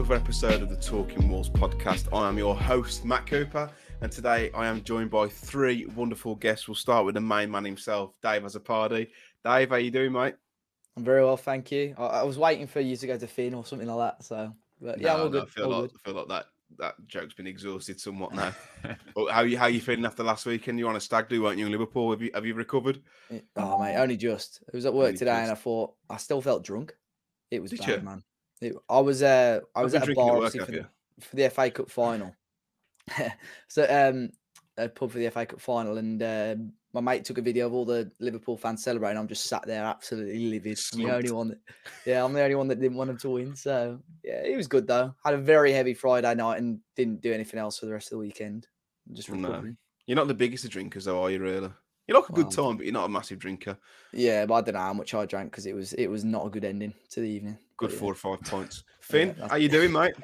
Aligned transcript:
another 0.00 0.14
episode 0.14 0.62
of 0.62 0.70
the 0.70 0.76
Talking 0.76 1.28
Wolves 1.28 1.50
podcast. 1.50 2.08
I 2.10 2.26
am 2.26 2.38
your 2.38 2.56
host, 2.56 3.04
Matt 3.04 3.26
Cooper, 3.26 3.70
and 4.00 4.10
today 4.10 4.50
I 4.54 4.66
am 4.66 4.82
joined 4.82 5.10
by 5.10 5.28
three 5.28 5.84
wonderful 5.94 6.36
guests. 6.36 6.66
We'll 6.66 6.74
start 6.74 7.04
with 7.04 7.16
the 7.16 7.20
main 7.20 7.50
man 7.50 7.66
himself, 7.66 8.14
Dave 8.22 8.40
Azzopardi. 8.40 9.08
Dave, 9.44 9.68
how 9.68 9.76
you 9.76 9.90
doing, 9.90 10.12
mate? 10.12 10.36
I'm 10.96 11.04
very 11.04 11.22
well, 11.22 11.36
thank 11.36 11.70
you. 11.70 11.94
I, 11.98 12.04
I 12.06 12.22
was 12.22 12.38
waiting 12.38 12.66
for 12.66 12.80
you 12.80 12.96
to 12.96 13.06
go 13.06 13.18
to 13.18 13.26
Finn 13.26 13.52
or 13.52 13.66
something 13.66 13.86
like 13.86 14.16
that. 14.16 14.24
So, 14.24 14.54
but 14.80 15.02
yeah, 15.02 15.08
No, 15.08 15.14
I'm 15.14 15.20
all 15.20 15.28
good. 15.28 15.42
I 15.42 15.46
feel 15.46 15.64
all 15.64 15.70
like 15.82 15.90
good. 15.90 15.98
I 16.02 16.08
feel 16.08 16.14
like 16.14 16.28
that 16.28 16.46
that 16.78 16.94
joke's 17.06 17.34
been 17.34 17.46
exhausted 17.46 18.00
somewhat 18.00 18.32
now. 18.32 18.54
But 19.14 19.32
how 19.32 19.42
you 19.42 19.58
how 19.58 19.66
you 19.66 19.82
feeling 19.82 20.06
after 20.06 20.22
last 20.22 20.46
weekend? 20.46 20.78
You 20.78 20.86
were 20.86 20.90
on 20.92 20.96
a 20.96 21.00
stag 21.00 21.28
do, 21.28 21.42
weren't 21.42 21.58
you, 21.58 21.66
in 21.66 21.72
Liverpool? 21.72 22.10
Have 22.10 22.22
you 22.22 22.30
have 22.32 22.46
you 22.46 22.54
recovered? 22.54 23.02
Eh, 23.30 23.40
oh 23.56 23.78
mate, 23.78 23.98
only 23.98 24.16
just. 24.16 24.62
It 24.66 24.74
was 24.74 24.86
at 24.86 24.94
work 24.94 25.08
Only 25.08 25.18
today, 25.18 25.42
and 25.42 25.50
I 25.50 25.56
thought 25.56 25.92
I 26.08 26.16
still 26.16 26.40
felt 26.40 26.64
drunk. 26.64 26.94
It 27.50 27.60
was 27.60 27.70
Did 27.72 27.80
bad, 27.80 27.88
you? 27.88 28.00
man. 28.00 28.22
It, 28.60 28.74
I 28.88 29.00
was 29.00 29.22
uh, 29.22 29.60
I 29.74 29.80
I've 29.80 29.84
was 29.84 29.94
at 29.94 30.08
a 30.08 30.14
bar 30.14 30.44
at 30.44 30.52
for 30.52 30.64
the, 30.66 30.86
for 31.20 31.36
the 31.36 31.50
FA 31.50 31.70
Cup 31.70 31.90
final. 31.90 32.34
so 33.68 33.86
um, 33.88 34.30
a 34.76 34.88
pub 34.88 35.10
for 35.10 35.18
the 35.18 35.30
FA 35.30 35.46
Cup 35.46 35.60
final, 35.60 35.98
and 35.98 36.22
uh, 36.22 36.56
my 36.92 37.00
mate 37.00 37.24
took 37.24 37.38
a 37.38 37.42
video 37.42 37.66
of 37.66 37.74
all 37.74 37.84
the 37.84 38.10
Liverpool 38.20 38.56
fans 38.56 38.82
celebrating. 38.82 39.18
I'm 39.18 39.28
just 39.28 39.46
sat 39.46 39.66
there 39.66 39.84
absolutely 39.84 40.50
livid. 40.50 40.78
I'm 40.92 40.98
the 41.02 41.14
only 41.14 41.30
one 41.30 41.48
that, 41.48 41.58
yeah, 42.04 42.24
I'm 42.24 42.32
the 42.32 42.42
only 42.42 42.56
one 42.56 42.68
that 42.68 42.80
didn't 42.80 42.96
want 42.96 43.08
them 43.08 43.18
to 43.18 43.30
win. 43.30 43.54
So 43.54 44.00
yeah, 44.24 44.42
it 44.42 44.56
was 44.56 44.66
good 44.66 44.86
though. 44.86 45.14
Had 45.24 45.34
a 45.34 45.38
very 45.38 45.72
heavy 45.72 45.94
Friday 45.94 46.34
night 46.34 46.58
and 46.58 46.80
didn't 46.96 47.20
do 47.20 47.32
anything 47.32 47.60
else 47.60 47.78
for 47.78 47.86
the 47.86 47.92
rest 47.92 48.08
of 48.08 48.12
the 48.12 48.18
weekend. 48.18 48.66
Just 49.12 49.30
No. 49.30 49.74
You're 50.06 50.16
not 50.16 50.28
the 50.28 50.34
biggest 50.34 50.64
of 50.64 50.70
drinkers, 50.70 51.04
though, 51.04 51.22
are 51.22 51.30
you? 51.30 51.38
Really? 51.38 51.70
You 52.10 52.16
like 52.16 52.28
a 52.28 52.32
good 52.32 52.46
Well, 52.46 52.66
time, 52.70 52.76
but 52.76 52.86
you're 52.86 52.92
not 52.92 53.04
a 53.04 53.08
massive 53.08 53.38
drinker. 53.38 53.78
Yeah, 54.12 54.44
but 54.44 54.54
I 54.54 54.60
don't 54.62 54.74
know 54.74 54.80
how 54.80 54.92
much 54.92 55.14
I 55.14 55.26
drank 55.26 55.52
because 55.52 55.64
it 55.66 55.74
was 55.76 55.92
it 55.92 56.08
was 56.08 56.24
not 56.24 56.44
a 56.44 56.50
good 56.50 56.64
ending 56.64 56.92
to 57.10 57.20
the 57.20 57.28
evening. 57.28 57.56
Good 57.76 57.90
But 57.90 57.92
yeah. 57.94 58.00
four 58.00 58.12
or 58.12 58.16
five 58.16 58.40
points. 58.42 58.82
Finn, 59.00 59.28
that's- 59.28 59.50
how 59.50 59.56
you 59.56 59.68
doing, 59.68 59.92
mate? 59.92 60.14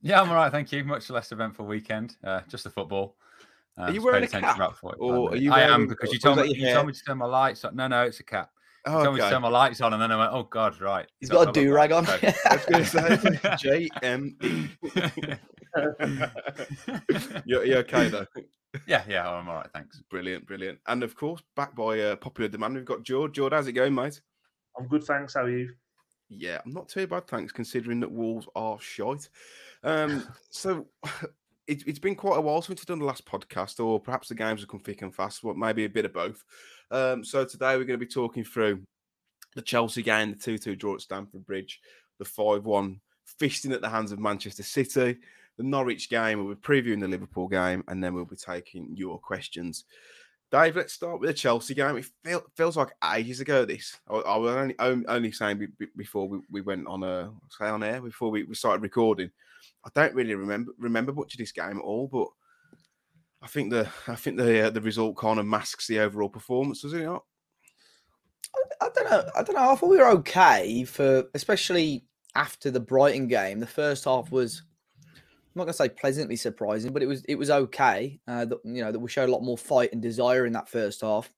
Yeah, 0.00 0.22
I'm 0.22 0.30
all 0.30 0.36
right, 0.36 0.50
thank 0.50 0.72
you. 0.72 0.82
Much 0.84 1.10
less 1.10 1.30
eventful 1.30 1.66
weekend. 1.66 2.16
Uh, 2.24 2.40
just 2.48 2.64
the 2.64 2.70
football. 2.70 3.16
Uh, 3.76 3.82
Are 3.82 3.90
you 3.90 4.00
wearing 4.02 4.22
a 4.22 4.26
attention 4.26 4.48
cap, 4.54 4.56
for 4.56 4.62
about 4.62 4.98
45 4.98 5.00
or 5.00 5.12
are 5.12 5.20
minutes. 5.32 5.42
you 5.44 5.52
I 5.52 5.60
am 5.60 5.86
because 5.86 6.12
you 6.14 6.18
told 6.18 6.38
me 6.38 6.48
you 6.54 6.64
hair? 6.64 6.74
told 6.76 6.86
me 6.86 6.92
to 6.94 7.00
turn 7.06 7.18
my 7.18 7.26
lights 7.26 7.62
on. 7.64 7.76
No, 7.76 7.88
no, 7.88 8.04
it's 8.04 8.20
a 8.20 8.24
cap. 8.24 8.50
You 8.88 8.94
Oh, 8.98 9.02
told 9.04 9.14
me 9.14 9.20
to 9.20 9.26
okay. 9.26 9.34
turn 9.34 9.42
my 9.42 9.48
lights 9.48 9.80
on, 9.80 9.92
and 9.92 10.00
then 10.02 10.10
I 10.12 10.16
went, 10.16 10.32
"Oh 10.32 10.44
God, 10.44 10.80
right." 10.80 11.06
He's 11.20 11.28
That's 11.28 11.44
got 11.44 11.56
a 11.56 11.60
how 11.60 11.62
I 11.62 11.64
do 11.66 11.72
rag 11.74 11.92
on. 11.92 12.04
like. 12.04 12.24
I 12.24 12.56
was 12.56 12.64
going 12.64 12.84
to 12.84 12.90
say 12.90 13.16
JME. 14.00 15.38
you're, 17.44 17.64
you're 17.64 17.78
okay 17.78 18.08
though. 18.08 18.26
yeah, 18.86 19.02
yeah, 19.08 19.28
I'm 19.30 19.48
all 19.48 19.56
right, 19.56 19.70
thanks. 19.72 20.00
Brilliant, 20.10 20.46
brilliant. 20.46 20.78
And 20.86 21.02
of 21.02 21.14
course, 21.16 21.42
back 21.56 21.74
by 21.74 22.00
uh, 22.00 22.16
popular 22.16 22.48
demand, 22.48 22.74
we've 22.74 22.84
got 22.84 23.02
George. 23.02 23.32
George, 23.32 23.52
how's 23.52 23.66
it 23.66 23.72
going, 23.72 23.94
mate? 23.94 24.20
I'm 24.78 24.86
good, 24.88 25.04
thanks. 25.04 25.34
How 25.34 25.42
are 25.42 25.50
you? 25.50 25.72
Yeah, 26.28 26.60
I'm 26.64 26.72
not 26.72 26.88
too 26.88 27.06
bad, 27.06 27.26
thanks, 27.26 27.52
considering 27.52 28.00
that 28.00 28.10
Wolves 28.12 28.46
are 28.54 28.78
shite. 28.80 29.28
Um, 29.82 30.24
so 30.50 30.86
it, 31.66 31.82
it's 31.86 31.98
been 31.98 32.14
quite 32.14 32.38
a 32.38 32.42
while 32.42 32.62
since 32.62 32.80
we've 32.80 32.86
done 32.86 32.98
the 33.00 33.04
last 33.06 33.26
podcast, 33.26 33.84
or 33.84 33.98
perhaps 34.00 34.28
the 34.28 34.34
games 34.34 34.60
have 34.60 34.68
come 34.68 34.80
thick 34.80 35.02
and 35.02 35.14
fast, 35.14 35.42
but 35.42 35.56
maybe 35.56 35.84
a 35.84 35.88
bit 35.90 36.04
of 36.04 36.12
both. 36.12 36.44
Um, 36.90 37.24
so 37.24 37.44
today 37.44 37.76
we're 37.76 37.84
going 37.84 37.98
to 37.98 38.06
be 38.06 38.06
talking 38.06 38.44
through 38.44 38.82
the 39.54 39.62
Chelsea 39.62 40.02
game, 40.02 40.30
the 40.30 40.36
2 40.36 40.58
2 40.58 40.76
draw 40.76 40.94
at 40.94 41.00
Stamford 41.00 41.44
Bridge, 41.46 41.80
the 42.18 42.24
5 42.24 42.64
1 42.64 43.00
fisting 43.40 43.72
at 43.72 43.80
the 43.80 43.88
hands 43.88 44.12
of 44.12 44.18
Manchester 44.18 44.62
City, 44.62 45.18
the 45.56 45.62
Norwich 45.62 46.08
game, 46.08 46.44
we'll 46.44 46.54
be 46.54 46.60
previewing 46.60 47.00
the 47.00 47.08
Liverpool 47.08 47.48
game, 47.48 47.84
and 47.88 48.02
then 48.02 48.14
we'll 48.14 48.24
be 48.24 48.36
taking 48.36 48.94
your 48.94 49.18
questions. 49.18 49.84
Dave, 50.50 50.76
let's 50.76 50.94
start 50.94 51.20
with 51.20 51.28
the 51.28 51.34
Chelsea 51.34 51.74
game. 51.74 51.98
It 51.98 52.06
feel, 52.24 52.42
feels 52.56 52.76
like 52.76 52.94
ages 53.14 53.40
ago. 53.40 53.66
This 53.66 53.98
I, 54.08 54.16
I 54.16 54.36
was 54.36 54.54
only 54.54 54.74
only 54.78 55.30
saying 55.30 55.58
be, 55.58 55.66
be- 55.66 55.88
before 55.94 56.26
we, 56.26 56.38
we 56.50 56.60
went 56.62 56.86
on 56.86 57.02
a 57.02 57.30
say 57.50 57.66
on 57.66 57.82
air 57.82 58.00
before 58.00 58.30
we, 58.30 58.44
we 58.44 58.54
started 58.54 58.82
recording. 58.82 59.30
I 59.84 59.90
don't 59.94 60.14
really 60.14 60.34
remember 60.34 60.72
remember 60.78 61.12
much 61.12 61.34
of 61.34 61.38
this 61.38 61.52
game 61.52 61.76
at 61.76 61.82
all, 61.82 62.08
but 62.10 62.28
I 63.40 63.46
think 63.46 63.70
the 63.70 63.88
I 64.06 64.16
think 64.16 64.36
the 64.36 64.66
uh, 64.66 64.70
the 64.70 64.80
result 64.80 65.16
kind 65.16 65.38
of 65.38 65.46
masks 65.46 65.86
the 65.86 66.00
overall 66.00 66.28
performance, 66.28 66.82
does 66.82 66.92
it 66.92 67.04
not? 67.04 67.24
I 68.80 68.88
don't 68.94 69.10
know. 69.10 69.30
I 69.36 69.42
don't 69.42 69.54
know. 69.54 69.70
I 69.70 69.74
thought 69.74 69.90
we 69.90 69.98
were 69.98 70.10
okay 70.10 70.84
for, 70.84 71.24
especially 71.34 72.04
after 72.34 72.70
the 72.70 72.80
Brighton 72.80 73.28
game. 73.28 73.60
The 73.60 73.66
first 73.66 74.04
half 74.04 74.30
was, 74.30 74.62
I'm 75.04 75.52
not 75.54 75.64
gonna 75.64 75.72
say 75.74 75.88
pleasantly 75.88 76.36
surprising, 76.36 76.92
but 76.92 77.02
it 77.02 77.06
was 77.06 77.24
it 77.24 77.36
was 77.36 77.50
okay. 77.50 78.20
Uh, 78.26 78.44
that, 78.44 78.58
you 78.64 78.82
know 78.82 78.92
that 78.92 78.98
we 78.98 79.08
showed 79.08 79.28
a 79.28 79.32
lot 79.32 79.42
more 79.42 79.58
fight 79.58 79.92
and 79.92 80.02
desire 80.02 80.46
in 80.46 80.52
that 80.54 80.68
first 80.68 81.00
half. 81.02 81.32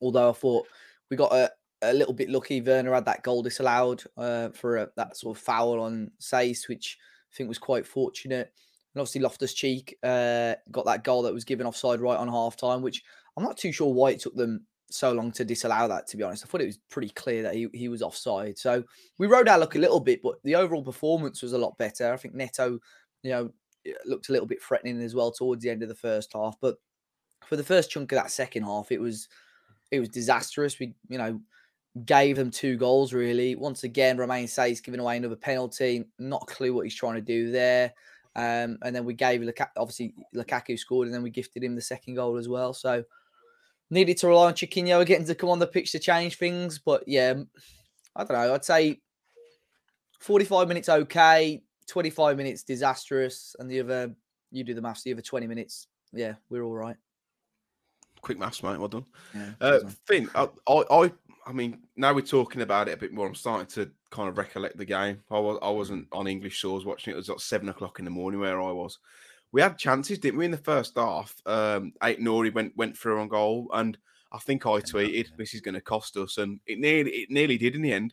Although 0.00 0.30
I 0.30 0.32
thought 0.32 0.66
we 1.10 1.16
got 1.16 1.32
a, 1.32 1.50
a 1.82 1.92
little 1.92 2.14
bit 2.14 2.30
lucky. 2.30 2.60
Werner 2.60 2.94
had 2.94 3.06
that 3.06 3.22
goal 3.24 3.42
disallowed 3.42 4.04
uh, 4.16 4.50
for 4.50 4.76
a, 4.76 4.88
that 4.96 5.16
sort 5.16 5.36
of 5.36 5.42
foul 5.42 5.80
on 5.80 6.12
Saïss, 6.20 6.68
which 6.68 6.98
I 7.32 7.36
think 7.36 7.48
was 7.48 7.58
quite 7.58 7.86
fortunate. 7.86 8.52
And 8.98 9.02
obviously 9.02 9.20
Loftus 9.20 9.54
Cheek 9.54 9.96
uh, 10.02 10.54
got 10.72 10.84
that 10.86 11.04
goal 11.04 11.22
that 11.22 11.32
was 11.32 11.44
given 11.44 11.68
offside 11.68 12.00
right 12.00 12.18
on 12.18 12.26
half 12.26 12.56
time, 12.56 12.82
which 12.82 13.04
I'm 13.36 13.44
not 13.44 13.56
too 13.56 13.70
sure 13.70 13.94
why 13.94 14.10
it 14.10 14.18
took 14.18 14.34
them 14.34 14.66
so 14.90 15.12
long 15.12 15.30
to 15.32 15.44
disallow 15.44 15.86
that. 15.86 16.08
To 16.08 16.16
be 16.16 16.24
honest, 16.24 16.44
I 16.44 16.48
thought 16.48 16.62
it 16.62 16.66
was 16.66 16.80
pretty 16.90 17.10
clear 17.10 17.44
that 17.44 17.54
he, 17.54 17.68
he 17.72 17.88
was 17.88 18.02
offside. 18.02 18.58
So 18.58 18.82
we 19.18 19.28
rode 19.28 19.46
our 19.46 19.56
luck 19.56 19.76
a 19.76 19.78
little 19.78 20.00
bit, 20.00 20.20
but 20.20 20.42
the 20.42 20.56
overall 20.56 20.82
performance 20.82 21.42
was 21.42 21.52
a 21.52 21.58
lot 21.58 21.78
better. 21.78 22.12
I 22.12 22.16
think 22.16 22.34
Neto, 22.34 22.80
you 23.22 23.30
know, 23.30 23.52
looked 24.04 24.30
a 24.30 24.32
little 24.32 24.48
bit 24.48 24.60
threatening 24.60 25.00
as 25.00 25.14
well 25.14 25.30
towards 25.30 25.62
the 25.62 25.70
end 25.70 25.84
of 25.84 25.88
the 25.88 25.94
first 25.94 26.32
half. 26.32 26.56
But 26.60 26.74
for 27.46 27.54
the 27.54 27.62
first 27.62 27.92
chunk 27.92 28.10
of 28.10 28.16
that 28.16 28.32
second 28.32 28.64
half, 28.64 28.90
it 28.90 29.00
was 29.00 29.28
it 29.92 30.00
was 30.00 30.08
disastrous. 30.08 30.80
We 30.80 30.92
you 31.08 31.18
know 31.18 31.40
gave 32.04 32.34
them 32.34 32.50
two 32.50 32.76
goals 32.76 33.12
really. 33.12 33.54
Once 33.54 33.84
again, 33.84 34.18
Romain 34.18 34.48
Saïss 34.48 34.82
giving 34.82 34.98
away 34.98 35.18
another 35.18 35.36
penalty. 35.36 36.04
Not 36.18 36.42
a 36.42 36.52
clue 36.52 36.74
what 36.74 36.84
he's 36.84 36.96
trying 36.96 37.14
to 37.14 37.20
do 37.20 37.52
there. 37.52 37.94
Um, 38.38 38.78
and 38.82 38.94
then 38.94 39.04
we 39.04 39.14
gave 39.14 39.40
Lukaku, 39.40 39.66
obviously 39.76 40.14
Lukaku 40.32 40.78
scored, 40.78 41.08
and 41.08 41.14
then 41.14 41.24
we 41.24 41.30
gifted 41.30 41.64
him 41.64 41.74
the 41.74 41.80
second 41.82 42.14
goal 42.14 42.36
as 42.36 42.48
well. 42.48 42.72
So 42.72 43.02
needed 43.90 44.16
to 44.18 44.28
rely 44.28 44.46
on 44.46 44.54
Chiquinho 44.54 45.04
getting 45.04 45.26
to 45.26 45.34
come 45.34 45.50
on 45.50 45.58
the 45.58 45.66
pitch 45.66 45.90
to 45.92 45.98
change 45.98 46.36
things. 46.36 46.78
But 46.78 47.02
yeah, 47.08 47.34
I 48.14 48.22
don't 48.22 48.36
know. 48.36 48.54
I'd 48.54 48.64
say 48.64 49.00
45 50.20 50.68
minutes 50.68 50.88
okay, 50.88 51.64
25 51.88 52.36
minutes 52.36 52.62
disastrous, 52.62 53.56
and 53.58 53.68
the 53.68 53.80
other, 53.80 54.14
you 54.52 54.62
do 54.62 54.72
the 54.72 54.82
maths, 54.82 55.02
the 55.02 55.12
other 55.12 55.22
20 55.22 55.48
minutes, 55.48 55.88
yeah, 56.12 56.34
we're 56.48 56.62
all 56.62 56.74
right. 56.76 56.96
Quick 58.20 58.38
maths, 58.38 58.62
mate. 58.62 58.78
Well 58.78 58.86
done. 58.86 59.06
Yeah, 59.34 59.50
Uh. 59.60 59.80
Finn, 60.06 60.30
I, 60.36 60.48
I, 60.68 61.12
I 61.44 61.52
mean, 61.52 61.80
now 61.96 62.14
we're 62.14 62.20
talking 62.20 62.62
about 62.62 62.88
it 62.88 62.92
a 62.92 62.96
bit 62.96 63.12
more. 63.12 63.26
I'm 63.26 63.34
starting 63.34 63.66
to 63.68 63.90
kind 64.10 64.28
of 64.28 64.38
recollect 64.38 64.76
the 64.76 64.84
game. 64.84 65.22
I 65.30 65.38
was, 65.38 65.58
I 65.62 65.70
wasn't 65.70 66.08
on 66.12 66.26
English 66.26 66.54
shores 66.54 66.84
watching 66.84 67.12
it. 67.12 67.14
It 67.14 67.18
was 67.18 67.28
like 67.28 67.40
seven 67.40 67.68
o'clock 67.68 67.98
in 67.98 68.04
the 68.04 68.10
morning 68.10 68.40
where 68.40 68.60
I 68.60 68.70
was. 68.72 68.98
We 69.52 69.62
had 69.62 69.78
chances, 69.78 70.18
didn't 70.18 70.38
we, 70.38 70.44
in 70.44 70.50
the 70.50 70.56
first 70.58 70.96
half? 70.96 71.34
Um, 71.46 71.92
eight 72.02 72.20
Nori 72.20 72.52
went 72.52 72.76
went 72.76 72.96
through 72.96 73.20
on 73.20 73.28
goal, 73.28 73.68
and 73.72 73.96
I 74.30 74.38
think 74.38 74.66
I 74.66 74.80
tweeted, 74.80 75.28
"This 75.38 75.54
is 75.54 75.60
going 75.62 75.74
to 75.74 75.80
cost 75.80 76.16
us," 76.16 76.36
and 76.38 76.60
it 76.66 76.78
nearly, 76.78 77.10
it 77.12 77.30
nearly 77.30 77.56
did 77.56 77.74
in 77.74 77.82
the 77.82 77.92
end. 77.92 78.12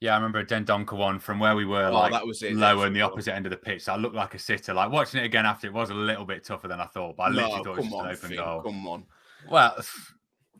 Yeah, 0.00 0.12
I 0.14 0.16
remember 0.16 0.38
a 0.38 0.46
Dendoncker 0.46 0.96
one 0.96 1.18
from 1.18 1.38
where 1.38 1.54
we 1.54 1.66
were, 1.66 1.84
Oh, 1.88 1.92
like 1.92 2.12
that 2.12 2.26
was 2.26 2.42
it, 2.42 2.56
lower 2.56 2.86
in 2.86 2.94
the 2.94 3.02
opposite 3.02 3.34
end 3.34 3.44
of 3.44 3.50
the 3.50 3.58
pitch. 3.58 3.82
So 3.82 3.92
I 3.92 3.96
looked 3.96 4.14
like 4.14 4.32
a 4.32 4.38
sitter. 4.38 4.72
Like 4.72 4.90
watching 4.90 5.20
it 5.20 5.26
again 5.26 5.44
after 5.44 5.66
it 5.66 5.74
was 5.74 5.90
a 5.90 5.94
little 5.94 6.24
bit 6.24 6.42
tougher 6.42 6.68
than 6.68 6.80
I 6.80 6.86
thought, 6.86 7.18
but 7.18 7.24
I 7.24 7.28
literally 7.28 7.56
No, 7.58 7.64
thought 7.64 7.78
it 7.78 7.84
was 7.84 7.92
on, 7.92 8.06
an 8.06 8.12
open 8.12 8.28
Finn, 8.30 8.38
goal. 8.38 8.62
come 8.62 8.88
on. 8.88 9.04
Well, 9.50 9.76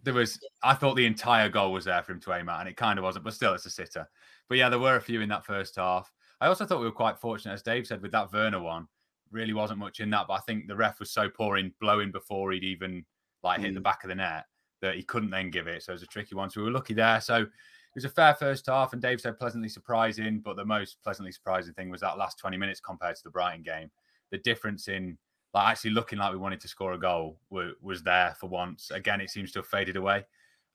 there 0.02 0.14
was. 0.14 0.38
I 0.62 0.74
thought 0.74 0.94
the 0.94 1.06
entire 1.06 1.48
goal 1.48 1.72
was 1.72 1.84
there 1.84 2.02
for 2.02 2.12
him 2.12 2.20
to 2.20 2.32
aim 2.34 2.48
at, 2.48 2.60
and 2.60 2.68
it 2.68 2.76
kind 2.76 2.98
of 2.98 3.04
wasn't. 3.04 3.24
But 3.24 3.34
still, 3.34 3.54
it's 3.54 3.66
a 3.66 3.70
sitter. 3.70 4.08
But 4.48 4.58
yeah, 4.58 4.68
there 4.68 4.78
were 4.78 4.96
a 4.96 5.00
few 5.00 5.20
in 5.20 5.28
that 5.28 5.44
first 5.44 5.76
half. 5.76 6.12
I 6.40 6.46
also 6.46 6.64
thought 6.64 6.80
we 6.80 6.86
were 6.86 6.92
quite 6.92 7.18
fortunate, 7.18 7.52
as 7.52 7.62
Dave 7.62 7.86
said, 7.86 8.02
with 8.02 8.12
that 8.12 8.32
Werner 8.32 8.60
one. 8.60 8.88
Really 9.30 9.52
wasn't 9.52 9.78
much 9.78 10.00
in 10.00 10.10
that, 10.10 10.26
but 10.26 10.34
I 10.34 10.40
think 10.40 10.66
the 10.66 10.76
ref 10.76 10.98
was 10.98 11.10
so 11.10 11.28
poor 11.28 11.58
in 11.58 11.72
blowing 11.80 12.10
before 12.10 12.50
he'd 12.52 12.64
even 12.64 13.04
like 13.42 13.60
hit 13.60 13.74
the 13.74 13.80
Mm. 13.80 13.84
back 13.84 14.02
of 14.04 14.08
the 14.08 14.14
net 14.14 14.46
that 14.80 14.96
he 14.96 15.02
couldn't 15.02 15.30
then 15.30 15.50
give 15.50 15.66
it. 15.66 15.82
So 15.82 15.92
it 15.92 15.94
was 15.94 16.02
a 16.02 16.06
tricky 16.06 16.34
one. 16.34 16.50
So 16.50 16.60
we 16.60 16.64
were 16.64 16.72
lucky 16.72 16.94
there. 16.94 17.20
So 17.20 17.42
it 17.42 17.48
was 17.94 18.04
a 18.04 18.08
fair 18.08 18.34
first 18.34 18.66
half, 18.66 18.92
and 18.92 19.02
Dave 19.02 19.20
said 19.20 19.38
pleasantly 19.38 19.68
surprising. 19.68 20.40
But 20.40 20.56
the 20.56 20.64
most 20.64 21.02
pleasantly 21.02 21.32
surprising 21.32 21.74
thing 21.74 21.90
was 21.90 22.00
that 22.00 22.18
last 22.18 22.38
20 22.38 22.56
minutes 22.56 22.80
compared 22.80 23.16
to 23.16 23.22
the 23.22 23.30
Brighton 23.30 23.62
game. 23.62 23.90
The 24.30 24.38
difference 24.38 24.88
in 24.88 25.18
like 25.54 25.68
actually 25.68 25.90
looking 25.90 26.18
like 26.18 26.32
we 26.32 26.38
wanted 26.38 26.60
to 26.60 26.68
score 26.68 26.92
a 26.92 26.98
goal 26.98 27.38
wa- 27.50 27.72
was 27.80 28.02
there 28.02 28.34
for 28.38 28.48
once. 28.48 28.90
Again, 28.90 29.20
it 29.20 29.30
seems 29.30 29.52
to 29.52 29.58
have 29.60 29.66
faded 29.66 29.96
away. 29.96 30.24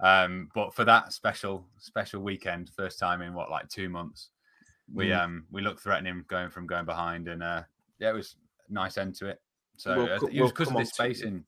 Um, 0.01 0.49
but 0.53 0.73
for 0.73 0.83
that 0.85 1.13
special 1.13 1.65
special 1.77 2.21
weekend, 2.21 2.69
first 2.75 2.99
time 2.99 3.21
in 3.21 3.33
what 3.33 3.49
like 3.49 3.69
two 3.69 3.87
months, 3.89 4.29
we 4.93 5.07
Mm. 5.07 5.19
um 5.23 5.45
we 5.51 5.61
looked 5.61 5.79
threatening 5.81 6.25
going 6.27 6.49
from 6.49 6.67
going 6.67 6.85
behind, 6.85 7.27
and 7.27 7.41
uh, 7.41 7.63
yeah, 7.99 8.09
it 8.09 8.13
was 8.13 8.35
a 8.69 8.73
nice 8.73 8.97
end 8.97 9.15
to 9.15 9.27
it. 9.27 9.41
So 9.77 9.95
We'll 9.95 10.11
uh, 10.11 10.15
it 10.15 10.21
we'll 10.33 10.43
was 10.43 10.51
because 10.51 10.67
come 10.67 10.77
of 10.77 10.81
this 10.81 10.89
to 10.89 10.95
spacing. 10.95 11.45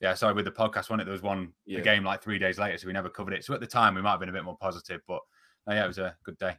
Yeah, 0.00 0.12
sorry, 0.12 0.34
with 0.34 0.44
the 0.44 0.50
podcast, 0.50 0.90
one 0.90 1.00
it 1.00 1.04
there 1.04 1.12
was 1.12 1.22
one 1.22 1.54
Yeah. 1.64 1.78
a 1.78 1.82
game 1.82 2.04
like 2.04 2.22
three 2.22 2.38
days 2.38 2.58
later, 2.58 2.76
so 2.76 2.86
we 2.86 2.92
never 2.92 3.08
covered 3.08 3.32
it. 3.32 3.44
So 3.46 3.54
at 3.54 3.60
the 3.60 3.66
time, 3.66 3.94
we 3.94 4.02
might 4.02 4.10
have 4.10 4.20
been 4.20 4.28
a 4.28 4.32
bit 4.32 4.44
more 4.44 4.58
positive, 4.58 5.00
but 5.08 5.22
uh, 5.66 5.72
yeah, 5.72 5.84
it 5.84 5.88
was 5.88 5.96
a 5.98 6.14
good 6.22 6.36
day. 6.36 6.56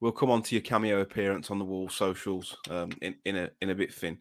We'll 0.00 0.10
come 0.10 0.28
on 0.32 0.42
to 0.42 0.56
your 0.56 0.62
cameo 0.62 1.00
appearance 1.00 1.52
on 1.52 1.60
the 1.60 1.64
wall 1.64 1.88
socials 1.88 2.56
um, 2.68 2.90
in, 3.00 3.14
in 3.24 3.36
a 3.36 3.50
in 3.60 3.70
a 3.70 3.74
bit, 3.76 3.94
Finn. 3.94 4.18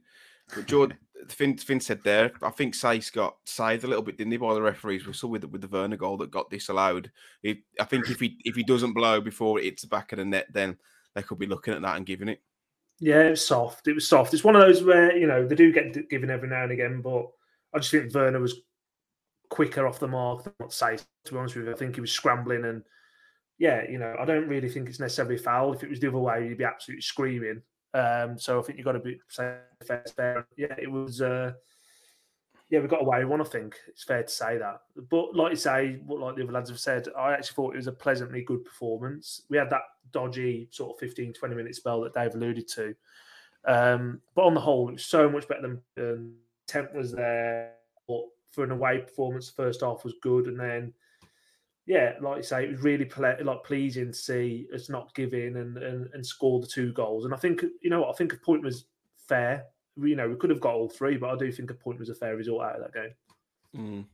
But 0.54 0.68
George, 0.68 0.92
Finn, 1.32 1.58
Finn 1.58 1.80
said 1.80 2.02
there, 2.04 2.32
I 2.42 2.50
think 2.50 2.74
Saïss 2.74 3.12
got 3.12 3.38
saved 3.46 3.84
a 3.84 3.88
little 3.88 4.04
bit, 4.04 4.18
didn't 4.18 4.32
he, 4.32 4.38
by 4.38 4.54
the 4.54 4.62
referees? 4.62 5.06
We 5.06 5.14
saw 5.14 5.28
with 5.28 5.42
the, 5.42 5.48
with 5.48 5.62
the 5.62 5.68
Werner 5.68 5.98
goal 5.98 6.18
that 6.18 6.32
got 6.32 6.50
disallowed. 6.50 7.12
It, 7.42 7.60
I 7.80 7.86
think 7.86 8.10
if 8.10 8.20
he 8.20 8.38
if 8.46 8.56
he 8.56 8.64
doesn't 8.64 8.94
blow 8.94 9.22
before 9.22 9.60
it 9.60 9.66
hits 9.66 9.84
the 9.84 9.88
back 9.88 10.12
of 10.12 10.20
the 10.20 10.26
net, 10.26 10.48
then 10.52 10.78
they 11.16 11.22
could 11.22 11.40
be 11.40 11.46
looking 11.46 11.74
at 11.74 11.82
that 11.82 11.98
and 11.98 12.06
giving 12.06 12.30
it. 12.30 12.42
Yeah, 13.00 13.24
it 13.24 13.32
was 13.32 13.46
soft. 13.46 13.88
It 13.88 13.94
was 13.94 14.08
soft. 14.08 14.34
It's 14.34 14.44
one 14.44 14.56
of 14.56 14.62
those 14.62 14.84
where 14.84 15.16
you 15.16 15.28
know 15.28 15.48
they 15.48 15.56
do 15.56 15.72
get 15.72 16.10
given 16.10 16.30
every 16.30 16.50
now 16.50 16.64
and 16.64 16.72
again, 16.72 17.02
but 17.02 17.28
I 17.74 17.80
just 17.80 17.92
think 17.92 18.14
Werner 18.14 18.40
was 18.40 18.62
quicker 19.50 19.88
off 19.88 20.00
the 20.00 20.08
mark 20.08 20.44
than 20.44 20.54
what 20.58 20.72
Saïss. 20.72 21.06
To 21.26 21.34
be 21.34 21.38
honest 21.38 21.56
with 21.56 21.66
you, 21.66 21.72
I 21.72 21.76
think 21.76 21.96
he 21.96 22.02
was 22.02 22.12
scrambling 22.12 22.66
and 22.66 22.84
yeah, 23.58 23.90
you 23.90 23.98
know, 23.98 24.16
I 24.20 24.26
don't 24.26 24.48
really 24.48 24.70
think 24.70 24.90
it's 24.90 25.00
necessarily 25.00 25.38
foul. 25.38 25.74
If 25.74 25.84
it 25.84 25.90
was 25.90 26.00
the 26.00 26.08
other 26.08 26.18
way, 26.18 26.48
you'd 26.48 26.58
be 26.58 26.64
absolutely 26.64 27.02
screaming. 27.02 27.62
Um, 27.94 28.40
so 28.40 28.60
I 28.60 28.64
think 28.64 28.78
you've 28.78 28.86
got 28.86 28.94
to 28.94 29.00
be 29.00 29.20
fair. 29.30 30.48
Yeah, 30.58 30.76
it 30.78 30.92
was. 30.92 31.22
Uh, 31.22 31.54
yeah, 32.70 32.80
we 32.80 32.88
got 32.88 33.02
away 33.02 33.24
one. 33.26 33.40
I 33.40 33.44
think 33.44 33.76
it's 33.88 34.04
fair 34.04 34.24
to 34.24 34.30
say 34.30 34.58
that. 34.58 34.82
But 35.10 35.36
like 35.36 35.52
you 35.52 35.58
say, 35.58 36.00
what 36.06 36.20
like 36.20 36.36
the 36.36 36.44
other 36.44 36.54
lads 36.54 36.72
have 36.72 36.80
said, 36.80 37.08
I 37.16 37.34
actually 37.34 37.54
thought 37.54 37.74
it 37.74 37.78
was 37.78 37.88
a 37.88 37.92
pleasantly 37.92 38.42
good 38.42 38.66
performance. 38.66 39.44
We 39.50 39.58
had 39.58 39.70
that 39.70 39.84
dodgy 40.12 40.70
sort 40.72 40.96
of 40.96 41.00
15, 41.00 41.34
20 41.34 41.56
minute 41.56 41.76
spell 41.76 42.02
that 42.02 42.16
Dave 42.16 42.34
alluded 42.34 42.68
to. 42.70 42.96
Um, 43.66 44.22
but 44.34 44.46
on 44.46 44.56
the 44.56 44.60
whole, 44.60 44.90
it 44.90 44.94
was 44.94 45.06
so 45.06 45.30
much 45.30 45.48
better 45.48 45.62
than 45.62 45.82
um, 46.00 46.34
temp 46.68 46.96
was 46.96 47.12
there. 47.12 47.74
But 48.08 48.24
for 48.50 48.64
an 48.64 48.72
away 48.72 49.00
performance, 49.00 49.50
first 49.50 49.82
half 49.82 50.04
was 50.04 50.16
good, 50.22 50.48
and 50.48 50.60
then 50.60 50.94
yeah, 51.86 52.14
like 52.22 52.38
you 52.38 52.44
say, 52.44 52.64
it 52.64 52.72
was 52.72 52.82
really 52.82 53.06
ple- 53.06 53.36
like 53.42 53.64
pleasing 53.64 54.08
to 54.08 54.18
see 54.18 54.68
us 54.74 54.90
not 54.90 55.14
give 55.16 55.34
in 55.34 55.58
and, 55.58 55.78
and 55.78 56.10
and 56.14 56.26
score 56.26 56.60
the 56.62 56.68
two 56.68 56.94
goals. 56.94 57.26
And 57.26 57.34
I 57.34 57.38
think 57.38 57.64
you 57.82 57.90
know 57.90 58.02
what 58.02 58.10
I 58.10 58.14
think 58.14 58.34
a 58.34 58.38
point 58.38 58.64
was 58.64 58.86
fair. 59.28 59.66
You 59.98 60.16
know, 60.16 60.30
we 60.30 60.36
could 60.36 60.50
have 60.50 60.62
got 60.62 60.74
all 60.74 60.90
three, 60.90 61.18
but 61.18 61.30
I 61.30 61.38
do 61.38 61.52
think 61.52 61.70
a 61.70 61.76
point 61.76 62.00
was 62.00 62.10
a 62.10 62.16
fair 62.16 62.36
result 62.36 62.62
out 62.62 62.78
of 62.78 62.82
that 62.82 62.94
game. 62.94 63.14
Mm. 63.76 64.06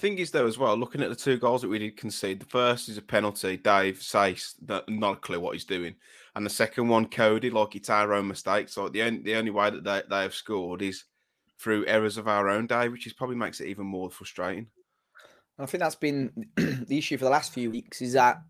Thing 0.00 0.18
is, 0.18 0.30
though, 0.30 0.46
as 0.46 0.58
well, 0.58 0.76
looking 0.76 1.02
at 1.02 1.10
the 1.10 1.16
two 1.16 1.38
goals 1.38 1.62
that 1.62 1.68
we 1.68 1.78
did 1.78 1.96
concede, 1.96 2.40
the 2.40 2.46
first 2.46 2.88
is 2.88 2.98
a 2.98 3.02
penalty. 3.02 3.56
Dave 3.56 4.02
says 4.02 4.54
that 4.62 4.88
not 4.88 5.18
a 5.18 5.20
clue 5.20 5.38
what 5.38 5.52
he's 5.52 5.64
doing, 5.64 5.94
and 6.34 6.44
the 6.44 6.50
second 6.50 6.88
one, 6.88 7.06
Coady, 7.06 7.50
like 7.50 7.76
it's 7.76 7.90
our 7.90 8.12
own 8.14 8.26
mistake. 8.26 8.68
So 8.68 8.88
the 8.88 9.02
only 9.02 9.20
the 9.22 9.36
only 9.36 9.52
way 9.52 9.70
that 9.70 9.84
they, 9.84 10.02
they 10.10 10.22
have 10.22 10.34
scored 10.34 10.82
is 10.82 11.04
through 11.58 11.86
errors 11.86 12.16
of 12.16 12.26
our 12.26 12.48
own, 12.48 12.66
Dave, 12.66 12.90
which 12.90 13.06
is 13.06 13.12
probably 13.12 13.36
makes 13.36 13.60
it 13.60 13.68
even 13.68 13.86
more 13.86 14.10
frustrating. 14.10 14.66
I 15.58 15.66
think 15.66 15.80
that's 15.80 15.94
been 15.94 16.30
the 16.56 16.98
issue 16.98 17.16
for 17.16 17.24
the 17.24 17.30
last 17.30 17.52
few 17.52 17.70
weeks 17.70 18.02
is 18.02 18.14
that 18.14 18.42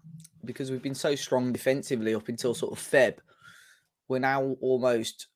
because 0.44 0.70
we've 0.70 0.82
been 0.82 0.94
so 0.94 1.14
strong 1.14 1.52
defensively 1.52 2.14
up 2.14 2.28
until 2.28 2.54
sort 2.54 2.72
of 2.72 2.78
Feb, 2.78 3.16
we're 4.08 4.18
now 4.18 4.56
almost 4.60 5.28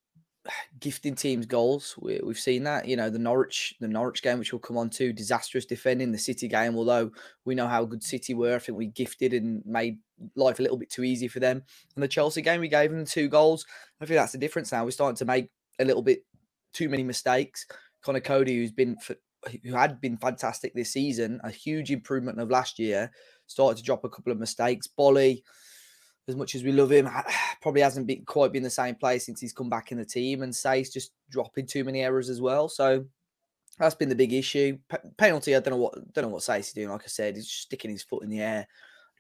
gifting 0.81 1.15
teams 1.15 1.47
goals. 1.47 1.95
We, 2.01 2.21
have 2.27 2.39
seen 2.39 2.65
that, 2.65 2.87
you 2.87 2.97
know, 2.97 3.11
the 3.11 3.19
Norwich, 3.19 3.75
the 3.81 3.89
Norwich 3.89 4.23
game, 4.23 4.39
which 4.39 4.53
we'll 4.53 4.61
come 4.61 4.77
on 4.77 4.91
to, 4.91 5.13
disastrous 5.13 5.67
defending. 5.67 6.13
The 6.13 6.19
City 6.19 6.49
game, 6.49 6.77
although 6.77 7.11
we 7.45 7.55
know 7.55 7.69
how 7.69 7.85
good 7.85 8.03
City 8.03 8.35
were, 8.35 8.57
I 8.57 8.59
think 8.59 8.79
we 8.79 8.87
gifted 8.87 9.33
and 9.33 9.63
made 9.67 9.99
life 10.35 10.59
a 10.59 10.63
little 10.63 10.79
bit 10.79 10.91
too 10.91 11.05
easy 11.05 11.29
for 11.29 11.41
them. 11.41 11.63
And 11.95 12.03
the 12.03 12.09
Chelsea 12.09 12.43
game, 12.43 12.61
we 12.61 12.69
gave 12.69 12.91
them 12.91 13.05
two 13.05 13.29
goals. 13.29 13.67
I 14.01 14.07
think 14.07 14.19
that's 14.19 14.33
the 14.33 14.39
difference 14.39 14.73
now. 14.73 14.85
We're 14.85 14.91
starting 14.93 15.17
to 15.17 15.25
make 15.25 15.51
a 15.79 15.85
little 15.85 16.03
bit 16.03 16.25
too 16.73 16.89
many 16.89 17.03
mistakes. 17.03 17.67
Conor 18.03 18.21
Coady, 18.21 18.57
who's 18.57 18.73
been 18.73 18.97
for, 18.99 19.17
who 19.65 19.75
had 19.75 20.01
been 20.01 20.17
fantastic 20.17 20.75
this 20.75 20.93
season, 20.93 21.41
a 21.45 21.51
huge 21.51 21.91
improvement 21.91 22.41
of 22.41 22.51
last 22.51 22.79
year, 22.79 23.11
started 23.47 23.79
to 23.79 23.85
drop 23.85 24.05
a 24.05 24.09
couple 24.09 24.33
of 24.33 24.39
mistakes. 24.39 24.87
Bolly, 24.87 25.45
as 26.29 26.37
much 26.37 26.55
as 26.55 26.65
we 26.65 26.73
love 26.73 26.91
him, 26.91 27.09
probably 27.63 27.81
hasn't 27.81 28.07
been 28.07 28.25
quite 28.25 28.53
been 28.53 28.63
the 28.63 28.71
same 28.71 28.95
place 28.95 29.27
since 29.27 29.41
he's 29.41 29.53
come 29.53 29.69
back 29.69 29.93
in 29.93 29.99
the 29.99 30.05
team. 30.05 30.43
And 30.43 30.53
Saïss 30.53 30.93
just 30.93 31.13
dropping 31.31 31.67
too 31.67 31.85
many 31.85 32.03
errors 32.03 32.29
as 32.29 32.41
well. 32.41 32.69
So 32.69 33.05
that's 33.79 33.95
been 33.95 34.09
the 34.09 34.15
big 34.15 34.33
issue. 34.33 34.79
P- 34.89 34.97
penalty, 35.17 35.55
I 35.55 35.61
don't 35.61 35.75
know 35.75 35.81
what 35.81 36.13
don't 36.13 36.25
know 36.25 36.29
what 36.29 36.49
is 36.49 36.73
doing. 36.73 36.89
Like 36.89 37.05
I 37.05 37.09
said, 37.09 37.37
he's 37.37 37.47
just 37.47 37.63
sticking 37.63 37.91
his 37.91 38.03
foot 38.03 38.23
in 38.23 38.31
the 38.31 38.41
air. 38.41 38.67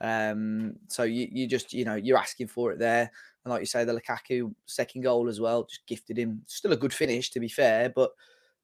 Um, 0.00 0.74
so 0.88 1.04
you 1.04 1.28
you 1.30 1.46
just 1.46 1.72
you 1.72 1.84
know 1.84 1.94
you're 1.94 2.18
asking 2.18 2.48
for 2.48 2.72
it 2.72 2.78
there. 2.78 3.10
And 3.44 3.52
like 3.52 3.60
you 3.60 3.66
say, 3.66 3.84
the 3.84 3.98
Lukaku 3.98 4.52
second 4.66 5.02
goal 5.02 5.28
as 5.28 5.40
well, 5.40 5.64
just 5.64 5.86
gifted 5.86 6.18
him. 6.18 6.42
Still 6.46 6.72
a 6.72 6.76
good 6.76 6.92
finish, 6.92 7.30
to 7.30 7.40
be 7.40 7.48
fair, 7.48 7.90
but 7.90 8.10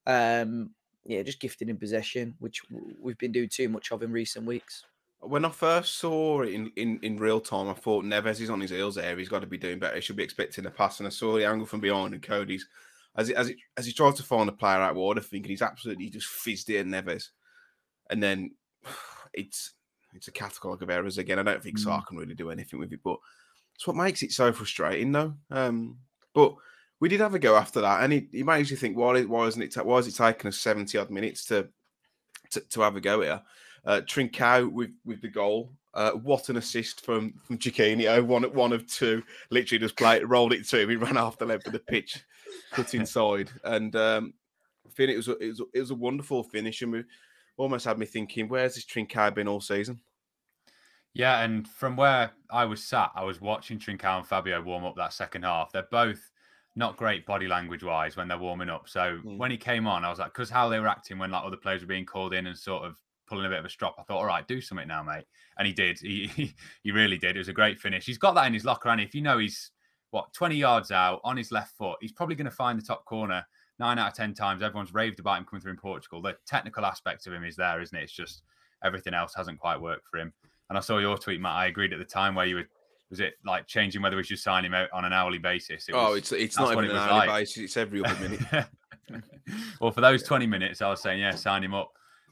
um, 0.05 0.71
yeah, 1.05 1.21
just 1.21 1.39
gifted 1.39 1.69
in 1.69 1.77
possession, 1.77 2.35
which 2.39 2.61
we've 2.99 3.17
been 3.17 3.31
doing 3.31 3.49
too 3.49 3.69
much 3.69 3.91
of 3.91 4.03
in 4.03 4.11
recent 4.11 4.45
weeks. 4.45 4.83
When 5.19 5.45
I 5.45 5.49
first 5.49 5.95
saw 5.95 6.41
it 6.41 6.53
in, 6.53 6.71
in, 6.75 6.99
in 7.01 7.17
real 7.17 7.39
time, 7.39 7.69
I 7.69 7.73
thought 7.73 8.03
Neves 8.03 8.41
is 8.41 8.49
on 8.49 8.59
his 8.59 8.71
heels 8.71 8.95
there. 8.95 9.17
He's 9.17 9.29
got 9.29 9.39
to 9.39 9.47
be 9.47 9.57
doing 9.57 9.79
better. 9.79 9.95
He 9.95 10.01
should 10.01 10.17
be 10.17 10.23
expecting 10.23 10.65
a 10.65 10.71
pass. 10.71 10.99
And 10.99 11.07
I 11.07 11.11
saw 11.11 11.35
the 11.35 11.45
angle 11.45 11.65
from 11.65 11.79
behind, 11.79 12.13
and 12.13 12.21
Coady's 12.21 12.67
as 13.15 13.29
it, 13.29 13.35
as 13.35 13.49
it, 13.49 13.57
as 13.77 13.85
he 13.85 13.93
tried 13.93 14.15
to 14.15 14.23
find 14.23 14.49
a 14.49 14.53
player 14.53 14.79
out 14.79 14.95
wide, 14.95 15.19
I 15.19 15.21
think 15.21 15.45
he's 15.45 15.61
absolutely 15.61 16.09
just 16.09 16.27
fizzed 16.27 16.69
it 16.69 16.79
at 16.79 16.85
Neves. 16.85 17.29
And 18.09 18.21
then 18.21 18.51
it's 19.33 19.73
it's 20.13 20.27
a 20.27 20.31
catalogue 20.31 20.83
of 20.83 20.89
errors 20.89 21.17
again. 21.17 21.39
I 21.39 21.43
don't 21.43 21.61
think 21.61 21.77
mm. 21.77 21.83
Sá 21.83 22.01
can 22.01 22.17
really 22.17 22.35
do 22.35 22.51
anything 22.51 22.79
with 22.79 22.93
it, 22.93 22.99
but 23.03 23.17
it's 23.75 23.87
what 23.87 23.95
makes 23.95 24.21
it 24.21 24.31
so 24.31 24.51
frustrating, 24.51 25.11
though. 25.11 25.33
Um, 25.49 25.97
but 26.33 26.53
we 27.03 27.09
did 27.09 27.19
have 27.19 27.35
a 27.35 27.39
go 27.39 27.57
after 27.57 27.81
that, 27.81 28.01
and 28.01 28.13
it 28.13 28.45
makes 28.45 28.71
you 28.71 28.77
think, 28.77 28.95
why, 28.95 29.23
why 29.23 29.45
isn't 29.45 29.61
it? 29.61 29.85
Why 29.85 29.97
is 29.97 30.07
it 30.07 30.15
taking 30.15 30.47
us 30.47 30.57
seventy 30.57 30.97
odd 30.97 31.09
minutes 31.09 31.43
to 31.47 31.67
to, 32.51 32.61
to 32.61 32.79
have 32.79 32.95
a 32.95 33.01
go 33.01 33.19
here? 33.19 33.41
Uh, 33.83 33.99
Trincao 34.05 34.71
with 34.71 34.91
with 35.03 35.21
the 35.21 35.27
goal. 35.27 35.73
Uh, 35.93 36.11
what 36.11 36.47
an 36.47 36.55
assist 36.55 37.03
from 37.03 37.33
from 37.45 37.57
Chiquinho, 37.57 38.25
one 38.25 38.43
one 38.53 38.71
of 38.71 38.87
two. 38.87 39.21
Literally 39.51 39.79
just 39.79 39.97
played, 39.97 40.23
rolled 40.23 40.53
it 40.53 40.65
to 40.69 40.79
him. 40.79 40.89
He 40.89 40.95
ran 40.95 41.17
off 41.17 41.37
the 41.37 41.45
length 41.45 41.67
of 41.67 41.73
the 41.73 41.79
pitch, 41.79 42.23
cut 42.71 42.93
inside, 42.93 43.51
and 43.65 43.93
um, 43.97 44.33
I 44.87 44.89
think 44.91 45.09
it 45.09 45.17
was 45.17 45.27
a, 45.27 45.37
it 45.39 45.49
was 45.49 45.59
a, 45.59 45.63
it 45.73 45.79
was 45.81 45.91
a 45.91 45.95
wonderful 45.95 46.41
finish, 46.41 46.83
and 46.83 46.93
we 46.93 47.03
almost 47.57 47.83
had 47.83 47.99
me 47.99 48.05
thinking, 48.05 48.47
where's 48.47 48.75
this 48.75 48.85
Trincao 48.85 49.35
been 49.35 49.49
all 49.49 49.59
season? 49.59 49.99
Yeah, 51.13 51.41
and 51.41 51.67
from 51.67 51.97
where 51.97 52.31
I 52.49 52.63
was 52.63 52.81
sat, 52.81 53.11
I 53.13 53.25
was 53.25 53.41
watching 53.41 53.77
Trincao 53.77 54.19
and 54.19 54.25
Fabio 54.25 54.61
warm 54.61 54.85
up 54.85 54.95
that 54.95 55.11
second 55.11 55.43
half. 55.43 55.73
They're 55.73 55.85
both 55.91 56.31
not 56.75 56.97
great 56.97 57.25
body 57.25 57.47
language 57.47 57.83
wise 57.83 58.15
when 58.15 58.27
they're 58.27 58.37
warming 58.37 58.69
up. 58.69 58.89
So 58.89 59.19
mm. 59.23 59.37
when 59.37 59.51
he 59.51 59.57
came 59.57 59.87
on, 59.87 60.03
I 60.03 60.09
was 60.09 60.19
like, 60.19 60.33
because 60.33 60.49
how 60.49 60.69
they 60.69 60.79
were 60.79 60.87
acting 60.87 61.19
when 61.19 61.31
like 61.31 61.43
other 61.43 61.57
players 61.57 61.81
were 61.81 61.87
being 61.87 62.05
called 62.05 62.33
in 62.33 62.47
and 62.47 62.57
sort 62.57 62.83
of 62.83 62.95
pulling 63.27 63.45
a 63.45 63.49
bit 63.49 63.59
of 63.59 63.65
a 63.65 63.69
strop, 63.69 63.95
I 63.99 64.03
thought, 64.03 64.17
all 64.17 64.25
right, 64.25 64.47
do 64.47 64.59
something 64.61 64.87
now, 64.87 65.03
mate. 65.03 65.25
And 65.57 65.67
he 65.67 65.73
did. 65.73 65.99
He 65.99 66.27
he, 66.35 66.53
he 66.83 66.91
really 66.91 67.17
did. 67.17 67.35
It 67.35 67.39
was 67.39 67.47
a 67.47 67.53
great 67.53 67.79
finish. 67.79 68.05
He's 68.05 68.17
got 68.17 68.33
that 68.35 68.47
in 68.47 68.53
his 68.53 68.65
locker, 68.65 68.89
and 68.89 69.01
if 69.01 69.13
you 69.13 69.21
know 69.21 69.37
he's 69.37 69.71
what 70.11 70.31
20 70.33 70.55
yards 70.55 70.91
out 70.91 71.21
on 71.23 71.37
his 71.37 71.51
left 71.51 71.75
foot, 71.75 71.97
he's 71.99 72.11
probably 72.11 72.35
going 72.35 72.45
to 72.45 72.51
find 72.51 72.79
the 72.79 72.85
top 72.85 73.03
corner 73.05 73.43
nine 73.79 73.97
out 73.97 74.09
of 74.09 74.13
ten 74.13 74.33
times. 74.33 74.61
Everyone's 74.61 74.93
raved 74.93 75.19
about 75.19 75.39
him 75.39 75.45
coming 75.45 75.61
through 75.61 75.71
in 75.71 75.77
Portugal. 75.77 76.21
The 76.21 76.35
technical 76.45 76.85
aspect 76.85 77.25
of 77.27 77.33
him 77.33 77.43
is 77.43 77.55
there, 77.55 77.81
isn't 77.81 77.97
it? 77.97 78.03
It's 78.03 78.13
just 78.13 78.43
everything 78.83 79.13
else 79.13 79.33
hasn't 79.35 79.59
quite 79.59 79.81
worked 79.81 80.07
for 80.07 80.19
him. 80.19 80.33
And 80.69 80.77
I 80.77 80.81
saw 80.81 80.97
your 80.99 81.17
tweet, 81.17 81.41
Matt. 81.41 81.53
I 81.53 81.65
agreed 81.67 81.93
at 81.93 81.99
the 81.99 82.05
time 82.05 82.35
where 82.35 82.45
you 82.45 82.55
were 82.55 82.69
was 83.13 83.19
it 83.19 83.35
like 83.45 83.67
changing 83.67 84.01
whether 84.01 84.17
we 84.17 84.23
should 84.23 84.39
sign 84.39 84.65
him 84.65 84.73
out 84.73 84.89
on 84.91 85.05
an 85.05 85.13
hourly 85.13 85.37
basis? 85.37 85.87
It 85.87 85.93
oh, 85.93 85.97
was, 85.97 86.09
oh, 86.09 86.13
it's 86.15 86.31
it's 86.31 86.57
not 86.57 86.71
even 86.71 86.85
an 86.85 86.97
hourly 86.97 87.27
like. 87.27 87.29
basis; 87.29 87.57
it's 87.63 87.77
every 87.77 88.03
other 88.03 88.27
minute. 88.27 88.65
well, 89.79 89.91
for 89.91 90.01
those 90.01 90.23
twenty 90.23 90.47
minutes, 90.47 90.81
I 90.81 90.89
was 90.89 90.99
saying, 90.99 91.19
yeah, 91.19 91.35
sign 91.35 91.63
him 91.63 91.75
up. 91.75 91.91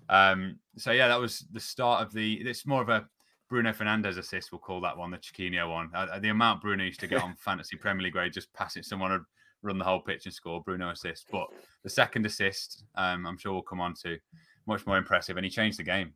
Um, 0.10 0.58
so 0.78 0.92
yeah, 0.92 1.08
that 1.08 1.20
was 1.20 1.46
the 1.52 1.60
start 1.60 2.02
of 2.02 2.12
the. 2.14 2.34
It's 2.34 2.66
more 2.66 2.82
of 2.82 2.90
a 2.90 3.06
Bruno 3.48 3.72
Fernandes 3.74 4.18
assist. 4.18 4.52
We'll 4.52 4.58
call 4.58 4.82
that 4.82 4.98
one 4.98 5.12
the 5.12 5.20
Chiquinho 5.20 5.70
one. 5.70 5.92
Uh, 5.94 6.18
the 6.18 6.30
amount 6.30 6.64
Bruno 6.64 6.84
used 6.84 7.00
to 7.02 7.08
get 7.08 7.22
on 7.24 7.36
fantasy 7.36 7.78
Premier 7.78 8.02
League, 8.02 8.16
where 8.16 8.28
just 8.28 8.52
passing 8.54 8.82
someone 8.82 9.12
would 9.12 9.22
run 9.62 9.78
the 9.78 9.86
whole 9.86 10.02
pitch 10.02 10.26
and 10.26 10.34
score. 10.34 10.64
Bruno 10.64 10.90
assist, 10.90 11.28
but 11.32 11.46
the 11.84 11.92
second 11.92 12.26
assist, 12.26 12.86
um, 12.96 13.28
I'm 13.28 13.38
sure 13.38 13.54
we'll 13.54 13.62
come 13.62 13.82
on 13.82 13.94
to, 14.02 14.18
much 14.66 14.88
more 14.88 14.98
impressive, 14.98 15.38
and 15.38 15.46
he 15.46 15.52
changed 15.52 15.78
the 15.78 15.84
game. 15.84 16.14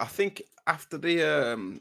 I 0.00 0.06
think 0.06 0.42
after 0.66 0.98
the 0.98 1.22
um 1.22 1.80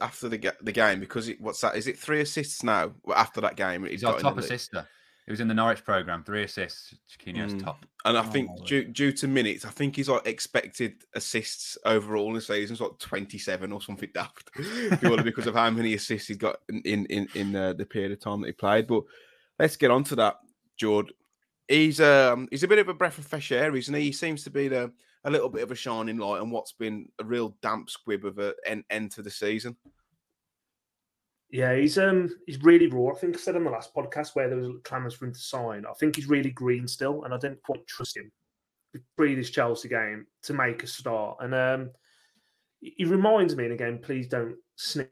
after 0.00 0.28
the 0.28 0.52
the 0.60 0.72
game 0.72 1.00
because 1.00 1.28
it, 1.28 1.40
what's 1.40 1.60
that? 1.60 1.76
Is 1.76 1.86
it 1.86 1.98
three 1.98 2.20
assists 2.20 2.62
now? 2.62 2.92
After 3.14 3.40
that 3.40 3.56
game, 3.56 3.84
he's, 3.84 4.04
our 4.04 4.18
top 4.18 4.36
assister. 4.38 4.86
He 5.26 5.32
was 5.32 5.40
in 5.40 5.48
the 5.48 5.54
Norwich 5.54 5.84
program, 5.84 6.22
three 6.22 6.42
assists. 6.42 6.94
Chiquinho's 7.08 7.54
mm. 7.54 7.64
top, 7.64 7.86
and 8.04 8.18
I 8.18 8.22
think 8.22 8.50
oh, 8.52 8.64
due, 8.66 8.84
due 8.84 9.12
to 9.12 9.26
minutes, 9.26 9.64
I 9.64 9.70
think 9.70 9.96
he's 9.96 10.10
like 10.10 10.26
expected 10.26 11.02
assists 11.14 11.78
overall 11.86 12.28
in 12.28 12.34
the 12.34 12.40
season, 12.42 12.76
like 12.78 12.98
twenty 12.98 13.38
seven 13.38 13.72
or 13.72 13.80
something 13.80 14.10
daft, 14.14 14.50
purely 15.00 15.22
because 15.22 15.46
of 15.46 15.54
how 15.54 15.70
many 15.70 15.94
assists 15.94 16.28
he's 16.28 16.36
got 16.36 16.56
in 16.68 17.06
in 17.06 17.28
in 17.34 17.56
uh, 17.56 17.72
the 17.72 17.86
period 17.86 18.12
of 18.12 18.20
time 18.20 18.42
that 18.42 18.48
he 18.48 18.52
played. 18.52 18.86
But 18.86 19.04
let's 19.58 19.76
get 19.76 19.90
on 19.90 20.04
to 20.04 20.16
that, 20.16 20.40
Jord. 20.76 21.12
He's 21.68 22.00
um 22.00 22.48
he's 22.50 22.64
a 22.64 22.68
bit 22.68 22.78
of 22.78 22.90
a 22.90 22.94
breath 22.94 23.16
of 23.16 23.26
fresh 23.26 23.50
air, 23.50 23.74
isn't 23.74 23.94
he? 23.94 24.02
He 24.02 24.12
seems 24.12 24.44
to 24.44 24.50
be 24.50 24.68
the 24.68 24.92
a 25.24 25.30
little 25.30 25.48
bit 25.48 25.62
of 25.62 25.70
a 25.70 25.74
shining 25.74 26.18
light 26.18 26.40
on 26.40 26.50
what's 26.50 26.72
been 26.72 27.08
a 27.18 27.24
real 27.24 27.56
damp 27.62 27.88
squib 27.88 28.24
of 28.24 28.38
an 28.38 28.52
end, 28.66 28.84
end 28.90 29.10
to 29.12 29.22
the 29.22 29.30
season. 29.30 29.76
Yeah, 31.50 31.74
he's 31.76 31.98
um 31.98 32.28
he's 32.46 32.62
really 32.62 32.88
raw. 32.88 33.12
I 33.12 33.18
think 33.18 33.36
I 33.36 33.38
said 33.38 33.56
on 33.56 33.64
the 33.64 33.70
last 33.70 33.94
podcast 33.94 34.34
where 34.34 34.48
there 34.48 34.58
was 34.58 34.70
clamours 34.82 35.14
for 35.14 35.26
him 35.26 35.32
to 35.32 35.38
sign. 35.38 35.84
I 35.86 35.92
think 35.94 36.16
he's 36.16 36.28
really 36.28 36.50
green 36.50 36.88
still, 36.88 37.24
and 37.24 37.32
I 37.32 37.38
didn't 37.38 37.62
quite 37.62 37.86
trust 37.86 38.16
him 38.16 38.32
pre 39.16 39.34
this 39.34 39.50
Chelsea 39.50 39.88
game 39.88 40.26
to 40.42 40.52
make 40.52 40.82
a 40.82 40.86
start. 40.86 41.38
And 41.40 41.54
um 41.54 41.90
he 42.80 43.04
reminds 43.04 43.56
me, 43.56 43.64
and 43.64 43.72
again, 43.72 43.98
please 44.02 44.26
don't 44.26 44.56
snip. 44.76 45.10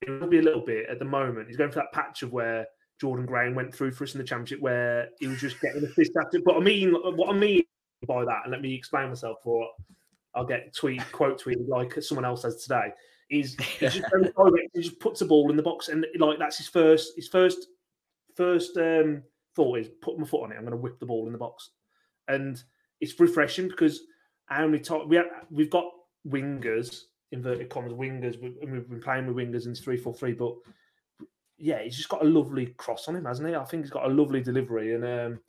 It 0.00 0.20
will 0.20 0.28
be 0.28 0.38
a 0.38 0.42
little 0.42 0.64
bit 0.64 0.88
at 0.88 0.98
the 0.98 1.04
moment. 1.04 1.48
He's 1.48 1.56
going 1.56 1.70
for 1.70 1.80
that 1.80 1.92
patch 1.92 2.22
of 2.22 2.32
where 2.32 2.66
Jordan 3.00 3.26
Graham 3.26 3.54
went 3.54 3.74
through 3.74 3.90
for 3.90 4.04
us 4.04 4.14
in 4.14 4.18
the 4.18 4.26
championship, 4.26 4.60
where 4.60 5.08
he 5.20 5.26
was 5.26 5.40
just 5.40 5.60
getting 5.60 5.84
assist 5.84 6.12
after. 6.18 6.40
But 6.42 6.56
I 6.56 6.60
mean, 6.60 6.94
what 6.94 7.34
I 7.34 7.38
mean 7.38 7.64
by 8.06 8.24
that, 8.24 8.42
and 8.44 8.52
let 8.52 8.60
me 8.60 8.74
explain 8.74 9.08
myself 9.08 9.38
for 9.42 9.68
I'll 10.34 10.44
get 10.44 10.74
tweet 10.74 11.02
quote 11.12 11.42
tweeted 11.42 11.68
like 11.68 12.00
someone 12.02 12.24
else 12.24 12.42
says 12.42 12.62
today. 12.62 12.92
Is 13.30 13.56
he 13.60 13.86
just, 13.86 14.02
he 14.74 14.82
just 14.82 15.00
puts 15.00 15.20
a 15.22 15.26
ball 15.26 15.50
in 15.50 15.56
the 15.56 15.62
box 15.62 15.88
and 15.88 16.06
like 16.18 16.38
that's 16.38 16.58
his 16.58 16.68
first 16.68 17.12
his 17.16 17.28
first 17.28 17.68
first 18.36 18.76
um, 18.76 19.22
thought 19.56 19.78
is 19.78 19.88
put 20.00 20.18
my 20.18 20.26
foot 20.26 20.44
on 20.44 20.52
it. 20.52 20.56
I'm 20.56 20.62
going 20.62 20.72
to 20.72 20.76
whip 20.76 21.00
the 21.00 21.06
ball 21.06 21.26
in 21.26 21.32
the 21.32 21.38
box, 21.38 21.70
and 22.28 22.62
it's 23.00 23.18
refreshing 23.18 23.68
because 23.68 24.02
how 24.46 24.66
many 24.66 24.78
times 24.78 25.04
we 25.08 25.16
have, 25.16 25.26
we've 25.50 25.70
got 25.70 25.90
wingers 26.28 27.02
inverted 27.32 27.70
commas 27.70 27.92
wingers, 27.92 28.40
and 28.62 28.72
we've 28.72 28.88
been 28.88 29.00
playing 29.00 29.26
with 29.26 29.36
wingers 29.36 29.66
in 29.66 29.74
three 29.74 29.96
four 29.96 30.14
three, 30.14 30.32
but 30.32 30.54
yeah, 31.58 31.82
he's 31.82 31.96
just 31.96 32.08
got 32.08 32.22
a 32.22 32.28
lovely 32.28 32.66
cross 32.76 33.08
on 33.08 33.16
him, 33.16 33.24
hasn't 33.24 33.48
he? 33.48 33.54
I 33.54 33.64
think 33.64 33.82
he's 33.82 33.90
got 33.90 34.06
a 34.06 34.14
lovely 34.14 34.42
delivery, 34.42 34.94
and 34.94 35.04
um, 35.04 35.40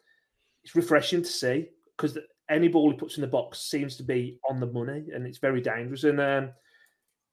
it's 0.63 0.75
refreshing 0.75 1.22
to 1.22 1.30
see 1.30 1.68
because 1.96 2.18
any 2.50 2.68
ball 2.68 2.92
he 2.92 2.98
puts 2.98 3.18
in 3.18 3.22
the 3.22 3.27
box 3.27 3.60
seems 3.60 3.98
to 3.98 4.04
be 4.04 4.39
on 4.50 4.60
the 4.60 4.68
money, 4.68 5.06
and 5.13 5.25
it's 5.25 5.38
very 5.38 5.62
dangerous. 5.62 6.04
And 6.04 6.20
um, 6.20 6.51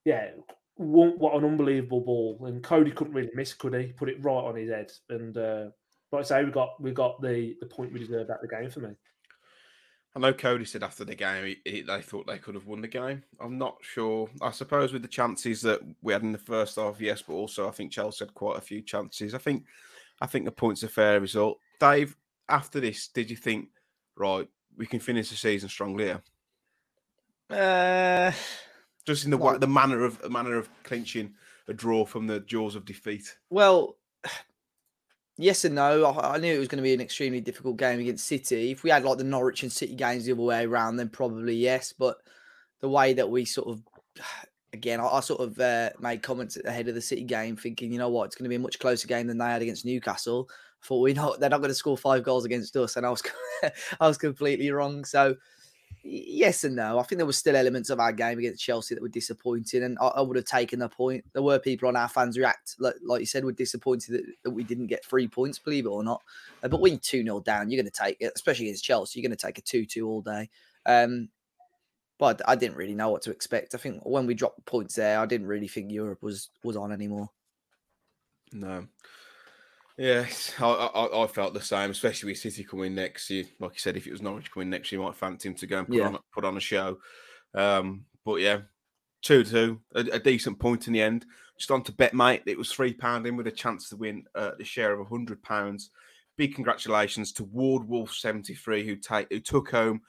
yeah, 0.03 0.31
what, 0.75 1.35
an 1.35 1.45
unbelievable 1.45 2.01
ball! 2.01 2.45
And 2.45 2.63
Coady 2.63 2.91
couldn't 2.91 3.13
really 3.13 3.31
miss, 3.33 3.53
could 3.53 3.73
he? 3.73 3.87
Put 3.87 4.09
it 4.09 4.23
right 4.23 4.33
on 4.43 4.55
his 4.55 4.69
head, 4.69 4.91
and 5.09 5.37
uh, 5.37 5.65
like 6.11 6.21
I 6.21 6.23
say, 6.23 6.43
we 6.43 6.51
got 6.51 6.81
we 6.81 6.91
got 6.91 7.21
the 7.21 7.55
the 7.59 7.67
point 7.67 7.93
we 7.93 7.99
deserved 7.99 8.29
at 8.29 8.41
the 8.41 8.47
game 8.47 8.69
for 8.69 8.81
me. 8.81 8.91
I 10.15 10.19
know 10.21 10.33
Coady 10.33 10.63
said 10.63 10.83
after 10.83 11.03
the 11.03 11.13
game 11.13 11.45
he, 11.45 11.69
he, 11.69 11.81
they 11.81 12.01
thought 12.01 12.25
they 12.25 12.37
could 12.37 12.55
have 12.55 12.67
won 12.67 12.79
the 12.79 12.87
game. 12.87 13.21
I'm 13.39 13.57
not 13.57 13.75
sure. 13.81 14.29
I 14.41 14.51
suppose 14.51 14.93
with 14.93 15.01
the 15.01 15.09
chances 15.09 15.61
that 15.63 15.81
we 16.01 16.13
had 16.13 16.23
in 16.23 16.31
the 16.31 16.37
first 16.37 16.77
half, 16.77 17.01
yes, 17.01 17.21
but 17.21 17.33
also 17.33 17.67
I 17.67 17.71
think 17.71 17.91
Chelsea 17.91 18.23
had 18.23 18.33
quite 18.33 18.57
a 18.57 18.61
few 18.61 18.81
chances. 18.81 19.33
I 19.33 19.39
think 19.39 19.65
I 20.21 20.25
think 20.25 20.45
the 20.45 20.51
point's 20.51 20.83
a 20.83 20.87
fair 20.87 21.19
result. 21.19 21.59
Dave, 21.81 22.15
after 22.47 22.79
this, 22.79 23.09
did 23.09 23.29
you 23.29 23.35
think 23.35 23.69
right 24.15 24.47
we 24.77 24.85
can 24.85 24.99
finish 24.99 25.29
the 25.29 25.35
season 25.35 25.69
strongly 25.69 26.05
here? 26.05 26.21
Uh, 27.49 28.31
just 29.05 29.25
in 29.25 29.31
the 29.31 29.37
well, 29.37 29.59
the 29.59 29.67
manner 29.67 30.03
of 30.03 30.29
manner 30.29 30.57
of 30.57 30.69
clinching 30.83 31.33
a 31.67 31.73
draw 31.73 32.05
from 32.05 32.27
the 32.27 32.39
jaws 32.41 32.75
of 32.75 32.85
defeat. 32.85 33.37
Well, 33.49 33.97
yes 35.37 35.65
and 35.65 35.75
no. 35.75 36.05
I, 36.05 36.35
I, 36.35 36.37
knew 36.37 36.53
it 36.53 36.59
was 36.59 36.67
going 36.67 36.77
to 36.77 36.83
be 36.83 36.93
an 36.93 37.01
extremely 37.01 37.41
difficult 37.41 37.77
game 37.77 37.99
against 37.99 38.27
City. 38.27 38.71
If 38.71 38.83
we 38.83 38.89
had 38.89 39.03
like 39.03 39.17
the 39.17 39.23
Norwich 39.23 39.63
and 39.63 39.71
City 39.71 39.95
games 39.95 40.25
the 40.25 40.31
other 40.31 40.41
way 40.41 40.65
around, 40.65 40.97
then 40.97 41.09
probably 41.09 41.55
yes. 41.55 41.93
But 41.93 42.17
the 42.81 42.89
way 42.89 43.13
that 43.13 43.29
we 43.29 43.45
sort 43.45 43.67
of, 43.67 43.81
again, 44.73 44.99
I, 44.99 45.05
I 45.05 45.19
sort 45.19 45.41
of 45.41 45.59
uh, 45.59 45.91
made 45.99 46.23
comments 46.23 46.57
ahead 46.65 46.87
of 46.87 46.95
the 46.95 47.01
City 47.01 47.23
game, 47.23 47.55
thinking, 47.55 47.91
you 47.91 47.99
know 47.99 48.09
what, 48.09 48.25
it's 48.25 48.35
going 48.35 48.45
to 48.45 48.49
be 48.49 48.55
a 48.55 48.59
much 48.59 48.79
closer 48.79 49.07
game 49.07 49.27
than 49.27 49.37
they 49.37 49.45
had 49.45 49.61
against 49.61 49.85
Newcastle. 49.85 50.49
Thought 50.85 51.01
we 51.01 51.13
know 51.13 51.35
they're 51.39 51.49
not 51.49 51.61
going 51.61 51.69
to 51.69 51.75
score 51.75 51.97
five 51.97 52.23
goals 52.23 52.45
against 52.45 52.75
us, 52.75 52.95
and 52.95 53.05
I 53.05 53.09
was 53.09 53.23
I 53.99 54.07
was 54.07 54.17
completely 54.17 54.69
wrong. 54.71 55.03
So 55.03 55.35
yes 56.03 56.63
and 56.63 56.75
no. 56.75 56.99
I 56.99 57.03
think 57.03 57.17
there 57.17 57.25
were 57.25 57.33
still 57.33 57.55
elements 57.55 57.89
of 57.89 57.99
our 57.99 58.11
game 58.11 58.37
against 58.37 58.63
Chelsea 58.63 58.93
that 58.93 59.01
were 59.01 59.09
disappointing, 59.09 59.83
and 59.83 59.97
I, 59.99 60.07
I 60.07 60.21
would 60.21 60.35
have 60.35 60.45
taken 60.45 60.79
the 60.79 60.89
point. 60.89 61.25
There 61.33 61.41
were 61.41 61.59
people 61.59 61.87
on 61.87 61.95
our 61.95 62.07
fans 62.07 62.37
react, 62.37 62.75
like, 62.79 62.95
like 63.03 63.21
you 63.21 63.25
said, 63.25 63.43
were 63.43 63.51
disappointed 63.51 64.13
that, 64.13 64.25
that, 64.43 64.51
we 64.51 64.63
didn't 64.63 64.87
get 64.87 65.03
three 65.03 65.27
points, 65.27 65.57
believe 65.57 65.85
it 65.85 65.89
or 65.89 66.03
not. 66.03 66.21
Uh, 66.61 66.67
but 66.67 66.81
when 66.81 66.99
2 66.99 67.23
0 67.23 67.39
down, 67.41 67.69
you're 67.69 67.81
going 67.81 67.91
to 67.91 68.03
take 68.03 68.17
it, 68.19 68.31
especially 68.35 68.67
against 68.67 68.83
Chelsea, 68.83 69.19
you're 69.19 69.27
going 69.27 69.35
to 69.35 69.45
take 69.45 69.57
a 69.57 69.61
2 69.61 69.85
2 69.85 70.07
all 70.07 70.21
day. 70.21 70.49
Um, 70.85 71.29
but 72.17 72.41
I 72.47 72.55
didn't 72.55 72.77
really 72.77 72.95
know 72.95 73.09
what 73.09 73.23
to 73.23 73.31
expect. 73.31 73.75
I 73.75 73.77
think 73.77 74.01
when 74.05 74.25
we 74.25 74.35
dropped 74.35 74.65
points 74.65 74.95
there, 74.95 75.19
I 75.19 75.25
didn't 75.25 75.47
really 75.47 75.67
think 75.67 75.91
Europe 75.91 76.21
was 76.21 76.49
was 76.63 76.77
on 76.77 76.91
anymore. 76.91 77.29
No. 78.53 78.87
Yeah, 79.97 80.25
I, 80.59 80.65
I, 80.65 81.23
I, 81.23 81.27
felt 81.27 81.53
the 81.53 81.61
same, 81.61 81.89
especially 81.89 82.31
with 82.31 82.39
City 82.39 82.65
coming 82.65 82.93
next. 82.93 83.29
You, 83.29 83.45
like 83.59 83.73
you 83.73 83.79
said, 83.79 83.95
if 83.95 84.05
it 84.05 84.11
was 84.11 84.21
Norwich 84.21 84.51
coming 84.51 84.69
next, 84.69 84.91
year, 84.91 84.99
you 84.99 85.05
might 85.05 85.15
fancy 85.15 85.47
him 85.47 85.55
to 85.55 85.67
go 85.67 85.79
and 85.79 85.87
put, 85.87 85.95
yeah. 85.95 86.07
on, 86.07 86.17
put 86.33 86.43
on 86.43 86.57
a 86.57 86.59
show. 86.61 86.97
Um, 87.53 88.03
but 88.25 88.41
yeah, 88.41 88.59
2 89.21 89.45
2, 89.45 89.79
a, 89.95 89.99
a, 89.99 90.19
decent 90.19 90.59
point 90.59 90.87
in 90.87 90.93
the 90.93 91.01
end. 91.01 91.25
Just 91.57 91.71
on 91.71 91.81
to 91.83 91.93
bet, 91.93 92.13
mate. 92.13 92.43
It 92.45 92.57
was 92.57 92.73
£3 92.73 93.25
in 93.25 93.37
with 93.37 93.47
a 93.47 93.51
chance 93.51 93.87
to 93.89 93.95
win 93.95 94.25
uh, 94.35 94.51
the 94.57 94.65
share 94.65 94.99
of 94.99 95.07
£100. 95.07 95.89
Big 96.35 96.53
congratulations 96.53 97.31
to 97.33 97.45
Ward 97.45 97.87
Wolf 97.87 98.13
73 98.13 98.85
who, 98.85 98.97
take, 98.97 99.27
who 99.31 99.39
took 99.39 99.71
home 99.71 100.01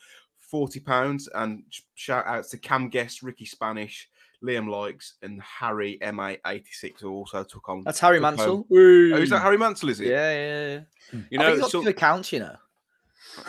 £40. 0.52 1.28
And 1.34 1.62
shout 1.94 2.26
outs 2.26 2.50
to 2.50 2.58
Cam 2.58 2.88
Guest, 2.88 3.22
Ricky 3.22 3.44
Spanish, 3.44 4.08
Liam 4.44 4.68
Likes, 4.68 5.14
and 5.22 5.40
Harry 5.42 5.98
MA86 6.02 7.00
who 7.00 7.10
also 7.10 7.44
took 7.44 7.68
on. 7.68 7.82
That's 7.84 8.00
Harry 8.00 8.20
Mansell. 8.20 8.66
Oh, 8.70 9.16
is 9.16 9.30
that 9.30 9.40
Harry 9.40 9.58
Mansell? 9.58 9.88
Is 9.90 10.00
it? 10.00 10.08
Yeah, 10.08 10.32
yeah, 10.32 10.68
yeah. 11.12 11.20
You 11.30 11.38
know, 11.38 11.56
got 11.58 11.70
so, 11.70 11.82
two 11.82 11.88
accounts. 11.88 12.32
You 12.32 12.40
know. 12.40 12.56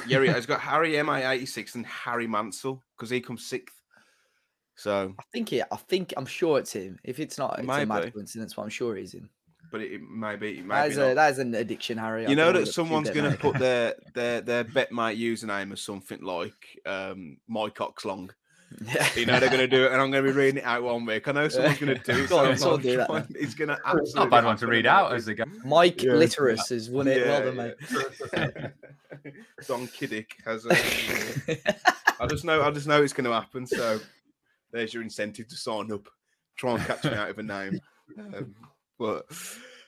Yeah, 0.07 0.21
he 0.21 0.27
has 0.27 0.45
got 0.45 0.59
Harry 0.61 0.93
MA86 0.93 1.75
and 1.75 1.85
Harry 1.85 2.27
Mansell 2.27 2.83
because 2.95 3.09
he 3.09 3.21
comes 3.21 3.45
sixth. 3.45 3.75
So 4.75 5.13
I 5.17 5.23
think 5.33 5.51
yeah, 5.51 5.65
I 5.71 5.75
think 5.75 6.13
I'm 6.15 6.25
sure 6.25 6.59
it's 6.59 6.73
him. 6.73 6.99
If 7.03 7.19
it's 7.19 7.37
not, 7.37 7.57
it's 7.57 7.67
maybe. 7.67 7.83
a 7.83 7.85
mad 7.87 8.13
coincidence, 8.13 8.53
but 8.53 8.61
I'm 8.61 8.69
sure 8.69 8.95
he's 8.95 9.15
in. 9.15 9.27
But 9.71 9.81
it, 9.81 9.93
it 9.93 10.01
may 10.01 10.35
be. 10.35 10.59
It 10.59 10.65
may 10.65 10.75
that, 10.75 10.91
is 10.91 10.97
a, 10.97 11.13
that 11.15 11.31
is 11.31 11.39
an 11.39 11.53
addiction, 11.55 11.97
Harry. 11.97 12.27
You 12.27 12.35
know 12.35 12.51
that 12.51 12.67
someone's 12.67 13.09
going 13.09 13.29
to 13.29 13.37
put 13.37 13.57
their 13.57 13.95
their 14.13 14.41
their 14.41 14.63
betmate 14.63 15.19
username 15.19 15.73
as 15.73 15.81
something 15.81 16.21
like 16.21 16.79
um, 16.85 17.37
my 17.47 17.69
cock's 17.69 18.05
long. 18.05 18.31
Yeah. 18.85 19.07
You 19.15 19.25
know 19.25 19.39
they're 19.39 19.49
going 19.49 19.61
to 19.61 19.67
do 19.67 19.85
it, 19.85 19.91
and 19.91 19.99
I'm 19.99 20.11
going 20.11 20.23
to 20.23 20.31
be 20.31 20.37
reading 20.37 20.57
it 20.59 20.63
out 20.63 20.83
one 20.83 21.05
week. 21.05 21.27
I 21.27 21.31
know 21.31 21.47
someone's 21.47 21.79
going 21.79 21.97
to 21.97 22.03
do 22.03 22.23
it. 22.23 22.29
so 22.29 22.73
on, 22.73 22.81
do 22.81 22.97
that, 22.97 23.27
He's 23.39 23.55
going 23.55 23.69
to 23.69 23.77
absolutely. 23.83 24.13
Not 24.13 24.27
a 24.27 24.29
bad 24.29 24.45
one 24.45 24.57
to 24.57 24.67
read 24.67 24.85
out 24.85 25.13
as 25.13 25.25
they 25.25 25.33
go. 25.33 25.45
Mike 25.65 26.03
yeah. 26.03 26.11
Litterus 26.11 26.69
has 26.69 26.89
won 26.89 27.07
it. 27.07 27.25
Yeah, 27.25 27.39
well 27.39 27.53
done, 27.53 27.75
mate. 28.43 29.33
Don 29.67 29.87
Kiddick 29.87 30.35
has. 30.45 30.65
A, 30.65 30.77
I 32.19 32.27
just 32.27 32.45
know. 32.45 32.61
I 32.61 32.69
just 32.69 32.87
know 32.87 33.01
it's 33.01 33.13
going 33.13 33.25
to 33.25 33.33
happen. 33.33 33.65
So 33.65 33.99
there's 34.71 34.93
your 34.93 35.01
incentive 35.01 35.47
to 35.47 35.55
sign 35.55 35.91
up. 35.91 36.07
Try 36.55 36.75
and 36.75 36.85
catch 36.85 37.03
me 37.03 37.13
out 37.13 37.29
of 37.29 37.39
a 37.39 37.43
name. 37.43 37.79
Um, 38.19 38.55
but 38.99 39.25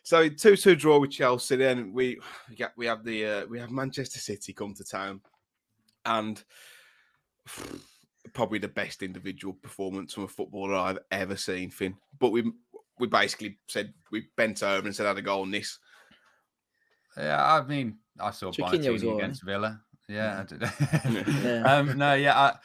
so 0.01 0.27
two 0.29 0.55
two 0.55 0.75
draw 0.75 0.99
with 0.99 1.11
Chelsea. 1.11 1.57
Then 1.57 1.93
we 1.93 2.19
yeah, 2.55 2.69
we 2.75 2.87
have 2.87 3.03
the 3.03 3.25
uh, 3.25 3.45
we 3.45 3.59
have 3.59 3.69
Manchester 3.69 4.19
City 4.19 4.51
come 4.53 4.73
to 4.73 4.83
town, 4.83 5.21
and 6.05 6.43
probably 8.33 8.59
the 8.59 8.67
best 8.67 9.03
individual 9.03 9.53
performance 9.53 10.13
from 10.13 10.23
a 10.23 10.27
footballer 10.27 10.75
I've 10.75 10.99
ever 11.11 11.35
seen, 11.35 11.69
Finn. 11.69 11.95
But 12.19 12.31
we 12.31 12.51
we 12.99 13.07
basically 13.07 13.57
said 13.67 13.93
we 14.11 14.27
bent 14.35 14.61
over 14.63 14.85
and 14.85 14.95
said 14.95 15.05
I 15.05 15.09
had 15.09 15.17
a 15.17 15.21
goal 15.21 15.41
on 15.41 15.51
this. 15.51 15.79
Yeah, 17.17 17.53
I 17.55 17.65
mean, 17.65 17.97
I 18.19 18.31
saw 18.31 18.51
Bonatini 18.51 19.03
well, 19.03 19.17
against 19.17 19.43
Villa. 19.43 19.81
Yeah, 20.07 20.43
yeah. 21.09 21.63
um, 21.65 21.97
no, 21.97 22.13
yeah, 22.13 22.37
I, 22.37 22.55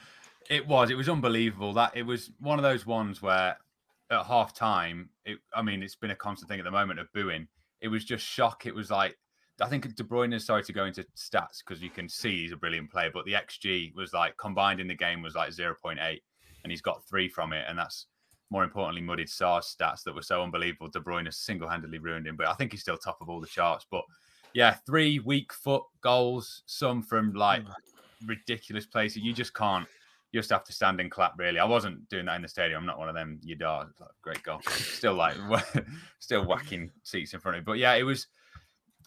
it 0.50 0.66
was. 0.66 0.90
It 0.90 0.96
was 0.96 1.08
unbelievable. 1.08 1.72
That 1.74 1.96
it 1.96 2.04
was 2.04 2.30
one 2.40 2.58
of 2.58 2.62
those 2.62 2.86
ones 2.86 3.22
where 3.22 3.56
at 4.10 4.26
half 4.26 4.54
time, 4.54 5.10
it, 5.24 5.38
I 5.54 5.62
mean, 5.62 5.82
it's 5.82 5.96
been 5.96 6.10
a 6.10 6.16
constant 6.16 6.48
thing 6.48 6.58
at 6.58 6.64
the 6.64 6.70
moment 6.70 7.00
of 7.00 7.12
booing. 7.12 7.48
It 7.80 7.88
was 7.88 8.04
just 8.04 8.24
shock. 8.24 8.66
It 8.66 8.74
was 8.74 8.90
like 8.90 9.16
I 9.60 9.68
think 9.68 9.94
De 9.94 10.02
Bruyne 10.02 10.34
is 10.34 10.44
sorry 10.44 10.64
to 10.64 10.72
go 10.72 10.84
into 10.84 11.04
stats 11.16 11.62
because 11.64 11.82
you 11.82 11.90
can 11.90 12.08
see 12.08 12.42
he's 12.42 12.52
a 12.52 12.56
brilliant 12.56 12.90
player, 12.90 13.10
but 13.12 13.24
the 13.24 13.34
XG 13.34 13.94
was 13.94 14.12
like 14.12 14.36
combined 14.36 14.80
in 14.80 14.88
the 14.88 14.94
game 14.94 15.22
was 15.22 15.34
like 15.34 15.50
0.8 15.50 15.98
and 15.98 16.70
he's 16.70 16.80
got 16.80 17.06
three 17.06 17.28
from 17.28 17.52
it. 17.52 17.64
And 17.68 17.78
that's 17.78 18.06
more 18.50 18.64
importantly, 18.64 19.00
muddied 19.00 19.28
Sá's 19.28 19.76
stats 19.78 20.02
that 20.04 20.14
were 20.14 20.22
so 20.22 20.42
unbelievable. 20.42 20.88
De 20.88 21.00
Bruyne 21.00 21.26
has 21.26 21.36
single 21.36 21.68
handedly 21.68 21.98
ruined 21.98 22.26
him, 22.26 22.36
but 22.36 22.48
I 22.48 22.54
think 22.54 22.72
he's 22.72 22.80
still 22.80 22.96
top 22.96 23.18
of 23.20 23.28
all 23.28 23.40
the 23.40 23.46
charts. 23.46 23.86
But 23.88 24.04
yeah, 24.54 24.76
three 24.86 25.20
weak 25.20 25.52
foot 25.52 25.82
goals, 26.00 26.62
some 26.66 27.02
from 27.02 27.32
like 27.34 27.64
mm. 27.64 27.72
ridiculous 28.26 28.86
places. 28.86 29.22
You 29.22 29.32
just 29.32 29.54
can't, 29.54 29.86
you 30.32 30.40
just 30.40 30.50
have 30.50 30.64
to 30.64 30.72
stand 30.72 31.00
and 31.00 31.10
clap, 31.10 31.34
really. 31.38 31.60
I 31.60 31.64
wasn't 31.64 32.08
doing 32.08 32.26
that 32.26 32.36
in 32.36 32.42
the 32.42 32.48
stadium. 32.48 32.80
I'm 32.80 32.86
not 32.86 32.98
one 32.98 33.08
of 33.08 33.14
them, 33.14 33.38
you 33.42 33.56
Like, 33.60 33.88
great 34.22 34.42
goal. 34.42 34.60
Still 34.68 35.14
like, 35.14 35.36
still 36.18 36.44
whacking 36.44 36.90
seats 37.04 37.34
in 37.34 37.40
front 37.40 37.56
of 37.56 37.62
me. 37.62 37.64
But 37.64 37.78
yeah, 37.78 37.94
it 37.94 38.02
was 38.02 38.26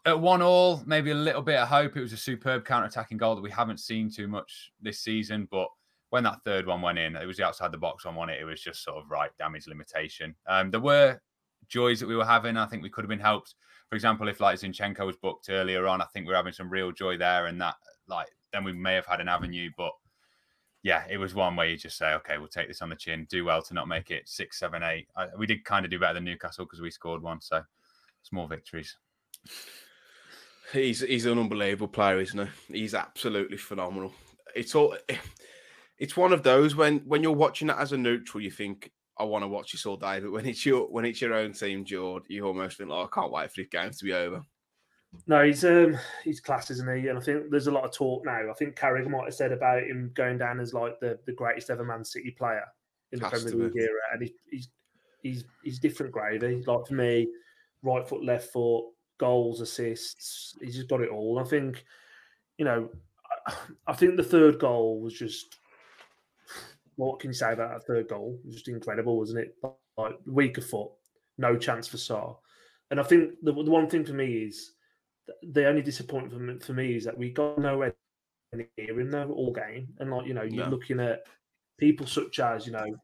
at 0.08 0.20
one 0.20 0.42
all, 0.42 0.82
maybe 0.86 1.12
a 1.12 1.16
little 1.16 1.42
bit 1.42 1.60
of 1.60 1.68
hope. 1.68 1.98
It 1.98 2.02
was 2.02 2.14
a 2.14 2.18
superb 2.18 2.64
counter-attacking 2.64 3.18
goal 3.18 3.36
that 3.36 3.42
we 3.42 3.52
haven't 3.52 3.82
seen 3.82 4.10
too 4.10 4.28
much 4.28 4.72
this 4.82 5.02
season. 5.02 5.50
But 5.52 5.68
when 6.12 6.24
that 6.24 6.42
third 6.46 6.66
one 6.66 6.82
went 6.82 6.98
in, 6.98 7.18
it 7.18 7.26
was 7.26 7.36
the 7.36 7.46
outside 7.46 7.74
the 7.74 7.78
box 7.78 8.06
one 8.06 8.18
on 8.18 8.30
it. 8.30 8.40
It 8.40 8.46
was 8.46 8.62
just 8.62 8.84
sort 8.84 8.98
of 8.98 9.12
right 9.12 9.32
damage 9.38 9.68
limitation. 9.68 10.34
Um, 10.48 10.72
there 10.72 10.80
were 10.80 11.20
joys 11.68 12.00
that 12.00 12.08
we 12.08 12.16
were 12.16 12.26
having. 12.26 12.56
I 12.56 12.68
think 12.68 12.84
we 12.84 12.90
could 12.90 13.04
have 13.04 13.10
been 13.10 13.20
helped. 13.20 13.56
For 13.90 13.96
example, 13.96 14.30
if 14.30 14.40
like 14.40 14.60
Zinchenko 14.60 15.06
was 15.06 15.18
booked 15.18 15.50
earlier 15.50 15.88
on, 15.88 16.02
I 16.02 16.06
think 16.06 16.26
we 16.26 16.34
are 16.34 16.38
having 16.38 16.54
some 16.54 16.70
real 16.70 16.94
joy 16.94 17.18
there, 17.18 17.48
and 17.48 17.60
that 17.60 17.76
like 18.08 18.30
then 18.54 18.64
we 18.64 18.72
may 18.72 18.94
have 18.94 19.06
had 19.06 19.20
an 19.20 19.28
avenue. 19.28 19.70
But 19.78 19.92
yeah, 20.84 21.04
it 21.10 21.18
was 21.18 21.36
one 21.36 21.58
where 21.58 21.68
you 21.68 21.76
just 21.76 21.98
say, 21.98 22.14
okay, 22.14 22.38
we'll 22.38 22.48
take 22.48 22.70
this 22.70 22.82
on 22.82 22.90
the 22.90 22.96
chin. 22.96 23.28
Do 23.30 23.44
well 23.44 23.62
to 23.64 23.74
not 23.74 23.90
make 23.90 24.10
it 24.10 24.30
six, 24.30 24.58
seven, 24.58 24.84
eight. 24.84 25.10
I, 25.18 25.28
we 25.38 25.46
did 25.46 25.66
kind 25.66 25.84
of 25.84 25.92
do 25.92 26.00
better 26.00 26.14
than 26.14 26.24
Newcastle 26.24 26.64
because 26.64 26.80
we 26.80 26.92
scored 26.92 27.22
one, 27.22 27.42
so 27.42 27.62
small 28.24 28.48
victories. 28.48 28.96
He's 30.74 31.02
he's 31.02 31.26
an 31.26 31.40
unbelievable 31.40 31.88
player, 31.88 32.20
isn't 32.20 32.50
he? 32.70 32.80
He's 32.80 32.94
absolutely 32.94 33.58
phenomenal. 33.58 34.14
It's 34.56 34.76
all 34.76 34.98
it's 35.98 36.18
one 36.18 36.34
of 36.34 36.44
those 36.44 36.76
when 36.76 37.00
when 37.00 37.24
you're 37.24 37.32
watching 37.32 37.68
that 37.68 37.80
as 37.80 37.94
a 37.94 37.98
neutral, 37.98 38.42
you 38.42 38.52
think 38.52 38.92
I 39.18 39.24
want 39.24 39.44
to 39.44 39.48
watch 39.48 39.72
this 39.72 39.86
all 39.86 39.98
day, 39.98 40.20
but 40.20 40.32
when 40.32 40.46
it's 40.46 40.66
your 40.66 40.88
when 40.90 41.06
it's 41.06 41.22
your 41.22 41.34
own 41.34 41.54
team, 41.54 41.86
George, 41.86 42.24
you 42.28 42.46
almost 42.46 42.78
think 42.78 42.90
like 42.90 43.08
I 43.08 43.22
can't 43.22 43.32
wait 43.32 43.52
for 43.52 43.62
this 43.62 43.70
game 43.70 43.92
to 43.92 44.06
be 44.06 44.14
over. 44.14 44.42
No, 45.26 45.44
he's 45.44 45.64
um 45.64 45.98
he's 46.24 46.40
class, 46.40 46.70
isn't 46.70 46.98
he? 46.98 47.08
And 47.08 47.18
I 47.18 47.22
think 47.22 47.50
there's 47.50 47.68
a 47.68 47.72
lot 47.72 47.86
of 47.86 47.92
talk 47.92 48.26
now. 48.26 48.50
I 48.50 48.54
think 48.54 48.76
Carragher 48.76 49.10
might 49.10 49.26
have 49.26 49.34
said 49.34 49.52
about 49.52 49.84
him 49.84 50.12
going 50.14 50.38
down 50.38 50.60
as 50.60 50.74
like 50.74 51.00
the, 51.00 51.18
the 51.26 51.32
greatest 51.32 51.70
ever 51.70 51.84
Man 51.84 52.04
City 52.04 52.32
player 52.32 52.66
in 53.12 53.20
the 53.20 53.30
Premier 53.30 53.54
League 53.54 53.78
era, 53.78 54.00
and 54.14 54.24
he, 54.24 54.34
he's 54.52 54.70
he's 55.24 55.46
he's 55.64 55.80
different 55.80 56.12
gravy. 56.12 56.64
Like 56.68 56.86
for 56.86 56.94
me, 56.94 57.28
right 57.82 58.08
foot, 58.08 58.24
left 58.24 58.52
foot, 58.52 58.86
goals, 59.18 59.62
assists. 59.62 60.56
He's 60.62 60.76
just 60.76 60.90
got 60.90 61.02
it 61.02 61.10
all. 61.10 61.40
I 61.40 61.44
think, 61.44 61.84
you 62.58 62.66
know, 62.66 62.90
I, 63.48 63.54
I 63.88 63.94
think 63.94 64.16
the 64.16 64.24
third 64.24 64.60
goal 64.60 65.02
was 65.02 65.14
just. 65.14 65.58
What 66.96 67.20
can 67.20 67.30
you 67.30 67.36
say 67.36 67.54
about 67.54 67.72
that 67.72 67.86
third 67.86 68.08
goal? 68.08 68.40
It 68.40 68.48
was 68.48 68.56
just 68.56 68.68
incredible, 68.70 69.18
wasn't 69.18 69.46
it? 69.46 69.56
Like 69.98 70.16
weaker 70.26 70.62
foot, 70.62 70.90
no 71.38 71.56
chance 71.56 71.88
for 71.88 71.98
Sá. 71.98 72.34
And 72.90 73.00
I 73.00 73.04
think 73.04 73.34
the, 73.44 73.52
the 73.52 73.72
one 73.72 73.88
thing 73.88 74.04
for 74.04 74.14
me 74.14 74.46
is 74.46 74.72
the 75.44 75.68
only 75.68 75.82
disappointment 75.82 76.64
for 76.64 76.74
me 76.74 76.96
is 76.96 77.04
that 77.06 77.18
we 77.18 77.32
got 77.32 77.60
nowhere 77.60 77.94
near 78.54 78.68
him 79.00 79.12
though 79.12 79.30
all 79.32 79.54
game. 79.54 79.90
And 80.00 80.12
like 80.12 80.26
you 80.26 80.34
know, 80.34 80.44
you're 80.44 80.68
looking 80.68 81.00
at 81.00 81.24
people 81.78 82.08
such 82.08 82.40
as 82.40 82.66
you 82.66 82.74
know, 82.74 82.96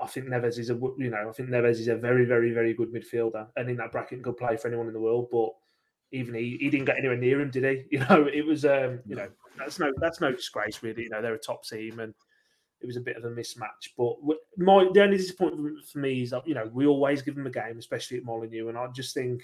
I 0.00 0.06
think 0.06 0.26
Neves 0.26 0.58
is 0.58 0.70
a 0.70 0.74
you 0.98 1.10
know 1.10 1.28
I 1.28 1.32
think 1.32 1.48
Neves 1.50 1.78
is 1.80 1.88
a 1.88 1.96
very 1.96 2.24
very 2.24 2.52
very 2.52 2.74
good 2.74 2.92
midfielder, 2.92 3.48
and 3.56 3.68
in 3.70 3.76
that 3.76 3.92
bracket 3.92 4.22
could 4.22 4.36
play 4.36 4.56
for 4.56 4.68
anyone 4.68 4.86
in 4.88 4.92
the 4.94 5.00
world. 5.00 5.28
But 5.30 5.50
even 6.12 6.34
he, 6.34 6.56
he 6.60 6.70
didn't 6.70 6.86
get 6.86 6.98
anywhere 6.98 7.16
near 7.16 7.40
him, 7.40 7.50
did 7.50 7.64
he? 7.64 7.86
You 7.98 8.00
know, 8.00 8.26
it 8.32 8.44
was 8.44 8.64
um 8.64 9.00
you 9.06 9.16
know 9.16 9.28
that's 9.58 9.78
no 9.78 9.92
that's 9.98 10.20
no 10.20 10.32
disgrace 10.32 10.82
really. 10.82 11.04
You 11.04 11.10
know, 11.10 11.22
they're 11.22 11.34
a 11.34 11.38
top 11.38 11.64
team 11.64 12.00
and. 12.00 12.14
It 12.82 12.86
was 12.86 12.96
a 12.96 13.00
bit 13.02 13.18
of 13.18 13.24
a 13.26 13.28
mismatch, 13.28 13.90
but 13.98 14.16
my 14.56 14.88
the 14.94 15.02
only 15.02 15.18
disappointment 15.18 15.84
for 15.86 15.98
me 15.98 16.22
is 16.22 16.30
that 16.30 16.46
you 16.48 16.54
know 16.54 16.64
we 16.72 16.86
always 16.86 17.20
give 17.20 17.34
them 17.34 17.46
a 17.46 17.50
game, 17.50 17.78
especially 17.78 18.16
at 18.16 18.24
Molyneux, 18.24 18.70
and 18.70 18.78
I 18.78 18.86
just 18.88 19.12
think 19.12 19.42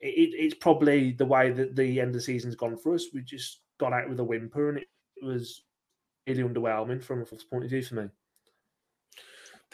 it, 0.00 0.06
it- 0.08 0.34
it's 0.38 0.54
probably 0.54 1.12
the 1.12 1.24
way 1.26 1.50
that 1.50 1.76
the 1.76 2.00
end 2.00 2.08
of 2.08 2.14
the 2.14 2.20
season's 2.20 2.56
gone 2.56 2.76
for 2.76 2.94
us. 2.94 3.06
We 3.12 3.22
just 3.22 3.60
got 3.78 3.92
out 3.92 4.08
with 4.08 4.20
a 4.20 4.24
whimper, 4.24 4.68
and 4.68 4.78
it, 4.78 4.88
was 5.22 5.64
really 6.26 6.42
underwhelming 6.42 7.02
from 7.02 7.22
a 7.22 7.24
point 7.24 7.64
of 7.64 7.70
view 7.70 7.82
for 7.82 7.94
me. 7.94 8.08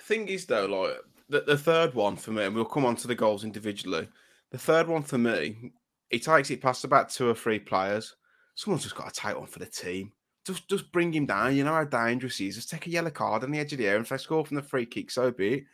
Thing 0.03 0.29
is, 0.29 0.47
though, 0.47 0.67
like 0.67 0.97
the, 1.29 1.41
the 1.41 1.59
third 1.59 1.95
one 1.95 2.17
for 2.17 2.33
me, 2.33 2.45
and 2.45 2.55
we'll 2.55 2.65
come 2.65 2.85
on 2.85 2.97
to 2.97 3.09
the 3.09 3.15
goals 3.15 3.45
individually. 3.45 4.09
The 4.51 4.59
third 4.59 4.89
one 4.89 5.03
for 5.03 5.19
me, 5.19 5.73
he 6.11 6.19
takes 6.19 6.51
it 6.51 6.61
past 6.61 6.85
about 6.85 7.11
two 7.11 7.29
or 7.29 7.35
three 7.35 7.59
players. 7.59 8.17
Someone's 8.55 8.83
just 8.83 8.97
got 8.97 9.13
to 9.13 9.21
take 9.21 9.39
one 9.39 9.47
for 9.47 9.61
the 9.61 9.67
team. 9.67 10.13
Just, 10.45 10.69
just 10.69 10.91
bring 10.91 11.13
him 11.13 11.27
down. 11.27 11.55
You 11.55 11.65
know 11.65 11.73
how 11.73 11.85
dangerous 11.85 12.39
he 12.39 12.49
is. 12.49 12.57
Just 12.57 12.71
take 12.71 12.87
a 12.87 12.91
yellow 12.91 13.11
card 13.11 13.45
on 13.45 13.51
the 13.51 13.59
edge 13.59 13.73
of 13.73 13.79
the 13.79 13.87
area, 13.87 13.99
and 13.99 14.05
if 14.05 14.11
they 14.11 14.17
score 14.17 14.45
from 14.45 14.57
the 14.57 14.63
free 14.63 14.87
kick, 14.87 15.11
so 15.11 15.31
be 15.31 15.55
it. 15.55 15.65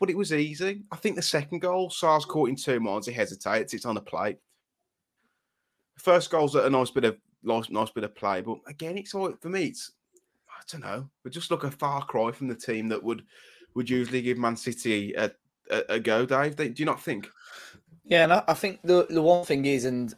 But 0.00 0.10
it 0.10 0.16
was 0.16 0.32
easy. 0.32 0.82
I 0.90 0.96
think 0.96 1.14
the 1.14 1.22
second 1.22 1.60
goal, 1.60 1.90
Sars 1.90 2.24
caught 2.24 2.48
in 2.48 2.56
two 2.56 2.80
minds. 2.80 3.06
He 3.06 3.12
hesitates. 3.12 3.74
It's 3.74 3.86
on 3.86 3.94
the 3.94 4.00
plate. 4.00 4.38
The 5.96 6.02
first 6.02 6.30
goal's 6.30 6.56
a 6.56 6.68
nice 6.68 6.90
bit 6.90 7.04
of 7.04 7.16
nice, 7.44 7.70
nice 7.70 7.90
bit 7.90 8.04
of 8.04 8.14
play, 8.16 8.40
but 8.40 8.58
again, 8.66 8.98
it's 8.98 9.14
all 9.14 9.32
for 9.40 9.48
me. 9.48 9.66
It's 9.66 9.92
I 10.48 10.62
don't 10.70 10.80
know. 10.80 11.08
We 11.22 11.30
just 11.30 11.50
look 11.50 11.64
a 11.64 11.70
far 11.70 12.04
cry 12.04 12.32
from 12.32 12.48
the 12.48 12.54
team 12.54 12.88
that 12.88 13.02
would 13.02 13.24
would 13.74 13.90
usually 13.90 14.22
give 14.22 14.38
Man 14.38 14.56
City 14.56 15.14
a, 15.16 15.32
a, 15.70 15.82
a 15.90 16.00
go, 16.00 16.26
Dave. 16.26 16.56
Do 16.56 16.72
you 16.76 16.84
not 16.84 17.02
think? 17.02 17.28
Yeah, 18.04 18.24
and 18.24 18.32
I, 18.32 18.44
I 18.48 18.54
think 18.54 18.80
the 18.82 19.06
the 19.08 19.22
one 19.22 19.44
thing 19.44 19.64
is, 19.64 19.84
and 19.84 20.14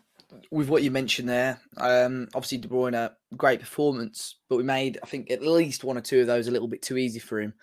with 0.51 0.69
what 0.69 0.83
you 0.83 0.91
mentioned 0.91 1.29
there, 1.29 1.61
um, 1.77 2.29
obviously 2.35 2.59
De 2.59 2.69
Bruyne, 2.69 2.95
a 2.95 3.17
great 3.37 3.61
performance, 3.61 4.37
but 4.49 4.57
we 4.57 4.63
made 4.63 4.99
I 5.03 5.07
think 5.07 5.31
at 5.31 5.43
least 5.43 5.85
one 5.85 5.97
or 5.97 6.03
two 6.03 6.21
of 6.21 6.27
those 6.27 6.49
a 6.49 6.51
little 6.51 6.69
bit 6.69 6.83
too 6.83 6.97
easy 6.97 7.19
for 7.19 7.41
him. 7.41 7.55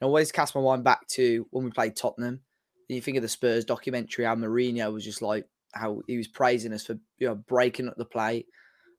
I 0.00 0.04
always 0.04 0.32
cast 0.32 0.54
my 0.54 0.60
mind 0.60 0.82
back 0.82 1.06
to 1.08 1.46
when 1.50 1.64
we 1.64 1.70
played 1.70 1.96
Tottenham. 1.96 2.40
You 2.88 3.00
think 3.00 3.16
of 3.16 3.22
the 3.22 3.28
Spurs 3.28 3.64
documentary, 3.64 4.24
how 4.24 4.34
Mourinho 4.34 4.92
was 4.92 5.04
just 5.04 5.22
like 5.22 5.46
how 5.72 6.02
he 6.06 6.18
was 6.18 6.28
praising 6.28 6.72
us 6.72 6.84
for 6.86 6.98
you 7.18 7.28
know 7.28 7.34
breaking 7.34 7.88
up 7.88 7.96
the 7.96 8.04
play, 8.04 8.46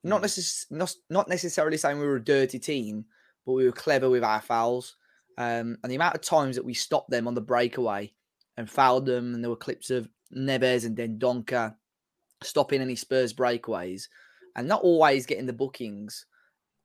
not 0.03 0.21
necess- 0.21 0.65
not 0.69 0.93
not 1.09 1.29
necessarily 1.29 1.77
saying 1.77 1.99
we 1.99 2.05
were 2.05 2.17
a 2.17 2.23
dirty 2.23 2.59
team, 2.59 3.05
but 3.45 3.53
we 3.53 3.65
were 3.65 3.71
clever 3.71 4.09
with 4.09 4.23
our 4.23 4.41
fouls. 4.41 4.95
Um, 5.37 5.77
and 5.83 5.91
the 5.91 5.95
amount 5.95 6.15
of 6.15 6.21
times 6.21 6.55
that 6.55 6.65
we 6.65 6.73
stopped 6.73 7.09
them 7.09 7.27
on 7.27 7.33
the 7.33 7.41
breakaway 7.41 8.13
and 8.57 8.69
fouled 8.69 9.05
them, 9.05 9.33
and 9.33 9.43
there 9.43 9.49
were 9.49 9.55
clips 9.55 9.89
of 9.89 10.07
Neves 10.35 10.85
and 10.85 10.97
Dendoncker 10.97 11.75
stopping 12.43 12.81
any 12.81 12.95
Spurs 12.95 13.33
breakaways, 13.33 14.07
and 14.55 14.67
not 14.67 14.81
always 14.83 15.25
getting 15.25 15.45
the 15.45 15.53
bookings. 15.53 16.25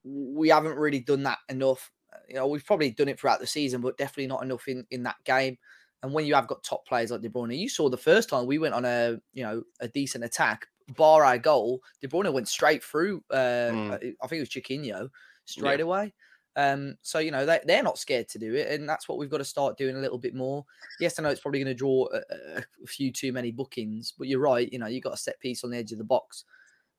We 0.05 0.49
haven't 0.49 0.77
really 0.77 1.01
done 1.01 1.25
that 1.25 1.39
enough. 1.49 1.91
You 2.29 2.37
know, 2.37 2.47
we've 2.47 2.65
probably 2.65 2.91
done 2.91 3.09
it 3.09 3.21
throughout 3.21 3.41
the 3.41 3.47
season, 3.47 3.81
but 3.81 3.99
definitely 3.99 4.29
not 4.29 4.43
enough 4.43 4.67
in, 4.69 4.87
in 4.91 5.03
that 5.03 5.17
game. 5.25 5.59
And 6.03 6.13
when 6.13 6.27
you 6.27 6.35
have 6.35 6.47
got 6.47 6.63
top 6.63 6.87
players 6.87 7.11
like 7.11 7.21
De 7.23 7.29
Bruyne, 7.29 7.59
you 7.59 7.69
saw 7.69 7.89
the 7.89 7.97
first 7.97 8.29
time 8.29 8.47
we 8.47 8.59
went 8.59 8.75
on 8.75 8.85
a 8.85 9.19
you 9.35 9.43
know 9.43 9.63
a 9.81 9.89
decent 9.89 10.25
attack, 10.25 10.67
bar 10.97 11.25
our 11.25 11.39
goal, 11.39 11.83
De 12.01 12.09
Bruyne 12.09 12.33
went 12.33 12.49
straight 12.49 12.83
through. 12.85 13.23
Uh, 13.31 13.71
Mm. 13.73 14.15
I 14.23 14.27
think 14.27 14.39
it 14.39 14.41
was 14.41 14.49
Chiquinho 14.49 15.11
straight 15.45 15.81
away. 15.81 16.15
Um, 16.57 16.97
so 17.03 17.21
you 17.21 17.31
know 17.31 17.47
they 17.47 17.61
they're 17.65 17.83
not 17.83 17.99
scared 17.99 18.29
to 18.31 18.39
do 18.39 18.55
it, 18.55 18.69
and 18.69 18.89
that's 18.89 19.09
what 19.09 19.19
we've 19.19 19.31
got 19.31 19.39
to 19.39 19.45
start 19.45 19.79
doing 19.79 19.97
a 19.97 20.01
little 20.01 20.19
bit 20.19 20.35
more. 20.35 20.65
Yes, 20.99 21.19
I 21.19 21.23
know 21.23 21.29
it's 21.29 21.41
probably 21.41 21.61
going 21.61 21.69
to 21.73 21.75
draw 21.75 22.07
a, 22.13 22.21
a- 22.59 22.87
few 22.87 23.13
too 23.13 23.33
many 23.33 23.53
bookings, 23.53 24.13
but 24.19 24.27
you're 24.27 24.41
right. 24.41 24.73
You 24.73 24.79
know 24.79 24.87
you 24.87 25.01
got 25.01 25.15
a 25.15 25.19
set 25.19 25.39
piece 25.41 25.63
on 25.63 25.71
the 25.71 25.77
edge 25.79 25.93
of 25.93 25.99
the 25.99 26.05
box. 26.05 26.45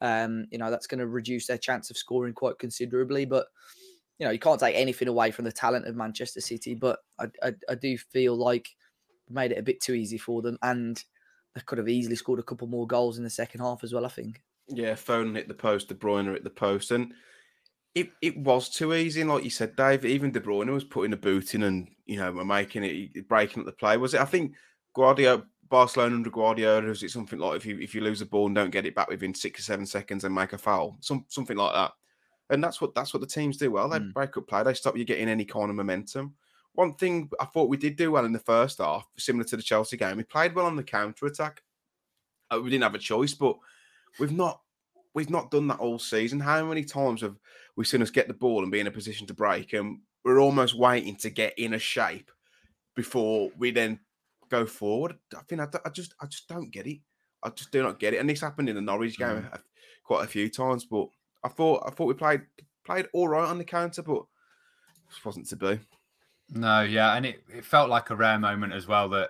Um, 0.02 0.46
you 0.52 0.58
know 0.58 0.72
that's 0.72 0.88
going 0.88 1.00
to 1.00 1.08
reduce 1.08 1.48
their 1.48 1.58
chance 1.58 1.90
of 1.90 1.98
scoring 1.98 2.34
quite 2.34 2.58
considerably, 2.58 3.26
but 3.26 3.48
you 4.18 4.26
know 4.26 4.32
you 4.32 4.40
can't 4.40 4.60
take 4.60 4.76
anything 4.76 5.10
away 5.10 5.32
from 5.32 5.46
the 5.46 5.52
talent 5.52 5.88
of 5.88 5.96
Manchester 5.96 6.42
City. 6.42 6.74
But 6.74 7.00
I 7.20 7.26
I, 7.44 7.54
I 7.70 7.76
do 7.76 7.98
feel 7.98 8.36
like 8.36 8.70
made 9.30 9.52
it 9.52 9.58
a 9.58 9.64
bit 9.64 9.82
too 9.82 9.94
easy 9.94 10.18
for 10.18 10.42
them, 10.42 10.58
and 10.62 11.04
they 11.54 11.62
could 11.62 11.80
have 11.80 11.90
easily 11.90 12.16
scored 12.16 12.40
a 12.40 12.44
couple 12.44 12.68
more 12.68 12.88
goals 12.88 13.18
in 13.18 13.26
the 13.26 13.30
second 13.30 13.60
half 13.60 13.84
as 13.84 13.94
well. 13.94 14.06
I 14.06 14.10
think. 14.10 14.42
Yeah, 14.70 14.96
phone 14.96 15.34
hit 15.36 15.48
the 15.48 15.54
post, 15.56 15.88
De 15.90 15.96
Bruyne 15.96 16.32
hit 16.32 16.44
the 16.44 16.50
post, 16.50 16.92
and 16.92 17.14
it, 17.96 18.10
it 18.22 18.38
was 18.38 18.70
too 18.70 18.94
easy. 18.94 19.22
And 19.22 19.30
like 19.30 19.44
you 19.44 19.50
said, 19.50 19.76
Dave, 19.76 20.06
even 20.06 20.32
De 20.32 20.40
Bruyne 20.40 20.72
was 20.72 20.84
putting 20.84 21.14
a 21.14 21.18
boot 21.18 21.56
in 21.56 21.64
and 21.64 21.90
you 22.06 22.18
know 22.18 22.32
making 22.32 22.84
it 22.84 23.28
breaking 23.28 23.62
up 23.62 23.66
the 23.66 23.72
play. 23.72 23.98
Was 23.98 24.14
it? 24.14 24.22
I 24.22 24.26
think 24.26 24.54
Guardiola, 24.96 25.44
Barcelona 25.70 26.16
under 26.16 26.30
Guardiola, 26.30 26.88
was 26.88 27.04
it 27.04 27.12
something 27.12 27.40
like 27.40 27.58
if 27.58 27.66
you 27.66 27.80
if 27.80 27.94
you 27.96 28.02
lose 28.02 28.20
the 28.20 28.26
ball 28.26 28.48
and 28.48 28.56
don't 28.56 28.70
get 28.72 28.86
it 28.86 28.96
back 28.96 29.10
within 29.10 29.34
six 29.34 29.60
or 29.60 29.64
seven 29.64 29.86
seconds 29.86 30.24
and 30.24 30.34
make 30.34 30.54
a 30.54 30.58
foul, 30.58 30.98
some 31.02 31.26
something 31.30 31.58
like 31.58 31.74
that. 31.74 31.92
And 32.52 32.64
that's 32.64 32.82
what 32.82 32.96
that's 32.96 33.14
what 33.14 33.22
the 33.22 33.28
teams 33.28 33.58
do 33.58 33.72
well. 33.72 33.90
They 33.90 34.00
Mm. 34.00 34.14
break 34.14 34.36
up 34.38 34.48
play. 34.48 34.64
They 34.64 34.74
stop 34.74 34.98
you 34.98 35.06
getting 35.06 35.30
any 35.30 35.46
kind 35.46 35.70
of 35.70 35.76
momentum. 35.76 36.36
One 36.74 36.96
thing 36.96 37.30
I 37.40 37.46
thought 37.46 37.70
we 37.70 37.78
did 37.78 37.96
do 37.96 38.12
well 38.12 38.26
in 38.26 38.32
the 38.32 38.40
first 38.40 38.78
half, 38.78 39.08
similar 39.18 39.44
to 39.46 39.58
the 39.58 39.64
Chelsea 39.64 39.98
game, 39.98 40.18
we 40.18 40.24
played 40.24 40.54
well 40.56 40.66
on 40.68 40.76
the 40.76 40.84
counter 40.84 41.26
attack. 41.26 41.62
Uh, 42.52 42.60
we 42.62 42.70
didn't 42.70 42.84
have 42.84 42.96
a 42.96 43.00
choice, 43.00 43.34
but 43.34 43.58
we've 44.20 44.32
not 44.32 44.62
we've 45.14 45.30
not 45.30 45.52
done 45.52 45.68
that 45.68 45.80
all 45.80 46.00
season. 46.00 46.40
How 46.40 46.64
many 46.66 46.84
times 46.84 47.22
have 47.22 47.36
we 47.80 47.86
seen 47.86 48.02
us 48.02 48.10
get 48.10 48.28
the 48.28 48.34
ball 48.34 48.62
and 48.62 48.74
be 48.74 48.82
in 48.82 48.88
a 48.88 48.92
position 48.92 49.26
to 49.26 49.34
break, 49.34 49.72
and 49.72 50.02
we're 50.26 50.42
almost 50.42 50.78
waiting 50.78 51.16
to 51.16 51.30
get 51.30 51.58
in 51.58 51.76
a 51.76 51.80
shape 51.80 52.30
before 52.94 53.52
we 53.58 53.72
then 53.72 53.98
go 54.50 54.66
forward? 54.66 55.16
I 55.34 55.40
think 55.48 55.62
I, 55.62 55.68
I 55.86 55.90
just 55.90 56.14
I 56.20 56.26
just 56.26 56.50
don't 56.50 56.72
get 56.72 56.88
it. 56.88 57.00
I 57.42 57.50
just 57.52 57.72
do 57.72 57.82
not 57.82 57.98
get 57.98 58.14
it. 58.14 58.18
And 58.18 58.30
this 58.30 58.42
happened 58.42 58.68
in 58.68 58.76
the 58.76 58.82
Norwich 58.82 59.18
game 59.18 59.44
mm. 59.44 59.54
a- 59.54 59.64
quite 60.04 60.26
a 60.26 60.28
few 60.28 60.50
times, 60.50 60.84
but 60.84 61.08
I 61.42 61.48
thought 61.48 61.84
I 61.88 61.92
thought 61.92 62.08
we 62.08 62.16
played 62.16 62.42
played 62.86 63.08
all 63.14 63.30
right 63.30 63.48
on 63.48 63.58
the 63.58 63.64
counter, 63.64 64.02
but 64.02 64.24
it 65.10 65.24
wasn't 65.26 65.48
to 65.48 65.56
be. 65.56 65.80
No, 66.50 66.82
yeah, 66.82 67.16
and 67.16 67.26
it, 67.26 67.44
it 67.48 67.64
felt 67.64 67.90
like 67.90 68.10
a 68.10 68.16
rare 68.18 68.40
moment 68.40 68.74
as 68.74 68.88
well 68.88 69.08
that 69.08 69.30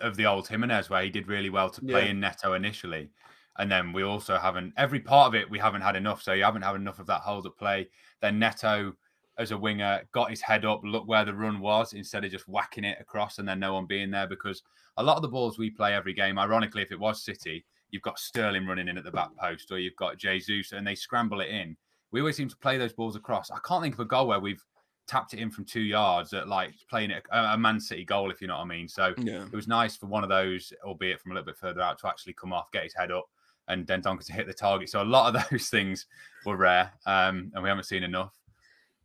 of 0.00 0.16
the 0.16 0.24
old 0.24 0.48
Jimenez 0.48 0.88
where 0.88 1.02
he 1.02 1.10
did 1.10 1.28
really 1.28 1.50
well 1.50 1.68
to 1.68 1.82
play 1.82 2.04
Yeah. 2.04 2.10
in 2.12 2.20
Neto 2.20 2.54
initially, 2.54 3.10
and 3.58 3.70
then 3.70 3.92
we 3.92 4.02
also 4.02 4.38
haven't 4.38 4.72
every 4.76 5.00
part 5.00 5.28
of 5.28 5.34
it 5.34 5.50
we 5.50 5.58
haven't 5.58 5.82
had 5.82 5.96
enough. 5.96 6.22
So 6.22 6.32
you 6.32 6.44
haven't 6.44 6.62
had 6.62 6.76
enough 6.76 6.98
of 6.98 7.06
that 7.06 7.20
hold 7.20 7.46
up 7.46 7.56
play. 7.58 7.88
Then 8.20 8.38
Neto 8.38 8.94
as 9.38 9.50
a 9.50 9.58
winger 9.58 10.02
got 10.12 10.30
his 10.30 10.40
head 10.40 10.64
up, 10.64 10.80
look 10.84 11.06
where 11.08 11.24
the 11.24 11.34
run 11.34 11.58
was 11.60 11.94
instead 11.94 12.24
of 12.24 12.30
just 12.30 12.48
whacking 12.48 12.84
it 12.84 12.98
across 13.00 13.38
and 13.38 13.48
then 13.48 13.58
no 13.58 13.72
one 13.74 13.86
being 13.86 14.10
there 14.10 14.26
because 14.26 14.62
a 14.98 15.02
lot 15.02 15.16
of 15.16 15.22
the 15.22 15.28
balls 15.28 15.58
we 15.58 15.70
play 15.70 15.94
every 15.94 16.12
game, 16.12 16.38
ironically, 16.38 16.82
if 16.82 16.92
it 16.92 17.00
was 17.00 17.22
City, 17.22 17.64
you've 17.90 18.02
got 18.02 18.18
Sterling 18.18 18.66
running 18.66 18.88
in 18.88 18.98
at 18.98 19.04
the 19.04 19.10
back 19.10 19.30
post 19.38 19.72
or 19.72 19.78
you've 19.78 19.96
got 19.96 20.18
Jesus 20.18 20.72
and 20.72 20.86
they 20.86 20.94
scramble 20.94 21.40
it 21.40 21.48
in. 21.48 21.76
We 22.10 22.20
always 22.20 22.36
seem 22.36 22.48
to 22.50 22.56
play 22.58 22.76
those 22.76 22.92
balls 22.92 23.16
across. 23.16 23.50
I 23.50 23.58
can't 23.66 23.82
think 23.82 23.94
of 23.94 24.00
a 24.00 24.04
goal 24.04 24.26
where 24.26 24.40
we've 24.40 24.62
tapped 25.08 25.32
it 25.34 25.40
in 25.40 25.50
from 25.50 25.64
two 25.64 25.80
yards 25.80 26.32
at 26.34 26.46
like 26.46 26.74
playing 26.88 27.10
it 27.10 27.24
a, 27.30 27.54
a 27.54 27.58
Man 27.58 27.80
City 27.80 28.04
goal, 28.04 28.30
if 28.30 28.40
you 28.42 28.48
know 28.48 28.56
what 28.56 28.64
I 28.64 28.66
mean. 28.66 28.86
So 28.86 29.14
Yeah. 29.18 29.44
it 29.44 29.52
was 29.52 29.66
nice 29.66 29.96
for 29.96 30.06
one 30.06 30.22
of 30.22 30.28
those, 30.28 30.72
albeit 30.84 31.20
from 31.20 31.32
a 31.32 31.34
little 31.34 31.46
bit 31.46 31.56
further 31.56 31.80
out, 31.80 31.98
to 32.00 32.08
actually 32.08 32.34
come 32.34 32.52
off, 32.52 32.70
get 32.70 32.84
his 32.84 32.94
head 32.94 33.10
up, 33.10 33.28
and 33.68 33.86
Dendoncker 33.86 34.24
to 34.26 34.32
hit 34.32 34.46
the 34.46 34.54
target. 34.54 34.90
So 34.90 35.02
a 35.02 35.04
lot 35.04 35.34
of 35.34 35.44
those 35.50 35.68
things 35.68 36.06
were 36.44 36.56
rare, 36.56 36.92
um, 37.06 37.50
and 37.54 37.62
we 37.62 37.68
haven't 37.68 37.84
seen 37.84 38.02
enough. 38.02 38.38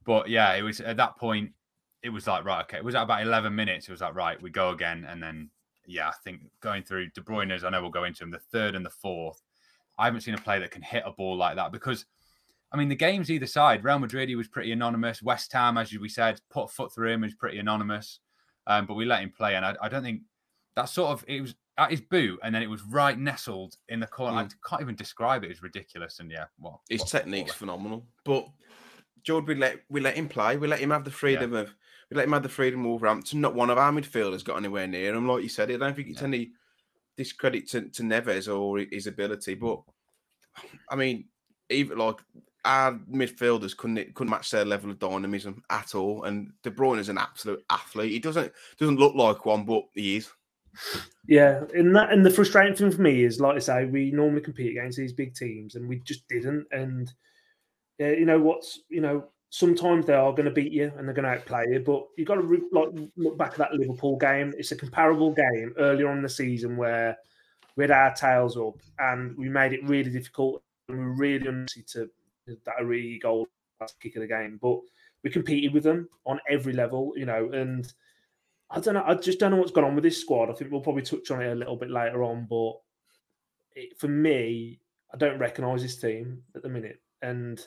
But 0.06 0.30
yeah, 0.30 0.54
it 0.54 0.62
was 0.62 0.80
at 0.80 0.98
that 0.98 1.18
point, 1.18 1.52
it 2.04 2.10
was 2.10 2.28
like 2.28 2.46
right, 2.46 2.62
okay. 2.64 2.78
It 2.78 2.84
was 2.84 2.96
at 2.96 3.04
about 3.04 3.22
eleven 3.22 3.56
minutes. 3.56 3.88
It 3.88 3.92
was 3.92 4.02
like 4.02 4.16
right, 4.16 4.42
we 4.42 4.50
go 4.50 4.70
again, 4.70 5.06
and 5.10 5.22
then 5.22 5.50
yeah, 5.86 6.10
I 6.10 6.14
think 6.24 6.42
going 6.62 6.84
through 6.84 7.10
De 7.12 7.22
Bruyne's, 7.22 7.64
I 7.64 7.70
know 7.70 7.82
we'll 7.82 7.92
go 7.92 8.04
into 8.04 8.24
him, 8.24 8.32
the 8.32 8.40
third 8.40 8.76
and 8.76 8.86
the 8.86 8.90
fourth. 8.90 9.42
I 9.98 10.06
haven't 10.06 10.22
seen 10.22 10.36
a 10.36 10.40
player 10.40 10.60
that 10.60 10.72
can 10.72 10.82
hit 10.84 11.04
a 11.06 11.12
ball 11.12 11.36
like 11.38 11.56
that 11.56 11.72
because 11.72 12.06
I 12.72 12.78
mean, 12.78 12.90
the 12.90 12.96
games 12.96 13.32
either 13.32 13.46
side. 13.46 13.84
Real 13.84 14.00
Madrid, 14.00 14.30
he 14.30 14.36
was 14.36 14.48
pretty 14.48 14.72
anonymous. 14.72 15.22
West 15.22 15.52
Ham, 15.54 15.78
as 15.78 15.94
we 15.94 16.10
said, 16.10 16.42
put 16.50 16.70
foot 16.70 16.94
through 16.94 17.12
him, 17.12 17.22
was 17.22 17.34
pretty 17.34 17.60
anonymous. 17.60 18.20
Um, 18.68 18.86
but 18.86 18.96
we 18.96 19.06
let 19.06 19.22
him 19.22 19.32
play, 19.32 19.56
and 19.56 19.66
I, 19.66 19.76
I 19.82 19.88
don't 19.88 20.04
think 20.04 20.22
that 20.78 20.90
sort 20.90 21.10
of 21.12 21.26
it 21.28 21.42
was 21.42 21.56
at 21.78 21.92
his 21.92 22.02
boot, 22.02 22.40
and 22.44 22.56
then 22.56 22.62
it 22.64 22.70
was 22.70 22.82
right 22.84 23.18
nestled 23.20 23.76
in 23.90 24.00
the 24.00 24.08
corner. 24.08 24.38
Mm. 24.44 24.46
I 24.46 24.70
can't 24.70 24.82
even 24.82 24.96
describe 24.96 25.44
it. 25.44 25.52
It's 25.52 25.62
ridiculous, 25.64 26.20
and 26.20 26.32
yeah, 26.32 26.46
what 26.60 26.80
His 26.90 27.02
what 27.02 27.10
technique's 27.10 27.54
footballer. 27.54 27.78
phenomenal. 27.80 28.08
But 28.24 28.48
George, 29.24 29.46
we 29.48 29.56
let 29.56 29.80
we 29.90 30.00
let 30.00 30.16
him 30.16 30.30
play. 30.30 30.56
We 30.58 30.68
let 30.68 30.80
him 30.80 30.92
have 30.92 31.04
the 31.04 31.12
freedom 31.12 31.54
of 31.54 31.74
we 32.10 32.16
let 32.16 32.26
him 32.26 32.32
have 32.34 32.44
the 32.44 32.50
freedom 32.50 32.82
of 32.82 32.86
Wolverhampton. 32.86 33.42
Not 33.42 33.56
one 33.56 33.70
of 33.70 33.78
our 33.78 33.92
midfielders 33.92 34.44
got 34.46 34.58
anywhere 34.58 34.88
near 34.88 35.14
him. 35.14 35.28
Like 35.28 35.44
you 35.44 35.50
said, 35.50 35.70
I 35.72 35.78
don't 35.78 35.96
think 35.96 36.08
it's 36.10 36.22
Yeah. 36.22 36.28
any 36.28 36.52
discredit 37.18 37.68
to, 37.70 37.82
to 37.90 38.04
Neves 38.04 38.48
or 38.48 38.78
his 38.92 39.08
ability, 39.08 39.56
but 39.56 39.82
I 40.90 40.96
mean, 40.96 41.26
even 41.70 41.98
like 41.98 42.18
our 42.66 42.94
midfielders 43.12 43.76
couldn't 43.76 44.14
couldn't 44.16 44.32
match 44.32 44.52
their 44.52 44.66
level 44.66 44.92
of 44.92 45.00
dynamism 45.00 45.64
at 45.70 45.96
all. 45.96 46.24
And 46.24 46.52
De 46.64 46.72
Bruyne 46.72 47.00
is 47.00 47.10
an 47.10 47.18
absolute 47.18 47.64
athlete. 47.70 48.12
He 48.12 48.20
doesn't 48.20 48.52
doesn't 48.78 49.00
look 49.00 49.16
like 49.16 49.46
one, 49.46 49.66
but 49.66 49.84
he 49.94 50.18
is. 50.18 50.30
Yeah, 51.28 51.64
and 51.76 51.96
that 51.96 52.12
and 52.12 52.26
the 52.26 52.30
frustrating 52.32 52.76
thing 52.76 52.92
for 52.92 53.02
me 53.02 53.24
is, 53.24 53.40
like 53.42 53.56
I 53.58 53.60
say, 53.60 53.86
we 53.86 54.12
normally 54.12 54.42
compete 54.42 54.72
against 54.72 54.98
these 54.98 55.14
big 55.14 55.34
teams, 55.36 55.76
and 55.76 55.88
we 55.88 56.00
just 56.00 56.28
didn't. 56.28 56.68
And 56.72 57.12
you 58.00 58.26
know 58.26 58.40
what's 58.40 58.82
you 58.90 59.02
know 59.02 59.28
sometimes 59.50 60.06
they 60.06 60.14
are 60.14 60.32
going 60.32 60.46
to 60.46 60.52
beat 60.52 60.72
you 60.72 60.92
and 60.98 61.08
they're 61.08 61.16
going 61.16 61.26
to 61.26 61.32
outplay 61.32 61.66
you, 61.70 61.80
but 61.80 62.06
you've 62.18 62.28
got 62.28 62.36
to 62.36 62.42
re- 62.42 62.62
like 62.72 62.90
look 63.16 63.38
back 63.38 63.52
at 63.52 63.58
that 63.58 63.74
Liverpool 63.74 64.18
game. 64.18 64.54
It's 64.58 64.72
a 64.72 64.76
comparable 64.76 65.34
game 65.34 65.74
earlier 65.78 66.10
on 66.10 66.18
in 66.18 66.24
the 66.24 66.30
season 66.30 66.76
where 66.76 67.18
we 67.76 67.84
had 67.84 67.92
our 67.92 68.14
tails 68.14 68.58
up 68.58 68.76
and 69.00 69.38
we 69.38 69.50
made 69.50 69.74
it 69.74 69.88
really 69.88 70.10
difficult 70.10 70.62
and 70.90 70.98
we 70.98 71.06
were 71.06 71.14
really 71.14 71.48
unlucky 71.48 71.84
to 71.94 72.10
that 72.66 72.86
really 72.86 73.20
goal 73.20 73.48
kick 74.02 74.16
of 74.16 74.22
the 74.22 74.28
game. 74.28 74.60
But 74.62 74.80
we 75.24 75.30
competed 75.30 75.74
with 75.74 75.84
them 75.84 76.10
on 76.26 76.40
every 76.50 76.74
level, 76.74 77.14
you 77.16 77.26
know, 77.26 77.50
and 77.52 77.92
I 78.70 78.80
don't 78.80 78.96
know. 78.96 79.04
I 79.06 79.16
just 79.16 79.40
don't 79.40 79.52
know 79.52 79.58
what's 79.58 79.72
gone 79.72 79.86
on 79.86 79.96
with 79.96 80.04
this 80.04 80.20
squad. 80.20 80.50
I 80.50 80.54
think 80.54 80.72
we'll 80.72 80.82
probably 80.82 81.04
touch 81.04 81.32
on 81.32 81.42
it 81.42 81.52
a 81.52 81.56
little 81.56 81.78
bit 81.78 81.90
later 81.90 82.24
on, 82.24 82.48
but 82.50 82.74
it, 83.76 83.98
for 83.98 84.08
me, 84.08 84.80
I 85.14 85.18
don't 85.18 85.40
recognise 85.40 85.82
this 85.82 85.98
team 85.98 86.44
at 86.56 86.64
the 86.64 86.70
minute, 86.70 87.02
and 87.22 87.66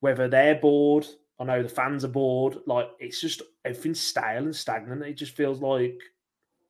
whether 0.00 0.28
they're 0.28 0.54
bored, 0.54 1.06
I 1.40 1.44
know 1.44 1.62
the 1.62 1.68
fans 1.68 2.04
are 2.04 2.08
bored. 2.08 2.58
Like 2.66 2.88
it's 3.00 3.20
just 3.20 3.42
everything's 3.64 4.00
stale 4.00 4.44
and 4.44 4.54
stagnant. 4.54 5.02
It 5.02 5.14
just 5.14 5.36
feels 5.36 5.60
like 5.60 6.00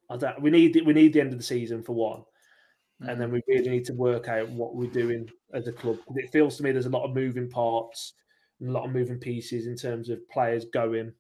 I 0.09 0.17
don't. 0.17 0.41
We 0.41 0.51
need 0.51 0.81
we 0.87 0.95
need 0.95 1.13
the 1.13 1.21
end 1.21 1.33
of 1.33 1.39
the 1.39 1.45
season 1.45 1.83
for 1.83 1.95
one, 1.95 2.21
mm-hmm. 2.21 3.11
and 3.11 3.21
then 3.21 3.31
we 3.31 3.43
really 3.49 3.69
need 3.69 3.85
to 3.87 3.95
work 3.95 4.29
out 4.29 4.49
what 4.49 4.75
we're 4.75 4.91
doing 4.91 5.29
as 5.53 5.69
a 5.69 5.73
club. 5.73 5.99
It 6.17 6.33
feels 6.33 6.57
to 6.57 6.63
me 6.63 6.73
there's 6.73 6.87
a 6.87 6.91
lot 6.91 7.05
of 7.05 7.15
moving 7.15 7.51
parts, 7.51 8.15
and 8.61 8.71
a 8.71 8.73
lot 8.73 8.87
of 8.87 8.93
moving 8.93 9.19
pieces 9.19 9.67
in 9.67 9.77
terms 9.77 10.09
of 10.09 10.27
players 10.31 10.65
going. 10.73 11.13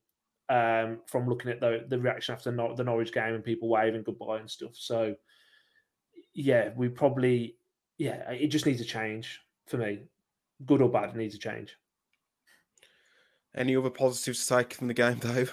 Um, 0.50 1.00
from 1.06 1.28
looking 1.28 1.50
at 1.50 1.60
the 1.60 1.84
the 1.88 1.98
reaction 1.98 2.34
after 2.34 2.50
the, 2.50 2.74
the 2.74 2.84
Norwich 2.84 3.12
game 3.12 3.34
and 3.34 3.44
people 3.44 3.68
waving 3.68 4.02
goodbye 4.02 4.38
and 4.38 4.50
stuff. 4.50 4.70
So, 4.72 5.14
yeah, 6.32 6.70
we 6.74 6.88
probably 6.88 7.58
yeah, 7.98 8.30
it 8.30 8.48
just 8.48 8.64
needs 8.64 8.80
a 8.80 8.84
change 8.84 9.40
for 9.66 9.76
me, 9.76 10.04
good 10.64 10.80
or 10.80 10.88
bad. 10.88 11.10
It 11.10 11.16
needs 11.16 11.34
a 11.34 11.38
change. 11.38 11.76
Any 13.54 13.76
other 13.76 13.90
positives 13.90 14.46
to 14.46 14.56
take 14.56 14.74
from 14.74 14.88
the 14.88 14.94
game, 14.94 15.18
Dave? 15.18 15.52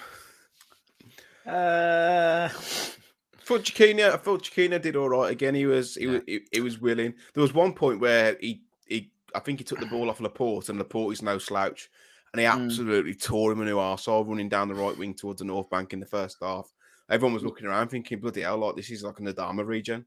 Uh, 1.44 2.48
I 2.48 3.42
thought 3.42 3.62
Chiquinho, 3.62 4.12
I 4.12 4.16
thought 4.16 4.44
Chiquinho 4.44 4.80
did 4.80 4.96
all 4.96 5.08
right 5.08 5.30
again. 5.30 5.54
He 5.54 5.66
was, 5.66 5.96
he 5.96 6.04
yeah. 6.04 6.10
was, 6.10 6.22
he, 6.26 6.40
he, 6.52 6.60
was 6.60 6.80
willing. 6.80 7.14
There 7.34 7.42
was 7.42 7.54
one 7.54 7.72
point 7.72 8.00
where 8.00 8.36
he, 8.40 8.62
he, 8.86 9.10
I 9.34 9.40
think 9.40 9.58
he 9.58 9.64
took 9.64 9.80
the 9.80 9.86
ball 9.86 10.08
off 10.08 10.20
Laporte, 10.20 10.68
and 10.68 10.78
Laporte 10.78 11.14
is 11.14 11.22
no 11.22 11.38
slouch, 11.38 11.88
and 12.36 12.40
he 12.40 12.46
hmm. 12.46 12.66
absolutely 12.66 13.14
mm. 13.14 13.22
tore 13.22 13.52
him 13.52 13.62
a 13.62 13.64
new 13.64 13.76
arsehole 13.76 14.28
running 14.28 14.48
down 14.48 14.68
the 14.68 14.74
right 14.74 14.96
wing 14.98 15.14
towards 15.14 15.38
the 15.38 15.46
North 15.46 15.70
Bank 15.70 15.94
in 15.94 16.00
the 16.00 16.06
first 16.06 16.36
half. 16.42 16.70
Everyone 17.08 17.32
was 17.32 17.44
looking 17.44 17.66
around 17.66 17.88
thinking, 17.88 18.18
bloody 18.18 18.42
hell, 18.42 18.58
like 18.58 18.76
this 18.76 18.90
is 18.90 19.02
like 19.02 19.18
an 19.20 19.26
Adama 19.26 19.64
region. 19.64 20.04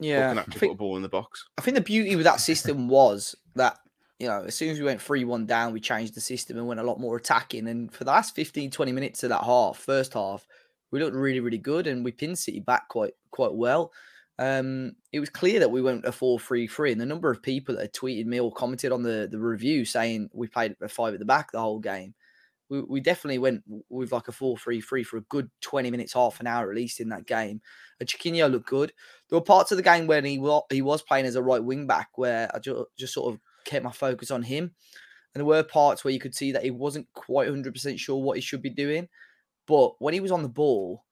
Yeah, 0.00 0.30
actually 0.30 0.58
think, 0.58 0.72
put 0.72 0.74
a 0.74 0.78
ball 0.78 0.96
in 0.96 1.02
the 1.02 1.08
box. 1.08 1.44
I 1.56 1.62
think 1.62 1.76
the 1.76 1.80
beauty 1.80 2.16
with 2.16 2.24
that 2.24 2.40
system 2.40 2.88
was 2.88 3.36
that 3.54 3.78
you 4.18 4.26
know, 4.26 4.42
as 4.42 4.56
soon 4.56 4.70
as 4.70 4.78
we 4.80 4.84
went 4.84 5.00
3 5.00 5.24
1 5.24 5.46
down, 5.46 5.72
we 5.72 5.78
changed 5.78 6.14
the 6.14 6.20
system 6.20 6.56
and 6.56 6.66
went 6.66 6.80
a 6.80 6.84
lot 6.84 6.98
more 6.98 7.16
attacking. 7.16 7.68
And 7.68 7.92
for 7.92 8.02
the 8.02 8.10
last 8.10 8.34
15, 8.34 8.72
20 8.72 8.90
minutes 8.90 9.22
of 9.22 9.28
that 9.28 9.44
half, 9.44 9.78
first 9.78 10.14
half, 10.14 10.44
we 10.90 10.98
looked 10.98 11.14
really, 11.14 11.38
really 11.38 11.58
good 11.58 11.86
and 11.86 12.04
we 12.04 12.10
pinned 12.10 12.38
City 12.38 12.58
back 12.58 12.88
quite 12.88 13.14
quite 13.30 13.54
well. 13.54 13.92
Um, 14.38 14.92
it 15.12 15.20
was 15.20 15.30
clear 15.30 15.58
that 15.58 15.70
we 15.70 15.82
went 15.82 16.04
a 16.04 16.12
4 16.12 16.38
3 16.38 16.66
3. 16.66 16.92
And 16.92 17.00
the 17.00 17.06
number 17.06 17.30
of 17.30 17.42
people 17.42 17.74
that 17.74 17.82
had 17.82 17.92
tweeted 17.92 18.26
me 18.26 18.40
or 18.40 18.52
commented 18.52 18.92
on 18.92 19.02
the, 19.02 19.28
the 19.30 19.38
review 19.38 19.84
saying 19.84 20.30
we 20.32 20.46
played 20.46 20.76
a 20.80 20.88
five 20.88 21.14
at 21.14 21.18
the 21.18 21.26
back 21.26 21.50
the 21.50 21.60
whole 21.60 21.80
game, 21.80 22.14
we, 22.68 22.80
we 22.82 23.00
definitely 23.00 23.38
went 23.38 23.62
with 23.88 24.12
like 24.12 24.28
a 24.28 24.32
4 24.32 24.56
3 24.56 24.80
3 24.80 25.02
for 25.02 25.16
a 25.16 25.22
good 25.22 25.50
20 25.62 25.90
minutes, 25.90 26.12
half 26.12 26.40
an 26.40 26.46
hour 26.46 26.70
at 26.70 26.76
least 26.76 27.00
in 27.00 27.08
that 27.08 27.26
game. 27.26 27.60
And 27.98 28.08
Chiquinho 28.08 28.50
looked 28.50 28.68
good. 28.68 28.92
There 29.28 29.38
were 29.38 29.44
parts 29.44 29.72
of 29.72 29.76
the 29.76 29.82
game 29.82 30.06
when 30.06 30.24
he, 30.24 30.40
he 30.70 30.82
was 30.82 31.02
playing 31.02 31.26
as 31.26 31.36
a 31.36 31.42
right 31.42 31.62
wing 31.62 31.86
back 31.86 32.10
where 32.16 32.48
I 32.54 32.58
just, 32.60 32.82
just 32.96 33.14
sort 33.14 33.34
of 33.34 33.40
kept 33.64 33.84
my 33.84 33.92
focus 33.92 34.30
on 34.30 34.42
him. 34.42 34.72
And 35.34 35.40
there 35.40 35.46
were 35.46 35.62
parts 35.62 36.04
where 36.04 36.12
you 36.12 36.20
could 36.20 36.34
see 36.34 36.52
that 36.52 36.64
he 36.64 36.70
wasn't 36.70 37.06
quite 37.12 37.48
100% 37.48 37.98
sure 37.98 38.22
what 38.22 38.36
he 38.36 38.40
should 38.40 38.62
be 38.62 38.70
doing. 38.70 39.08
But 39.66 40.00
when 40.00 40.14
he 40.14 40.20
was 40.20 40.32
on 40.32 40.42
the 40.42 40.48
ball, 40.48 41.04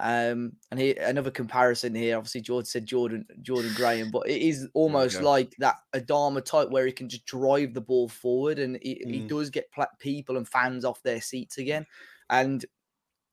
um, 0.00 0.52
and 0.70 0.80
he, 0.80 0.96
another 0.96 1.30
comparison 1.30 1.94
here, 1.94 2.16
obviously 2.16 2.40
George 2.40 2.66
said 2.66 2.86
Jordan 2.86 3.24
Jordan 3.42 3.72
Graham, 3.76 4.10
but 4.10 4.28
it 4.28 4.42
is 4.42 4.68
almost 4.74 5.22
like 5.22 5.54
that 5.58 5.76
Adama 5.94 6.44
type 6.44 6.70
where 6.70 6.86
he 6.86 6.92
can 6.92 7.08
just 7.08 7.26
drive 7.26 7.74
the 7.74 7.80
ball 7.80 8.08
forward 8.08 8.58
and 8.58 8.78
he, 8.82 9.02
mm. 9.06 9.10
he 9.10 9.20
does 9.20 9.50
get 9.50 9.70
people 10.00 10.36
and 10.36 10.48
fans 10.48 10.84
off 10.84 11.02
their 11.02 11.20
seats 11.20 11.58
again. 11.58 11.86
And 12.28 12.64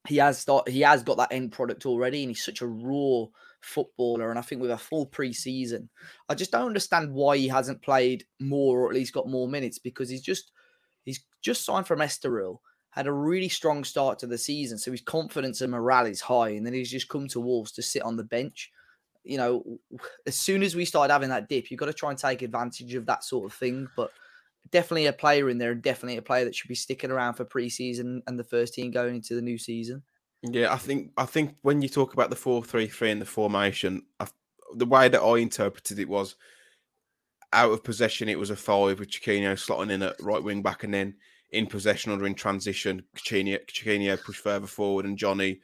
he 0.08 0.18
has 0.18 0.40
start 0.40 0.68
he 0.68 0.82
has 0.82 1.04
got 1.04 1.18
that 1.18 1.32
end 1.32 1.52
product 1.52 1.86
already, 1.86 2.24
and 2.24 2.30
he's 2.30 2.46
such 2.46 2.62
a 2.62 2.68
raw 2.68 3.26
footballer. 3.62 4.30
And 4.30 4.38
I 4.38 4.44
think 4.44 4.62
with 4.62 4.72
a 4.72 4.78
full 4.78 5.08
preseason, 5.08 5.90
I 6.30 6.36
just 6.36 6.52
don't 6.52 6.68
understand 6.68 7.12
why 7.12 7.38
he 7.38 7.48
hasn't 7.48 7.82
played 7.82 8.26
more 8.40 8.82
or 8.82 8.90
at 8.90 8.96
least 8.96 9.14
got 9.14 9.28
more 9.28 9.48
minutes 9.48 9.80
because 9.80 10.10
he's 10.10 10.22
just 10.22 10.52
he's 11.06 11.24
just 11.42 11.66
signed 11.66 11.88
from 11.88 12.00
Estoril, 12.00 12.60
had 12.92 13.08
a 13.08 13.12
really 13.12 13.50
strong 13.50 13.84
start 13.84 14.20
to 14.20 14.28
the 14.28 14.38
season, 14.38 14.78
so 14.78 14.92
his 14.92 15.02
confidence 15.02 15.62
and 15.62 15.72
morale 15.72 16.06
is 16.06 16.22
high, 16.22 16.50
and 16.50 16.66
then 16.66 16.74
he's 16.74 16.92
just 16.92 17.10
come 17.10 17.28
to 17.30 17.40
Wolves 17.40 17.72
to 17.74 17.82
sit 17.82 18.04
on 18.04 18.18
the 18.18 18.24
bench. 18.24 18.72
You 19.24 19.38
know, 19.38 19.80
as 20.26 20.36
soon 20.36 20.62
as 20.62 20.76
we 20.76 20.86
started 20.86 21.14
having 21.14 21.30
that 21.30 21.48
dip, 21.48 21.72
you've 21.72 21.80
got 21.80 21.86
to 21.88 21.94
try 21.94 22.10
and 22.10 22.20
take 22.20 22.42
advantage 22.42 22.94
of 22.96 23.06
that 23.06 23.24
sort 23.24 23.46
of 23.46 23.58
thing. 23.58 23.88
But 23.96 24.12
definitely 24.72 25.06
a 25.06 25.14
player 25.14 25.50
in 25.50 25.58
there, 25.58 25.72
and 25.72 25.82
definitely 25.82 26.18
a 26.18 26.22
player 26.22 26.46
that 26.46 26.56
should 26.56 26.68
be 26.68 26.76
sticking 26.76 27.12
around 27.12 27.36
for 27.36 27.46
preseason 27.46 28.22
and 28.28 28.38
the 28.38 28.44
first 28.44 28.74
team 28.74 28.92
going 28.92 29.16
into 29.16 29.36
the 29.36 29.42
new 29.42 29.58
season. 29.58 30.04
Yeah, 30.44 30.74
I 30.74 30.78
think 30.78 31.12
I 31.18 31.26
think 31.26 31.56
when 31.62 31.82
you 31.82 31.90
talk 31.90 32.14
about 32.14 32.30
the 32.30 32.36
four 32.36 32.64
three 32.64 32.88
three 32.88 33.12
and 33.12 33.22
the 33.22 33.26
formation, 33.26 34.04
I, 34.20 34.28
the 34.76 34.86
way 34.86 35.08
that 35.08 35.22
I 35.22 35.38
interpreted 35.38 36.00
it 36.00 36.10
was 36.10 36.36
out 37.54 37.72
of 37.72 37.84
possession, 37.84 38.28
it 38.28 38.40
was 38.40 38.50
a 38.50 38.56
five 38.56 39.00
with 39.00 39.12
Chiquinho 39.12 39.54
slotting 39.54 39.92
in 39.92 40.02
at 40.02 40.22
right 40.22 40.44
wing 40.44 40.62
back, 40.62 40.84
and 40.84 40.94
then 40.94 41.16
in 41.52 41.68
possession 41.68 42.12
or 42.12 42.26
in 42.26 42.36
transition, 42.36 43.04
Chiquinho, 43.16 44.24
pushed 44.24 44.44
further 44.44 44.68
forward, 44.68 45.06
and 45.06 45.18
Johnny 45.18 45.60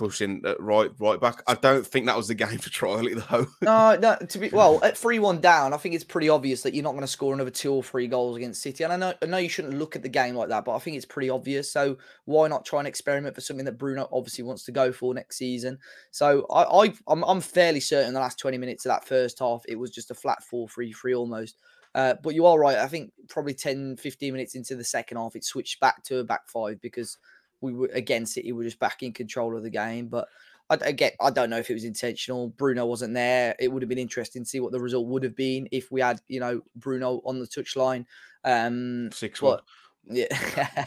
pushing 0.00 0.40
uh, 0.46 0.54
right 0.58 0.90
right 0.98 1.20
back. 1.20 1.42
I 1.46 1.54
don't 1.54 1.86
think 1.86 2.06
that 2.06 2.16
was 2.16 2.26
the 2.26 2.34
game 2.46 2.56
for 2.56 3.02
it 3.02 3.22
though. 3.28 3.46
no, 3.60 3.96
no. 3.96 4.16
To 4.16 4.38
be 4.38 4.48
well 4.48 4.82
at 4.82 4.96
three 4.96 5.18
one 5.18 5.42
down, 5.42 5.74
I 5.74 5.76
think 5.76 5.94
it's 5.94 6.04
pretty 6.04 6.30
obvious 6.30 6.62
that 6.62 6.72
you're 6.72 6.82
not 6.82 6.92
going 6.92 7.02
to 7.02 7.06
score 7.06 7.34
another 7.34 7.50
two 7.50 7.72
or 7.72 7.82
three 7.82 8.06
goals 8.06 8.38
against 8.38 8.62
City. 8.62 8.82
And 8.82 8.94
I 8.94 8.96
know 8.96 9.12
I 9.22 9.26
know 9.26 9.36
you 9.36 9.50
shouldn't 9.50 9.78
look 9.78 9.96
at 9.96 10.02
the 10.02 10.08
game 10.08 10.34
like 10.34 10.48
that, 10.48 10.64
but 10.64 10.74
I 10.74 10.78
think 10.78 10.96
it's 10.96 11.04
pretty 11.04 11.28
obvious. 11.28 11.70
So 11.70 11.98
why 12.24 12.48
not 12.48 12.64
try 12.64 12.78
and 12.78 12.88
experiment 12.88 13.34
for 13.34 13.42
something 13.42 13.66
that 13.66 13.78
Bruno 13.78 14.08
obviously 14.10 14.42
wants 14.42 14.64
to 14.64 14.72
go 14.72 14.90
for 14.90 15.12
next 15.12 15.36
season? 15.36 15.78
So 16.10 16.46
I, 16.50 16.62
I 16.62 16.94
I'm, 17.06 17.22
I'm 17.24 17.42
fairly 17.42 17.80
certain 17.80 18.14
the 18.14 18.20
last 18.20 18.38
20 18.38 18.56
minutes 18.56 18.86
of 18.86 18.90
that 18.90 19.06
first 19.06 19.38
half 19.38 19.62
it 19.68 19.76
was 19.78 19.90
just 19.90 20.10
a 20.10 20.14
flat 20.14 20.38
4-3-3 20.50 21.16
almost. 21.16 21.56
Uh, 21.94 22.14
but 22.22 22.34
you 22.34 22.46
are 22.46 22.58
right. 22.58 22.78
I 22.78 22.86
think 22.86 23.12
probably 23.28 23.54
10, 23.54 23.96
15 23.96 24.32
minutes 24.32 24.54
into 24.54 24.76
the 24.76 24.84
second 24.84 25.16
half, 25.16 25.36
it 25.36 25.44
switched 25.44 25.80
back 25.80 26.02
to 26.04 26.18
a 26.18 26.24
back 26.24 26.48
five 26.48 26.80
because 26.80 27.18
we 27.60 27.72
were 27.72 27.90
against 27.92 28.36
it. 28.38 28.44
He 28.44 28.52
was 28.52 28.66
just 28.66 28.78
back 28.78 29.02
in 29.02 29.12
control 29.12 29.56
of 29.56 29.62
the 29.62 29.70
game. 29.70 30.06
But 30.08 30.28
I, 30.68 30.76
again, 30.82 31.12
I 31.20 31.30
don't 31.30 31.50
know 31.50 31.58
if 31.58 31.68
it 31.68 31.74
was 31.74 31.84
intentional. 31.84 32.48
Bruno 32.50 32.86
wasn't 32.86 33.14
there. 33.14 33.56
It 33.58 33.68
would 33.68 33.82
have 33.82 33.88
been 33.88 33.98
interesting 33.98 34.44
to 34.44 34.48
see 34.48 34.60
what 34.60 34.72
the 34.72 34.80
result 34.80 35.06
would 35.08 35.24
have 35.24 35.34
been 35.34 35.68
if 35.72 35.90
we 35.90 36.00
had, 36.00 36.20
you 36.28 36.40
know, 36.40 36.60
Bruno 36.76 37.20
on 37.24 37.40
the 37.40 37.46
touchline. 37.46 38.06
Um, 38.44 39.10
Six 39.12 39.42
one. 39.42 39.60
Yeah. 40.08 40.26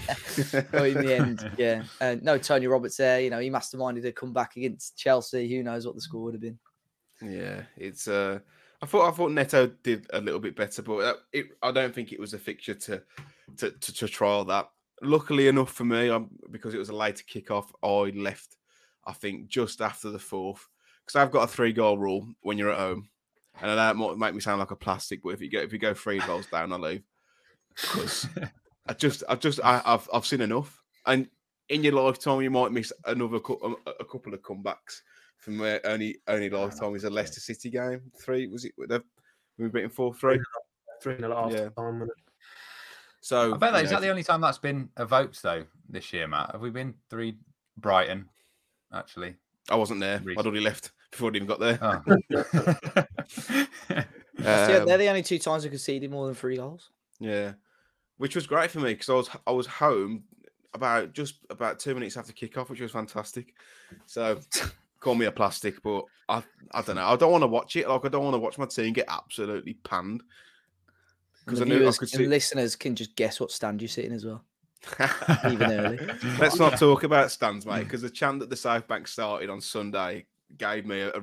in 0.54 0.98
the 1.06 1.16
end, 1.18 1.52
yeah. 1.58 1.84
Uh, 2.02 2.16
no, 2.22 2.38
Tony 2.38 2.68
Roberts 2.68 2.98
there. 2.98 3.20
You 3.22 3.30
know, 3.30 3.39
he 3.39 3.50
masterminded 3.50 4.06
a 4.06 4.12
comeback 4.12 4.56
against 4.56 4.98
Chelsea. 4.98 5.54
Who 5.54 5.63
knows 5.63 5.86
what 5.86 5.96
the 5.96 6.02
score 6.02 6.24
would 6.24 6.34
have 6.34 6.42
been? 6.42 6.58
Yeah, 7.22 7.63
it's. 7.78 8.08
uh 8.08 8.39
I 8.84 8.86
thought 8.86 9.08
I 9.08 9.15
thought 9.15 9.32
Neto 9.32 9.67
did 9.82 10.08
a 10.12 10.19
little 10.19 10.41
bit 10.41 10.58
better, 10.58 10.82
but 10.82 10.98
uh, 10.98 11.13
it, 11.32 11.46
I 11.62 11.72
don't 11.72 11.96
think 11.96 12.12
it 12.12 12.19
was 12.19 12.34
a 12.34 12.38
fixture 12.38 12.74
to 12.74 13.02
to 13.56 13.72
to, 13.72 13.93
to 13.93 14.08
trial 14.10 14.43
that 14.43 14.67
luckily 15.02 15.48
enough 15.48 15.72
for 15.72 15.86
me, 15.86 16.10
I'm, 16.10 16.30
because 16.52 16.74
it 16.74 16.80
was 16.80 16.89
a 16.89 16.96
later 16.96 17.24
kickoff, 17.24 17.67
I 17.82 18.12
left. 18.17 18.58
I 19.06 19.13
think 19.13 19.48
just 19.48 19.80
after 19.80 20.10
the 20.10 20.19
fourth, 20.19 20.67
because 21.06 21.15
I've 21.15 21.32
got 21.32 21.43
a 21.43 21.48
three 21.48 21.72
goal 21.72 21.98
rule 21.98 22.28
when 22.41 22.58
you're 22.58 22.72
at 22.72 22.78
home, 22.78 23.08
and 23.62 23.72
it 23.72 23.96
might 23.96 24.17
make 24.17 24.34
me 24.34 24.41
sound 24.41 24.60
like 24.60 24.72
a 24.72 24.76
plastic, 24.76 25.24
but 25.24 25.30
if 25.30 25.41
you 25.41 25.50
go 25.50 25.60
if 25.60 25.72
you 25.72 25.80
go 25.80 25.93
three 25.93 26.19
goals 26.19 26.48
down, 26.48 26.74
I 26.74 26.76
leave. 26.76 27.04
Because 27.69 28.28
I 28.88 28.93
just 28.93 29.24
I 29.30 29.36
just 29.36 29.62
I, 29.63 29.80
have 29.86 30.10
I've 30.13 30.26
seen 30.26 30.41
enough, 30.41 30.84
and 31.06 31.30
in 31.69 31.86
your 31.86 31.93
lifetime 31.93 32.41
you 32.41 32.52
might 32.52 32.74
miss 32.74 32.91
another 33.06 33.39
um, 33.63 33.78
a 33.88 34.04
couple 34.04 34.34
of 34.34 34.41
comebacks 34.41 35.04
from 35.38 35.60
where 35.60 35.86
only 35.86 36.17
only 36.28 36.50
lifetime 36.50 36.96
is 36.96 37.04
a 37.04 37.10
Leicester 37.10 37.39
City 37.39 37.69
game. 37.69 38.02
Three 38.22 38.48
was 38.48 38.65
it? 38.65 38.74
We 39.58 39.67
beaten 39.67 39.89
four 39.89 40.13
three. 40.13 40.39
Three 41.02 41.15
and 41.15 41.26
a 41.26 41.36
half 41.36 41.52
yeah. 41.52 41.69
time. 41.69 42.08
So 43.22 43.54
I 43.54 43.58
bet 43.58 43.74
that 43.74 43.84
is 43.84 43.89
that 43.89 44.02
the 44.02 44.10
only 44.10 44.24
time 44.24 44.41
that's 44.41 44.58
been 44.58 44.89
evoked 44.98 45.41
though 45.41 45.63
this 45.89 46.12
year, 46.13 46.28
Matt. 46.28 46.52
Have 46.52 46.62
we 46.62 46.69
been 46.69 46.93
three 47.10 47.38
Brighton? 47.78 48.30
Actually, 48.93 49.36
I 49.69 49.76
wasn't 49.76 50.00
there. 50.00 50.17
Recently. 50.17 50.36
I'd 50.38 50.46
already 50.46 50.63
left. 50.63 50.91
before 51.13 51.30
it 51.30 51.36
even 51.36 51.48
got 51.48 51.60
there. 51.60 51.80
Oh. 54.39 54.41
yeah, 54.41 54.80
Um, 54.80 54.86
they're 54.88 54.98
the 54.98 55.10
only 55.10 55.22
two 55.22 55.38
times 55.38 55.63
we 55.63 55.69
conceded 55.69 56.10
more 56.10 56.26
than 56.26 56.34
three 56.34 56.58
goals. 56.58 56.89
Yeah, 57.19 57.54
which 58.17 58.36
was 58.36 58.48
great 58.48 58.72
for 58.72 58.80
me 58.80 58.93
because 58.93 59.10
I 59.10 59.13
was 59.13 59.30
I 59.46 59.52
was 59.52 59.67
home 59.67 60.24
about 60.74 61.13
just 61.13 61.36
about 61.50 61.80
two 61.80 61.93
minutes 61.93 62.17
after 62.17 62.34
kickoff, 62.34 62.69
which 62.69 62.82
was 62.82 62.91
fantastic. 62.91 63.54
So 64.08 64.39
call 65.04 65.16
me 65.16 65.26
a 65.26 65.32
plastic, 65.32 65.84
but 65.84 66.06
I 66.30 66.42
I 66.72 66.82
don't 66.82 66.96
know. 66.96 67.06
I 67.06 67.16
don't 67.16 67.32
want 67.32 67.44
to 67.44 67.48
watch 67.48 67.76
it. 67.76 67.88
Like 67.88 68.06
I 68.06 68.10
don't 68.10 68.24
want 68.24 68.36
to 68.36 68.39
watch 68.39 68.58
my 68.58 68.66
team 68.66 68.94
get 68.94 69.06
absolutely 69.10 69.74
panned 69.84 70.24
because 71.46 71.60
the 71.60 71.66
I 71.66 71.70
knew 71.70 71.88
I 71.88 71.92
could 71.92 72.02
and 72.02 72.10
see. 72.10 72.28
listeners 72.28 72.76
can 72.76 72.96
just 72.96 73.16
guess 73.16 73.39
what 73.39 73.52
stand 73.52 73.82
you're 73.82 73.89
sitting 73.89 74.13
as 74.13 74.26
well. 74.26 74.44
even 75.50 75.72
early. 75.72 76.00
Let's 76.39 76.60
not 76.60 76.78
talk 76.78 77.04
about 77.04 77.32
stands, 77.32 77.66
mate, 77.66 77.84
because 77.84 78.02
the 78.02 78.10
chant 78.10 78.39
that 78.39 78.50
the 78.50 78.56
South 78.56 78.88
Bank 78.88 79.08
started 79.08 79.50
on 79.50 79.62
Sunday 79.62 80.26
gave 80.58 80.86
me 80.86 81.00
a, 81.02 81.10
a, 81.10 81.22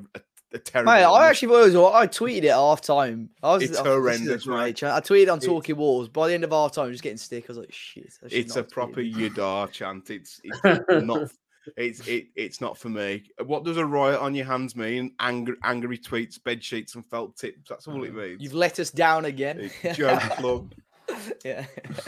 a 0.54 0.58
terrible. 0.58 0.92
Mate, 0.92 1.04
I 1.04 1.28
actually 1.28 1.48
was. 1.48 1.76
I 1.76 2.06
tweeted 2.06 2.44
it 2.44 2.48
at 2.48 2.56
half 2.56 2.80
time. 2.80 3.30
I 3.42 3.54
was 3.54 3.62
It's 3.62 3.78
I 3.78 3.82
thought, 3.82 4.00
this 4.02 4.20
is 4.20 4.26
a 4.26 4.30
horrendous, 4.30 4.46
mate. 4.46 4.82
I 4.82 5.00
tweeted 5.00 5.30
on 5.30 5.38
It's- 5.38 5.44
Talking 5.44 5.76
Wolves. 5.76 6.08
By 6.08 6.28
the 6.28 6.34
end 6.34 6.44
of 6.44 6.50
half 6.50 6.72
time, 6.72 6.90
just 6.90 7.02
getting 7.02 7.18
stick. 7.18 7.44
I 7.44 7.48
was 7.48 7.58
like, 7.58 7.72
shit. 7.72 8.12
It's 8.30 8.56
a 8.56 8.62
proper. 8.62 9.02
Yudar 9.02 9.70
chant. 9.70 10.10
It's, 10.10 10.40
it's 10.64 11.04
not. 11.04 11.30
It's 11.76 12.06
it, 12.06 12.28
it's 12.34 12.60
not 12.60 12.78
for 12.78 12.88
me. 12.88 13.24
What 13.44 13.64
does 13.64 13.76
a 13.76 13.86
riot 13.86 14.20
on 14.20 14.34
your 14.34 14.46
hands 14.46 14.76
mean? 14.76 15.12
Angry, 15.20 15.56
angry 15.62 15.98
tweets, 15.98 16.42
bed 16.42 16.62
sheets, 16.62 16.94
and 16.94 17.06
felt 17.06 17.36
tips. 17.36 17.68
That's 17.68 17.86
all 17.86 18.04
it 18.04 18.12
mm. 18.12 18.22
means. 18.22 18.42
You've 18.42 18.54
let 18.54 18.78
us 18.78 18.90
down 18.90 19.24
again. 19.24 19.70
Joke 19.94 20.20
club. 20.20 20.74
yeah. 21.44 21.66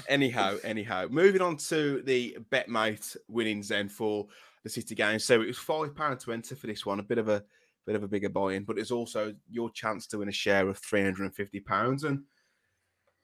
Anyhow, 0.08 0.56
anyhow, 0.64 1.06
moving 1.10 1.42
on 1.42 1.56
to 1.56 2.02
the 2.02 2.38
betmate 2.50 3.16
winnings 3.28 3.68
then 3.68 3.88
for 3.88 4.26
the 4.62 4.70
City 4.70 4.94
game. 4.94 5.18
So 5.18 5.40
it 5.40 5.46
was 5.46 5.58
five 5.58 5.94
pound 5.94 6.20
to 6.20 6.32
enter 6.32 6.54
for 6.56 6.66
this 6.66 6.86
one. 6.86 7.00
A 7.00 7.04
bit 7.04 7.18
of 7.18 7.28
a 7.28 7.42
bit 7.86 7.96
of 7.96 8.02
a 8.02 8.08
bigger 8.08 8.28
buy-in, 8.28 8.64
but 8.64 8.78
it's 8.78 8.90
also 8.90 9.34
your 9.50 9.70
chance 9.70 10.06
to 10.08 10.18
win 10.18 10.28
a 10.28 10.32
share 10.32 10.68
of 10.68 10.78
three 10.78 11.02
hundred 11.02 11.24
and 11.24 11.34
fifty 11.34 11.60
pounds. 11.60 12.04
And 12.04 12.22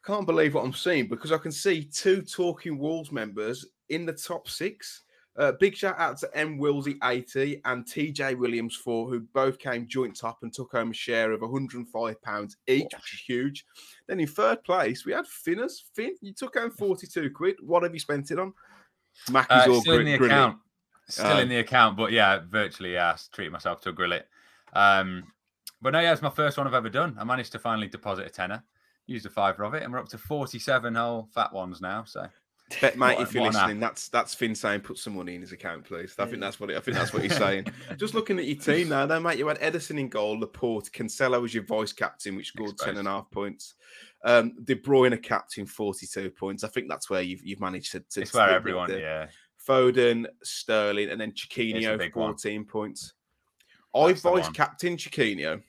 I 0.05 0.07
can't 0.07 0.27
believe 0.27 0.55
what 0.55 0.65
I'm 0.65 0.73
seeing 0.73 1.09
because 1.09 1.33
I 1.33 1.39
can 1.39 1.53
see 1.53 1.85
two 1.85 2.23
Talking 2.23 2.79
Wolves 2.79 3.13
members 3.13 3.65
in 3.89 4.07
the 4.07 4.13
top 4.13 4.49
six. 4.49 5.03
Uh, 5.39 5.53
big 5.53 5.77
shout 5.77 5.97
out 5.99 6.19
to 6.19 6.29
M 6.37 6.59
Willsey 6.59 6.99
80 7.05 7.61
and 7.65 7.85
TJ 7.85 8.37
Williams 8.37 8.75
4, 8.75 9.09
who 9.09 9.21
both 9.21 9.59
came 9.61 9.87
joint 9.87 10.17
top 10.17 10.39
and 10.43 10.53
took 10.53 10.73
home 10.73 10.91
a 10.91 10.95
share 10.95 11.31
of 11.31 11.41
£105 11.43 12.57
each, 12.67 12.83
which 12.83 13.15
is 13.15 13.21
huge. 13.25 13.65
Then 14.09 14.19
in 14.19 14.27
third 14.27 14.65
place, 14.65 15.07
we 15.07 15.13
had 15.13 15.27
Finners. 15.29 15.85
Finn, 15.95 16.17
you 16.21 16.33
took 16.33 16.59
home 16.59 16.73
42 16.73 17.31
quid. 17.31 17.57
What 17.61 17.85
have 17.85 17.95
you 17.95 18.01
spent 18.01 18.33
it 18.33 18.39
on? 18.41 18.53
Mackie's 19.31 19.63
is 19.63 19.69
Uh, 19.69 19.71
all 19.71 19.81
still 19.81 19.99
in 20.01 20.07
the 20.07 20.19
grilling. 20.19 20.37
account. 20.37 20.59
Still 21.09 21.37
Uh, 21.37 21.41
in 21.41 21.49
the 21.49 21.59
account, 21.59 21.97
but 21.97 22.11
yeah, 22.13 22.41
virtually 22.49 22.95
yeah, 22.95 23.17
treat 23.33 23.53
myself 23.53 23.81
to 23.83 23.91
a 23.91 23.93
grill 23.93 24.13
it. 24.13 24.29
Um, 24.73 25.33
but 25.81 25.93
no, 25.93 26.01
yeah, 26.01 26.13
it's 26.13 26.21
my 26.21 26.31
first 26.31 26.59
one 26.59 26.67
I've 26.67 26.75
ever 26.75 26.91
done. 26.91 27.17
I 27.19 27.23
managed 27.25 27.53
to 27.53 27.59
finally 27.61 27.87
deposit 27.87 28.27
a 28.27 28.31
tenner, 28.31 28.65
used 29.07 29.25
a 29.25 29.31
fiver 29.31 29.63
of 29.63 29.75
it, 29.75 29.85
and 29.85 29.93
we're 29.93 30.01
up 30.01 30.09
to 30.09 30.19
forty-seven 30.19 30.97
whole 30.97 31.29
fat 31.33 31.53
ones 31.53 31.81
now. 31.81 32.03
So 32.05 32.29
Bet 32.83 32.99
mate, 32.99 33.19
if 33.19 33.33
you're 33.33 33.45
listening, 33.45 33.81
that's 33.81 34.09
that's 34.09 34.35
Finn 34.35 34.55
saying 34.55 34.83
put 34.83 34.99
some 34.99 35.17
money 35.17 35.35
in 35.35 35.41
his 35.41 35.53
account, 35.53 35.85
please. 35.85 36.15
I 36.19 36.27
think 36.27 36.41
that's 36.41 36.61
what 36.61 36.71
it, 36.71 36.77
I 36.77 36.81
think 36.81 36.97
that's 36.99 37.15
what 37.15 37.23
he's 37.23 37.37
saying. 37.37 37.67
Just 37.97 38.15
looking 38.15 38.39
at 38.39 38.45
your 38.45 38.57
team 38.57 38.91
now, 38.91 39.07
though, 39.07 39.21
mate. 39.21 39.39
You 39.39 39.49
had 39.49 39.59
Ederson 39.61 39.99
in 39.99 40.09
goal, 40.09 40.39
Laporte, 40.39 40.91
Cancelo 40.93 41.41
was 41.41 41.55
your 41.55 41.65
vice 41.65 41.95
captain, 41.95 42.37
which 42.37 42.49
scored 42.49 42.77
ten 42.77 42.91
Exposed. 42.91 42.99
and 42.99 43.09
a 43.09 43.11
half 43.11 43.31
points. 43.31 43.75
Um, 44.23 44.53
De 44.65 44.75
Bruyne 44.75 45.15
a 45.15 45.17
captain, 45.19 45.65
forty-two 45.65 46.31
points. 46.31 46.63
I 46.63 46.69
think 46.69 46.89
that's 46.91 47.09
where 47.09 47.23
you've 47.23 47.43
you've 47.43 47.61
managed 47.61 47.93
to. 47.93 48.01
to 48.01 48.21
it's 48.21 48.35
where 48.35 48.51
everyone, 48.51 48.91
the- 48.91 49.01
yeah, 49.01 49.27
Foden, 49.67 50.27
Sterling, 50.43 51.09
and 51.09 51.21
then 51.21 51.31
It's 51.31 51.47
Chiquinho 51.47 51.97
big 51.99 52.17
one. 52.17 52.33
fourteen 52.33 52.65
points. 52.65 53.15
I 53.95 54.09
That's 54.09 54.21
the 54.23 54.31
vice 54.31 54.49
captain 54.51 54.97
Chiquinho, 54.99 55.63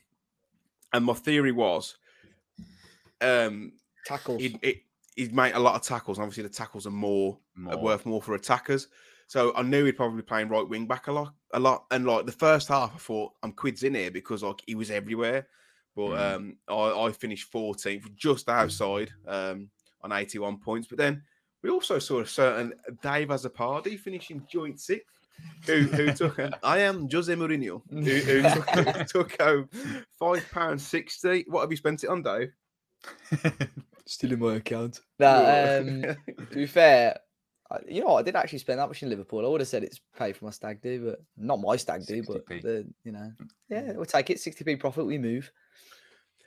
and 0.92 1.04
my 1.04 1.14
theory 1.14 1.52
was, 1.52 1.96
um, 3.20 3.72
Tackles. 4.04 4.40
he'd, 4.42 4.58
it, 4.62 4.82
he'd 5.20 5.34
make 5.34 5.54
a 5.54 5.58
lot 5.60 5.74
of 5.76 5.82
tackles. 5.82 6.18
And 6.18 6.22
obviously, 6.24 6.42
the 6.44 6.48
tackles 6.48 6.86
are 6.86 6.90
more 6.90 7.38
are 7.68 7.78
worth 7.78 8.06
more 8.06 8.22
for 8.22 8.34
attackers. 8.34 8.88
So 9.26 9.54
I 9.54 9.62
knew 9.62 9.84
he'd 9.84 9.96
probably 9.96 10.16
be 10.22 10.26
playing 10.26 10.48
right 10.48 10.68
wing 10.68 10.86
back 10.86 11.06
a 11.06 11.12
lot, 11.12 11.34
a 11.52 11.60
lot. 11.60 11.84
And 11.92 12.04
like 12.06 12.26
the 12.26 12.32
first 12.32 12.68
half, 12.68 12.92
I 12.94 12.98
thought 12.98 13.32
I'm 13.42 13.52
quids 13.52 13.84
in 13.84 13.94
here 13.94 14.10
because 14.10 14.42
like 14.42 14.60
he 14.66 14.74
was 14.74 14.90
everywhere. 14.90 15.46
But 15.94 16.08
Mm. 16.10 16.34
um, 16.36 16.56
I, 16.68 17.06
I 17.06 17.12
finished 17.12 17.52
14th, 17.52 18.14
just 18.16 18.48
outside 18.48 19.10
um, 19.28 19.68
on 20.02 20.12
81 20.12 20.58
points. 20.58 20.88
But 20.88 20.98
then 20.98 21.22
we 21.62 21.70
also 21.70 21.98
saw 21.98 22.20
a 22.20 22.26
certain 22.26 22.72
Dave 23.02 23.28
Azzopardi 23.28 23.98
finishing 24.00 24.44
joint 24.50 24.80
sixth. 24.80 25.18
Who, 25.66 25.82
who 25.82 26.12
took? 26.20 26.38
A, 26.38 26.58
I 26.62 26.78
am 26.78 27.08
Jose 27.10 27.32
Mourinho. 27.34 27.82
Who, 27.90 28.00
who 28.00 28.42
took, 28.54 28.70
who 28.70 29.04
took 29.04 29.40
home 29.42 29.68
five 30.18 30.44
pounds 30.50 30.86
sixty? 30.86 31.44
What 31.48 31.60
have 31.62 31.70
you 31.70 31.76
spent 31.76 32.02
it 32.04 32.08
on, 32.10 32.22
Dave? 32.22 32.52
Still 34.10 34.32
in 34.32 34.40
my 34.40 34.56
account. 34.56 35.02
Nah, 35.20 35.78
um, 35.78 36.02
to 36.50 36.52
be 36.52 36.66
fair, 36.66 37.16
I, 37.70 37.78
you 37.86 38.00
know 38.00 38.08
what? 38.08 38.18
I 38.18 38.22
didn't 38.22 38.38
actually 38.42 38.58
spend 38.58 38.80
that 38.80 38.88
much 38.88 39.04
in 39.04 39.08
Liverpool. 39.08 39.46
I 39.46 39.48
would 39.48 39.60
have 39.60 39.68
said 39.68 39.84
it's 39.84 40.00
paid 40.18 40.36
for 40.36 40.46
my 40.46 40.50
stag 40.50 40.82
do, 40.82 41.04
but 41.04 41.22
not 41.36 41.60
my 41.60 41.76
stag 41.76 42.04
do, 42.06 42.24
but 42.24 42.44
60p. 42.44 42.62
the 42.62 42.86
you 43.04 43.12
know, 43.12 43.32
yeah, 43.68 43.92
we'll 43.92 44.04
take 44.06 44.30
it. 44.30 44.38
60p 44.38 44.80
profit, 44.80 45.06
we 45.06 45.16
move. 45.16 45.52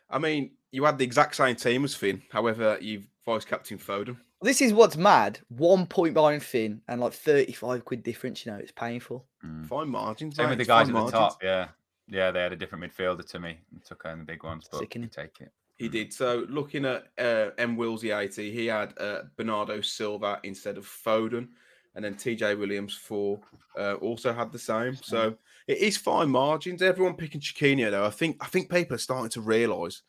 I 0.09 0.19
mean, 0.19 0.51
you 0.73 0.83
had 0.83 0.97
the 0.97 1.05
exact 1.05 1.37
same 1.37 1.55
team 1.55 1.85
as 1.85 1.95
Finn. 1.95 2.21
However, 2.29 2.77
you've 2.81 3.07
vice 3.25 3.45
captain 3.45 3.77
Foden. 3.77 4.17
This 4.41 4.61
is 4.61 4.73
what's 4.73 4.97
mad. 4.97 5.39
One 5.47 5.85
point 5.85 6.15
behind 6.15 6.43
Finn 6.43 6.81
and 6.89 6.99
like 6.99 7.13
35 7.13 7.85
quid 7.85 8.03
difference. 8.03 8.45
You 8.45 8.51
know, 8.51 8.57
it's 8.57 8.73
painful. 8.73 9.25
Mm. 9.41 9.67
Fine 9.67 9.87
margins. 9.87 10.35
Same 10.35 10.47
mate, 10.47 10.49
with 10.49 10.57
the 10.59 10.65
guys 10.65 10.89
fine 10.89 10.97
at 10.97 11.05
the 11.05 11.11
top. 11.11 11.41
Yeah, 11.41 11.69
yeah, 12.09 12.29
they 12.31 12.41
had 12.41 12.51
a 12.51 12.57
different 12.57 12.83
midfielder 12.83 13.25
to 13.25 13.39
me 13.39 13.57
and 13.71 13.85
took 13.85 14.03
home 14.03 14.19
the 14.19 14.25
big 14.25 14.43
ones, 14.43 14.67
but 14.69 14.79
Sickening. 14.79 15.03
you 15.15 15.23
take 15.23 15.39
it. 15.39 15.53
He 15.83 15.89
did. 15.89 16.13
So 16.13 16.45
looking 16.47 16.85
at 16.85 17.07
uh, 17.17 17.49
M. 17.57 17.75
Willsey 17.75 18.11
80, 18.11 18.51
he 18.51 18.67
had 18.67 18.97
uh, 18.97 19.23
Bernardo 19.35 19.81
Silva 19.81 20.39
instead 20.43 20.77
of 20.77 20.85
Foden. 20.85 21.49
And 21.93 22.05
then 22.05 22.15
TJ 22.15 22.57
Williams 22.57 22.95
4 22.95 23.39
uh, 23.77 23.93
also 23.95 24.31
had 24.31 24.53
the 24.53 24.59
same. 24.59 24.95
So 24.95 25.35
it 25.67 25.77
is 25.77 25.97
fine 25.97 26.29
margins. 26.29 26.81
Everyone 26.81 27.15
picking 27.15 27.41
Chiquinho, 27.41 27.91
though. 27.91 28.05
I 28.05 28.11
think 28.11 28.37
I 28.39 28.47
think 28.47 28.71
people 28.71 28.95
are 28.95 28.99
starting 28.99 29.29
to 29.31 29.41
realise 29.41 30.03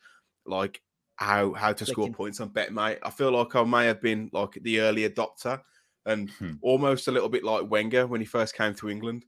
like 0.45 0.81
how 1.17 1.53
how 1.53 1.73
to 1.73 1.85
score 1.85 2.09
points 2.09 2.39
on 2.39 2.49
bet, 2.49 2.73
mate. 2.73 2.99
I 3.03 3.09
feel 3.09 3.31
like 3.31 3.53
I 3.53 3.63
may 3.63 3.85
have 3.85 4.01
been 4.01 4.29
like 4.31 4.53
the 4.61 4.79
early 4.79 5.07
adopter 5.07 5.61
and 6.05 6.29
Hmm. 6.29 6.53
almost 6.61 7.09
a 7.09 7.11
little 7.11 7.29
bit 7.29 7.43
like 7.43 7.69
Wenger 7.69 8.07
when 8.07 8.21
he 8.21 8.25
first 8.25 8.55
came 8.55 8.75
to 8.75 8.89
England. 8.89 9.25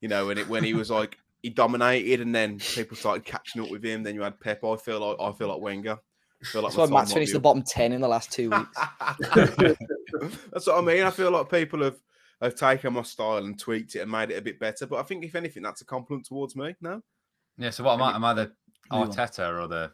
You 0.00 0.08
know, 0.08 0.28
when 0.28 0.38
it 0.38 0.48
when 0.48 0.64
he 0.64 0.72
was 0.72 0.90
like 0.90 1.18
he 1.42 1.50
dominated 1.50 2.20
and 2.20 2.34
then 2.34 2.58
people 2.58 2.96
started 2.96 3.24
catching 3.24 3.62
up 3.62 3.70
with 3.70 3.84
him. 3.84 4.02
Then 4.02 4.14
you 4.14 4.22
had 4.22 4.38
Pep. 4.40 4.62
I 4.64 4.76
feel 4.76 5.00
like 5.00 5.16
I 5.20 5.32
feel 5.36 5.48
like 5.48 5.60
Wenger. 5.60 5.98
I 6.42 6.46
feel 6.46 6.62
like 6.62 6.72
That's 6.74 6.90
my 6.90 7.00
Matt's 7.00 7.12
finished 7.12 7.32
the 7.32 7.40
bottom 7.40 7.62
10 7.62 7.92
in 7.92 8.00
the 8.00 8.08
last 8.08 8.32
two 8.32 8.50
weeks. 8.50 8.78
That's 10.52 10.66
what 10.66 10.78
I 10.78 10.80
mean. 10.80 11.02
I 11.04 11.10
feel 11.10 11.30
like 11.30 11.50
people 11.50 11.82
have 11.82 11.96
have 12.40 12.54
taken 12.54 12.94
my 12.94 13.02
style 13.02 13.36
and 13.38 13.58
tweaked 13.58 13.94
it 13.96 14.00
and 14.00 14.10
made 14.10 14.30
it 14.30 14.38
a 14.38 14.42
bit 14.42 14.58
better. 14.58 14.86
But 14.86 14.96
I 15.00 15.02
think 15.02 15.24
if 15.24 15.34
anything, 15.34 15.62
that's 15.62 15.82
a 15.82 15.84
compliment 15.84 16.26
towards 16.26 16.56
me. 16.56 16.74
No, 16.80 17.02
Yeah. 17.58 17.68
So 17.70 17.84
what 17.84 17.94
am 17.94 18.02
I? 18.02 18.14
Am 18.14 18.24
I 18.24 18.32
the 18.34 18.52
Who? 18.90 18.96
Arteta 18.96 19.62
or 19.62 19.66
the 19.68 19.92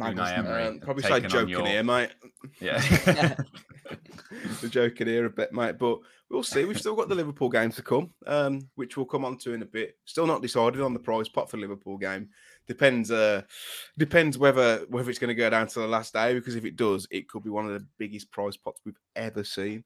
Unai 0.00 0.38
Emery? 0.38 0.66
um, 0.66 0.80
probably 0.80 1.04
say 1.04 1.20
joking 1.20 1.48
your- 1.50 1.66
here, 1.66 1.84
mate. 1.84 2.10
Yeah. 2.60 2.82
the 4.60 4.68
joking 4.68 5.06
here 5.06 5.26
a 5.26 5.30
bit, 5.30 5.52
mate. 5.52 5.78
But 5.78 5.98
we'll 6.30 6.42
see. 6.42 6.64
We've 6.64 6.78
still 6.78 6.96
got 6.96 7.08
the 7.08 7.14
Liverpool 7.14 7.48
game 7.48 7.70
to 7.72 7.82
come, 7.82 8.10
um, 8.26 8.68
which 8.74 8.96
we'll 8.96 9.06
come 9.06 9.24
on 9.24 9.38
to 9.38 9.54
in 9.54 9.62
a 9.62 9.66
bit. 9.66 9.96
Still 10.04 10.26
not 10.26 10.42
decided 10.42 10.80
on 10.80 10.92
the 10.92 10.98
prize 10.98 11.28
pot 11.28 11.50
for 11.50 11.56
Liverpool 11.56 11.96
game. 11.96 12.28
Depends. 12.66 13.10
Uh, 13.10 13.42
depends 13.98 14.38
whether 14.38 14.84
whether 14.88 15.10
it's 15.10 15.18
going 15.18 15.28
to 15.28 15.34
go 15.34 15.50
down 15.50 15.66
to 15.68 15.80
the 15.80 15.86
last 15.86 16.12
day. 16.12 16.34
Because 16.34 16.56
if 16.56 16.64
it 16.64 16.76
does, 16.76 17.06
it 17.10 17.28
could 17.28 17.44
be 17.44 17.50
one 17.50 17.66
of 17.66 17.72
the 17.72 17.86
biggest 17.98 18.30
prize 18.30 18.56
pots 18.56 18.80
we've 18.84 19.00
ever 19.16 19.44
seen. 19.44 19.84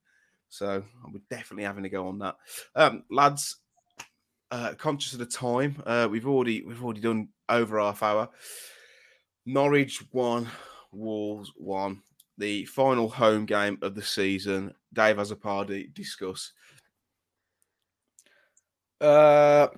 So 0.48 0.82
we're 1.12 1.20
definitely 1.30 1.64
having 1.64 1.82
to 1.82 1.90
go 1.90 2.08
on 2.08 2.18
that, 2.20 2.36
um, 2.74 3.04
lads. 3.10 3.56
Uh, 4.50 4.72
conscious 4.78 5.12
of 5.12 5.18
the 5.18 5.26
time, 5.26 5.76
uh, 5.84 6.08
we've 6.10 6.26
already 6.26 6.62
we've 6.62 6.82
already 6.82 7.02
done 7.02 7.28
over 7.50 7.78
half 7.78 8.02
hour. 8.02 8.30
Norwich 9.44 10.02
one, 10.10 10.48
Wolves 10.90 11.52
one. 11.54 12.02
The 12.38 12.64
final 12.66 13.08
home 13.08 13.44
game 13.46 13.78
of 13.82 13.94
the 13.94 14.02
season. 14.02 14.72
Dave 14.94 15.16
Azzopardi 15.16 15.92
discuss. 15.92 16.52
Uh, 19.00 19.68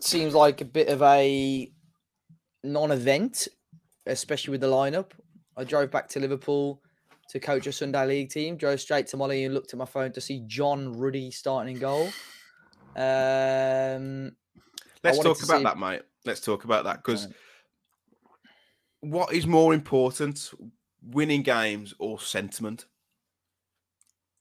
seems 0.00 0.34
like 0.34 0.60
a 0.60 0.64
bit 0.64 0.88
of 0.88 1.02
a 1.02 1.70
non-event, 2.62 3.48
especially 4.06 4.52
with 4.52 4.60
the 4.60 4.66
lineup. 4.68 5.12
I 5.56 5.64
drove 5.64 5.90
back 5.90 6.08
to 6.10 6.20
Liverpool 6.20 6.82
to 7.30 7.40
coach 7.40 7.66
a 7.66 7.72
Sunday 7.72 8.06
League 8.06 8.30
team. 8.30 8.56
Drove 8.56 8.80
straight 8.80 9.06
to 9.08 9.16
Molly 9.16 9.44
and 9.44 9.54
looked 9.54 9.72
at 9.72 9.78
my 9.78 9.84
phone 9.86 10.12
to 10.12 10.20
see 10.20 10.42
John 10.46 10.96
Ruddy 10.98 11.30
starting 11.30 11.74
in 11.76 11.80
goal. 11.80 12.08
Um, 12.96 14.36
Let's 15.02 15.18
talk 15.18 15.42
about 15.42 15.58
see- 15.58 15.64
that, 15.64 15.78
mate. 15.78 16.02
Let's 16.24 16.40
talk 16.40 16.64
about 16.64 16.84
that 16.84 16.96
because 17.04 17.26
Right. 17.26 17.34
what 19.00 19.32
is 19.32 19.46
more 19.46 19.74
important, 19.74 20.50
winning 21.10 21.42
games 21.42 21.94
or 21.98 22.20
sentiment? 22.20 22.86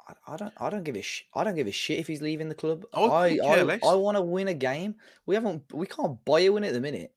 I, 0.08 0.34
I 0.34 0.38
don't. 0.38 0.54
I 0.58 0.70
don't 0.70 0.84
give 0.84 0.96
a. 0.96 1.02
Sh- 1.02 1.24
I 1.34 1.44
don't 1.44 1.56
give 1.56 1.68
a 1.68 1.72
shit 1.72 2.00
if 2.00 2.08
he's 2.08 2.22
leaving 2.22 2.50
the 2.50 2.56
club. 2.56 2.86
I 2.94 3.02
I. 3.02 3.40
I. 3.44 3.80
I 3.84 3.96
want 3.96 4.18
to 4.18 4.22
win 4.22 4.48
a 4.48 4.54
game. 4.54 4.96
We 5.26 5.36
haven't. 5.36 5.64
We 5.74 5.88
can't 5.88 6.24
buy 6.26 6.42
a 6.42 6.50
win 6.50 6.64
at 6.64 6.74
the 6.74 6.82
minute, 6.82 7.12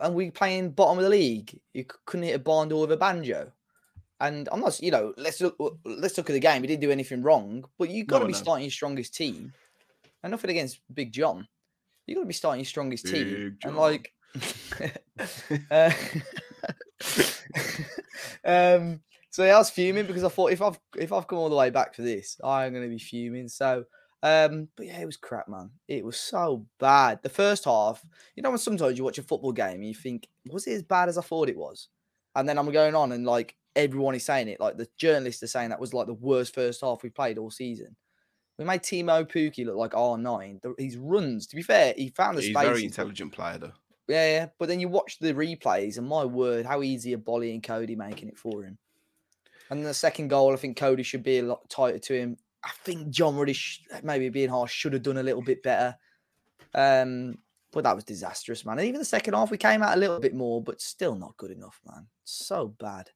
and 0.00 0.14
we're 0.14 0.30
playing 0.30 0.70
bottom 0.72 0.98
of 0.98 1.04
the 1.04 1.10
league. 1.10 1.58
You 1.72 1.84
couldn't 2.04 2.26
hit 2.26 2.36
a 2.36 2.40
barn 2.40 2.68
door 2.68 2.82
with 2.82 2.92
a 2.92 2.96
banjo. 2.96 3.52
And 4.20 4.48
I'm 4.52 4.60
not. 4.60 4.78
You 4.82 4.90
know. 4.90 5.14
Let's 5.16 5.40
look. 5.40 5.56
Let's 5.84 6.18
look 6.18 6.28
at 6.28 6.34
the 6.34 6.40
game. 6.40 6.62
He 6.62 6.68
didn't 6.68 6.82
do 6.82 6.90
anything 6.90 7.22
wrong, 7.22 7.64
but 7.78 7.88
you 7.90 8.04
got 8.04 8.18
to 8.18 8.24
No, 8.24 8.28
be 8.28 8.32
no. 8.34 8.38
starting 8.38 8.64
your 8.64 8.70
strongest 8.70 9.14
team. 9.14 9.54
And 10.22 10.32
nothing 10.32 10.50
against 10.50 10.80
Big 10.92 11.12
John. 11.12 11.48
You 12.06 12.16
got 12.16 12.22
to 12.22 12.26
be 12.26 12.34
starting 12.34 12.60
your 12.60 12.66
strongest 12.66 13.06
team. 13.06 13.24
Big 13.24 13.56
And 13.64 13.76
like. 13.76 14.12
uh, 15.70 15.90
um. 18.44 19.00
So 19.32 19.44
yeah, 19.44 19.54
I 19.54 19.58
was 19.58 19.70
fuming 19.70 20.06
because 20.06 20.24
I 20.24 20.28
thought 20.28 20.50
if 20.52 20.60
I've 20.60 20.78
if 20.96 21.12
I've 21.12 21.28
come 21.28 21.38
all 21.38 21.48
the 21.48 21.54
way 21.56 21.70
back 21.70 21.94
for 21.94 22.02
this, 22.02 22.36
I'm 22.42 22.72
going 22.72 22.82
to 22.82 22.88
be 22.88 22.98
fuming. 22.98 23.46
So, 23.48 23.84
um, 24.24 24.66
but 24.76 24.86
yeah, 24.86 25.00
it 25.00 25.06
was 25.06 25.16
crap, 25.16 25.48
man. 25.48 25.70
It 25.86 26.04
was 26.04 26.18
so 26.18 26.66
bad. 26.80 27.20
The 27.22 27.28
first 27.28 27.64
half, 27.64 28.04
you 28.34 28.42
know, 28.42 28.50
when 28.50 28.58
sometimes 28.58 28.98
you 28.98 29.04
watch 29.04 29.18
a 29.18 29.22
football 29.22 29.52
game 29.52 29.76
and 29.76 29.86
you 29.86 29.94
think, 29.94 30.26
was 30.50 30.66
it 30.66 30.72
as 30.72 30.82
bad 30.82 31.08
as 31.08 31.16
I 31.16 31.22
thought 31.22 31.48
it 31.48 31.56
was? 31.56 31.88
And 32.34 32.48
then 32.48 32.58
I'm 32.58 32.70
going 32.72 32.96
on 32.96 33.12
and 33.12 33.24
like 33.24 33.54
everyone 33.76 34.16
is 34.16 34.24
saying 34.24 34.48
it, 34.48 34.58
like 34.58 34.76
the 34.76 34.88
journalists 34.98 35.44
are 35.44 35.48
saying 35.48 35.70
that 35.70 35.80
was 35.80 35.94
like 35.94 36.08
the 36.08 36.14
worst 36.14 36.52
first 36.52 36.80
half 36.80 37.04
we 37.04 37.10
played 37.10 37.38
all 37.38 37.52
season. 37.52 37.94
We 38.58 38.64
made 38.64 38.82
Teemu 38.82 39.30
Pukki 39.30 39.64
look 39.64 39.76
like 39.76 39.92
R9. 39.92 40.60
The- 40.60 40.74
His 40.76 40.96
runs, 40.96 41.46
to 41.46 41.56
be 41.56 41.62
fair, 41.62 41.94
he 41.96 42.08
found 42.08 42.36
the 42.36 42.42
space. 42.42 42.56
He's 42.56 42.56
a 42.56 42.68
very 42.72 42.84
intelligent 42.84 43.32
player, 43.32 43.58
though. 43.58 43.72
Yeah, 44.10 44.26
yeah. 44.26 44.46
But 44.58 44.68
then 44.68 44.80
you 44.80 44.88
watch 44.88 45.18
the 45.18 45.32
replays, 45.32 45.96
and 45.96 46.06
my 46.06 46.24
word, 46.24 46.66
how 46.66 46.82
easy 46.82 47.14
are 47.14 47.18
Bolly 47.18 47.52
and 47.52 47.62
Coady 47.62 47.94
making 47.94 48.28
it 48.28 48.36
for 48.36 48.64
him. 48.64 48.76
And 49.70 49.86
the 49.86 49.94
second 49.94 50.28
goal, 50.28 50.52
I 50.52 50.56
think 50.56 50.76
Coady 50.76 51.04
should 51.04 51.22
be 51.22 51.38
a 51.38 51.44
lot 51.44 51.68
tighter 51.70 52.00
to 52.00 52.14
him. 52.14 52.36
I 52.64 52.70
think 52.84 53.10
John 53.10 53.52
sh- 53.52 53.78
maybe 54.02 54.28
being 54.28 54.48
harsh, 54.48 54.72
should 54.72 54.92
have 54.92 55.04
done 55.04 55.18
a 55.18 55.22
little 55.22 55.42
bit 55.42 55.62
better. 55.62 55.96
Um, 56.74 57.38
but 57.72 57.84
that 57.84 57.94
was 57.94 58.04
disastrous, 58.04 58.66
man. 58.66 58.78
And 58.78 58.88
even 58.88 58.98
the 58.98 59.04
second 59.04 59.34
half, 59.34 59.50
we 59.52 59.58
came 59.58 59.82
out 59.82 59.96
a 59.96 60.00
little 60.00 60.18
bit 60.18 60.34
more, 60.34 60.60
but 60.60 60.80
still 60.80 61.14
not 61.14 61.36
good 61.36 61.52
enough, 61.52 61.80
man. 61.86 62.06
So 62.24 62.74
bad. 62.80 63.10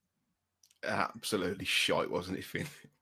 Absolutely 0.85 1.65
shite, 1.65 2.11
wasn't 2.11 2.39
it, 2.39 2.45
Finn? 2.45 2.67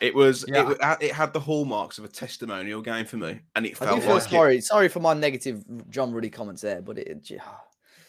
It 0.00 0.14
was. 0.14 0.44
Yeah. 0.48 0.70
It, 0.70 0.78
it 1.00 1.12
had 1.12 1.32
the 1.32 1.40
hallmarks 1.40 1.98
of 1.98 2.04
a 2.04 2.08
testimonial 2.08 2.82
game 2.82 3.04
for 3.06 3.16
me, 3.18 3.40
and 3.54 3.64
it 3.66 3.72
I 3.80 3.86
felt 3.86 4.00
do 4.00 4.06
feel 4.06 4.14
like 4.14 4.24
it. 4.24 4.30
sorry. 4.30 4.60
Sorry 4.60 4.88
for 4.88 5.00
my 5.00 5.14
negative 5.14 5.62
John 5.90 6.12
Ruddy 6.12 6.30
comments 6.30 6.62
there, 6.62 6.82
but 6.82 6.98
it. 6.98 7.22
j- 7.22 7.38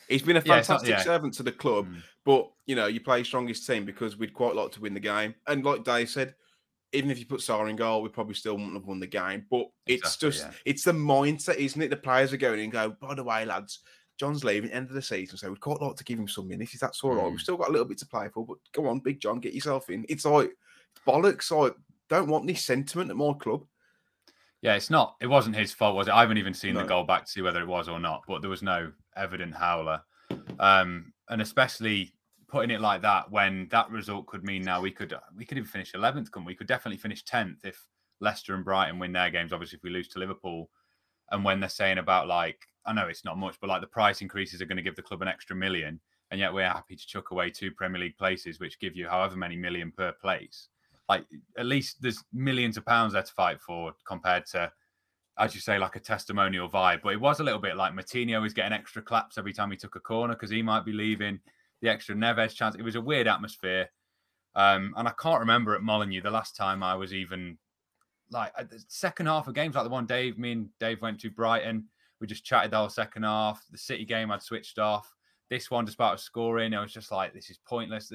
He's 0.10 0.22
been 0.22 0.36
a 0.38 0.40
Yeah, 0.42 0.56
not- 0.56 0.66
fantastic 0.66 0.90
yeah. 0.90 1.02
servant 1.04 1.34
to 1.36 1.44
the 1.44 1.52
club, 1.52 1.88
Mm. 1.88 2.02
but 2.26 2.52
you 2.66 2.76
know, 2.76 2.88
you 2.88 3.00
play 3.00 3.24
strongest 3.24 3.66
team 3.68 3.86
because 3.86 4.18
we'd 4.18 4.34
quite 4.34 4.56
like 4.56 4.72
to 4.74 4.82
win 4.82 4.94
the 4.94 5.00
game. 5.00 5.34
And 5.48 5.64
like 5.64 5.84
Dave 5.84 6.10
said, 6.10 6.36
even 6.92 7.10
if 7.10 7.20
you 7.20 7.26
put 7.26 7.42
Sá 7.42 7.64
in 7.66 7.76
goal, 7.76 8.02
we 8.02 8.10
probably 8.10 8.36
still 8.36 8.54
wouldn't 8.54 8.74
have 8.74 8.86
won 8.86 9.00
the 9.00 9.08
game. 9.08 9.46
But 9.50 9.68
it's 9.88 10.02
Exactly, 10.04 10.30
just 10.30 10.44
yeah. 10.46 10.52
it's 10.66 10.84
the 10.84 10.92
mindset, 10.92 11.56
isn't 11.56 11.82
it? 11.82 11.90
The 11.90 11.96
players 11.98 12.34
are 12.34 12.38
going 12.38 12.60
in 12.60 12.64
and 12.66 12.72
go, 12.72 12.90
by 13.00 13.14
the 13.16 13.24
way, 13.24 13.46
lads, 13.46 13.80
John's 14.20 14.44
leaving 14.44 14.70
end 14.72 14.90
of 14.90 14.94
the 14.94 15.02
season, 15.02 15.38
so 15.38 15.50
we'd 15.50 15.60
quite 15.60 15.82
like 15.82 15.96
to 15.96 16.04
give 16.04 16.20
him 16.20 16.28
some 16.28 16.48
minutes. 16.48 16.74
If 16.74 16.80
that's 16.82 17.04
all 17.04 17.16
right. 17.16 17.26
Mm. 17.26 17.32
We've 17.32 17.40
still 17.40 17.58
got 17.58 17.70
a 17.70 17.72
little 17.72 17.88
bit 17.88 17.98
to 18.00 18.06
play 18.06 18.30
for, 18.34 18.46
but 18.46 18.58
go 18.74 18.88
on, 18.88 19.00
Big 19.00 19.20
John, 19.22 19.40
get 19.40 19.54
yourself 19.54 19.90
in. 19.90 20.06
It's 20.10 20.26
like 20.26 20.52
bollocks. 21.08 21.52
I 21.52 21.74
don't 22.10 22.30
want 22.30 22.48
this 22.48 22.64
sentiment 22.64 23.10
at 23.10 23.18
my 23.18 23.34
club. 23.34 23.66
Yeah, 24.62 24.76
it's 24.76 24.90
not. 24.90 25.16
It 25.20 25.28
wasn't 25.28 25.58
his 25.58 25.74
fault, 25.74 25.96
was 25.96 26.08
it? 26.08 26.14
I 26.14 26.22
haven't 26.22 26.38
even 26.38 26.54
seen 26.54 26.76
the 26.76 26.84
goal 26.84 27.04
back 27.04 27.26
to 27.26 27.32
see 27.32 27.42
whether 27.42 27.62
it 27.62 27.68
was 27.68 27.90
or 27.90 28.00
not. 28.00 28.24
But 28.28 28.42
there 28.42 28.50
was 28.50 28.64
no 28.64 28.94
evident 29.18 29.54
howler, 29.54 30.02
um, 30.58 31.12
and 31.30 31.42
especially 31.42 32.14
putting 32.48 32.72
it 32.72 32.80
like 32.80 33.02
that 33.02 33.30
when 33.32 33.68
that 33.72 33.90
result 33.90 34.28
could 34.28 34.44
mean 34.44 34.64
now 34.64 34.80
we 34.80 34.92
could 34.92 35.14
we 35.36 35.44
could 35.44 35.58
even 35.58 35.68
finish 35.68 35.94
eleventh. 35.94 36.32
Couldn't 36.32 36.46
we? 36.46 36.54
we? 36.54 36.56
Could 36.56 36.68
definitely 36.68 36.98
finish 36.98 37.26
tenth 37.26 37.66
if 37.66 37.86
Leicester 38.22 38.56
and 38.56 38.64
Brighton 38.64 39.00
win 39.00 39.12
their 39.12 39.30
games. 39.30 39.52
Obviously, 39.52 39.78
if 39.78 39.84
we 39.84 39.90
lose 39.90 40.08
to 40.10 40.20
Liverpool, 40.20 40.70
and 41.32 41.44
when 41.44 41.60
they're 41.60 41.68
saying 41.68 41.98
about 41.98 42.28
like 42.28 42.60
I 42.86 42.94
know 42.94 43.08
it's 43.08 43.26
not 43.26 43.38
much, 43.38 43.58
but 43.60 43.70
like 43.70 43.82
the 43.82 43.88
price 43.88 44.22
increases 44.22 44.62
are 44.62 44.66
going 44.66 44.78
to 44.78 44.84
give 44.84 44.96
the 44.96 45.02
club 45.02 45.22
an 45.22 45.28
extra 45.28 45.58
million, 45.58 46.00
and 46.32 46.40
yet 46.40 46.54
we're 46.54 46.64
happy 46.68 46.96
to 46.96 47.08
chuck 47.08 47.32
away 47.32 47.50
two 47.50 47.72
Premier 47.72 48.00
League 48.00 48.18
places, 48.18 48.62
which 48.62 48.80
give 48.80 48.96
you 48.96 49.10
however 49.10 49.36
many 49.36 49.58
million 49.58 49.92
per 49.92 50.14
place. 50.14 50.70
Like 51.10 51.26
at 51.58 51.66
least 51.66 52.02
there's 52.02 52.24
millions 52.34 52.78
of 52.78 52.86
pounds 52.86 53.14
there 53.14 53.24
to 53.24 53.34
fight 53.34 53.60
for 53.60 53.94
compared 54.08 54.46
to, 54.48 54.72
as 55.38 55.54
you 55.54 55.62
say, 55.62 55.78
like 55.78 55.96
a 55.96 56.00
testimonial 56.00 56.70
vibe. 56.70 57.02
But 57.04 57.14
it 57.14 57.22
was 57.22 57.40
a 57.40 57.44
little 57.44 57.60
bit 57.60 57.76
like 57.76 57.94
Moutinho 57.94 58.46
is 58.46 58.54
getting 58.54 58.74
extra 58.74 59.02
claps 59.02 59.38
every 59.38 59.54
time 59.54 59.72
he 59.72 59.78
took 59.78 59.96
a 59.96 60.00
corner 60.00 60.34
because 60.34 60.50
he 60.50 60.62
might 60.62 60.86
be 60.86 60.94
leaving. 60.94 61.40
The 61.82 61.90
extra 61.90 62.16
Neves 62.16 62.56
chance. 62.56 62.76
It 62.76 62.82
was 62.84 62.96
a 62.96 63.02
weird 63.02 63.28
atmosphere. 63.28 63.90
Um, 64.56 64.94
and 64.96 65.08
I 65.08 65.14
can't 65.20 65.40
remember 65.40 65.76
at 65.76 65.82
Molineux 65.82 66.22
the 66.22 66.32
last 66.32 66.56
time 66.56 66.84
I 66.84 66.96
was 66.96 67.14
even 67.14 67.58
like 68.32 68.56
the 68.70 68.84
second 68.88 69.26
half 69.26 69.48
of 69.48 69.54
games 69.54 69.76
like 69.76 69.84
the 69.84 69.90
one 69.90 70.06
Dave, 70.06 70.38
me 70.38 70.52
and 70.54 70.70
Dave 70.80 71.02
went 71.02 71.20
to 71.22 71.30
Brighton. 71.30 71.86
We 72.20 72.28
just 72.28 72.46
chatted 72.46 72.72
the 72.72 72.78
whole 72.78 72.90
second 72.90 73.24
half. 73.24 73.64
The 73.72 73.78
City 73.78 74.06
game 74.06 74.32
I'd 74.32 74.42
switched 74.42 74.80
off. 74.80 75.14
This 75.50 75.70
one, 75.70 75.86
despite 75.86 76.20
scoring, 76.20 76.74
I 76.74 76.82
was 76.82 76.94
just 76.94 77.12
like, 77.12 77.34
this 77.34 77.50
is 77.50 77.60
pointless. 77.68 78.12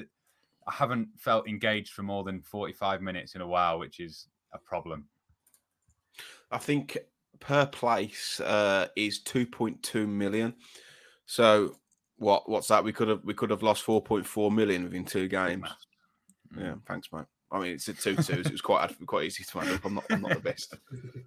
I 0.67 0.73
haven't 0.73 1.09
felt 1.17 1.47
engaged 1.47 1.93
for 1.93 2.03
more 2.03 2.23
than 2.23 2.41
45 2.41 3.01
minutes 3.01 3.35
in 3.35 3.41
a 3.41 3.47
while, 3.47 3.79
which 3.79 3.99
is 3.99 4.27
a 4.53 4.57
problem. 4.57 5.05
I 6.51 6.57
think 6.57 6.97
per 7.39 7.65
place 7.65 8.39
uh, 8.39 8.87
is 8.95 9.19
two 9.19 9.45
point 9.45 9.81
two 9.83 10.07
million. 10.07 10.55
So 11.25 11.77
what? 12.17 12.49
What's 12.49 12.67
that? 12.67 12.83
We 12.83 12.93
could 12.93 13.07
have 13.07 13.23
we 13.23 13.33
could 13.33 13.49
have 13.49 13.63
lost 13.63 13.83
four 13.83 14.01
point 14.01 14.25
four 14.25 14.51
million 14.51 14.83
within 14.83 15.05
two 15.05 15.27
games. 15.27 15.67
Yeah, 16.57 16.75
thanks, 16.87 17.09
mate. 17.13 17.25
I 17.51 17.59
mean, 17.59 17.71
it's 17.73 17.87
a 17.87 17.93
two 17.93 18.15
twos. 18.15 18.29
it 18.29 18.51
was 18.51 18.61
quite 18.61 18.93
quite 19.05 19.25
easy 19.25 19.43
to 19.43 19.59
add 19.59 19.69
up. 19.69 19.85
I'm 19.85 19.95
not 19.95 20.05
I'm 20.09 20.21
not 20.21 20.33
the 20.33 20.39
best. 20.39 20.75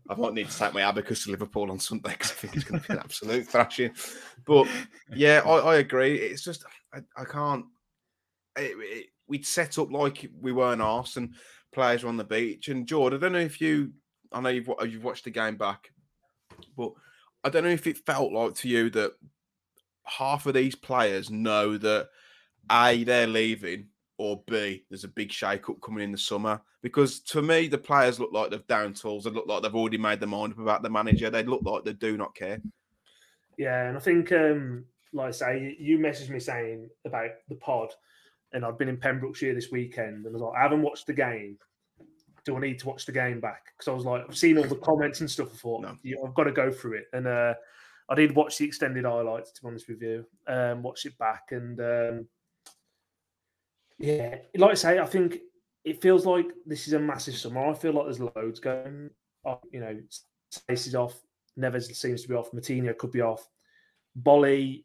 I 0.08 0.14
might 0.14 0.34
need 0.34 0.50
to 0.50 0.58
take 0.58 0.74
my 0.74 0.82
abacus 0.82 1.24
to 1.24 1.30
Liverpool 1.30 1.70
on 1.70 1.78
Sunday 1.78 2.10
because 2.10 2.30
I 2.30 2.34
think 2.34 2.56
it's 2.56 2.64
going 2.64 2.80
to 2.80 2.86
be 2.86 2.94
an 2.94 3.00
absolute 3.00 3.46
thrashing. 3.46 3.92
But 4.44 4.68
yeah, 5.14 5.42
I, 5.44 5.58
I 5.58 5.76
agree. 5.76 6.16
It's 6.16 6.44
just 6.44 6.64
I, 6.92 6.98
I 7.16 7.24
can't. 7.24 7.64
It, 8.56 8.76
it, 8.78 9.06
we'd 9.32 9.46
set 9.46 9.78
up 9.78 9.90
like 9.90 10.30
we 10.42 10.52
weren't 10.52 10.82
arse 10.82 11.16
and 11.16 11.34
players 11.72 12.02
were 12.02 12.10
on 12.10 12.18
the 12.18 12.24
beach. 12.24 12.68
And 12.68 12.86
George, 12.86 13.14
I 13.14 13.16
don't 13.16 13.32
know 13.32 13.38
if 13.38 13.62
you, 13.62 13.94
I 14.30 14.42
know 14.42 14.50
you've 14.50 14.68
you've 14.82 15.04
watched 15.04 15.24
the 15.24 15.30
game 15.30 15.56
back, 15.56 15.90
but 16.76 16.92
I 17.42 17.48
don't 17.48 17.64
know 17.64 17.70
if 17.70 17.86
it 17.86 18.04
felt 18.04 18.30
like 18.30 18.54
to 18.56 18.68
you 18.68 18.90
that 18.90 19.12
half 20.04 20.44
of 20.44 20.52
these 20.52 20.74
players 20.74 21.30
know 21.30 21.78
that 21.78 22.10
a 22.70 23.04
they're 23.04 23.26
leaving 23.26 23.86
or 24.18 24.42
b 24.46 24.84
there's 24.90 25.04
a 25.04 25.08
big 25.08 25.32
shake 25.32 25.70
up 25.70 25.80
coming 25.80 26.04
in 26.04 26.12
the 26.12 26.18
summer. 26.18 26.60
Because 26.82 27.20
to 27.20 27.40
me, 27.40 27.68
the 27.68 27.78
players 27.78 28.20
look 28.20 28.34
like 28.34 28.50
they've 28.50 28.66
down 28.66 28.92
tools. 28.92 29.24
They 29.24 29.30
look 29.30 29.46
like 29.46 29.62
they've 29.62 29.74
already 29.74 29.96
made 29.96 30.20
their 30.20 30.28
mind 30.28 30.52
up 30.52 30.58
about 30.58 30.82
the 30.82 30.90
manager. 30.90 31.30
They 31.30 31.42
look 31.42 31.62
like 31.64 31.84
they 31.84 31.94
do 31.94 32.18
not 32.18 32.34
care. 32.34 32.60
Yeah, 33.56 33.88
and 33.88 33.96
I 33.96 34.00
think, 34.00 34.30
um, 34.32 34.84
like 35.14 35.28
I 35.28 35.30
say, 35.30 35.76
you 35.78 35.98
messaged 35.98 36.28
me 36.28 36.40
saying 36.40 36.90
about 37.06 37.30
the 37.48 37.54
pod, 37.54 37.94
and 38.52 38.64
I've 38.64 38.78
been 38.78 38.88
in 38.88 38.96
Pembrokeshire 38.96 39.54
this 39.54 39.70
weekend, 39.70 40.26
and 40.26 40.28
I 40.28 40.30
was 40.32 40.42
like, 40.42 40.58
I 40.58 40.62
haven't 40.62 40.82
watched 40.82 41.06
the 41.06 41.12
game. 41.12 41.58
Do 42.44 42.56
I 42.56 42.60
need 42.60 42.78
to 42.80 42.88
watch 42.88 43.06
the 43.06 43.12
game 43.12 43.40
back? 43.40 43.66
Because 43.76 43.88
I 43.88 43.94
was 43.94 44.04
like, 44.04 44.24
I've 44.28 44.36
seen 44.36 44.58
all 44.58 44.64
the 44.64 44.74
comments 44.76 45.20
and 45.20 45.30
stuff. 45.30 45.48
I 45.54 45.56
thought, 45.56 45.82
No. 45.82 45.96
yeah, 46.02 46.16
I've 46.26 46.34
got 46.34 46.44
to 46.44 46.52
go 46.52 46.70
through 46.72 46.98
it, 46.98 47.04
and 47.12 47.26
uh, 47.26 47.54
I 48.08 48.14
did 48.14 48.34
watch 48.34 48.58
the 48.58 48.64
extended 48.64 49.04
highlights. 49.04 49.52
To 49.52 49.62
be 49.62 49.68
honest 49.68 49.88
with 49.88 50.02
you, 50.02 50.26
um, 50.48 50.82
watch 50.82 51.06
it 51.06 51.16
back, 51.18 51.44
and 51.52 51.78
um, 51.80 52.26
yeah, 53.98 54.36
like 54.56 54.70
I 54.72 54.74
say, 54.74 54.98
I 54.98 55.06
think 55.06 55.38
it 55.84 56.02
feels 56.02 56.26
like 56.26 56.46
this 56.66 56.86
is 56.86 56.92
a 56.94 56.98
massive 56.98 57.36
summer. 57.36 57.66
I 57.66 57.74
feel 57.74 57.92
like 57.92 58.04
there's 58.06 58.20
loads 58.20 58.60
going. 58.60 59.10
on. 59.44 59.58
You 59.70 59.80
know, 59.80 60.00
Saïss 60.52 60.86
is 60.88 60.94
off. 60.94 61.20
Neves 61.58 61.94
seems 61.94 62.22
to 62.22 62.28
be 62.28 62.34
off. 62.34 62.50
Moutinho 62.52 62.96
could 62.96 63.12
be 63.12 63.20
off. 63.20 63.48
Bolly 64.16 64.84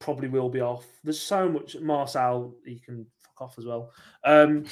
probably 0.00 0.28
will 0.28 0.48
be 0.48 0.60
off. 0.60 0.86
There's 1.04 1.20
so 1.20 1.48
much. 1.48 1.76
Marçal, 1.76 2.52
he 2.64 2.78
can 2.80 3.06
fuck 3.22 3.42
off 3.42 3.58
as 3.58 3.64
well. 3.66 3.92
Um, 4.24 4.64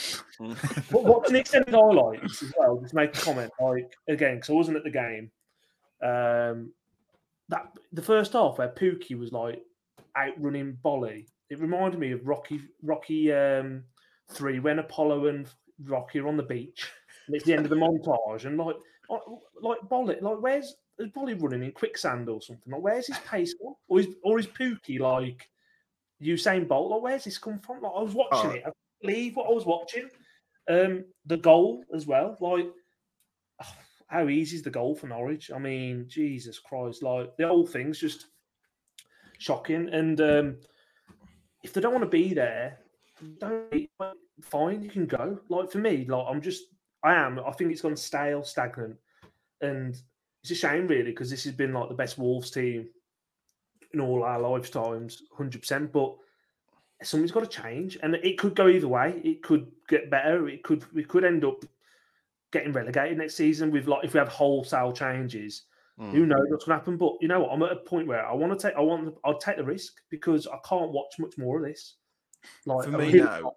but 0.91 1.05
watching 1.05 1.35
the 1.35 1.41
extended 1.41 1.75
highlights 1.75 2.43
as 2.43 2.53
well, 2.59 2.81
just 2.81 2.95
make 2.95 3.17
a 3.17 3.21
comment. 3.21 3.53
Like 3.61 3.93
again, 4.09 4.37
because 4.37 4.51
I 4.51 4.55
wasn't 4.55 4.77
at 4.79 4.85
the 4.85 4.91
game. 4.91 5.31
Um, 6.03 6.73
that 7.49 7.73
the 7.93 8.03
first 8.03 8.33
half 8.33 8.59
where 8.59 8.69
Pukki 8.69 9.19
was 9.19 9.33
like 9.33 9.63
outrunning 10.17 10.79
Bolly, 10.83 11.27
it 11.51 11.61
reminded 11.61 12.01
me 12.01 12.13
of 12.13 12.27
Rocky 12.27 12.61
Rocky 12.83 13.33
um, 13.33 13.85
three 14.31 14.59
when 14.61 14.79
Apollo 14.81 15.27
and 15.27 15.49
Rocky 15.85 16.19
are 16.21 16.29
on 16.29 16.37
the 16.37 16.43
beach, 16.43 16.91
and 17.27 17.37
it's 17.37 17.45
the 17.45 17.55
end 17.55 17.65
of 17.65 17.71
the 17.71 17.77
montage, 17.77 18.45
and 18.45 18.59
like 18.59 18.77
like- 19.11 19.21
like 19.63 19.79
Bolly, 19.89 20.17
like 20.21 20.41
where's 20.41 20.75
is 20.99 21.11
Bolly 21.11 21.35
running 21.35 21.63
in 21.63 21.73
quicksand 21.73 22.29
or 22.29 22.41
something? 22.43 22.73
Like 22.73 22.83
where's 22.83 23.07
his 23.07 23.19
pace, 23.21 23.55
or 23.89 24.01
is 24.01 24.09
or 24.23 24.39
is 24.39 24.47
Pukki 24.47 24.99
like 24.99 25.49
Usain 26.23 26.67
Bolt? 26.67 26.91
Like 26.91 27.03
where's 27.03 27.25
this 27.25 27.39
come 27.39 27.59
from? 27.61 27.83
Like 27.83 27.93
I 27.97 28.03
was 28.03 28.15
watching 28.15 28.51
Oh. 28.51 28.55
it, 28.55 28.63
I 28.67 28.71
believe 29.01 29.37
what 29.37 29.49
I 29.49 29.53
was 29.53 29.67
watching. 29.67 30.09
Um, 30.69 31.05
the 31.25 31.39
goal 31.39 31.83
as 31.95 32.07
well, 32.07 32.37
like 32.41 32.67
how 34.09 34.29
easy 34.29 34.57
is 34.57 34.63
the 34.63 34.71
goal 34.71 34.95
for 34.95 35.07
Norwich? 35.07 35.51
I 35.55 35.59
mean, 35.59 36.07
Jesus 36.09 36.59
Christ, 36.59 37.03
like 37.03 37.37
the 37.37 37.47
whole 37.47 37.67
thing's 37.67 37.99
just 37.99 38.27
shocking. 39.39 39.89
And 39.91 40.21
um, 40.21 40.57
if 41.63 41.73
they 41.73 41.81
don't 41.81 41.93
want 41.93 42.05
to 42.05 42.11
be 42.11 42.35
there, 42.35 42.79
don't 43.39 43.71
be, 43.71 43.91
fine, 44.43 44.83
you 44.83 44.89
can 44.91 45.07
go. 45.07 45.41
Like 45.49 45.71
for 45.71 45.79
me, 45.79 46.07
like 46.09 46.27
I'm 46.29 46.41
just, 46.41 46.65
I 47.03 47.11
I 47.11 47.15
am. 47.15 47.39
I 47.41 47.53
think 47.53 47.73
it's 47.73 47.83
gone 47.83 47.97
stale, 47.97 48.43
stagnant, 48.43 48.97
and 49.61 49.97
it's 50.43 50.51
a 50.51 50.55
shame 50.55 50.87
really 50.87 51.11
because 51.11 51.31
this 51.31 51.45
has 51.45 51.53
been 51.53 51.73
like 51.73 51.89
the 51.89 51.95
best 51.95 52.19
Wolves 52.19 52.51
team 52.51 52.89
in 53.93 54.01
all 54.01 54.23
our 54.23 54.41
lifetimes, 54.41 55.23
hundred 55.37 55.61
percent. 55.61 55.93
But 55.93 56.15
something's 57.03 57.33
got 57.33 57.51
to 57.51 57.63
change, 57.63 57.99
and 58.03 58.15
it 58.15 58.39
could 58.39 58.55
go 58.55 58.69
either 58.69 58.89
way. 58.89 59.21
It 59.25 59.43
could 59.43 59.71
get 59.89 60.11
better. 60.11 60.49
It 60.49 60.63
could 60.63 60.85
we 60.95 61.05
could 61.05 61.25
end 61.25 61.45
up 61.45 61.65
getting 62.53 62.73
relegated 62.73 63.19
next 63.19 63.35
season 63.35 63.71
with 63.71 63.87
like 63.87 64.05
if 64.05 64.15
we 64.15 64.19
have 64.19 64.29
wholesale 64.29 64.93
changes. 64.93 65.65
Mm. 66.01 66.13
Who 66.13 66.27
knows 66.27 66.47
what's 66.49 66.65
going 66.65 66.79
to 66.79 66.81
happen? 66.81 66.97
But 66.97 67.15
you 67.21 67.27
know 67.27 67.41
what? 67.41 67.51
I'm 67.53 67.63
at 67.65 67.73
a 67.73 67.77
point 67.77 68.07
where 68.07 68.25
I 68.25 68.33
want 68.33 68.59
to 68.59 68.69
take. 68.69 68.77
I 68.77 68.81
want. 68.81 69.15
I'll 69.25 69.39
take 69.39 69.57
the 69.57 69.65
risk 69.65 69.95
because 70.11 70.47
I 70.47 70.57
can't 70.69 70.93
watch 70.93 71.19
much 71.19 71.37
more 71.37 71.59
of 71.59 71.65
this. 71.65 71.97
Like 72.67 72.85
For 72.85 72.99
me 72.99 73.13
now. 73.15 73.53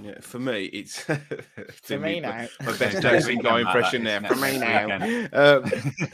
Yeah, 0.00 0.20
for 0.20 0.38
me, 0.38 0.64
it's 0.66 1.00
For 1.82 1.98
me 1.98 2.20
now. 2.20 2.46
My 2.60 2.76
best 2.76 2.94
Yeah, 2.94 3.00
Jason 3.00 3.38
Guy 3.38 3.60
impression 3.60 4.04
there. 4.04 4.20
For 4.20 4.36
me 4.36 4.58
now. 4.58 4.96
Um, 5.32 5.64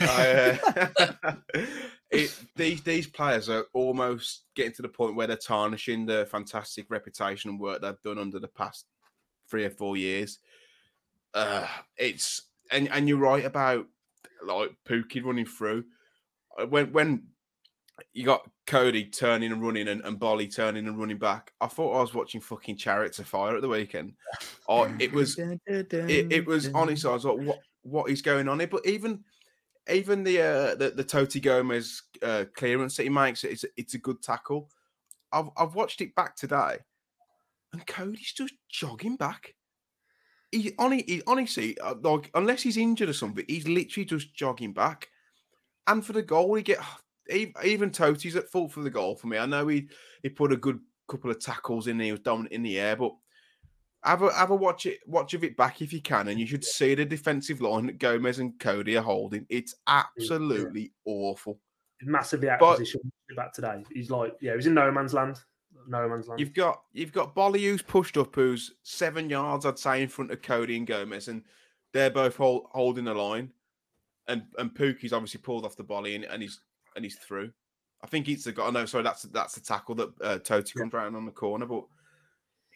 I, 0.00 0.58
uh, 1.22 1.34
it, 2.10 2.34
these 2.56 2.82
these 2.82 3.06
players 3.06 3.48
are 3.48 3.66
almost 3.72 4.44
getting 4.54 4.72
to 4.74 4.82
the 4.82 4.88
point 4.88 5.16
where 5.16 5.26
they're 5.26 5.36
tarnishing 5.36 6.06
the 6.06 6.26
fantastic 6.26 6.86
reputation 6.90 7.50
and 7.50 7.60
work 7.60 7.82
they've 7.82 8.00
done 8.02 8.18
under 8.18 8.38
the 8.38 8.48
past 8.48 8.86
three 9.48 9.64
or 9.64 9.70
four 9.70 9.96
years. 9.96 10.38
Uh, 11.34 11.66
it's 11.96 12.42
and 12.70 12.88
and 12.90 13.08
you're 13.08 13.18
right 13.18 13.44
about 13.44 13.86
like 14.44 14.74
Pukki 14.88 15.24
running 15.24 15.46
through 15.46 15.84
Uh, 16.58 16.66
when 16.66 16.92
when 16.92 17.24
you 18.12 18.24
got 18.24 18.48
Coady 18.66 19.04
turning 19.04 19.52
and 19.52 19.62
running 19.62 19.88
and, 19.88 20.04
and 20.04 20.18
Bolly 20.18 20.48
turning 20.48 20.86
and 20.86 20.98
running 20.98 21.18
back. 21.18 21.52
I 21.60 21.66
thought 21.66 21.96
I 21.96 22.00
was 22.00 22.14
watching 22.14 22.40
fucking 22.40 22.76
Chariots 22.76 23.18
of 23.18 23.26
Fire 23.26 23.56
at 23.56 23.62
the 23.62 23.68
weekend. 23.68 24.14
Oh, 24.68 24.92
it 24.98 25.12
was 25.12 25.38
it, 25.38 25.92
it 25.92 26.46
was 26.46 26.70
honestly, 26.74 27.08
I 27.08 27.12
was 27.12 27.24
like, 27.24 27.38
what 27.38 27.58
what 27.82 28.10
is 28.10 28.22
going 28.22 28.48
on 28.48 28.58
here? 28.58 28.68
But 28.68 28.86
even 28.86 29.22
even 29.90 30.24
the 30.24 30.40
uh, 30.40 30.74
the, 30.74 30.90
the 30.90 31.04
Toti 31.04 31.40
Gomes 31.40 32.02
uh, 32.22 32.44
clearance 32.54 32.96
that 32.96 33.04
he 33.04 33.10
makes, 33.10 33.44
it's 33.44 33.64
it's 33.76 33.94
a 33.94 33.98
good 33.98 34.22
tackle. 34.22 34.70
I've 35.32 35.50
I've 35.56 35.74
watched 35.74 36.00
it 36.00 36.14
back 36.14 36.36
today, 36.36 36.78
and 37.72 37.86
Coady's 37.86 38.32
just 38.32 38.54
jogging 38.68 39.16
back. 39.16 39.54
He, 40.50 40.72
hon- 40.78 40.92
he 40.92 41.20
honestly, 41.26 41.76
uh, 41.78 41.96
like 42.00 42.30
unless 42.34 42.62
he's 42.62 42.76
injured 42.76 43.08
or 43.08 43.14
something, 43.14 43.44
he's 43.48 43.68
literally 43.68 44.04
just 44.04 44.34
jogging 44.34 44.72
back. 44.72 45.08
And 45.86 46.04
for 46.04 46.14
the 46.14 46.22
goal, 46.22 46.54
he 46.54 46.62
get 46.62 46.78
even 47.30 47.90
Toti's 47.90 48.36
at 48.36 48.48
fault 48.50 48.72
for 48.72 48.82
the 48.82 48.90
goal 48.90 49.16
for 49.16 49.26
me. 49.26 49.38
I 49.38 49.46
know 49.46 49.66
he 49.68 49.88
he 50.22 50.28
put 50.28 50.52
a 50.52 50.56
good 50.56 50.80
couple 51.08 51.30
of 51.30 51.40
tackles 51.40 51.86
in. 51.86 51.98
He 52.00 52.10
was 52.12 52.20
dominant 52.20 52.52
in 52.52 52.62
the 52.62 52.78
air, 52.78 52.96
but 52.96 53.14
have 54.02 54.22
a 54.22 54.32
have 54.34 54.50
a 54.50 54.54
watch 54.54 54.86
it 54.86 55.00
watch 55.06 55.34
of 55.34 55.44
it 55.44 55.56
back 55.56 55.80
if 55.82 55.92
you 55.92 56.02
can, 56.02 56.28
and 56.28 56.38
you 56.38 56.46
should 56.46 56.64
see 56.64 56.94
the 56.94 57.04
defensive 57.04 57.60
line 57.60 57.86
that 57.86 57.98
Gomes 57.98 58.38
and 58.38 58.58
Coady 58.58 58.96
are 58.96 59.02
holding. 59.02 59.46
It's 59.48 59.74
absolutely 59.86 60.92
awful. 61.04 61.58
massively 62.02 62.50
out 62.50 62.60
But- 62.60 62.78
position 62.78 63.00
back 63.34 63.52
today. 63.52 63.82
He's 63.92 64.10
like, 64.10 64.34
yeah, 64.40 64.54
he's 64.54 64.66
in 64.66 64.74
no 64.74 64.92
man's 64.92 65.14
land. 65.14 65.40
No 65.88 66.08
man's 66.08 66.28
land. 66.28 66.38
You've 66.40 66.54
got 66.54 66.82
you've 66.92 67.12
got 67.12 67.34
Bolly 67.34 67.64
who's 67.64 67.82
pushed 67.82 68.16
up, 68.16 68.34
who's 68.34 68.74
seven 68.82 69.28
yards, 69.30 69.66
I'd 69.66 69.78
say, 69.78 70.02
in 70.02 70.08
front 70.08 70.30
of 70.30 70.42
Coady 70.42 70.76
and 70.76 70.86
Gomes, 70.86 71.28
and 71.28 71.42
they're 71.92 72.10
both 72.10 72.36
hold, 72.36 72.66
holding 72.72 73.04
the 73.04 73.14
line. 73.14 73.50
And 74.28 74.44
and 74.58 74.74
Pukki's 74.74 75.12
obviously 75.12 75.40
pulled 75.40 75.64
off 75.64 75.76
the 75.76 75.82
volley 75.82 76.14
and, 76.14 76.24
and 76.24 76.42
he's 76.42 76.60
and 76.96 77.04
he's 77.04 77.16
through. 77.16 77.50
I 78.02 78.06
think 78.06 78.28
it's 78.28 78.44
the 78.44 78.52
guy. 78.52 78.70
No, 78.70 78.84
sorry, 78.86 79.04
that's 79.04 79.22
that's 79.22 79.54
the 79.54 79.60
tackle 79.60 79.94
that 79.96 80.08
uh, 80.22 80.38
Toti 80.38 80.74
comes 80.74 80.92
round 80.92 81.16
on 81.16 81.24
the 81.24 81.30
corner, 81.32 81.66
but 81.66 81.84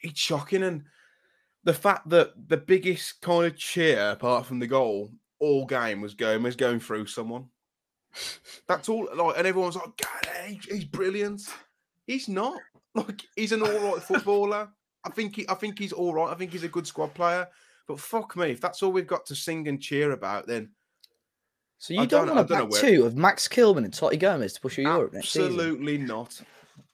it's 0.03 0.19
shocking. 0.19 0.63
And 0.63 0.85
the 1.65 1.75
fact 1.75 2.09
that 2.09 2.33
the 2.49 2.57
biggest 2.57 3.21
kind 3.21 3.47
of 3.47 3.57
cheer, 3.57 4.11
apart 4.11 4.47
from 4.47 4.59
the 4.59 4.67
goal, 4.67 5.11
all 5.39 5.67
game 5.67 6.01
was 6.01 6.15
Gomes 6.15 6.57
going 6.57 6.81
through 6.81 7.07
someone. 7.07 7.47
That's 8.67 8.89
all. 8.89 9.09
Like, 9.15 9.37
and 9.39 9.47
everyone's 9.47 9.77
like, 9.77 9.97
"God, 9.97 10.35
he- 10.47 10.61
he's 10.75 10.85
brilliant." 10.85 11.43
He's 12.07 12.29
not. 12.29 12.59
Like, 12.95 13.23
he's 13.37 13.53
an 13.53 13.63
all 13.63 13.93
right 13.93 14.03
footballer. 14.03 14.71
I 15.05 15.11
think 15.11 15.37
he, 15.37 15.49
I 15.49 15.55
think 15.55 15.79
he's 15.79 15.93
all 15.93 16.15
right. 16.15 16.33
I 16.33 16.35
think 16.35 16.51
he's 16.51 16.65
a 16.65 16.69
good 16.69 16.87
squad 16.87 17.15
player. 17.15 17.47
But 17.87 18.01
fuck 18.01 18.35
me, 18.35 18.51
if 18.51 18.61
that's 18.61 18.83
all 18.83 18.91
we've 18.91 19.07
got 19.07 19.25
to 19.27 19.37
sing 19.37 19.69
and 19.69 19.81
cheer 19.81 20.13
about, 20.13 20.47
then 20.47 20.71
So 21.79 21.95
you 21.95 22.01
I 22.01 22.07
don't, 22.07 22.27
don't- 22.27 22.37
want 22.37 22.51
a 22.51 22.55
back 22.55 22.71
where- 22.71 22.81
two 22.81 23.05
of 23.07 23.17
Max 23.17 23.47
Kilman 23.49 23.85
and 23.85 23.93
Toti 23.93 24.19
Gomes 24.19 24.53
to 24.55 24.61
push 24.61 24.75
through 24.77 24.85
Europe 24.85 25.13
next 25.13 25.29
season? 25.31 25.53
absolutely 25.53 25.99
not. 25.99 26.41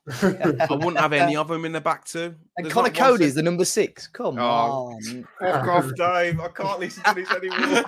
I 0.23 0.67
wouldn't 0.71 0.99
have 0.99 1.15
any 1.15 1.35
of 1.35 1.49
them 1.49 1.65
in 1.65 1.73
the 1.73 1.81
back 1.81 2.05
two. 2.05 2.35
And 2.59 2.67
There's 2.67 2.75
Conor 2.75 2.89
not 2.89 2.95
Coady 2.99 3.25
is 3.25 3.35
the 3.35 3.43
number 3.43 3.65
six. 3.65 4.07
Come 4.07 4.39
Oh, 4.39 4.43
on. 4.43 5.27
Fuck 5.41 5.67
off, 5.67 5.87
Dave. 5.97 6.39
I 6.41 6.49
can't 6.49 6.79
listen 6.79 7.03
to 7.05 7.15
this 7.15 7.31
anymore. 7.31 7.85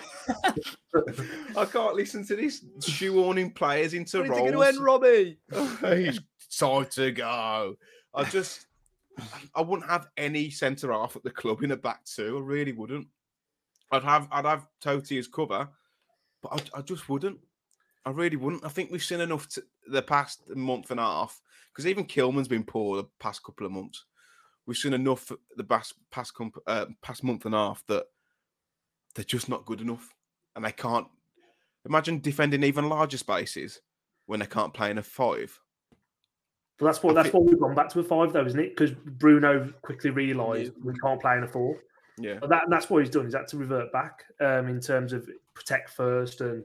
I 1.58 1.64
can't 1.66 1.94
listen 1.94 2.26
to 2.26 2.36
this 2.36 2.64
shoehorning 2.80 3.54
players 3.54 3.92
into 3.92 4.22
When 4.22 4.30
is 4.32 4.38
it 4.38 4.40
roles. 4.40 4.50
going 4.52 4.54
to 4.54 4.62
end, 4.62 4.80
Robbie? 4.84 5.38
He's 6.06 6.20
time 6.58 6.86
to 6.92 7.12
go. 7.12 7.76
I 8.14 8.24
just, 8.24 8.66
I 9.54 9.60
wouldn't 9.60 9.90
have 9.90 10.08
any 10.16 10.48
centre 10.48 10.92
half 10.92 11.16
at 11.16 11.22
the 11.22 11.30
club 11.30 11.62
in 11.62 11.72
a 11.72 11.76
back 11.76 12.02
two. 12.06 12.38
I 12.38 12.40
really 12.40 12.72
wouldn't. 12.72 13.08
I'd 13.92 14.04
have, 14.04 14.26
I'd 14.32 14.46
have 14.46 14.66
Toti 14.82 15.18
as 15.18 15.28
cover, 15.28 15.68
but 16.50 16.70
I, 16.74 16.78
I 16.78 16.82
just 16.82 17.08
wouldn't. 17.08 17.38
I 18.04 18.10
really 18.10 18.36
wouldn't. 18.36 18.64
I 18.64 18.68
think 18.68 18.90
we've 18.90 19.02
seen 19.02 19.20
enough 19.20 19.48
to 19.50 19.62
the 19.88 20.02
past 20.02 20.42
month 20.54 20.90
and 20.90 21.00
a 21.00 21.02
half 21.02 21.40
because 21.72 21.86
even 21.86 22.04
Kilman's 22.04 22.48
been 22.48 22.64
poor 22.64 22.96
the 22.96 23.08
past 23.18 23.42
couple 23.42 23.66
of 23.66 23.72
months. 23.72 24.04
We've 24.66 24.76
seen 24.76 24.94
enough 24.94 25.30
the 25.56 25.64
past 25.64 25.94
past 26.10 26.34
comp, 26.34 26.56
uh, 26.66 26.86
past 27.02 27.24
month 27.24 27.44
and 27.46 27.54
a 27.54 27.58
half 27.58 27.84
that 27.88 28.06
they're 29.14 29.24
just 29.24 29.48
not 29.48 29.66
good 29.66 29.80
enough, 29.80 30.14
and 30.54 30.64
they 30.64 30.72
can't. 30.72 31.06
Imagine 31.88 32.20
defending 32.20 32.64
even 32.64 32.88
larger 32.88 33.16
spaces 33.18 33.80
when 34.26 34.40
they 34.40 34.46
can't 34.46 34.74
play 34.74 34.90
in 34.90 34.98
a 34.98 35.02
five. 35.02 35.56
But 36.78 36.86
that's 36.86 37.02
what 37.02 37.12
I 37.12 37.22
that's 37.22 37.30
think- 37.32 37.44
why 37.44 37.50
we've 37.50 37.60
gone 37.60 37.74
back 37.76 37.88
to 37.90 38.00
a 38.00 38.04
five, 38.04 38.32
though, 38.32 38.44
isn't 38.44 38.58
it? 38.58 38.76
Because 38.76 38.90
Bruno 38.92 39.72
quickly 39.82 40.10
realised 40.10 40.72
we 40.84 40.92
can't 40.94 41.20
play 41.20 41.36
in 41.38 41.44
a 41.44 41.48
four. 41.48 41.76
Yeah. 42.18 42.38
But 42.40 42.50
that, 42.50 42.64
that's 42.68 42.88
what 42.88 43.00
he's 43.04 43.10
done. 43.10 43.24
He's 43.24 43.34
had 43.34 43.48
to 43.48 43.56
revert 43.58 43.92
back 43.92 44.24
um, 44.40 44.68
in 44.68 44.80
terms 44.80 45.12
of 45.12 45.28
protect 45.54 45.90
first 45.90 46.40
and 46.40 46.64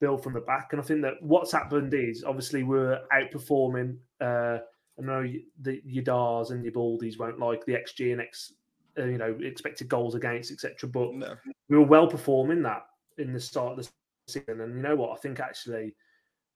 build 0.00 0.22
from 0.22 0.32
the 0.32 0.40
back. 0.40 0.72
And 0.72 0.80
I 0.80 0.84
think 0.84 1.02
that 1.02 1.14
what's 1.20 1.52
happened 1.52 1.92
is 1.94 2.24
obviously 2.24 2.62
we're 2.62 3.00
outperforming. 3.12 3.96
Uh, 4.20 4.58
I 4.98 5.02
know 5.02 5.26
the 5.62 5.80
your 5.84 6.04
Dars 6.04 6.50
and 6.50 6.64
your 6.64 6.72
Baldies 6.72 7.18
won't 7.18 7.38
like 7.38 7.64
the 7.64 7.74
XG 7.74 8.12
and 8.12 8.20
X, 8.20 8.54
uh, 8.98 9.04
you 9.04 9.18
know, 9.18 9.36
expected 9.40 9.88
goals 9.88 10.14
against, 10.14 10.50
etc. 10.50 10.88
But 10.88 11.14
No. 11.14 11.34
we 11.68 11.78
were 11.78 11.84
well 11.84 12.06
performing 12.06 12.62
that 12.62 12.86
in 13.18 13.32
the 13.32 13.40
start 13.40 13.78
of 13.78 13.84
the 13.84 13.90
season. 14.28 14.60
And 14.60 14.76
you 14.76 14.82
know 14.82 14.96
what? 14.96 15.12
I 15.12 15.16
think 15.16 15.40
actually, 15.40 15.94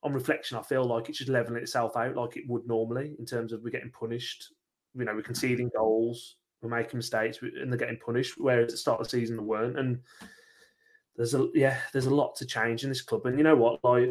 on 0.02 0.12
reflection, 0.12 0.58
I 0.58 0.62
feel 0.62 0.84
like 0.84 1.08
it's 1.08 1.18
just 1.18 1.30
leveling 1.30 1.62
itself 1.62 1.96
out 1.96 2.16
like 2.16 2.36
it 2.36 2.48
would 2.48 2.66
normally 2.66 3.14
in 3.18 3.26
terms 3.26 3.52
of 3.52 3.62
we're 3.62 3.70
getting 3.70 3.90
punished. 3.90 4.52
You 4.94 5.04
know, 5.04 5.14
we're 5.14 5.22
conceding 5.22 5.70
goals, 5.76 6.36
we're 6.64 6.76
making 6.76 6.98
mistakes, 6.98 7.38
and 7.42 7.70
they're 7.70 7.78
getting 7.78 7.98
punished. 7.98 8.34
Whereas 8.38 8.64
at 8.64 8.70
the 8.70 8.76
start 8.76 9.00
of 9.00 9.06
the 9.06 9.10
season, 9.10 9.36
they 9.36 9.42
weren't. 9.42 9.78
And 9.78 10.00
there's 11.16 11.34
a 11.34 11.48
yeah, 11.54 11.78
there's 11.92 12.06
a 12.06 12.14
lot 12.14 12.34
to 12.36 12.46
change 12.46 12.82
in 12.82 12.88
this 12.88 13.02
club. 13.02 13.26
And 13.26 13.38
you 13.38 13.44
know 13.44 13.56
what? 13.56 13.82
Like 13.84 14.10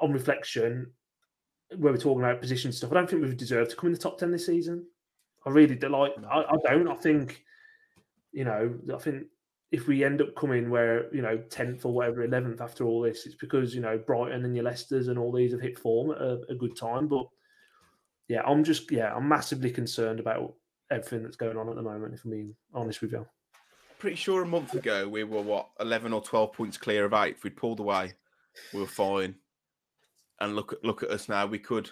on 0.00 0.12
reflection, 0.12 0.92
where 1.76 1.92
we're 1.92 1.98
talking 1.98 2.22
about 2.22 2.40
position 2.40 2.72
stuff, 2.72 2.92
I 2.92 2.94
don't 2.94 3.10
think 3.10 3.22
we've 3.22 3.36
deserved 3.36 3.70
to 3.70 3.76
come 3.76 3.88
in 3.88 3.92
the 3.92 3.98
top 3.98 4.18
ten 4.18 4.30
this 4.30 4.46
season. 4.46 4.86
I 5.46 5.50
really 5.50 5.74
do. 5.74 5.88
Like, 5.88 6.12
I, 6.30 6.42
I 6.42 6.56
don't. 6.64 6.88
I 6.88 6.94
think, 6.94 7.42
you 8.32 8.44
know, 8.44 8.74
I 8.94 8.98
think 8.98 9.26
if 9.70 9.86
we 9.86 10.02
end 10.02 10.22
up 10.22 10.34
coming 10.34 10.70
where 10.70 11.12
you 11.14 11.22
know 11.22 11.38
tenth 11.50 11.84
or 11.84 11.92
whatever, 11.92 12.24
eleventh 12.24 12.60
after 12.60 12.84
all 12.84 13.02
this, 13.02 13.26
it's 13.26 13.34
because 13.34 13.74
you 13.74 13.80
know 13.80 13.98
Brighton 13.98 14.44
and 14.44 14.54
your 14.54 14.64
Leicesters 14.64 15.08
and 15.08 15.18
all 15.18 15.32
these 15.32 15.52
have 15.52 15.60
hit 15.60 15.78
form 15.78 16.10
at 16.10 16.18
a, 16.18 16.40
a 16.50 16.54
good 16.54 16.76
time. 16.76 17.08
But 17.08 17.26
yeah, 18.28 18.42
I'm 18.46 18.64
just 18.64 18.90
yeah, 18.90 19.14
I'm 19.14 19.28
massively 19.28 19.70
concerned 19.70 20.20
about 20.20 20.54
everything 20.90 21.22
that's 21.22 21.36
going 21.36 21.56
on 21.56 21.68
at 21.68 21.76
the 21.76 21.82
moment. 21.82 22.14
If 22.14 22.24
I'm 22.24 22.30
being 22.30 22.54
honest 22.74 23.00
with 23.00 23.12
you, 23.12 23.26
Pretty 23.98 24.16
sure 24.16 24.42
a 24.42 24.46
month 24.46 24.74
ago 24.74 25.08
we 25.08 25.24
were 25.24 25.42
what 25.42 25.70
eleven 25.80 26.12
or 26.12 26.22
twelve 26.22 26.52
points 26.52 26.78
clear 26.78 27.04
of 27.04 27.12
eight. 27.14 27.34
If 27.36 27.42
we'd 27.42 27.56
pulled 27.56 27.80
away, 27.80 28.12
we 28.72 28.80
were 28.80 28.86
fine. 28.86 29.34
And 30.40 30.54
look 30.54 30.72
at 30.72 30.84
look 30.84 31.02
at 31.02 31.10
us 31.10 31.28
now. 31.28 31.46
We 31.46 31.58
could. 31.58 31.90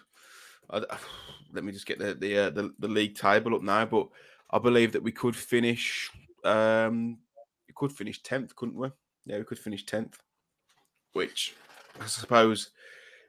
I, 0.70 0.84
let 1.52 1.64
me 1.64 1.72
just 1.72 1.86
get 1.86 1.98
the 1.98 2.14
the, 2.14 2.38
uh, 2.38 2.50
the 2.50 2.72
the 2.78 2.86
league 2.86 3.16
table 3.16 3.56
up 3.56 3.62
now. 3.62 3.86
But 3.86 4.06
I 4.50 4.60
believe 4.60 4.92
that 4.92 5.02
we 5.02 5.10
could 5.10 5.34
finish. 5.34 6.08
Um, 6.44 7.18
we 7.66 7.74
could 7.74 7.90
finish 7.90 8.22
tenth, 8.22 8.54
couldn't 8.54 8.76
we? 8.76 8.88
Yeah, 9.24 9.38
we 9.38 9.44
could 9.44 9.58
finish 9.58 9.84
tenth, 9.84 10.16
which 11.12 11.56
I 12.00 12.06
suppose 12.06 12.70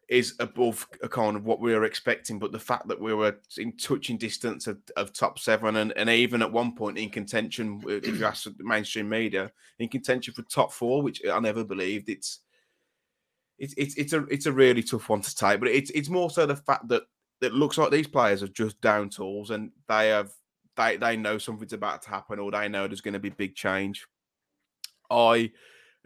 is 0.08 0.36
above 0.40 0.88
a 1.04 1.10
kind 1.10 1.36
of 1.36 1.46
what 1.46 1.60
we 1.60 1.74
were 1.74 1.84
expecting. 1.84 2.40
But 2.40 2.52
the 2.52 2.60
fact 2.60 2.88
that 2.88 3.00
we 3.00 3.14
were 3.14 3.36
in 3.58 3.76
touching 3.76 4.18
distance 4.18 4.68
of, 4.68 4.78
of 4.96 5.14
top 5.14 5.38
seven 5.38 5.78
and, 5.78 5.92
and 5.98 6.10
even 6.10 6.42
at 6.42 6.52
one 6.52 6.76
point 6.76 6.98
in 6.98 7.10
contention, 7.10 7.82
if 7.86 8.18
you 8.18 8.26
ask 8.26 8.46
the 8.46 8.56
mainstream 8.60 9.10
media, 9.10 9.52
in 9.80 9.90
contention 9.90 10.34
for 10.34 10.44
top 10.44 10.72
four, 10.72 11.02
which 11.02 11.22
I 11.30 11.40
never 11.40 11.64
believed. 11.64 12.10
It's 12.10 12.40
it's 13.60 13.74
it's 13.76 13.96
it's 13.96 14.14
a 14.14 14.24
it's 14.26 14.46
a 14.46 14.52
really 14.52 14.84
tough 14.84 15.10
one 15.10 15.22
to 15.22 15.36
take, 15.36 15.60
but 15.60 15.70
it's 15.70 15.90
it's 15.92 16.10
more 16.10 16.30
so 16.30 16.46
the 16.46 16.56
fact 16.56 16.88
that 16.90 17.04
it 17.42 17.54
looks 17.54 17.78
like 17.78 17.92
these 17.92 18.08
players 18.08 18.42
are 18.42 18.48
just 18.48 18.80
down 18.82 19.10
tools 19.10 19.52
and 19.52 19.72
they 19.88 20.10
have 20.10 20.32
they 20.76 20.98
they 20.98 21.18
know 21.18 21.38
something's 21.38 21.74
about 21.74 22.02
to 22.04 22.10
happen 22.10 22.40
or 22.40 22.52
they 22.52 22.70
know 22.70 22.88
there's 22.88 23.02
going 23.02 23.14
to 23.14 23.20
be 23.20 23.30
big 23.30 23.56
change. 23.56 24.06
I 25.10 25.52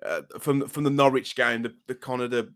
uh, 0.03 0.21
from 0.39 0.67
from 0.67 0.83
the 0.83 0.89
Norwich 0.89 1.35
game, 1.35 1.61
the, 1.61 1.73
the 1.87 1.95
kind 1.95 2.21
of 2.21 2.31
the 2.31 2.53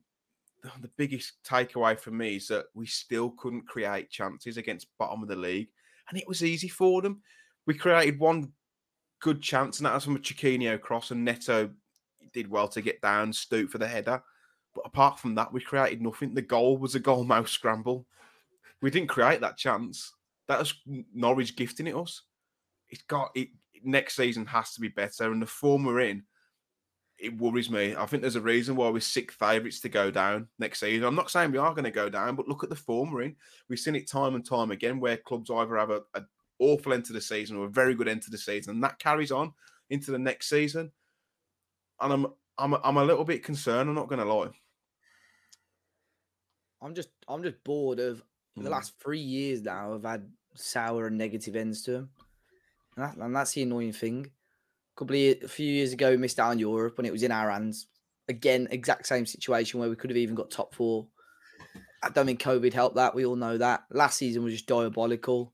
the 0.82 0.91
biggest 0.97 1.34
takeaway 1.47 1.99
for 1.99 2.11
me 2.11 2.36
is 2.36 2.47
that 2.47 2.66
we 2.74 2.86
still 2.86 3.32
couldn't 3.32 3.68
create 3.68 4.09
chances 4.09 4.57
against 4.57 4.88
bottom 4.97 5.22
of 5.22 5.30
the 5.30 5.36
league, 5.36 5.70
and 6.09 6.20
it 6.20 6.28
was 6.28 6.43
easy 6.43 6.68
for 6.68 7.01
them. 7.01 7.22
We 7.66 7.74
created 7.74 8.20
one 8.20 8.51
good 9.22 9.41
chance, 9.41 9.80
and 9.80 9.86
that 9.86 9.93
was 9.93 10.05
from 10.05 10.16
a 10.16 10.20
Chiquinho 10.20 10.80
cross, 10.80 11.11
and 11.11 11.26
Neto 11.26 11.70
did 12.34 12.49
well 12.49 12.68
to 12.70 12.82
get 12.82 13.01
down, 13.01 13.34
stoop 13.34 13.70
for 13.70 13.78
the 13.78 13.88
header. 13.88 14.22
But 14.74 14.86
apart 14.86 15.20
from 15.20 15.36
that, 15.36 15.53
we 15.53 15.61
created 15.61 16.01
nothing. 16.01 16.34
The 16.34 16.41
goal 16.41 16.78
was 16.78 16.95
a 16.95 16.99
goal 16.99 17.24
mouse 17.26 17.51
scramble. 17.51 18.05
We 18.82 18.91
didn't 18.91 19.09
create 19.09 19.41
that 19.41 19.57
chance. 19.57 20.13
That 20.47 20.59
was 20.59 20.76
Norwich 21.13 21.55
gifting 21.55 21.88
it 21.88 21.95
us. 21.95 22.22
It's 22.89 23.03
got 23.03 23.32
it. 23.36 23.49
Next 23.84 24.16
season 24.16 24.45
has 24.47 24.74
to 24.74 24.82
be 24.82 24.89
better, 24.89 25.32
and 25.32 25.41
the 25.41 25.47
form 25.47 25.86
we're 25.86 26.01
in 26.01 26.24
it 27.26 27.38
worries 27.38 27.69
me. 27.69 27.95
I 27.95 28.05
think 28.05 28.21
there's 28.21 28.36
a 28.36 28.41
reason 28.41 28.76
why 28.76 28.89
we're 28.89 28.99
six 28.99 29.34
favourites 29.34 29.80
to 29.82 29.89
go 29.89 30.11
down 30.11 30.47
next 30.59 30.80
season. 30.80 31.05
I'm 31.05 31.15
not 31.15 31.32
saying 31.32 31.51
we 31.51 31.57
are 31.57 31.73
going 31.73 31.86
to 31.86 31.91
go 31.91 32.09
down, 32.09 32.36
but 32.36 32.47
look 32.47 32.63
at 32.63 32.69
the 32.69 32.76
form 32.76 33.11
we're 33.11 33.23
in. 33.23 33.36
We've 33.67 33.80
seen 33.80 33.95
it 33.95 34.09
time 34.09 34.36
and 34.36 34.45
time 34.45 34.71
again 34.71 34.99
where 34.99 35.17
clubs 35.17 35.49
either 35.49 35.76
have 35.78 35.89
a, 35.89 36.01
an 36.13 36.28
awful 36.59 36.93
end 36.93 37.05
to 37.05 37.13
the 37.13 37.21
season 37.21 37.57
or 37.57 37.65
a 37.65 37.69
very 37.69 37.95
good 37.95 38.07
end 38.07 38.21
to 38.23 38.32
the 38.32 38.38
season, 38.38 38.76
and 38.76 38.84
that 38.84 38.99
carries 38.99 39.32
on 39.32 39.53
into 39.89 40.11
the 40.11 40.19
next 40.19 40.49
season. 40.49 40.91
And 41.99 42.13
I'm 42.13 42.28
I'm 42.57 42.76
I'm 42.84 42.97
a 42.97 43.05
little 43.05 43.26
bit 43.26 43.43
concerned. 43.43 43.89
I'm 43.89 43.95
not 43.95 44.07
going 44.07 44.26
to 44.26 44.34
lie. 44.34 44.49
I'm 46.82 46.93
just 46.93 47.09
I'm 47.28 47.43
just 47.43 47.63
bored 47.63 47.99
of 47.99 48.23
mm. 48.57 48.63
the 48.63 48.69
last 48.69 48.93
three 49.01 49.19
years 49.19 49.63
now. 49.63 49.95
I've 49.95 50.03
had 50.03 50.30
sour 50.53 51.07
and 51.07 51.17
negative 51.17 51.55
ends 51.55 51.82
to 51.84 51.91
them, 51.91 52.09
and, 52.95 53.05
that, 53.05 53.17
and 53.17 53.36
that's 53.36 53.53
the 53.53 53.63
annoying 53.63 53.93
thing 53.93 54.32
couple 54.96 55.16
of 55.16 55.43
a 55.43 55.48
few 55.48 55.72
years 55.72 55.93
ago, 55.93 56.12
we 56.12 56.18
missed 56.18 56.39
out 56.39 56.52
on 56.52 56.60
Europe 56.60 56.98
when 56.98 57.06
it 57.06 57.12
was 57.12 57.24
in 57.24 57.32
our 57.32 57.52
hands. 57.52 57.88
Again, 58.28 58.68
exact 58.72 59.08
same 59.08 59.26
situation 59.26 59.80
where 59.80 59.89
we 59.89 59.96
could 59.96 60.10
have 60.10 60.18
even 60.18 60.36
got 60.36 60.50
top 60.50 60.74
four. 60.74 61.08
I 62.02 62.10
don't 62.10 62.26
think 62.26 62.41
COVID 62.41 62.74
helped 62.74 62.96
that. 62.96 63.16
We 63.16 63.26
all 63.26 63.36
know 63.36 63.58
that. 63.58 63.84
Last 63.91 64.18
season 64.18 64.43
was 64.43 64.54
just 64.54 64.68
diabolical, 64.68 65.54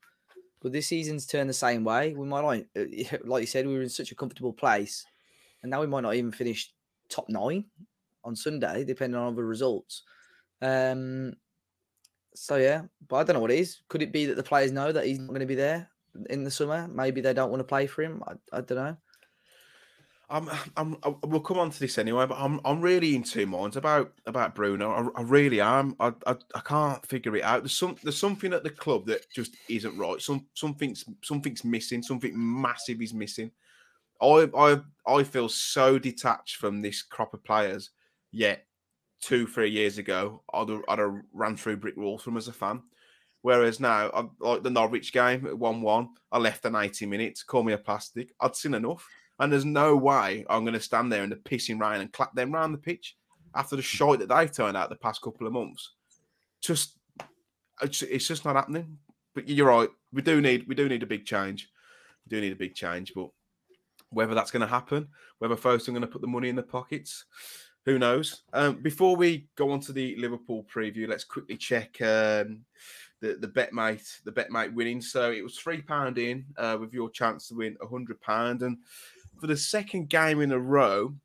but 0.62 0.72
this 0.72 0.88
season's 0.88 1.26
turned 1.26 1.50
the 1.50 1.54
same 1.54 1.84
way. 1.84 2.14
We 2.14 2.28
might 2.28 2.66
not, 2.76 2.82
uh, 2.82 3.18
like 3.24 3.42
you 3.42 3.48
said, 3.48 3.68
we 3.68 3.74
were 3.74 3.82
in 3.82 3.90
such 3.90 4.12
a 4.12 4.16
comfortable 4.16 4.54
place, 4.54 5.06
and 5.64 5.70
now 5.70 5.82
we 5.82 5.88
might 5.88 6.02
not 6.02 6.16
even 6.16 6.32
finish 6.32 6.72
top 7.10 7.28
nine 7.30 7.66
on 8.24 8.36
Sunday, 8.36 8.84
depending 8.84 9.20
on 9.20 9.36
the 9.36 9.44
results. 9.44 10.04
Um, 10.62 11.34
so 12.36 12.56
yeah, 12.58 12.84
but 13.08 13.18
I 13.18 13.24
don't 13.24 13.36
know 13.36 13.42
what 13.42 13.52
it 13.52 13.60
is. 13.60 13.82
Could 13.90 14.02
it 14.02 14.12
be 14.12 14.26
that 14.28 14.36
the 14.36 14.44
players 14.44 14.72
know 14.72 14.92
that 14.92 15.06
he's 15.06 15.20
not 15.20 15.30
going 15.30 15.42
to 15.42 15.46
be 15.46 15.56
there 15.56 15.90
in 16.30 16.44
the 16.44 16.52
summer? 16.52 16.88
Maybe 16.88 17.22
they 17.22 17.34
don't 17.34 17.50
want 17.50 17.60
to 17.60 17.66
play 17.66 17.88
for 17.88 18.04
him. 18.04 18.24
I, 18.26 18.58
I 18.58 18.62
don't 18.62 18.78
know. 18.78 18.98
I'm, 20.32 20.50
I'm, 20.78 20.98
I, 21.04 21.14
we'll 21.24 21.42
come 21.42 21.60
on 21.60 21.72
to 21.72 21.80
this 21.80 21.98
anyway, 21.98 22.26
but 22.26 22.38
I'm, 22.38 22.62
I'm 22.64 22.82
really 22.82 23.16
in 23.16 23.24
two 23.24 23.46
minds 23.46 23.76
about 23.76 24.14
about 24.26 24.56
Bruno. 24.56 24.90
I, 24.90 25.20
I 25.20 25.24
really 25.24 25.60
am. 25.60 25.96
I, 26.00 26.14
I, 26.26 26.36
I 26.56 26.60
can't 26.62 27.06
figure 27.06 27.36
it 27.36 27.44
out. 27.44 27.64
There's 27.64 27.78
some, 27.78 27.98
there's 28.02 28.18
something 28.18 28.54
at 28.54 28.64
the 28.64 28.70
club 28.70 29.06
that 29.08 29.30
just 29.30 29.56
isn't 29.68 29.98
right. 29.98 30.22
Some, 30.22 30.48
something's, 30.54 31.04
something's 31.22 31.66
missing. 31.66 32.02
Something 32.02 32.34
massive 32.36 33.02
is 33.02 33.14
missing. 33.14 33.52
I, 34.22 34.50
I, 34.58 34.80
I 35.06 35.24
feel 35.24 35.50
so 35.50 36.00
detached 36.00 36.56
from 36.56 36.82
this 36.82 37.02
crop 37.02 37.34
of 37.34 37.44
players. 37.44 37.90
Yet, 38.32 38.66
two, 39.20 39.48
three 39.48 39.70
years 39.70 39.98
ago, 39.98 40.44
I'd 40.54 40.70
have, 40.70 40.82
I'd 40.88 41.00
have 41.00 41.16
ran 41.34 41.58
through 41.58 41.78
brick 41.78 41.98
walls 41.98 42.24
from 42.24 42.38
as 42.38 42.48
a 42.48 42.54
fan. 42.54 42.84
Whereas 43.42 43.80
now, 43.80 44.10
I, 44.14 44.24
like 44.40 44.64
the 44.64 44.70
Norwich 44.70 45.12
game 45.12 45.46
at 45.48 45.58
one-one, 45.58 46.10
I 46.32 46.38
left 46.38 46.64
an 46.66 46.76
80 46.76 47.08
minutes. 47.08 47.44
Call 47.44 47.64
me 47.64 47.74
a 47.74 47.78
plastic. 47.78 48.34
I'd 48.40 48.56
seen 48.56 48.76
enough. 48.76 49.06
And 49.42 49.52
there's 49.52 49.66
no 49.66 49.98
way 49.98 50.46
I'm 50.50 50.64
going 50.64 50.76
to 50.76 50.80
stand 50.80 51.12
there 51.12 51.24
in 51.24 51.30
the 51.30 51.36
pissing 51.36 51.82
rain 51.82 52.00
and 52.00 52.14
clap 52.14 52.34
them 52.34 52.54
round 52.54 52.74
the 52.74 52.78
pitch 52.78 53.18
after 53.54 53.76
the 53.76 53.82
shite 53.82 54.20
that 54.20 54.30
they've 54.30 54.52
turned 54.52 54.78
out 54.78 54.90
the 54.90 54.96
past 54.96 55.22
couple 55.22 55.46
of 55.46 55.54
months. 55.54 55.92
Just, 56.62 56.98
it's, 57.82 58.02
it's 58.04 58.28
just 58.28 58.46
not 58.46 58.56
happening. 58.56 59.00
But 59.34 59.50
you're 59.50 59.68
right. 59.68 59.90
We 60.14 60.22
do 60.22 60.42
need 60.42 60.68
we 60.68 60.76
do 60.76 60.90
need 60.90 61.04
a 61.04 61.08
big 61.08 61.26
change. 61.26 61.70
We 62.26 62.36
do 62.36 62.42
need 62.42 62.52
a 62.52 62.58
big 62.58 62.76
change. 62.76 63.14
But 63.16 63.30
whether 64.10 64.36
that's 64.36 64.52
going 64.52 64.62
to 64.62 64.68
happen, 64.68 65.08
whether 65.40 65.56
folks 65.56 65.88
are 65.88 65.92
going 65.92 66.02
to 66.02 66.08
put 66.08 66.22
the 66.22 66.28
money 66.28 66.50
in 66.50 66.56
the 66.56 66.64
pockets, 66.64 67.26
who 67.86 67.98
knows? 67.98 68.44
Um, 68.54 68.76
before 68.82 69.16
we 69.16 69.48
go 69.56 69.72
on 69.72 69.80
to 69.82 69.94
the 69.94 70.16
Liverpool 70.18 70.66
preview, 70.74 71.08
let's 71.08 71.24
quickly 71.24 71.58
check 71.58 72.00
um, 72.02 72.66
the 73.22 73.38
the 73.40 73.48
BetMate 73.48 74.24
the 74.24 74.32
BetMate 74.32 74.74
winning. 74.74 75.02
So 75.02 75.32
it 75.32 75.44
was 75.44 75.58
three 75.58 75.82
pound 75.82 76.18
in 76.18 76.46
uh, 76.58 76.78
with 76.80 76.94
your 76.94 77.10
chance 77.10 77.48
to 77.48 77.56
win 77.56 77.78
a 77.82 77.88
hundred 77.88 78.22
pound, 78.22 78.62
and 78.62 78.78
for 79.42 79.48
the 79.48 79.58
second 79.58 80.08
game 80.08 80.40
in 80.40 80.52
a 80.52 80.60
row, 80.60 81.16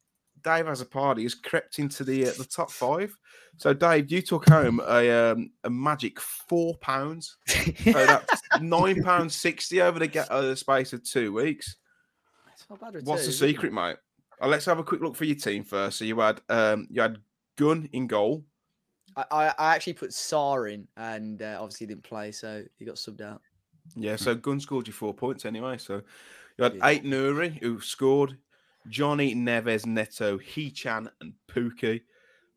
Dave 0.43 0.67
has 0.67 0.81
a 0.81 0.87
party 0.87 1.23
has 1.25 1.35
crept 1.35 1.79
into 1.79 2.03
the 2.03 2.29
uh, 2.29 2.33
the 2.39 2.45
top 2.45 2.71
five. 2.71 3.15
So, 3.59 3.73
Dave, 3.73 4.11
you 4.11 4.23
took 4.23 4.49
home 4.49 4.81
a 4.89 5.11
um, 5.11 5.51
a 5.65 5.71
magic 5.71 6.19
four 6.19 6.77
pounds. 6.79 7.37
So 7.85 7.93
that's 7.93 8.43
nine 8.61 9.03
pounds 9.03 9.35
sixty 9.35 9.83
over 9.83 9.99
the, 9.99 10.33
uh, 10.33 10.41
the 10.41 10.57
space 10.57 10.93
of 10.93 11.05
two 11.05 11.33
weeks. 11.33 11.77
What's 13.03 13.23
two, 13.23 13.31
the 13.31 13.33
secret, 13.33 13.73
mate? 13.73 13.97
Uh, 14.41 14.49
let's 14.49 14.65
have 14.65 14.79
a 14.79 14.85
quick 14.85 15.01
look 15.01 15.15
for 15.15 15.25
your 15.25 15.37
team 15.37 15.63
first. 15.63 15.99
So 15.99 16.05
you 16.05 16.19
had 16.21 16.41
um, 16.49 16.87
you 16.91 17.03
had 17.03 17.19
Gunn 17.57 17.89
in 17.93 18.07
goal. 18.07 18.45
I, 19.17 19.53
I 19.59 19.75
actually 19.75 19.95
put 19.95 20.13
Sá 20.13 20.55
in, 20.65 20.87
and 20.97 21.43
uh, 21.43 21.59
obviously 21.61 21.87
didn't 21.87 22.05
play, 22.05 22.33
so 22.33 22.63
he 22.79 22.85
got 22.85 22.97
subbed 22.97 23.21
out. 23.21 23.41
Yeah, 23.95 24.17
so 24.17 24.35
Gunn 24.35 24.61
scored 24.61 24.87
you 24.87 24.93
four 24.93 25.15
points 25.15 25.45
anyway. 25.45 25.79
So 25.79 26.03
you 26.59 26.65
had 26.65 26.75
yeah. 26.75 26.87
Aït-Nouri 26.87 27.59
who 27.61 27.81
scored, 27.81 28.37
Johnny 28.89 29.35
Neves, 29.35 29.87
Neto, 29.87 30.39
Hee-chan, 30.39 31.11
and 31.21 31.33
Pukki. 31.49 32.03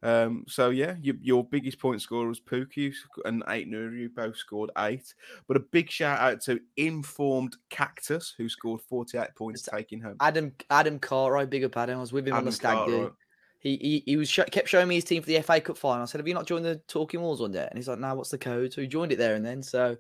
Um, 0.02 0.46
so 0.48 0.70
yeah, 0.70 0.96
your, 1.02 1.16
your 1.22 1.44
biggest 1.44 1.80
point 1.80 2.02
scorer 2.02 2.28
was 2.28 2.40
Pukki 2.40 2.94
and 3.26 3.44
Aït-Nouri, 3.46 4.04
who 4.04 4.10
both 4.10 4.38
scored 4.38 4.72
eight. 4.78 5.14
But 5.48 5.58
a 5.58 5.62
big 5.62 5.90
shout 5.90 6.20
out 6.20 6.42
to 6.44 6.60
informed 6.78 7.58
Cactus, 7.70 8.34
who 8.38 8.48
scored 8.48 8.82
48 8.82 9.36
points, 9.36 9.62
it's 9.62 9.70
taking 9.70 10.00
home. 10.00 10.16
Adam 10.22 10.54
Adam 10.70 11.00
Cartwright, 11.00 11.50
big 11.50 11.66
up 11.66 11.76
Adam. 11.76 11.98
I 11.98 12.02
was 12.02 12.14
with 12.14 12.28
him 12.28 12.34
Adam 12.34 12.40
on 12.40 12.46
the 12.46 12.52
stag 12.52 12.86
do. 12.86 13.14
He, 13.62 13.76
he 13.76 14.04
he 14.06 14.16
was 14.16 14.30
sh- 14.30 14.40
kept 14.52 14.70
showing 14.70 14.88
me 14.88 14.96
his 14.96 15.04
team 15.04 15.22
for 15.22 15.28
the 15.28 15.42
FA 15.42 15.60
Cup 15.60 15.78
final. 15.78 16.04
I 16.04 16.06
said, 16.06 16.20
"Have 16.20 16.28
you 16.30 16.34
not 16.34 16.48
joined 16.48 16.64
the 16.64 16.78
Talking 16.88 17.22
Wolves 17.22 17.42
one 17.42 17.52
yet?" 17.52 17.70
And 17.70 17.78
he's 17.78 17.90
like, 17.90 18.00
"No, 18.00 18.16
what's 18.16 18.30
the 18.30 18.38
code?" 18.38 18.72
So 18.72 18.80
he 18.80 18.88
joined 18.88 19.12
it 19.12 19.18
there 19.18 19.36
and 19.36 19.46
then. 19.46 19.62
So 19.62 19.98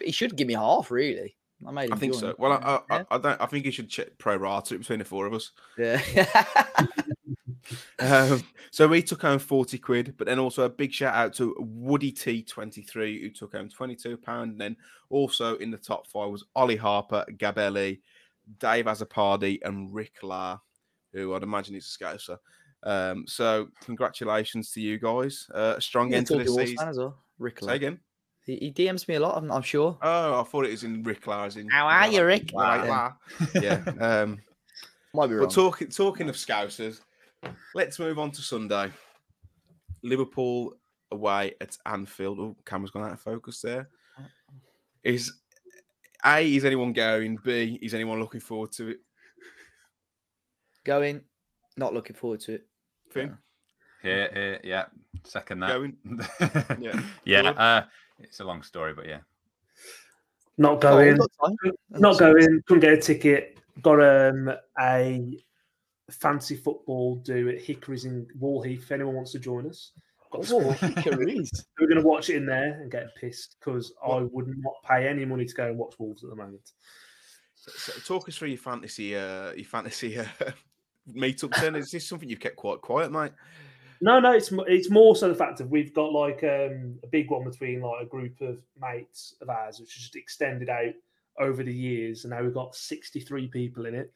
he 0.00 0.12
should 0.12 0.36
give 0.36 0.46
me 0.46 0.54
half, 0.54 0.92
really. 0.92 1.36
I. 1.66 1.88
I 1.92 1.96
think 1.96 2.14
so. 2.14 2.34
Well, 2.38 2.52
I, 2.52 2.80
I, 2.90 3.04
I, 3.10 3.18
don't. 3.18 3.40
I 3.40 3.46
think 3.46 3.64
you 3.64 3.72
should 3.72 3.88
check 3.88 4.16
pro 4.18 4.36
rata 4.36 4.78
between 4.78 4.98
the 4.98 5.04
four 5.04 5.26
of 5.26 5.34
us. 5.34 5.52
Yeah. 5.78 6.00
um, 7.98 8.42
so 8.70 8.88
we 8.88 9.02
took 9.02 9.22
home 9.22 9.38
forty 9.38 9.78
quid, 9.78 10.14
but 10.16 10.26
then 10.26 10.38
also 10.38 10.64
a 10.64 10.68
big 10.68 10.92
shout 10.92 11.14
out 11.14 11.34
to 11.34 11.54
Woody 11.58 12.12
T 12.12 12.42
twenty 12.42 12.82
three 12.82 13.20
who 13.20 13.30
took 13.30 13.52
home 13.52 13.68
twenty 13.68 13.96
two 13.96 14.16
pound. 14.16 14.52
And 14.52 14.60
then 14.60 14.76
also 15.10 15.56
in 15.56 15.70
the 15.70 15.78
top 15.78 16.06
five 16.06 16.30
was 16.30 16.44
Ollie 16.56 16.76
Harper, 16.76 17.24
Gabelli, 17.36 18.00
Dave 18.58 18.86
Azzopardi, 18.86 19.58
and 19.62 19.92
Rick 19.92 20.22
La, 20.22 20.58
who 21.12 21.34
I'd 21.34 21.42
imagine 21.42 21.74
is 21.74 21.86
a 21.86 22.04
scouser. 22.04 22.38
Um, 22.82 23.24
so 23.26 23.68
congratulations 23.84 24.72
to 24.72 24.80
you 24.80 24.98
guys. 24.98 25.46
Uh, 25.54 25.74
a 25.76 25.80
strong 25.80 26.14
end 26.14 26.26
to 26.28 26.38
the 26.38 26.46
season. 26.46 26.88
As 26.88 26.98
well. 26.98 27.18
Rick 27.38 27.62
La. 27.62 27.68
Say 27.68 27.76
again. 27.76 28.00
He, 28.46 28.56
he 28.56 28.72
DMs 28.72 29.06
me 29.06 29.16
a 29.16 29.20
lot. 29.20 29.36
I'm, 29.36 29.50
I'm, 29.50 29.62
sure. 29.62 29.98
Oh, 30.02 30.40
I 30.40 30.44
thought 30.44 30.64
it 30.64 30.70
was 30.70 30.84
in 30.84 31.02
Rick 31.02 31.26
Lars. 31.26 31.56
In 31.56 31.68
how 31.68 31.86
are 31.86 32.08
you, 32.08 32.24
Rick? 32.24 32.52
yeah. 33.54 33.82
Um, 34.00 34.38
Might 35.12 35.26
be 35.26 35.34
wrong. 35.34 35.46
But 35.46 35.54
talking 35.54 35.88
talking 35.88 36.28
of 36.28 36.36
Scousers, 36.36 37.00
let's 37.74 37.98
move 37.98 38.18
on 38.18 38.30
to 38.32 38.42
Sunday. 38.42 38.90
Liverpool 40.02 40.74
away 41.10 41.54
at 41.60 41.76
Anfield. 41.86 42.38
Oh, 42.38 42.56
camera's 42.64 42.90
gone 42.90 43.04
out 43.04 43.12
of 43.12 43.20
focus 43.20 43.60
there. 43.60 43.88
Is 45.02 45.32
A, 46.24 46.54
is 46.54 46.64
anyone 46.64 46.92
going? 46.92 47.38
B, 47.42 47.78
is 47.82 47.94
anyone 47.94 48.20
looking 48.20 48.40
forward 48.40 48.72
to 48.72 48.88
it? 48.88 48.98
Going, 50.84 51.22
not 51.76 51.94
looking 51.94 52.16
forward 52.16 52.40
to 52.40 52.54
it. 52.54 52.66
Finn? 53.10 53.36
Here, 54.02 54.30
here, 54.32 54.60
yeah. 54.64 54.84
Second 55.24 55.60
that. 55.60 55.68
Going. 55.68 55.96
yeah. 56.80 57.02
yeah. 57.24 57.50
Uh, 57.50 57.84
it's 58.22 58.40
a 58.40 58.44
long 58.44 58.62
story, 58.62 58.94
but 58.94 59.06
yeah. 59.06 59.20
Not 60.58 60.80
going. 60.80 61.18
Oh, 61.40 61.56
not 61.90 62.18
going. 62.18 62.62
Couldn't 62.66 62.80
get 62.80 62.92
a 62.92 63.00
ticket. 63.00 63.58
Got 63.82 64.02
um, 64.02 64.52
a 64.78 65.42
fancy 66.10 66.56
football 66.56 67.16
do 67.16 67.48
at 67.48 67.60
Hickory's 67.60 68.04
in 68.04 68.26
Wall 68.38 68.62
Heath. 68.62 68.82
If 68.82 68.92
anyone 68.92 69.14
wants 69.14 69.32
to 69.32 69.38
join 69.38 69.66
us, 69.66 69.92
got 70.30 70.50
oh, 70.52 70.70
Hickory's. 70.72 71.50
We're 71.80 71.88
going 71.88 72.00
to 72.00 72.06
watch 72.06 72.30
it 72.30 72.36
in 72.36 72.46
there 72.46 72.80
and 72.80 72.90
get 72.90 73.14
pissed 73.16 73.56
because 73.58 73.92
I 74.06 74.18
would 74.18 74.48
not 74.48 74.74
pay 74.86 75.08
any 75.08 75.24
money 75.24 75.46
to 75.46 75.54
go 75.54 75.68
and 75.68 75.78
watch 75.78 75.94
Wolves 75.98 76.24
at 76.24 76.30
the 76.30 76.36
moment. 76.36 76.72
So, 77.54 77.72
so 77.74 78.14
talk 78.14 78.28
us 78.28 78.36
through 78.36 78.48
your 78.48 78.58
fantasy, 78.58 79.16
uh, 79.16 79.52
your 79.52 79.64
fantasy 79.64 80.18
uh, 80.18 80.24
meetup. 81.14 81.58
Then 81.60 81.76
is 81.76 81.90
this 81.90 82.06
something 82.06 82.28
you've 82.28 82.40
kept 82.40 82.56
quite 82.56 82.80
quiet, 82.80 83.12
mate? 83.12 83.32
No, 84.02 84.18
no, 84.18 84.32
it's 84.32 84.50
it's 84.66 84.88
more 84.90 85.14
so 85.14 85.28
the 85.28 85.34
fact 85.34 85.58
that 85.58 85.68
we've 85.68 85.92
got 85.92 86.12
like 86.12 86.42
um, 86.42 86.98
a 87.02 87.06
big 87.06 87.30
one 87.30 87.44
between 87.44 87.82
like 87.82 88.02
a 88.02 88.06
group 88.06 88.40
of 88.40 88.58
mates 88.80 89.34
of 89.42 89.50
ours, 89.50 89.78
which 89.78 89.94
is 89.96 90.02
just 90.02 90.16
extended 90.16 90.70
out 90.70 90.94
over 91.38 91.62
the 91.62 91.74
years, 91.74 92.24
and 92.24 92.30
now 92.32 92.42
we've 92.42 92.54
got 92.54 92.74
sixty 92.74 93.20
three 93.20 93.48
people 93.48 93.84
in 93.86 93.94
it. 93.94 94.12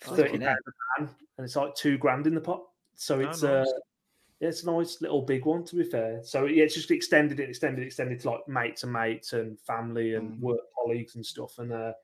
thirty 0.00 0.38
pound 0.38 0.58
a 0.66 1.00
pan, 1.00 1.08
and 1.38 1.44
it's 1.44 1.56
like 1.56 1.74
two 1.74 1.96
grand 1.96 2.26
in 2.26 2.34
the 2.34 2.40
pot. 2.40 2.62
So 2.94 3.16
Oh, 3.16 3.20
it's 3.20 3.42
nice. 3.42 3.66
uh, 3.66 3.78
it's 4.40 4.64
a 4.64 4.70
nice 4.70 5.00
little 5.00 5.22
big 5.22 5.46
one 5.46 5.64
to 5.64 5.76
be 5.76 5.84
fair. 5.84 6.20
So 6.22 6.44
yeah, 6.44 6.64
it's 6.64 6.74
just 6.74 6.90
extended 6.90 7.40
it, 7.40 7.48
extended, 7.48 7.86
extended 7.86 8.20
to 8.20 8.30
like 8.30 8.46
mates 8.48 8.82
and 8.82 8.92
mates 8.92 9.32
and 9.32 9.58
family 9.60 10.14
and 10.14 10.32
Mhm. 10.32 10.40
work 10.40 10.60
colleagues 10.74 11.14
and 11.14 11.24
stuff. 11.24 11.58
And 11.58 11.72
uh, 11.72 11.94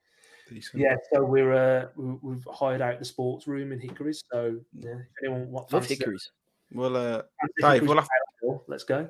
Decent. 0.49 0.81
yeah, 0.83 0.97
so 1.13 1.25
we're 1.25 1.53
uh, 1.53 1.89
we, 1.97 2.15
we've 2.23 2.49
hired 2.51 2.81
out 2.81 2.99
the 3.01 3.05
sports 3.05 3.47
room 3.47 3.73
in 3.73 3.81
Hickories. 3.81 4.23
So 4.33 4.59
yeah, 4.73 4.95
if 4.95 5.25
anyone 5.25 5.51
wants 5.51 5.73
Love 5.75 5.85
hickories. 5.85 6.31
Well, 6.73 6.97
uh, 6.97 7.23
Dave, 7.61 7.87
we'll 7.87 7.97
have- 7.97 8.09
Pale, 8.43 8.65
let's 8.69 8.85
go. 8.85 9.09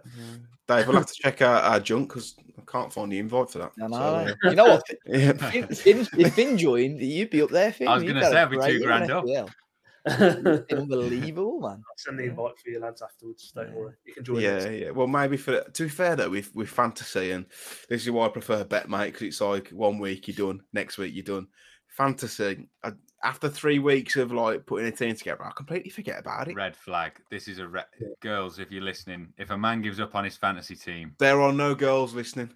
Dave, 0.68 0.86
we'll 0.86 0.96
have 0.96 1.06
to 1.06 1.14
check 1.14 1.42
out 1.42 1.64
our 1.64 1.80
junk 1.80 2.08
because 2.08 2.34
I 2.58 2.62
can't 2.70 2.92
find 2.92 3.10
the 3.10 3.18
invite 3.18 3.50
for 3.50 3.58
that. 3.58 3.72
No, 3.76 3.86
no, 3.88 3.96
So, 3.96 4.04
uh, 4.04 4.34
You 4.50 4.56
know 4.56 4.64
what? 4.64 4.82
yeah. 5.06 5.30
If 5.52 5.80
Finn, 5.80 6.06
if 6.18 6.34
Finn 6.34 6.56
joined, 6.58 7.00
you'd 7.00 7.30
be 7.30 7.42
up 7.42 7.50
there. 7.50 7.72
Finn. 7.72 7.88
I 7.88 7.94
was 7.94 8.04
You'd 8.04 8.14
gonna 8.14 8.24
have 8.26 8.32
say, 8.32 8.38
a 8.38 8.42
I'd 8.42 8.50
be 8.50 8.56
two 8.56 8.60
great 8.60 8.72
year 8.72 8.80
in 8.80 9.06
grand 9.06 9.10
up. 9.10 9.24
FPL. 9.24 9.50
I'll 10.72 10.78
Unbelievable, 10.78 11.60
man. 11.60 11.82
send 11.96 12.18
the 12.18 12.24
invite 12.24 12.52
for 12.62 12.70
you 12.70 12.80
lads 12.80 13.02
afterwards. 13.02 13.52
Don't 13.54 13.68
Yeah. 13.68 13.74
worry, 13.74 13.94
you 14.06 14.14
can 14.14 14.24
join. 14.24 14.40
Yeah, 14.40 14.50
us. 14.56 14.66
yeah. 14.70 14.90
Well, 14.90 15.06
maybe 15.06 15.36
for 15.36 15.60
to 15.62 15.82
be 15.82 15.88
fair 15.88 16.16
though, 16.16 16.30
with 16.30 16.54
with 16.54 16.68
fantasy, 16.68 17.32
and 17.32 17.46
this 17.88 18.04
is 18.04 18.10
why 18.10 18.26
I 18.26 18.28
prefer 18.28 18.64
BetMate 18.64 19.06
because 19.06 19.22
it's 19.22 19.40
like 19.40 19.68
one 19.70 19.98
week 19.98 20.28
you're 20.28 20.46
done, 20.52 20.62
next 20.72 20.96
week 20.98 21.14
you're 21.14 21.24
done. 21.24 21.48
Fantasy, 21.88 22.68
I, 22.82 22.92
after 23.24 23.48
three 23.48 23.78
weeks 23.78 24.16
of 24.16 24.32
like 24.32 24.66
putting 24.66 24.86
a 24.86 24.92
team 24.92 25.14
together, 25.14 25.44
I 25.44 25.50
completely 25.50 25.90
forget 25.90 26.20
about 26.20 26.48
it. 26.48 26.54
Red 26.54 26.76
flag. 26.76 27.12
This 27.30 27.48
is 27.48 27.58
a 27.58 27.66
re- 27.66 27.82
girls. 28.20 28.58
If 28.58 28.70
you're 28.70 28.82
listening, 28.82 29.32
if 29.38 29.50
a 29.50 29.58
man 29.58 29.82
gives 29.82 30.00
up 30.00 30.14
on 30.14 30.24
his 30.24 30.36
fantasy 30.36 30.76
team, 30.76 31.14
There 31.18 31.40
are 31.40 31.52
no 31.52 31.74
girls 31.74 32.14
listening. 32.14 32.50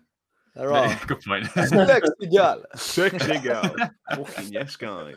All 0.56 0.66
right. 0.66 0.98
good 1.06 1.20
point. 1.22 1.46
Sexy 1.54 2.26
girl. 2.30 2.62
Sexy 2.76 3.38
girl. 3.38 3.74
Fucking 4.10 4.52
yes, 4.52 4.76
guys. 4.76 5.16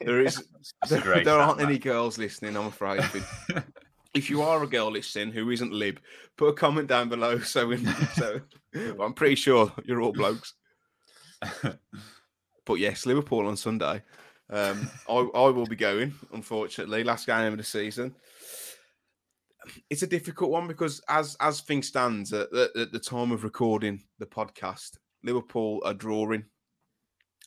There 0.00 0.20
is 0.22 0.42
there, 0.88 1.00
great 1.00 1.24
there 1.24 1.34
stat, 1.34 1.48
aren't 1.48 1.60
any 1.60 1.78
girls 1.78 2.16
listening, 2.16 2.56
I'm 2.56 2.66
afraid. 2.66 3.02
But 3.12 3.64
if 4.14 4.30
you 4.30 4.42
are 4.42 4.62
a 4.62 4.66
girl 4.66 4.90
listening 4.90 5.32
who 5.32 5.50
isn't 5.50 5.72
lib, 5.72 6.00
put 6.36 6.48
a 6.48 6.52
comment 6.52 6.88
down 6.88 7.08
below. 7.08 7.40
So, 7.40 7.66
we, 7.66 7.84
so 8.14 8.40
but 8.72 9.00
I'm 9.00 9.14
pretty 9.14 9.34
sure 9.34 9.72
you're 9.84 10.00
all 10.00 10.12
blokes. 10.12 10.54
But 12.64 12.74
yes, 12.74 13.06
Liverpool 13.06 13.48
on 13.48 13.56
Sunday. 13.56 14.02
Um, 14.52 14.90
I, 15.08 15.14
I 15.14 15.48
will 15.48 15.66
be 15.66 15.76
going, 15.76 16.14
unfortunately. 16.34 17.02
Last 17.02 17.26
game 17.26 17.52
of 17.52 17.56
the 17.56 17.64
season. 17.64 18.14
It's 19.88 20.02
a 20.02 20.06
difficult 20.06 20.50
one 20.50 20.68
because 20.68 21.00
as 21.08 21.36
as 21.40 21.60
things 21.60 21.88
stand 21.88 22.30
at, 22.32 22.52
at, 22.52 22.92
the 22.92 23.00
time 23.02 23.32
of 23.32 23.44
recording 23.44 24.02
the 24.18 24.26
podcast, 24.26 24.98
Liverpool 25.24 25.80
are 25.84 25.94
drawing 25.94 26.44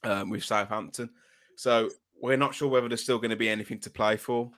um, 0.03 0.31
with 0.31 0.43
Southampton. 0.43 1.09
So 1.57 1.89
we're 2.19 2.37
not 2.37 2.55
sure 2.55 2.69
whether 2.69 2.87
there's 2.87 3.03
still 3.03 3.19
going 3.19 3.29
to 3.29 3.35
be 3.35 3.49
anything 3.49 3.79
to 3.81 3.89
play 3.91 4.17
for. 4.17 4.49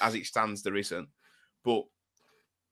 As 0.00 0.14
it 0.14 0.26
stands, 0.26 0.62
there 0.62 0.76
isn't. 0.76 1.08
But 1.64 1.84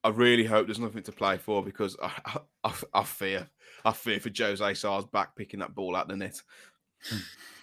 I 0.02 0.08
really 0.08 0.44
hope 0.44 0.66
there's 0.66 0.78
nothing 0.80 1.02
to 1.04 1.12
play 1.12 1.36
for 1.36 1.62
because 1.62 1.96
I, 2.02 2.10
I, 2.24 2.38
I, 2.64 2.74
I 2.94 3.04
fear, 3.04 3.48
I 3.84 3.92
fear 3.92 4.18
for 4.18 4.30
Jose 4.36 4.64
Sá's 4.64 5.04
back 5.04 5.36
picking 5.36 5.60
that 5.60 5.74
ball 5.74 5.94
out 5.94 6.08
the 6.08 6.16
net. 6.16 6.40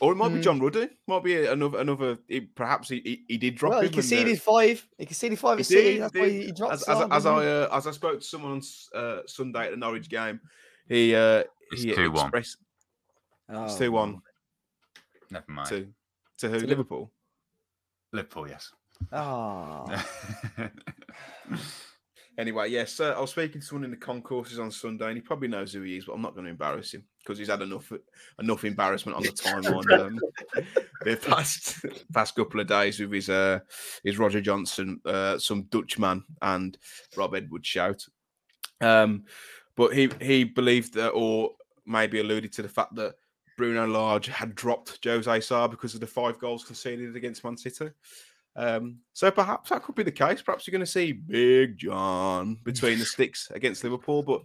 Or 0.00 0.12
it 0.12 0.16
might 0.16 0.28
be 0.28 0.34
Hmm. 0.36 0.40
John 0.42 0.60
Ruddy. 0.60 0.88
Might 1.06 1.24
be 1.24 1.46
another 1.46 1.78
another. 1.78 2.18
He, 2.28 2.40
perhaps 2.40 2.88
he, 2.88 3.00
he, 3.04 3.24
he 3.28 3.36
did 3.38 3.54
drop 3.56 3.70
Well, 3.72 3.80
he 3.82 3.86
him. 3.86 3.88
and, 3.88 3.94
uh, 3.94 4.00
conceded 4.00 4.42
five. 4.42 4.86
He 4.98 5.06
conceded 5.06 5.38
five 5.38 5.58
he 5.58 5.60
at 5.60 5.66
City. 5.66 5.92
did, 5.94 6.02
That's 6.02 6.14
he 6.14 6.20
why 6.20 6.28
he 6.30 6.52
dropped 6.52 6.72
as, 6.74 6.84
Son, 6.84 7.12
as, 7.12 7.16
as 7.18 7.26
I 7.26 7.46
uh, 7.46 7.68
as 7.72 7.86
I 7.86 7.90
spoke 7.92 8.20
to 8.20 8.26
someone 8.26 8.52
on 8.52 8.62
uh, 8.94 9.20
Sunday 9.26 9.64
at 9.66 9.70
the 9.70 9.76
Norwich 9.76 10.08
game, 10.08 10.40
he 10.88 11.14
uh, 11.14 11.44
It's 11.72 11.82
he 11.82 11.92
2-1. 11.92 12.12
expressed 12.22 12.56
it's 13.48 13.80
one. 13.80 14.20
Never 15.30 15.44
mind. 15.48 15.68
to 15.68 15.88
to 16.38 16.48
who 16.48 16.60
To 16.60 16.66
Liverpool. 16.66 17.12
Liverpool, 18.12 18.48
yes. 18.48 18.72
Oh. 19.12 19.86
Anyway, 22.38 22.68
yes, 22.68 23.00
uh, 23.00 23.14
I 23.16 23.20
was 23.20 23.30
speaking 23.30 23.60
to 23.60 23.66
someone 23.66 23.84
in 23.84 23.90
the 23.90 23.96
concourses 23.96 24.58
on 24.58 24.70
Sunday, 24.70 25.06
and 25.06 25.16
he 25.16 25.22
probably 25.22 25.48
knows 25.48 25.72
who 25.72 25.82
he 25.82 25.96
is, 25.96 26.04
but 26.04 26.12
I'm 26.12 26.22
not 26.22 26.34
going 26.34 26.44
to 26.44 26.50
embarrass 26.50 26.92
him 26.92 27.04
because 27.18 27.38
he's 27.38 27.48
had 27.48 27.62
enough 27.62 27.90
enough 28.38 28.64
embarrassment 28.64 29.16
on 29.16 29.22
the 29.22 29.28
timeline 29.32 29.98
um, 29.98 30.20
the 31.02 31.16
past 31.16 31.84
past 32.12 32.36
couple 32.36 32.60
of 32.60 32.66
days 32.66 33.00
with 33.00 33.12
his 33.12 33.30
uh, 33.30 33.60
his 34.04 34.18
Roger 34.18 34.42
Johnson, 34.42 35.00
uh, 35.06 35.38
some 35.38 35.62
Dutchman, 35.64 36.24
and 36.42 36.76
Rob 37.16 37.34
Edwards 37.34 37.66
shout. 37.66 38.04
Um, 38.82 39.24
but 39.74 39.94
he 39.94 40.10
he 40.20 40.44
believed 40.44 40.92
that, 40.94 41.10
or 41.10 41.52
maybe 41.86 42.20
alluded 42.20 42.52
to 42.52 42.62
the 42.62 42.68
fact 42.68 42.94
that 42.96 43.14
Bruno 43.56 43.86
Lage 43.86 44.26
had 44.26 44.54
dropped 44.54 45.02
Jose 45.02 45.40
Sá 45.40 45.66
because 45.66 45.94
of 45.94 46.00
the 46.00 46.06
five 46.06 46.38
goals 46.38 46.64
conceded 46.64 47.16
against 47.16 47.44
Man 47.44 47.56
City. 47.56 47.88
Um, 48.56 48.98
so 49.12 49.30
perhaps 49.30 49.68
that 49.70 49.82
could 49.82 49.94
be 49.94 50.02
the 50.02 50.10
case. 50.10 50.40
Perhaps 50.40 50.66
you're 50.66 50.72
going 50.72 50.80
to 50.84 50.90
see 50.90 51.12
Big 51.12 51.76
John 51.76 52.58
between 52.64 52.98
the 52.98 53.04
sticks 53.04 53.50
against 53.54 53.84
Liverpool. 53.84 54.22
But 54.22 54.42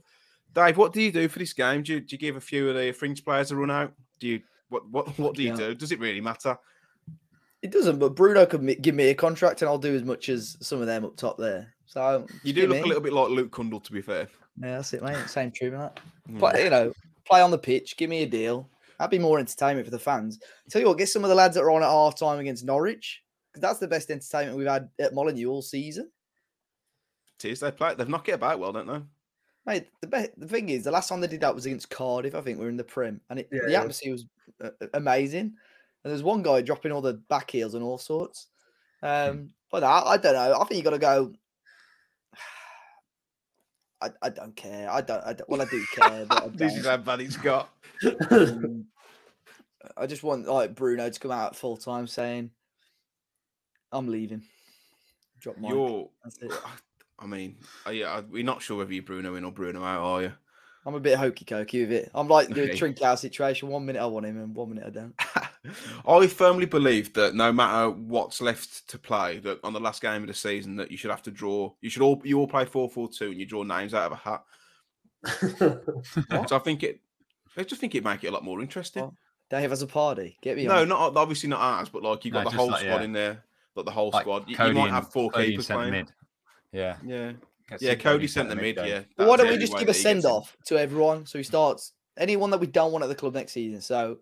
Dave, 0.54 0.78
what 0.78 0.92
do 0.94 1.02
you 1.02 1.12
do 1.12 1.28
for 1.30 1.40
this 1.40 1.54
game? 1.54 1.82
Do 1.84 1.94
you, 1.94 2.00
do 2.02 2.08
you 2.14 2.18
give 2.18 2.36
a 2.36 2.42
few 2.42 2.70
of 2.70 2.76
the 2.76 2.92
fringe 2.92 3.24
players 3.24 3.52
a 3.52 3.56
run 3.56 3.72
out? 3.72 3.94
Do 4.20 4.28
you 4.28 4.42
what 4.70 4.88
what 4.90 5.08
what 5.20 5.36
do 5.36 5.44
you 5.44 5.50
Yeah. 5.52 5.56
do? 5.58 5.76
Does 5.76 5.92
it 5.92 6.00
really 6.00 6.22
matter? 6.22 6.58
It 7.62 7.72
doesn't, 7.72 8.00
but 8.00 8.16
Bruno 8.16 8.46
could 8.46 8.82
give 8.82 8.96
me 8.96 9.10
a 9.10 9.16
contract 9.16 9.62
and 9.62 9.70
I'll 9.70 9.78
do 9.78 9.96
as 9.96 10.04
much 10.04 10.30
as 10.30 10.58
some 10.62 10.82
of 10.82 10.88
them 10.88 11.06
up 11.06 11.16
top 11.16 11.38
there. 11.38 11.74
So 11.86 12.26
You 12.44 12.54
do 12.54 12.62
look 12.68 12.78
me. 12.78 12.82
a 12.82 12.86
little 12.86 13.02
bit 13.04 13.14
like 13.14 13.30
Luke 13.30 13.52
Cundle, 13.52 13.80
to 13.82 13.92
be 13.92 14.02
fair. 14.02 14.28
Yeah, 14.60 14.78
that's 14.78 14.94
it, 14.94 15.04
mate. 15.04 15.30
Same 15.30 15.52
true, 15.52 15.72
mate. 15.72 15.92
Mm. 16.30 16.40
But 16.40 16.62
you 16.62 16.70
know, 16.70 16.92
play 17.26 17.42
on 17.42 17.52
the 17.52 17.58
pitch, 17.58 17.98
give 17.98 18.10
me 18.10 18.24
a 18.24 18.28
deal. 18.28 18.68
That'd 18.98 19.12
be 19.12 19.20
more 19.20 19.40
entertainment 19.40 19.86
for 19.86 19.92
the 19.92 20.00
fans. 20.00 20.40
Tell 20.70 20.82
you 20.82 20.88
what, 20.88 20.98
get 20.98 21.10
some 21.10 21.24
of 21.24 21.30
the 21.30 21.36
lads 21.36 21.56
that 21.56 21.62
are 21.62 21.72
on 21.72 21.84
at 21.84 21.90
half 21.90 22.18
time 22.18 22.40
against 22.40 22.66
Norwich, 22.66 23.22
because 23.52 23.62
that's 23.62 23.80
the 23.80 23.88
best 23.88 24.10
entertainment 24.10 24.58
we've 24.58 24.68
had 24.68 24.90
at 25.00 25.14
Molineux 25.14 25.50
all 25.50 25.62
season. 25.62 26.10
It 27.44 27.52
is. 27.52 27.60
They 27.60 27.72
play. 27.72 27.96
They've 27.96 28.08
knocked 28.08 28.30
it 28.30 28.34
about 28.34 28.60
well, 28.60 28.72
don't 28.72 28.88
they? 28.88 29.02
Mate, 29.66 29.88
the 30.02 30.08
be- 30.08 30.28
the 30.38 30.48
thing 30.48 30.70
is, 30.70 30.84
the 30.84 30.92
last 30.92 31.10
time 31.10 31.22
they 31.22 31.28
did 31.28 31.42
that 31.42 31.54
was 31.54 31.66
against 31.66 31.90
Cardiff. 31.90 32.34
I 32.36 32.42
think 32.42 32.60
we 32.60 32.66
are 32.66 32.70
in 32.70 32.78
the 32.78 32.84
Prem, 32.84 33.22
and 33.30 33.40
it, 33.40 33.50
Yeah, 33.52 33.60
the 33.66 33.72
yeah. 33.72 33.82
atmosphere 33.82 34.12
was 34.14 34.26
uh, 34.64 34.70
uh, 34.82 34.88
amazing. 34.94 35.54
And 36.04 36.12
there's 36.12 36.24
one 36.24 36.42
guy 36.42 36.62
dropping 36.62 36.92
all 36.92 37.02
the 37.02 37.14
back 37.14 37.52
heels 37.52 37.76
and 37.76 37.84
all 37.84 38.00
sorts. 38.00 38.48
Um, 39.04 39.54
but 39.70 39.84
I, 39.84 40.02
I 40.02 40.18
don't 40.18 40.34
know. 40.34 40.60
I 40.60 40.66
think 40.66 40.78
you 40.78 40.84
got 40.84 40.92
to 40.92 40.98
go. 40.98 41.34
I, 44.02 44.10
I 44.22 44.30
don't 44.30 44.56
care. 44.56 44.90
I 44.90 45.02
don't, 45.02 45.24
I 45.24 45.34
don't. 45.34 45.48
Well, 45.50 45.62
I 45.62 45.66
do 45.66 45.86
care, 45.94 46.26
but 46.26 46.44
I 46.44 46.48
this 46.54 46.76
is 46.76 46.86
how 46.88 46.98
bad 46.98 47.22
it's 47.22 47.38
got. 47.38 47.70
Um, 48.32 48.86
I 49.98 50.06
just 50.06 50.24
want 50.24 50.48
like 50.48 50.76
Bruno 50.76 51.10
to 51.10 51.20
come 51.20 51.32
out 51.32 51.56
full 51.56 51.76
time 51.76 52.08
saying, 52.08 52.52
"I'm 53.92 54.08
leaving." 54.08 54.44
Drop 55.40 55.58
Mike. 55.58 55.72
You're. 55.72 56.10
I 57.20 57.26
mean, 57.28 57.58
uh, 57.86 57.92
yeah, 57.92 58.12
I- 58.14 58.22
we're 58.22 58.44
not 58.44 58.62
sure 58.64 58.78
whether 58.80 58.94
you're 58.94 59.04
Bruno 59.04 59.36
in 59.36 59.44
or 59.46 59.52
Bruno 59.52 59.84
out, 59.84 60.02
are 60.04 60.22
you? 60.24 60.34
I'm 60.84 60.96
a 60.96 61.00
bit 61.00 61.20
hokey 61.20 61.46
cokey 61.46 61.82
with 61.82 61.92
it. 61.92 62.12
I'm 62.16 62.28
like 62.28 62.48
the 62.48 62.64
Okay. 62.64 62.74
Trincao 62.74 63.16
situation. 63.16 63.68
One 63.70 63.86
minute 63.86 64.02
I 64.02 64.08
want 64.08 64.26
him, 64.26 64.38
and 64.42 64.56
one 64.56 64.70
minute 64.70 64.86
I 64.88 64.90
don't. 64.90 65.14
I 66.08 66.26
firmly 66.26 66.66
believe 66.66 67.14
that 67.14 67.36
no 67.36 67.52
matter 67.54 67.92
what's 67.92 68.42
left 68.42 68.88
to 68.90 68.98
play, 68.98 69.38
that 69.40 69.60
on 69.64 69.74
the 69.74 69.80
last 69.80 70.02
game 70.02 70.24
of 70.24 70.28
the 70.28 70.34
season, 70.34 70.76
that 70.78 70.90
you 70.90 70.98
should 70.98 71.12
have 71.12 71.22
to 71.24 71.32
draw. 71.32 71.72
You 71.82 71.92
should 71.92 72.02
all 72.02 72.20
you 72.24 72.40
all 72.40 72.48
play 72.48 72.66
four 72.66 72.90
four 72.90 73.08
two, 73.10 73.30
and 73.30 73.40
you 73.40 73.46
draw 73.46 73.62
names 73.62 73.94
out 73.94 74.12
of 74.12 74.14
a 74.14 74.16
hat. 74.16 74.44
So 76.48 76.56
I 76.56 76.60
think 76.60 76.82
it. 76.82 77.00
I 77.56 77.64
just 77.64 77.80
think 77.80 77.94
it 77.94 78.04
make 78.04 78.24
it 78.24 78.28
a 78.28 78.32
lot 78.32 78.44
more 78.44 78.62
interesting. 78.62 79.04
Well, 79.04 79.16
Dave 79.52 79.70
has 79.70 79.84
a 79.84 79.88
party. 79.88 80.38
Get 80.42 80.58
me 80.58 80.66
no, 80.66 80.82
on. 80.82 80.90
not 80.90 81.16
obviously 81.16 81.50
not 81.50 81.60
ours, 81.60 81.90
but 81.90 82.02
like 82.02 82.26
you've 82.26 82.34
got 82.34 82.46
No, 82.46 82.50
the 82.50 82.58
whole 82.58 82.72
like, 82.72 82.80
squad 82.80 82.96
yeah. 83.00 83.04
in 83.04 83.12
there, 83.14 83.44
like 83.76 83.86
the 83.86 83.92
whole 83.92 84.10
Like 84.14 84.24
squad. 84.24 84.44
You, 84.48 84.52
you 84.52 84.58
Coady 84.58 84.74
might 84.74 84.84
and- 84.86 84.92
have 84.94 85.12
four 85.12 85.30
Coady 85.32 85.52
keepers 85.52 85.68
playing. 85.68 85.92
mid. 85.92 86.12
Yeah. 86.74 86.98
Yeah, 87.06 87.32
yeah. 87.80 87.92
some 87.92 88.00
Coady 88.00 88.28
sent 88.28 88.50
the 88.50 88.56
mid. 88.56 88.76
going. 88.78 88.90
Yeah. 88.90 89.02
But 89.18 89.28
why 89.28 89.38
don't 89.38 89.48
we 89.50 89.58
just 89.58 89.74
give 89.74 89.74
a 89.74 89.76
way 89.76 89.80
that 89.80 89.80
he 89.82 89.86
gets 89.94 90.02
send 90.02 90.20
in. 90.26 90.32
off 90.32 90.56
to 90.68 90.78
everyone 90.80 91.26
so 91.26 91.38
he 91.38 91.44
starts 91.44 91.94
anyone 92.18 92.50
that 92.52 92.60
we 92.60 92.68
don't 92.68 92.92
want 92.92 93.04
at 93.04 93.08
the 93.08 93.16
club 93.16 93.34
next 93.34 93.52
season? 93.54 93.82
So 93.82 94.20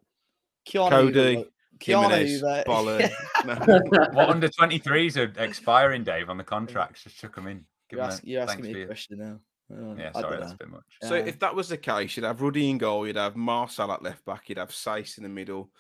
Keanu 0.67 0.89
Coady, 0.89 1.33
Hoever, 1.35 1.49
Keanu 1.79 2.11
Jimenez, 2.11 2.41
Hoever. 2.41 2.63
Bollard. 2.65 3.11
What 4.13 4.29
under 4.29 4.47
23s 4.49 5.17
are 5.17 5.43
expiring, 5.43 6.03
Dave, 6.03 6.29
on 6.29 6.37
the 6.37 6.43
contracts? 6.43 7.03
Just 7.03 7.17
chuck 7.17 7.35
them 7.35 7.47
in. 7.47 7.65
Give 7.89 7.97
You're, 7.97 8.01
'em 8.03 8.09
a 8.09 8.13
ask, 8.13 8.23
you're 8.25 8.41
asking 8.43 8.65
me 8.71 8.81
a 8.81 8.85
question 8.85 9.17
now. 9.19 9.39
Oh, 9.71 9.95
Yeah, 9.97 10.11
sorry, 10.13 10.37
that's 10.37 10.49
know. 10.49 10.55
a 10.55 10.57
bit 10.57 10.69
much. 10.69 10.83
So 11.03 11.15
Uh, 11.15 11.19
if 11.25 11.39
that 11.39 11.55
was 11.55 11.69
the 11.69 11.77
case, 11.77 12.15
you'd 12.17 12.25
have 12.25 12.41
Ruddy 12.41 12.69
in 12.69 12.77
goal, 12.79 13.05
you'd 13.07 13.15
have 13.15 13.35
Marçal 13.35 13.89
at 13.93 14.01
left 14.03 14.25
back, 14.25 14.49
you'd 14.49 14.57
have 14.57 14.69
Saïss 14.69 15.17
in 15.17 15.23
the 15.23 15.29
middle, 15.29 15.71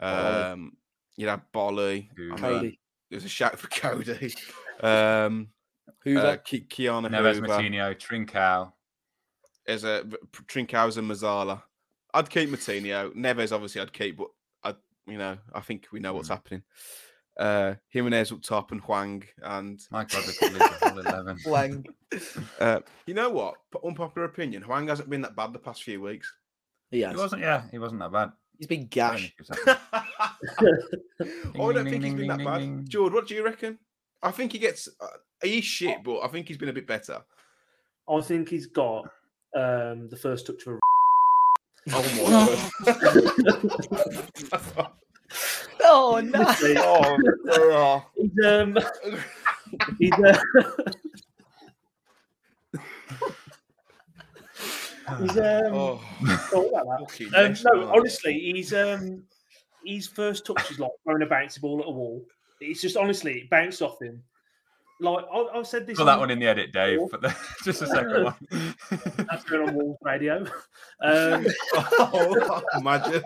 Bolly. 0.00 0.12
um, 0.12 0.72
you'd 1.16 1.28
have 1.28 1.42
Bolly. 1.52 2.10
I 2.16 2.20
mean, 2.20 2.36
Coady 2.36 2.78
there's 3.10 3.24
a 3.24 3.28
shout 3.28 3.58
for 3.58 3.68
Coady. 3.80 4.34
Um, 4.80 5.48
Hoever. 6.04 6.26
uh, 6.26 6.36
Ki- 6.38 6.66
Keanu 6.68 7.08
Neves 7.08 7.12
Hoever. 7.36 7.46
Martino, 7.48 7.94
Trincao. 7.94 8.72
There's 9.66 9.84
a 9.84 10.04
Trincao's 10.46 10.96
and 10.96 11.10
Mazzala. 11.10 11.62
I'd 12.14 12.30
keep 12.30 12.48
Moutinho. 12.50 13.12
Neves, 13.14 13.52
obviously, 13.52 13.80
I'd 13.80 13.92
keep, 13.92 14.16
but 14.16 14.28
I, 14.64 14.74
you 15.06 15.18
know, 15.18 15.36
I 15.52 15.60
think 15.60 15.86
we 15.92 16.00
know 16.00 16.14
what's 16.14 16.28
Mm. 16.28 16.32
happening. 16.32 16.62
Uh, 17.38 17.74
Jimenez 17.90 18.32
up 18.32 18.40
top 18.40 18.72
and 18.72 18.80
Hwang 18.80 19.22
and 19.42 19.78
My 19.90 20.04
God, 20.04 20.24
they 20.24 20.32
could 20.32 20.52
leave 20.52 20.58
the 20.80 20.88
whole 20.88 20.98
11. 21.00 21.38
Wang. 21.46 21.84
uh, 22.60 22.80
you 23.06 23.12
know 23.12 23.28
what? 23.28 23.56
Unpopular 23.84 24.26
opinion. 24.26 24.62
Hwang 24.62 24.88
hasn't 24.88 25.10
been 25.10 25.20
that 25.22 25.36
bad 25.36 25.52
the 25.52 25.58
past 25.58 25.82
few 25.82 26.00
weeks. 26.00 26.32
He 26.90 26.98
He 27.04 27.16
wasn't, 27.16 27.42
yeah, 27.42 27.64
he 27.70 27.78
wasn't 27.78 28.00
that 28.00 28.12
bad. 28.12 28.30
He's 28.58 28.66
been 28.66 28.88
I 28.92 29.12
don't 29.12 29.12
gash. 29.12 29.20
think 29.20 29.34
he 29.36 29.42
was 29.42 29.48
that 29.48 29.90
bad. 29.90 30.06
I 31.60 31.72
don't 31.72 31.88
think 31.88 32.04
he's 32.04 32.14
been 32.14 32.28
that 32.28 32.44
bad. 32.44 32.88
George, 32.88 33.12
what 33.12 33.26
do 33.28 33.34
you 33.34 33.44
reckon? 33.44 33.78
I 34.22 34.30
think 34.30 34.52
he 34.52 34.58
gets. 34.58 34.88
Uh, 35.00 35.06
he's 35.42 35.64
shit, 35.64 36.02
but 36.02 36.20
I 36.20 36.28
think 36.28 36.48
he's 36.48 36.56
been 36.56 36.68
a 36.68 36.72
bit 36.72 36.86
better. 36.86 37.20
I 38.08 38.20
think 38.20 38.48
he's 38.48 38.66
got 38.66 39.04
um, 39.54 40.08
the 40.08 40.16
first 40.20 40.46
touch 40.46 40.66
of 40.66 40.74
a. 40.74 40.78
Oh 41.88 42.02
my 42.12 42.18
god! 44.74 44.90
Oh 45.84 46.20
no! 46.20 46.44
oh, 46.82 48.04
He's, 48.16 48.44
um, 48.44 48.76
he's, 49.98 50.12
uh, 50.12 50.36
he's, 55.20 55.36
um, 55.38 55.72
oh, 55.72 56.00
sorry 56.50 56.68
about 56.68 56.86
that. 56.86 57.06
fucking 57.08 57.34
Um, 57.34 57.54
no, 57.64 57.92
honestly, 57.92 58.38
he's 58.38 58.72
um, 58.72 59.22
his 59.84 60.06
first 60.06 60.46
touch 60.46 60.70
is 60.70 60.78
like 60.78 60.90
throwing 61.04 61.22
a 61.22 61.26
bouncy 61.26 61.60
ball 61.60 61.80
at 61.80 61.86
a 61.86 61.90
wall. 61.90 62.24
It's 62.60 62.80
just 62.80 62.96
honestly, 62.96 63.40
it 63.40 63.50
bounced 63.50 63.82
off 63.82 64.00
him. 64.00 64.22
Like 65.00 65.24
I, 65.32 65.46
I've 65.54 65.66
said 65.66 65.86
this. 65.86 65.98
Put 65.98 66.06
that 66.06 66.18
one 66.18 66.30
in 66.30 66.38
the 66.38 66.46
edit, 66.46 66.72
Dave. 66.72 67.00
But 67.10 67.22
the, 67.22 67.36
just 67.64 67.82
a 67.82 67.86
second 67.86 68.24
one. 68.24 68.34
That's 69.30 69.44
going 69.44 69.68
on 69.68 69.74
Wolves 69.74 69.98
radio. 70.02 70.44
Um, 71.02 71.46
oh, 71.74 72.62
imagine. 72.78 73.22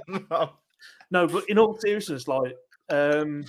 no, 1.10 1.26
but 1.26 1.44
in 1.48 1.58
all 1.58 1.78
seriousness, 1.78 2.26
like 2.26 2.56
um, 2.90 3.44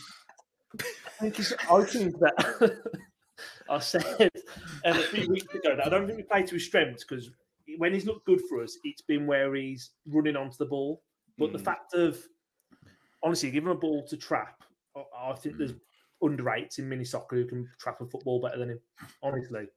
I 0.80 0.84
think, 1.20 1.40
it's, 1.40 1.54
I 1.70 1.84
think 1.84 2.20
that 2.20 2.80
I 3.70 3.80
said 3.80 4.32
um, 4.86 4.98
a 4.98 5.04
few 5.04 5.30
weeks 5.30 5.54
ago 5.54 5.76
that 5.76 5.88
I 5.88 5.90
don't 5.90 6.06
think 6.06 6.18
we 6.18 6.24
play 6.24 6.44
to 6.44 6.54
his 6.54 6.66
strengths 6.66 7.04
because 7.04 7.32
when 7.82 7.96
he's 7.96 8.06
looked 8.06 8.28
good 8.28 8.42
for 8.48 8.62
us, 8.62 8.78
it's 8.84 9.02
been 9.02 9.26
where 9.26 9.56
he's 9.56 9.90
running 10.06 10.36
onto 10.36 10.56
the 10.58 10.68
ball. 10.68 11.02
But 11.40 11.52
the 11.52 11.58
Mm. 11.58 11.66
fact 11.66 11.96
of 11.96 12.24
honestly, 13.24 13.50
give 13.50 13.64
him 13.64 13.72
a 13.72 13.76
ball 13.76 14.06
to 14.08 14.18
trap, 14.18 14.62
I, 14.96 15.32
I 15.32 15.34
think 15.34 15.58
there's 15.58 15.74
underrates 16.22 16.78
in 16.78 16.88
mini 16.88 17.04
soccer 17.04 17.38
who 17.38 17.46
can 17.46 17.68
trap 17.80 18.00
a 18.00 18.06
football 18.06 18.40
better 18.40 18.60
than 18.60 18.70
him. 18.70 18.82
Honestly, 19.24 19.68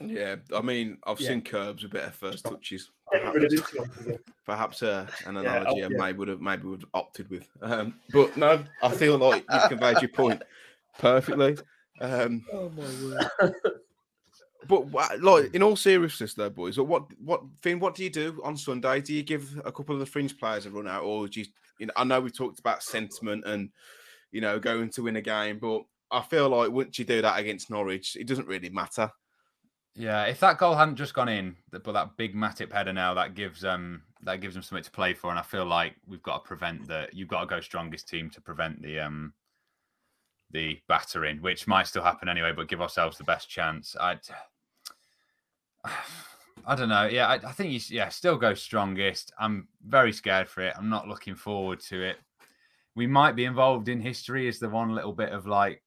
Yeah, 0.00 0.36
I 0.54 0.62
mean, 0.62 0.96
I've 1.04 1.20
Yeah. 1.20 1.28
seen 1.28 1.42
curbs 1.42 1.82
with 1.82 1.92
better 1.92 2.10
first 2.10 2.46
touches. 2.46 2.90
Get 3.12 3.34
rid 3.34 3.44
of 3.44 3.52
him, 3.52 3.62
to 3.62 3.72
be 3.74 3.78
honest 3.78 3.98
with 3.98 4.06
you. 4.06 4.18
Perhaps 4.46 4.82
uh, 4.82 5.06
an 5.26 5.34
Yeah, 5.34 5.40
analogy 5.42 5.82
oh, 5.82 5.86
I 5.86 5.88
yeah. 5.90 5.96
maybe 5.98 6.18
would 6.20 6.28
have 6.28 6.40
maybe 6.40 6.62
would 6.68 6.80
have 6.80 6.90
opted 6.94 7.28
with. 7.28 7.46
Um, 7.60 8.00
but 8.14 8.34
no, 8.38 8.64
I 8.80 8.88
feel 8.88 9.18
like 9.18 9.44
you've 9.52 9.68
conveyed 9.68 10.00
your 10.00 10.08
point 10.08 10.42
perfectly. 10.98 11.58
Um, 12.00 12.46
Oh 12.50 12.70
my 12.70 12.88
word! 13.42 13.52
but 14.66 15.22
like 15.22 15.54
in 15.54 15.62
all 15.62 15.76
seriousness, 15.76 16.34
though, 16.34 16.50
boys, 16.50 16.78
what 16.78 17.04
what 17.18 17.42
Finn, 17.62 17.80
what 17.80 17.94
do 17.94 18.04
you 18.04 18.10
do 18.10 18.40
on 18.44 18.56
Sunday? 18.56 19.00
Do 19.00 19.14
you 19.14 19.22
give 19.22 19.60
a 19.64 19.72
couple 19.72 19.94
of 19.94 20.00
the 20.00 20.06
fringe 20.06 20.38
players 20.38 20.66
a 20.66 20.70
run 20.70 20.88
out, 20.88 21.02
or 21.02 21.28
do 21.28 21.40
you? 21.40 21.46
You 21.78 21.86
know, 21.86 21.92
I 21.96 22.04
know 22.04 22.20
we 22.20 22.30
talked 22.30 22.58
about 22.58 22.82
sentiment 22.82 23.44
and 23.46 23.70
you 24.32 24.40
know 24.40 24.58
going 24.58 24.90
to 24.90 25.02
win 25.02 25.16
a 25.16 25.22
game, 25.22 25.58
but 25.58 25.82
I 26.10 26.20
feel 26.22 26.48
like 26.48 26.70
once 26.70 26.98
you 26.98 27.04
do 27.04 27.22
that 27.22 27.38
against 27.38 27.70
Norwich, 27.70 28.16
it 28.16 28.26
doesn't 28.26 28.48
really 28.48 28.68
matter. 28.68 29.10
Yeah, 29.94 30.24
if 30.24 30.40
that 30.40 30.58
goal 30.58 30.74
hadn't 30.74 30.96
just 30.96 31.14
gone 31.14 31.28
in, 31.28 31.56
but 31.70 31.84
that 31.84 32.16
big 32.16 32.34
Matip 32.34 32.72
header 32.72 32.92
now 32.92 33.14
that 33.14 33.34
gives 33.34 33.64
um 33.64 34.02
that 34.22 34.40
gives 34.40 34.54
them 34.54 34.62
something 34.62 34.84
to 34.84 34.90
play 34.90 35.14
for, 35.14 35.30
and 35.30 35.38
I 35.38 35.42
feel 35.42 35.64
like 35.64 35.96
we've 36.06 36.22
got 36.22 36.44
to 36.44 36.48
prevent 36.48 36.86
that. 36.88 37.14
you've 37.14 37.28
got 37.28 37.40
to 37.40 37.46
go 37.46 37.60
strongest 37.60 38.08
team 38.08 38.30
to 38.30 38.40
prevent 38.40 38.82
the 38.82 39.00
um 39.00 39.32
the 40.50 40.78
battering, 40.88 41.40
which 41.42 41.66
might 41.66 41.86
still 41.86 42.02
happen 42.02 42.28
anyway, 42.28 42.52
but 42.54 42.68
give 42.68 42.80
ourselves 42.80 43.16
the 43.18 43.24
best 43.24 43.48
chance. 43.48 43.96
I'd 44.00 44.20
I 46.66 46.74
don't 46.74 46.88
know. 46.88 47.06
Yeah, 47.06 47.26
I, 47.26 47.34
I 47.34 47.52
think 47.52 47.72
you 47.72 47.80
yeah 47.96 48.08
still 48.08 48.36
go 48.36 48.54
strongest. 48.54 49.32
I'm 49.38 49.68
very 49.86 50.12
scared 50.12 50.48
for 50.48 50.62
it. 50.62 50.74
I'm 50.76 50.90
not 50.90 51.08
looking 51.08 51.34
forward 51.34 51.80
to 51.88 52.02
it. 52.02 52.18
We 52.94 53.06
might 53.06 53.36
be 53.36 53.44
involved 53.44 53.88
in 53.88 54.00
history 54.00 54.48
as 54.48 54.58
the 54.58 54.68
one 54.68 54.94
little 54.94 55.12
bit 55.12 55.30
of 55.30 55.46
like 55.46 55.82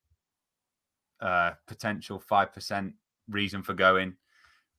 uh 1.22 1.51
potential 1.68 2.20
five 2.20 2.51
percent 2.53 2.93
reason 3.30 3.61
for 3.61 3.74
going, 3.74 4.16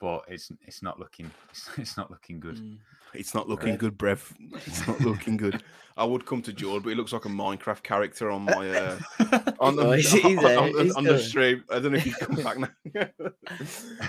but 0.01 0.25
it's 0.29 0.51
it's 0.67 0.83
not 0.83 0.99
looking 0.99 1.31
it's, 1.51 1.71
it's 1.79 1.97
not 1.97 2.11
looking 2.11 2.41
good. 2.41 2.57
Mm. 2.57 2.79
It's 3.15 3.35
not 3.35 3.49
looking 3.49 3.71
Yeah. 3.71 3.77
good, 3.77 3.99
Brev. 3.99 4.33
It's 4.67 4.87
not 4.87 5.01
looking 5.01 5.37
good. 5.37 5.63
I 5.97 6.05
would 6.05 6.27
come 6.27 6.43
to 6.43 6.53
George, 6.53 6.83
but 6.83 6.89
he 6.89 6.97
looks 6.97 7.13
like 7.13 7.25
a 7.25 7.29
Minecraft 7.29 7.83
character 7.85 8.29
on 8.31 8.43
my 8.47 8.69
uh, 8.69 8.99
on 9.61 9.77
the, 9.77 9.83
Oh, 9.87 9.93
he's- 9.93 10.11
he's 10.11 10.25
on, 10.39 10.45
on 10.45 10.73
the- 10.73 10.83
he's 10.83 10.95
on 10.97 11.05
the 11.05 11.19
stream. 11.21 11.63
I 11.71 11.79
don't 11.79 11.93
know 11.93 11.99
if 11.99 12.05
he's 12.05 12.17
come 12.17 12.35
back 12.37 12.59
now. 12.59 12.69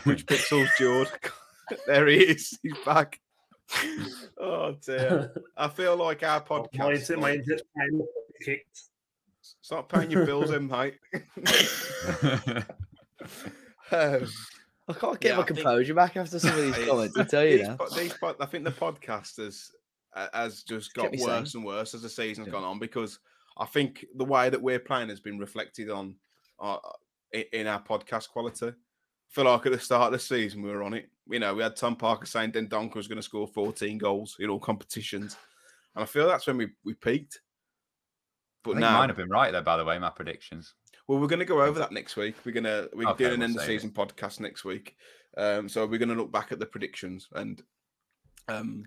Which 0.06 0.26
pixels, 0.26 0.68
George? 0.80 1.10
there 1.86 2.08
he 2.08 2.18
is. 2.18 2.58
He's 2.64 2.74
back. 2.86 3.20
Oh 4.40 4.76
dear. 4.84 5.32
I 5.58 5.68
feel 5.68 5.96
like 5.96 6.24
our 6.24 6.40
my 6.40 6.46
podcast. 6.58 7.10
inter- 7.10 7.18
my 7.18 7.22
like, 7.32 7.40
inter- 7.42 7.58
my 7.76 7.88
kicked. 8.44 8.80
start 9.62 9.88
paying 9.90 10.10
your 10.12 10.26
bills, 10.26 10.50
in, 10.52 10.68
mate. 10.68 10.96
um, 13.92 14.28
I 14.88 14.94
can't 14.94 15.20
get 15.20 15.30
Yeah, 15.30 15.36
my 15.38 15.44
I 15.44 15.46
think- 15.46 15.58
composure 15.60 15.94
back 15.94 16.16
after 16.18 16.38
some 16.40 16.52
of 16.58 16.62
these 16.64 16.86
comments. 16.88 17.18
I 17.18 17.24
tell 17.24 17.44
you 17.46 17.64
now. 17.64 17.78
these 17.98 18.14
po- 18.14 18.36
I 18.40 18.46
think 18.46 18.64
the 18.66 18.72
podcast 18.72 19.38
has 19.38 19.72
uh, 20.16 20.28
has 20.34 20.64
just 20.64 20.94
got 20.94 21.04
Kept 21.04 21.14
me 21.14 21.18
sane. 21.20 21.28
worse 21.28 21.56
and 21.56 21.66
worse 21.66 21.94
as 21.94 22.02
the 22.04 22.10
season's 22.10 22.48
Yeah. 22.48 22.54
gone 22.54 22.64
on 22.64 22.80
because 22.80 23.20
I 23.58 23.66
think 23.66 24.06
the 24.16 24.26
way 24.26 24.50
that 24.50 24.62
we're 24.62 24.80
playing 24.80 25.10
has 25.10 25.20
been 25.20 25.40
reflected 25.40 25.90
on 25.90 26.16
uh, 26.60 26.78
in 27.52 27.68
our 27.68 27.82
podcast 27.82 28.30
quality. 28.30 28.68
I 28.68 28.74
feel 29.30 29.46
like 29.46 29.66
at 29.66 29.72
the 29.74 29.80
start 29.80 30.08
of 30.08 30.12
the 30.14 30.20
season 30.20 30.62
we 30.62 30.70
were 30.70 30.84
on 30.84 30.94
it. 30.94 31.10
You 31.28 31.40
know, 31.40 31.54
we 31.56 31.64
had 31.64 31.76
Tom 31.76 31.96
Parker 31.96 32.26
saying 32.28 32.52
Dendoncker 32.52 32.96
was 32.96 33.08
going 33.08 33.18
to 33.18 33.24
score 33.24 33.48
14 33.48 33.98
goals 33.98 34.38
in 34.40 34.50
all 34.50 34.60
competitions, 34.60 35.36
and 35.96 36.04
I 36.04 36.06
feel 36.06 36.28
that's 36.28 36.46
when 36.48 36.58
we, 36.58 36.68
we 36.86 36.94
peaked. 36.94 37.42
But 38.64 38.78
now, 38.78 39.00
mine 39.00 39.10
have 39.10 39.18
been 39.18 39.30
right 39.30 39.52
there, 39.52 39.62
by 39.64 39.78
the 39.78 39.84
way. 39.86 39.98
My 40.00 40.10
predictions. 40.12 40.74
Well, 41.08 41.20
we're 41.20 41.28
going 41.28 41.40
to 41.40 41.46
go 41.46 41.62
over 41.62 41.80
that 41.80 41.92
next 41.92 42.16
week. 42.16 42.36
We're 42.46 42.52
going 42.52 42.64
to 42.66 42.90
we're 42.94 43.08
Okay, 43.10 43.26
doing 43.26 43.34
an 43.36 43.40
we'll 43.40 43.50
end 43.50 43.56
of 43.58 43.62
save 43.62 43.70
it. 43.70 43.74
season 43.82 43.92
podcast 43.92 44.40
next 44.40 44.66
week. 44.66 44.96
Um, 45.38 45.68
so 45.70 45.86
we're 45.86 46.00
going 46.00 46.10
to 46.10 46.16
look 46.16 46.32
back 46.32 46.52
at 46.52 46.60
the 46.60 46.66
predictions 46.66 47.28
and 47.34 47.62
um 48.48 48.86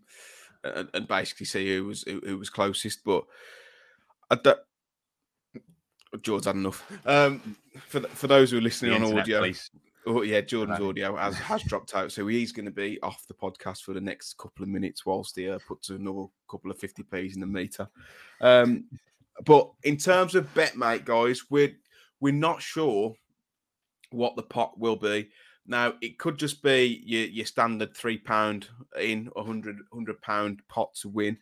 and, 0.65 0.89
and 0.95 1.07
basically 1.09 1.47
see 1.47 1.75
who 1.77 1.85
was 1.87 2.03
who, 2.03 2.21
who 2.25 2.39
was 2.39 2.51
closest. 2.51 3.05
But 3.05 3.25
I 4.31 4.37
don't. 4.37 4.59
George 6.23 6.47
had 6.47 6.55
enough. 6.57 6.91
Um, 7.07 7.57
for 7.87 8.01
for 8.01 8.27
those 8.29 8.51
who 8.51 8.57
are 8.57 8.61
The 8.61 8.65
listening 8.65 8.93
on 8.95 9.03
internet 9.03 9.23
audio. 9.25 9.53
Oh 10.07 10.23
yeah, 10.23 10.41
Jordan's 10.41 10.81
Right. 10.81 10.89
audio 10.89 11.17
has, 11.17 11.37
has 11.37 11.63
dropped 11.65 11.95
out, 11.95 12.11
so 12.11 12.27
he's 12.29 12.51
going 12.51 12.65
to 12.65 12.71
be 12.73 12.99
off 13.03 13.27
the 13.29 13.35
podcast 13.35 13.83
for 13.83 13.93
the 13.93 14.01
next 14.01 14.39
couple 14.39 14.63
of 14.63 14.71
minutes 14.71 15.05
whilst 15.05 15.37
he 15.37 15.51
uh, 15.51 15.59
puts 15.69 15.91
another 15.91 16.25
couple 16.51 16.71
of 16.71 16.79
fifty 16.79 17.03
p's 17.03 17.35
in 17.35 17.41
the 17.41 17.47
meter. 17.47 17.87
Um, 18.41 18.85
but 19.45 19.71
in 19.83 19.99
terms 19.99 20.35
of 20.35 20.53
bet, 20.55 20.79
mate, 20.79 21.05
guys, 21.05 21.43
we're 21.51 21.75
we're 22.21 22.33
not 22.33 22.63
sure 22.63 23.15
what 24.11 24.37
the 24.37 24.43
pot 24.43 24.79
will 24.79 24.97
be. 24.97 25.29
Now 25.67 25.95
it 26.01 26.19
could 26.19 26.39
just 26.39 26.63
be 26.63 27.03
your, 27.05 27.27
your 27.27 27.47
standard 27.47 27.95
three 27.95 28.19
pound 28.19 28.69
in 28.99 29.31
a 29.37 29.43
hundred 29.43 29.77
hundred 29.93 30.21
pound 30.23 30.63
pot 30.69 30.95
to 31.03 31.09
win, 31.09 31.37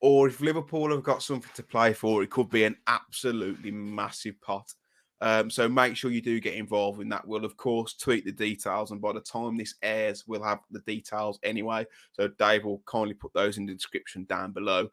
or 0.00 0.26
if 0.28 0.40
Liverpool 0.40 0.90
have 0.90 1.04
got 1.04 1.22
something 1.22 1.50
to 1.54 1.62
play 1.62 1.92
for, 1.92 2.22
it 2.22 2.30
could 2.30 2.50
be 2.50 2.64
an 2.64 2.76
absolutely 2.86 3.70
massive 3.70 4.40
pot. 4.40 4.72
Um, 5.20 5.48
so 5.48 5.68
make 5.68 5.96
sure 5.96 6.10
you 6.10 6.20
do 6.20 6.40
get 6.40 6.54
involved 6.54 7.00
in 7.00 7.08
that. 7.10 7.26
We'll 7.26 7.44
of 7.44 7.56
course 7.56 7.94
tweet 7.94 8.24
the 8.24 8.32
details, 8.32 8.90
and 8.90 9.00
by 9.00 9.12
the 9.12 9.20
time 9.20 9.56
this 9.56 9.76
airs, 9.82 10.24
we'll 10.26 10.42
have 10.42 10.58
the 10.70 10.80
details 10.80 11.38
anyway. 11.44 11.86
So 12.12 12.28
Dave 12.28 12.64
will 12.64 12.82
kindly 12.86 13.14
put 13.14 13.32
those 13.32 13.56
in 13.56 13.66
the 13.66 13.72
description 13.72 14.24
down 14.24 14.50
below. 14.50 14.88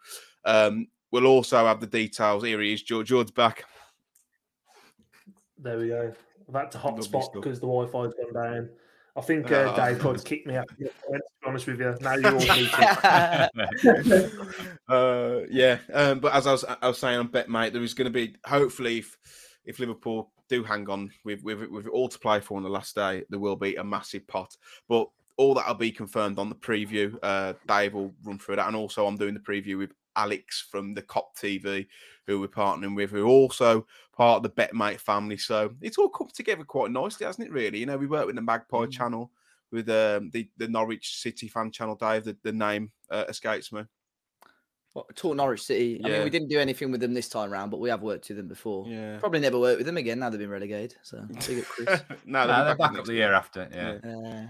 Um, 0.45 0.87
we'll 1.11 1.25
also 1.25 1.65
have 1.65 1.81
the 1.81 1.87
details. 1.87 2.43
Here 2.43 2.61
he 2.61 2.73
is, 2.73 2.83
George. 2.83 3.07
George's 3.07 3.31
back. 3.31 3.65
There 5.61 5.77
we 5.77 5.87
go. 5.89 6.13
I've 6.49 6.55
had 6.55 6.71
to 6.71 6.77
Lovely 6.79 7.03
hotspot 7.03 7.33
because 7.33 7.59
the 7.59 7.67
Wi-Fi's 7.67 8.13
gone 8.13 8.33
down. 8.43 8.69
I 9.15 9.21
think 9.21 9.51
uh, 9.51 9.73
Ah. 9.75 9.75
Dave 9.75 9.99
tried 9.99 10.17
to 10.17 10.23
kick 10.23 10.47
me 10.47 10.55
out. 10.55 10.69
To 10.79 11.47
be 11.47 11.49
honest 11.49 11.67
with 11.67 11.79
you, 11.79 11.95
now 12.01 12.13
you're 12.13 12.33
all 12.33 12.39
meeting. 12.39 12.69
uh, 14.87 15.39
yeah, 15.49 15.79
um, 15.91 16.19
but 16.19 16.33
as 16.33 16.45
I 16.45 16.51
was, 16.51 16.63
I 16.63 16.87
was 16.87 16.99
saying 16.99 17.17
on 17.17 17.27
bet, 17.27 17.49
mate, 17.49 17.73
there 17.73 17.81
is 17.81 17.95
going 17.95 18.05
to 18.05 18.11
be 18.11 18.35
hopefully 18.45 18.99
if 18.99 19.17
if 19.65 19.79
Liverpool 19.79 20.31
do 20.47 20.63
hang 20.63 20.87
on 20.87 21.09
with 21.25 21.41
with 21.43 21.67
with 21.69 21.87
all 21.87 22.07
to 22.09 22.19
play 22.19 22.39
for 22.41 22.57
on 22.57 22.63
the 22.63 22.69
last 22.69 22.93
day, 22.93 23.23
there 23.29 23.39
will 23.39 23.55
be 23.55 23.75
a 23.75 23.83
massive 23.83 24.27
pot. 24.27 24.55
But 24.87 25.09
all 25.37 25.55
that'll 25.55 25.73
be 25.73 25.91
confirmed 25.91 26.37
on 26.37 26.49
the 26.49 26.55
preview. 26.55 27.17
Uh, 27.23 27.53
Dave 27.67 27.95
will 27.95 28.13
run 28.23 28.37
through 28.37 28.57
that, 28.57 28.67
and 28.67 28.75
also 28.75 29.07
I'm 29.07 29.17
doing 29.17 29.33
the 29.33 29.39
preview 29.39 29.79
with 29.79 29.93
Alex 30.15 30.65
from 30.69 30.93
the 30.93 31.01
Cop 31.01 31.35
TV, 31.37 31.87
who 32.27 32.39
we're 32.39 32.47
partnering 32.47 32.95
with, 32.95 33.11
who 33.11 33.23
are 33.23 33.29
also 33.29 33.85
part 34.15 34.37
of 34.37 34.43
the 34.43 34.49
BetMate 34.61 34.99
family. 34.99 35.37
So 35.37 35.73
it's 35.81 35.97
all 35.97 36.09
come 36.09 36.27
together 36.33 36.63
quite 36.63 36.91
nicely, 36.91 37.25
hasn't 37.25 37.47
it? 37.47 37.53
Really, 37.53 37.79
you 37.79 37.85
know, 37.85 37.97
we 37.97 38.07
work 38.07 38.25
with 38.25 38.35
the 38.35 38.41
Magpie 38.41 38.85
channel, 38.87 39.31
with 39.71 39.89
um, 39.89 40.29
the 40.31 40.49
the 40.57 40.67
Norwich 40.67 41.17
City 41.21 41.47
fan 41.47 41.71
channel. 41.71 41.95
Dave, 41.95 42.25
the, 42.25 42.37
the 42.43 42.51
name 42.51 42.91
uh, 43.09 43.25
escapes 43.29 43.71
me. 43.71 43.83
What, 44.93 45.15
Talk 45.15 45.37
Norwich 45.37 45.63
City. 45.63 46.01
I 46.03 46.09
mean, 46.09 46.23
we 46.25 46.29
didn't 46.29 46.49
do 46.49 46.59
anything 46.59 46.91
with 46.91 46.99
them 46.99 47.13
this 47.13 47.29
time 47.29 47.49
round, 47.49 47.71
but 47.71 47.79
we 47.79 47.89
have 47.89 48.01
worked 48.01 48.27
with 48.27 48.35
them 48.35 48.49
before. 48.49 48.85
Yeah. 48.87 49.19
Probably 49.19 49.39
never 49.39 49.57
worked 49.57 49.77
with 49.77 49.85
them 49.85 49.95
again 49.95 50.19
now 50.19 50.29
they've 50.29 50.37
been 50.39 50.49
relegated. 50.49 50.97
So 51.01 51.21
big 51.47 51.59
up 51.59 51.65
Chris. 51.65 52.01
no, 52.25 52.45
Nah, 52.45 52.47
they'll 52.47 52.57
be 52.57 52.65
they're 52.65 52.75
back 52.75 52.91
next 52.91 52.99
up 52.99 53.05
the 53.05 53.13
year. 53.13 53.27
year 53.27 53.33
after. 53.33 53.69
Yeah. 53.73 54.09
Uh, 54.11 54.47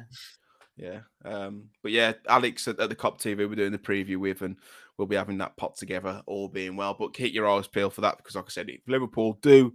Yeah. 0.78 0.99
Um, 1.24 1.66
but 1.84 1.91
yeah, 1.91 2.14
Alex 2.28 2.68
at, 2.68 2.80
at 2.80 2.89
the 2.89 2.95
Cop 2.95 3.22
TV, 3.22 3.38
we're 3.47 3.53
doing 3.53 3.72
the 3.72 3.78
preview 3.78 4.18
with, 4.18 4.41
and 4.41 4.55
we'll 5.02 5.08
be 5.08 5.16
having 5.16 5.39
that 5.39 5.58
pot 5.58 5.76
together, 5.76 6.22
all 6.28 6.47
being 6.47 6.76
well. 6.76 6.95
But 6.97 7.16
keep 7.16 7.34
your 7.34 7.49
eyes 7.49 7.68
peeled 7.68 7.93
for 7.93 8.02
that 8.02 8.18
because, 8.18 8.36
like 8.36 8.45
I 8.45 8.49
said, 8.49 8.70
if 8.70 8.82
Liverpool 8.88 9.39
do 9.41 9.74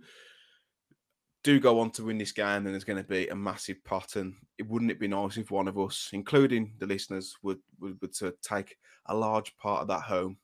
do 1.43 1.59
go 1.59 1.81
on 1.81 1.91
to 1.93 2.05
win 2.05 2.18
this 2.18 2.33
game, 2.33 2.62
then 2.62 2.72
there's 2.72 2.85
going 2.85 3.03
to 3.03 3.09
be 3.09 3.27
a 3.29 3.35
massive 3.35 3.83
pot. 3.85 4.14
And 4.14 4.35
it 4.57 4.68
wouldn't 4.68 4.93
it 4.93 5.01
be 5.01 5.09
nice 5.09 5.37
if 5.37 5.51
one 5.51 5.66
of 5.66 5.79
us, 5.79 6.11
including 6.12 6.74
the 6.79 6.87
listeners, 6.87 7.35
would 7.43 7.59
would, 7.81 8.01
would 8.01 8.14
to 8.14 8.35
take 8.41 8.77
a 9.07 9.16
large 9.16 9.57
part 9.57 9.83
of 9.83 9.89
that 9.89 10.03
home 10.03 10.37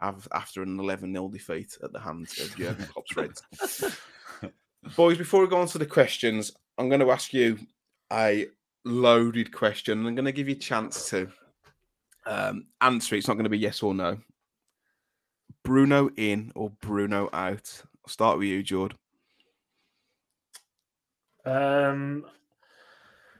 after 0.00 0.62
an 0.62 0.80
11 0.80 1.12
0 1.12 1.28
defeat 1.28 1.76
at 1.82 1.92
the 1.92 2.00
hands 2.00 2.38
of 2.40 2.56
Jurgen 2.56 2.86
Klopp's 2.92 3.14
Reds. 3.14 3.98
Boys, 4.96 5.18
before 5.18 5.42
we 5.42 5.48
go 5.48 5.60
on 5.60 5.66
to 5.68 5.78
the 5.78 5.84
questions, 5.84 6.52
I'm 6.78 6.88
going 6.88 7.02
to 7.02 7.10
ask 7.10 7.34
you 7.34 7.58
a 8.10 8.46
loaded 8.86 9.52
question. 9.52 10.06
I'm 10.06 10.14
going 10.14 10.24
to 10.24 10.32
give 10.32 10.48
you 10.48 10.54
a 10.54 10.58
chance 10.58 11.10
to 11.10 11.30
um, 12.24 12.64
answer. 12.80 13.16
It's 13.16 13.28
not 13.28 13.34
going 13.34 13.44
to 13.44 13.50
be 13.50 13.58
yes 13.58 13.82
or 13.82 13.94
no. 13.94 14.16
Bruno 15.62 16.10
in 16.16 16.52
or 16.54 16.70
Bruno 16.80 17.28
out? 17.32 17.82
I'll 18.04 18.10
start 18.10 18.38
with 18.38 18.48
you, 18.48 18.62
Jord. 18.62 18.94
Um, 21.44 22.24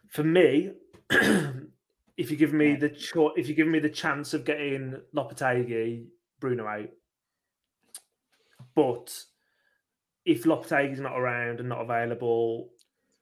for 0.09 0.25
me, 0.25 0.73
if 1.11 2.31
you 2.31 2.37
give 2.37 2.53
me 2.53 2.75
the 2.77 2.89
cho- 2.89 3.35
if 3.37 3.49
you 3.49 3.55
give 3.55 3.69
me 3.69 3.79
the 3.79 3.89
chance 3.89 4.35
of 4.35 4.45
getting 4.45 5.01
Lopetegui, 5.15 6.07
Bruno 6.41 6.67
out, 6.67 6.89
but 8.75 9.25
if 10.25 10.45
Lopetegui's 10.45 11.01
not 11.01 11.19
around 11.19 11.61
and 11.61 11.69
not 11.69 11.81
available, 11.81 12.71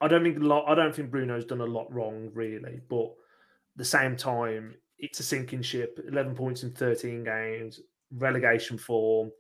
I 0.01 0.09
don't 0.09 0.23
think. 0.23 0.39
I 0.39 0.75
don't 0.75 0.95
think 0.95 1.11
Bruno's 1.11 1.45
done 1.45 1.61
a 1.61 1.67
lot 1.67 1.93
wrong 1.93 2.31
really, 2.35 2.81
but 2.89 3.07
at 3.07 3.77
the 3.77 3.85
same 3.85 4.17
time, 4.17 4.75
it's 4.99 5.21
a 5.21 5.25
sinking 5.25 5.63
ship. 5.63 5.99
Eleven 6.07 6.35
points 6.35 6.63
in 6.63 6.73
thirteen 6.73 7.25
games, 7.25 7.81
relegation 8.13 8.79
form. 8.79 9.31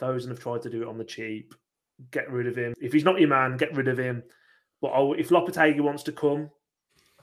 Fosun 0.00 0.28
have 0.28 0.40
tried 0.40 0.62
to 0.62 0.70
do 0.70 0.82
it 0.82 0.88
on 0.88 0.98
the 0.98 1.04
cheap. 1.04 1.54
Get 2.10 2.30
rid 2.30 2.46
of 2.46 2.56
him. 2.56 2.74
If 2.80 2.92
he's 2.92 3.04
not 3.04 3.18
your 3.18 3.28
man, 3.28 3.56
get 3.56 3.74
rid 3.74 3.88
of 3.88 3.98
him. 3.98 4.22
But 4.82 4.88
I'll, 4.88 5.14
if 5.14 5.30
Lopetegui 5.30 5.80
wants 5.80 6.02
to 6.04 6.12
come, 6.12 6.50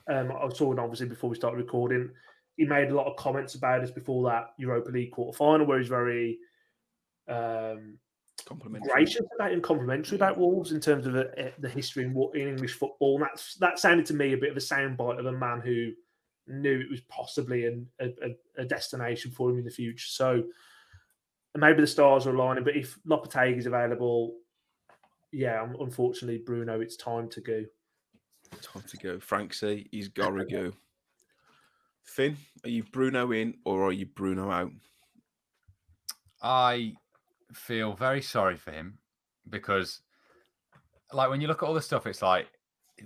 um, 0.08 0.32
I 0.32 0.48
saw 0.52 0.72
it 0.72 0.78
obviously 0.78 1.06
before 1.06 1.30
we 1.30 1.36
started 1.36 1.56
recording. 1.56 2.10
He 2.56 2.64
made 2.64 2.90
a 2.90 2.94
lot 2.94 3.06
of 3.06 3.16
comments 3.16 3.54
about 3.54 3.82
us 3.82 3.90
before 3.90 4.28
that 4.28 4.50
Europa 4.58 4.90
League 4.90 5.12
quarter 5.12 5.36
final, 5.36 5.66
where 5.66 5.78
he's 5.78 5.88
very 5.88 6.38
um, 7.28 7.98
gracious 8.82 9.22
about 9.34 9.52
and 9.52 9.62
complimentary 9.62 10.16
about 10.16 10.38
Wolves 10.38 10.72
in 10.72 10.80
terms 10.80 11.06
of 11.06 11.16
a, 11.16 11.26
a, 11.38 11.52
the 11.58 11.68
history 11.68 12.04
in, 12.04 12.16
in, 12.34 12.48
English 12.48 12.74
football. 12.74 13.16
And 13.16 13.24
that's 13.24 13.54
that 13.56 13.78
sounded 13.78 14.06
to 14.06 14.14
me 14.14 14.32
a 14.32 14.38
bit 14.38 14.50
of 14.50 14.56
a 14.56 14.60
soundbite 14.60 15.18
of 15.18 15.26
a 15.26 15.32
man 15.32 15.60
who 15.60 15.92
knew 16.46 16.80
it 16.80 16.90
was 16.90 17.00
possibly 17.02 17.66
an, 17.66 17.86
a, 18.00 18.36
a, 18.58 18.64
destination 18.64 19.30
for 19.30 19.50
him 19.50 19.58
in 19.58 19.64
the 19.64 19.70
future. 19.70 20.06
So 20.06 20.44
maybe 21.56 21.80
the 21.80 21.86
stars 21.86 22.26
are 22.26 22.34
aligning. 22.34 22.64
But 22.64 22.76
if 22.76 22.98
Lopetegui 23.06 23.58
is 23.58 23.66
available, 23.66 24.34
yeah, 25.32 25.66
unfortunately, 25.80 26.38
Bruno, 26.38 26.80
it's 26.80 26.96
time 26.96 27.28
to 27.30 27.40
go. 27.40 27.64
Time 28.62 28.84
to 28.88 28.96
go. 28.96 29.18
Frank 29.20 29.54
say 29.54 29.86
he's 29.90 30.08
got 30.08 30.30
to 30.30 30.44
go. 30.44 30.72
Finn, 32.04 32.36
are 32.64 32.70
you 32.70 32.84
Bruno 32.84 33.32
in 33.32 33.54
or 33.64 33.84
are 33.88 33.92
you 33.92 34.06
Bruno 34.06 34.50
out? 34.50 34.70
I 36.42 36.92
feel 37.52 37.94
very 37.94 38.20
sorry 38.20 38.56
for 38.56 38.70
him 38.70 38.98
because, 39.48 40.00
like, 41.12 41.30
when 41.30 41.40
you 41.40 41.48
look 41.48 41.62
at 41.62 41.66
all 41.66 41.74
the 41.74 41.80
stuff, 41.80 42.06
it's 42.06 42.22
like 42.22 42.46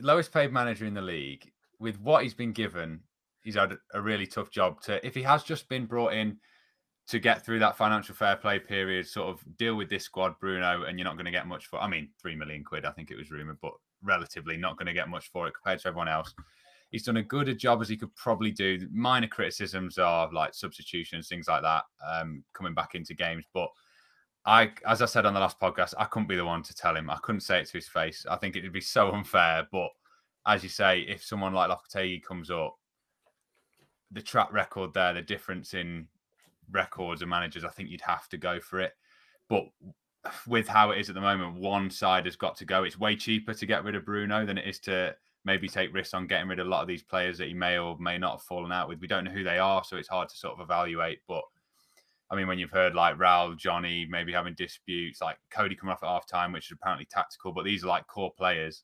lowest 0.01 0.32
paid 0.32 0.53
manager 0.53 0.84
in 0.84 0.94
the 0.94 1.03
league 1.03 1.51
with 1.78 2.01
what 2.01 2.24
he's 2.24 2.34
been 2.34 2.53
given. 2.53 3.01
He's 3.42 3.55
had 3.55 3.74
a 3.94 4.03
really 4.03 4.26
tough 4.26 4.51
job 4.51 4.80
to. 4.82 5.05
If 5.07 5.14
he 5.14 5.22
has 5.22 5.44
just 5.44 5.68
been 5.68 5.86
brought 5.86 6.12
in 6.12 6.38
to 7.09 7.18
get 7.18 7.44
through 7.44 7.59
that 7.59 7.76
financial 7.76 8.14
fair 8.14 8.36
play 8.36 8.59
period, 8.59 9.06
sort 9.06 9.28
of 9.28 9.56
deal 9.56 9.74
with 9.74 9.88
this 9.88 10.04
squad, 10.04 10.38
Bruno, 10.40 10.84
and 10.84 10.98
you're 10.98 11.06
not 11.06 11.16
going 11.16 11.24
to 11.24 11.30
get 11.30 11.46
much 11.46 11.66
for. 11.66 11.80
I 11.80 11.88
mean, 11.88 12.11
three 12.20 12.36
million 12.36 12.62
quid, 12.62 12.84
I 12.84 12.90
think 12.92 13.11
it 13.11 13.16
was 13.16 13.30
rumored, 13.30 13.59
but 13.62 13.72
relatively 14.02 14.56
not 14.56 14.76
going 14.76 14.86
to 14.86 14.92
get 14.92 15.09
much 15.09 15.30
for 15.30 15.48
it 15.48 15.54
compared 15.54 15.80
to 15.80 15.88
everyone 15.88 16.09
else. 16.09 16.34
He's 16.90 17.02
done 17.02 17.16
a 17.16 17.22
good 17.22 17.48
a 17.48 17.54
job 17.54 17.80
as 17.80 17.88
he 17.88 17.96
could 17.96 18.14
probably 18.14 18.50
do. 18.50 18.86
Minor 18.92 19.26
criticisms 19.26 19.98
are 19.98 20.30
like 20.32 20.54
substitutions, 20.54 21.28
things 21.28 21.48
like 21.48 21.62
that, 21.62 21.84
um, 22.06 22.44
coming 22.52 22.74
back 22.74 22.94
into 22.94 23.14
games. 23.14 23.44
But 23.52 23.68
I, 24.44 24.72
as 24.86 25.00
I 25.02 25.06
said 25.06 25.26
on 25.26 25.34
the 25.34 25.40
last 25.40 25.59
podcast, 25.59 25.94
I 25.98 26.04
couldn't 26.04 26.28
be 26.28 26.36
the 26.36 26.44
one 26.44 26.62
to 26.62 26.74
tell 26.74 26.96
him. 26.96 27.11
I 27.11 27.18
couldn't 27.22 27.40
say 27.40 27.61
it 27.61 27.66
to 27.66 27.72
his 27.72 27.88
face. 27.88 28.26
I 28.30 28.36
think 28.36 28.54
it 28.54 28.62
would 28.62 28.72
be 28.72 28.80
so 28.80 29.12
unfair. 29.12 29.66
But 29.72 29.88
as 30.46 30.62
you 30.62 30.68
say, 30.68 31.00
if 31.00 31.24
someone 31.24 31.54
like 31.54 31.70
Lopetegui 31.70 32.22
comes 32.22 32.50
up, 32.50 32.76
the 34.11 34.22
track 34.22 34.52
record 34.52 34.94
there, 34.94 35.12
the 35.12 35.22
difference 35.22 35.74
in 35.74 36.06
records 36.70 37.22
and 37.22 37.30
managers, 37.30 37.64
I 37.64 37.70
think 37.70 37.90
you'd 37.90 38.00
have 38.02 38.28
to 38.30 38.36
go 38.36 38.60
for 38.60 38.80
it. 38.80 38.92
But 39.48 39.64
with 40.46 40.68
how 40.68 40.90
it 40.90 41.00
is 41.00 41.08
at 41.08 41.14
the 41.14 41.20
moment, 41.20 41.60
one 41.60 41.90
side 41.90 42.26
has 42.26 42.36
got 42.36 42.56
to 42.56 42.64
go. 42.64 42.84
It's 42.84 42.98
way 42.98 43.16
cheaper 43.16 43.54
to 43.54 43.66
get 43.66 43.84
rid 43.84 43.94
of 43.94 44.04
Bruno 44.04 44.44
than 44.44 44.58
it 44.58 44.66
is 44.66 44.78
to 44.80 45.14
maybe 45.44 45.68
take 45.68 45.94
risks 45.94 46.14
on 46.14 46.26
getting 46.26 46.48
rid 46.48 46.58
of 46.58 46.66
a 46.66 46.70
lot 46.70 46.82
of 46.82 46.88
these 46.88 47.02
players 47.02 47.38
that 47.38 47.48
he 47.48 47.54
may 47.54 47.78
or 47.78 47.96
may 47.98 48.18
not 48.18 48.32
have 48.32 48.42
fallen 48.42 48.72
out 48.72 48.88
with. 48.88 49.00
We 49.00 49.06
don't 49.06 49.24
know 49.24 49.30
who 49.30 49.44
they 49.44 49.58
are, 49.58 49.82
so 49.84 49.96
it's 49.96 50.08
hard 50.08 50.28
to 50.28 50.36
sort 50.36 50.54
of 50.54 50.60
evaluate. 50.60 51.20
But 51.26 51.42
I 52.30 52.36
mean, 52.36 52.46
when 52.46 52.58
you've 52.58 52.70
heard 52.70 52.94
like 52.94 53.16
Raul, 53.16 53.56
Johnny 53.56 54.06
maybe 54.10 54.32
having 54.32 54.54
disputes, 54.54 55.22
like 55.22 55.38
Coady 55.50 55.74
coming 55.74 55.92
off 55.92 56.02
at 56.02 56.08
half 56.08 56.26
time, 56.26 56.52
which 56.52 56.66
is 56.66 56.76
apparently 56.80 57.06
tactical, 57.10 57.52
but 57.52 57.64
these 57.64 57.84
are 57.84 57.88
like 57.88 58.06
core 58.06 58.32
players. 58.36 58.82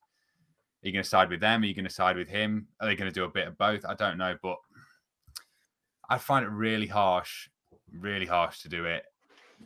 Are 0.83 0.89
you 0.89 0.93
going 0.93 1.03
to 1.03 1.09
side 1.09 1.31
with 1.31 1.41
them? 1.41 1.63
Are 1.63 1.67
you 1.67 1.75
going 1.75 1.87
to 1.87 1.91
side 1.91 2.17
with 2.17 2.29
him? 2.29 2.69
Are 2.81 2.87
they 2.87 2.97
going 2.97 3.11
to 3.11 3.15
do 3.15 3.25
a 3.25 3.31
bit 3.31 3.49
of 3.49 3.59
both? 3.59 3.85
I 3.85 3.95
don't 3.95 4.19
know, 4.19 4.37
but 4.43 4.57
I 6.09 6.19
find 6.19 6.45
it 6.45 6.51
really 6.51 6.87
harsh 6.87 7.49
really 7.99 8.27
harsh 8.27 8.61
to 8.63 8.69
do 8.69 8.85
it. 8.85 9.05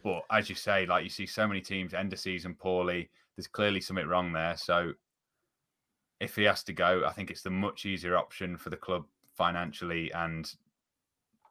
But 0.02 0.22
as 0.30 0.48
you 0.48 0.54
say, 0.54 0.86
like 0.86 1.04
you 1.04 1.10
see 1.10 1.26
so 1.26 1.46
many 1.46 1.60
teams 1.60 1.94
end 1.94 2.10
the 2.10 2.16
season 2.16 2.54
poorly. 2.54 3.10
There's 3.36 3.46
clearly 3.46 3.80
something 3.80 4.06
wrong 4.06 4.32
there. 4.32 4.56
So 4.56 4.92
if 6.20 6.36
he 6.36 6.44
has 6.44 6.62
to 6.64 6.72
go, 6.72 7.04
I 7.06 7.12
think 7.12 7.30
it's 7.30 7.42
the 7.42 7.50
much 7.50 7.86
easier 7.86 8.16
option 8.16 8.56
for 8.56 8.70
the 8.70 8.76
club 8.76 9.04
financially 9.36 10.12
and 10.12 10.50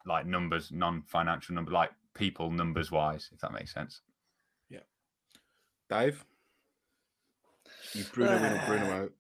like 0.06 0.26
numbers, 0.26 0.72
non-financial 0.72 1.56
number, 1.56 1.72
like 1.72 1.92
people 2.14 2.52
numbers 2.52 2.92
wise, 2.92 3.30
if 3.34 3.40
that 3.40 3.54
makes 3.54 3.74
sense. 3.74 4.02
Yeah. 4.70 4.80
Dave, 5.90 6.26
you 7.94 8.04
Bruno 8.14 8.38
in 8.38 8.54
or 8.54 8.64
Bruno 8.66 9.04
out? 9.04 9.12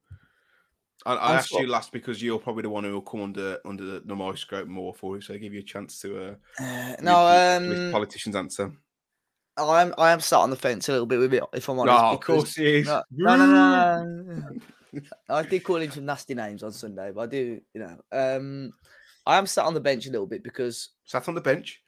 I, 1.08 1.16
I 1.16 1.36
asked 1.36 1.52
you 1.52 1.68
last 1.68 1.94
because 1.94 2.22
you're 2.22 2.40
probably 2.40 2.64
the 2.64 2.70
one 2.70 2.84
who 2.84 2.92
will 2.92 3.02
come 3.02 3.22
under 3.22 3.60
under 3.64 3.86
the, 3.86 4.00
the 4.02 4.16
microscope 4.16 4.68
more 4.68 4.94
for 4.94 5.16
you, 5.16 5.22
so 5.22 5.34
I 5.34 5.38
give 5.38 5.54
you 5.54 5.62
a 5.62 5.64
chance 5.64 6.00
to. 6.02 6.18
Uh, 6.18 6.62
uh 6.62 6.96
no, 7.02 7.28
um, 7.28 7.92
politicians 7.92 8.36
answer. 8.36 8.74
I 9.56 9.82
am 9.82 9.94
I 9.98 10.12
am 10.12 10.20
sat 10.20 10.40
on 10.40 10.50
the 10.50 10.58
fence 10.58 10.90
a 10.90 10.92
little 10.92 11.08
bit 11.08 11.20
with 11.20 11.34
it, 11.34 11.44
if 11.54 11.70
I'm 11.70 11.80
honest. 11.80 11.98
Oh, 11.98 12.08
of 12.10 12.20
course 12.22 12.56
he 12.56 12.80
is. 12.80 12.88
No, 12.88 13.04
no, 13.12 13.36
no, 13.38 14.04
no. 14.04 15.02
I 15.30 15.44
did 15.44 15.64
call 15.64 15.78
him 15.78 15.92
some 15.92 16.06
nasty 16.06 16.36
names 16.36 16.62
on 16.62 16.72
Sunday, 16.74 17.12
but 17.14 17.22
I 17.22 17.26
do, 17.28 17.62
you 17.74 17.82
know, 17.82 17.98
um, 18.12 18.74
I 19.26 19.38
am 19.38 19.48
sat 19.48 19.66
on 19.66 19.74
the 19.74 19.80
bench 19.80 20.08
a 20.08 20.12
little 20.12 20.28
bit 20.28 20.44
because 20.44 20.90
sat 21.06 21.28
on 21.28 21.36
the 21.36 21.42
bench. 21.42 21.82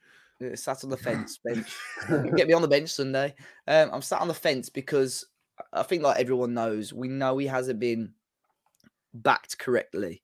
sat 0.54 0.82
on 0.82 0.90
the 0.90 0.96
fence 0.96 1.38
bench. 1.44 1.76
Get 2.36 2.48
me 2.48 2.54
on 2.54 2.62
the 2.62 2.68
bench 2.68 2.90
Sunday. 2.90 3.34
Um, 3.68 3.90
I'm 3.92 4.02
sat 4.02 4.20
on 4.20 4.28
the 4.28 4.34
fence 4.34 4.70
because 4.70 5.26
I 5.72 5.82
think, 5.82 6.02
like 6.02 6.18
everyone 6.18 6.54
knows, 6.54 6.92
we 6.92 7.08
know 7.08 7.38
he 7.38 7.46
hasn't 7.46 7.80
been 7.80 8.14
backed 9.14 9.58
correctly. 9.58 10.22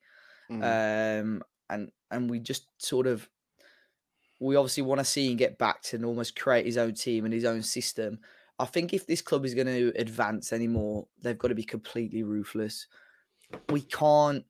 Mm. 0.51 1.21
Um, 1.21 1.43
and 1.69 1.91
and 2.11 2.29
we 2.29 2.39
just 2.39 2.67
sort 2.77 3.07
of 3.07 3.27
we 4.39 4.55
obviously 4.55 4.83
want 4.83 4.99
to 4.99 5.05
see 5.05 5.31
him 5.31 5.37
get 5.37 5.57
backed 5.57 5.93
and 5.93 6.05
almost 6.05 6.39
create 6.39 6.65
his 6.65 6.77
own 6.77 6.93
team 6.93 7.25
and 7.25 7.33
his 7.33 7.45
own 7.45 7.63
system. 7.63 8.19
I 8.59 8.65
think 8.65 8.93
if 8.93 9.05
this 9.05 9.21
club 9.21 9.45
is 9.45 9.53
going 9.53 9.67
to 9.67 9.93
advance 9.99 10.53
anymore, 10.53 11.07
they've 11.21 11.37
got 11.37 11.49
to 11.49 11.55
be 11.55 11.63
completely 11.63 12.23
ruthless. 12.23 12.87
We 13.69 13.81
can't, 13.81 14.43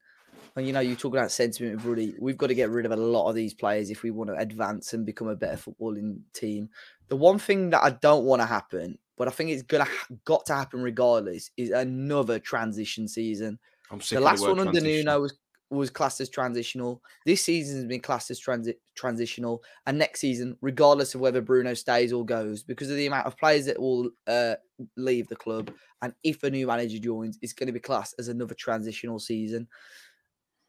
and 0.56 0.66
you 0.66 0.74
know, 0.74 0.80
you 0.80 0.96
talk 0.96 1.14
about 1.14 1.32
sentiment 1.32 1.76
of 1.76 1.86
Ruddy. 1.86 2.16
We've 2.20 2.38
got 2.38 2.48
to 2.48 2.56
get 2.56 2.70
rid 2.70 2.86
of 2.86 2.92
a 2.92 2.98
lot 2.98 3.30
of 3.30 3.36
these 3.36 3.54
players 3.54 3.90
if 3.90 4.04
we 4.04 4.12
want 4.12 4.30
to 4.30 4.38
advance 4.38 4.94
and 4.94 5.06
become 5.06 5.28
a 5.28 5.36
better 5.36 5.58
footballing 5.58 6.20
team. 6.34 6.70
The 7.10 7.18
one 7.18 7.38
thing 7.38 7.70
that 7.72 7.84
I 7.84 7.92
don't 7.92 8.26
want 8.26 8.42
to 8.42 8.46
happen, 8.46 8.98
but 9.18 9.28
I 9.28 9.32
think 9.32 9.52
it's 9.52 9.64
gonna 9.64 9.88
got 10.26 10.46
to 10.48 10.54
happen 10.54 10.82
regardless, 10.82 11.52
is 11.58 11.70
another 11.70 12.40
transition 12.40 13.08
season 13.08 13.60
the 13.90 14.20
last 14.20 14.42
the 14.42 14.50
one 14.50 14.60
under 14.60 14.82
Nuno 14.82 15.22
was 15.22 15.38
was 15.70 15.90
classed 15.90 16.22
as 16.22 16.30
transitional. 16.30 17.02
This 17.26 17.44
season 17.44 17.76
has 17.76 17.86
been 17.86 18.00
classed 18.00 18.32
as 18.32 18.40
transi- 18.40 18.78
transitional, 18.96 19.64
and 19.86 19.98
next 19.98 20.22
season, 20.22 20.58
regardless 20.62 21.14
of 21.14 21.22
whether 21.22 21.42
Bruno 21.42 21.74
stays 21.74 22.14
or 22.14 22.26
goes, 22.26 22.64
because 22.64 22.90
of 22.90 22.96
the 22.96 23.06
amount 23.06 23.28
of 23.28 23.38
players 23.38 23.66
that 23.66 23.80
will 23.80 24.10
uh, 24.28 24.56
leave 24.96 25.28
the 25.28 25.36
club, 25.36 25.72
and 26.02 26.14
if 26.24 26.44
a 26.44 26.50
new 26.50 26.68
manager 26.68 27.00
joins, 27.00 27.38
it's 27.42 27.54
going 27.54 27.68
to 27.68 27.74
be 27.74 27.80
classed 27.80 28.16
as 28.18 28.28
another 28.30 28.56
transitional 28.56 29.20
season. 29.20 29.68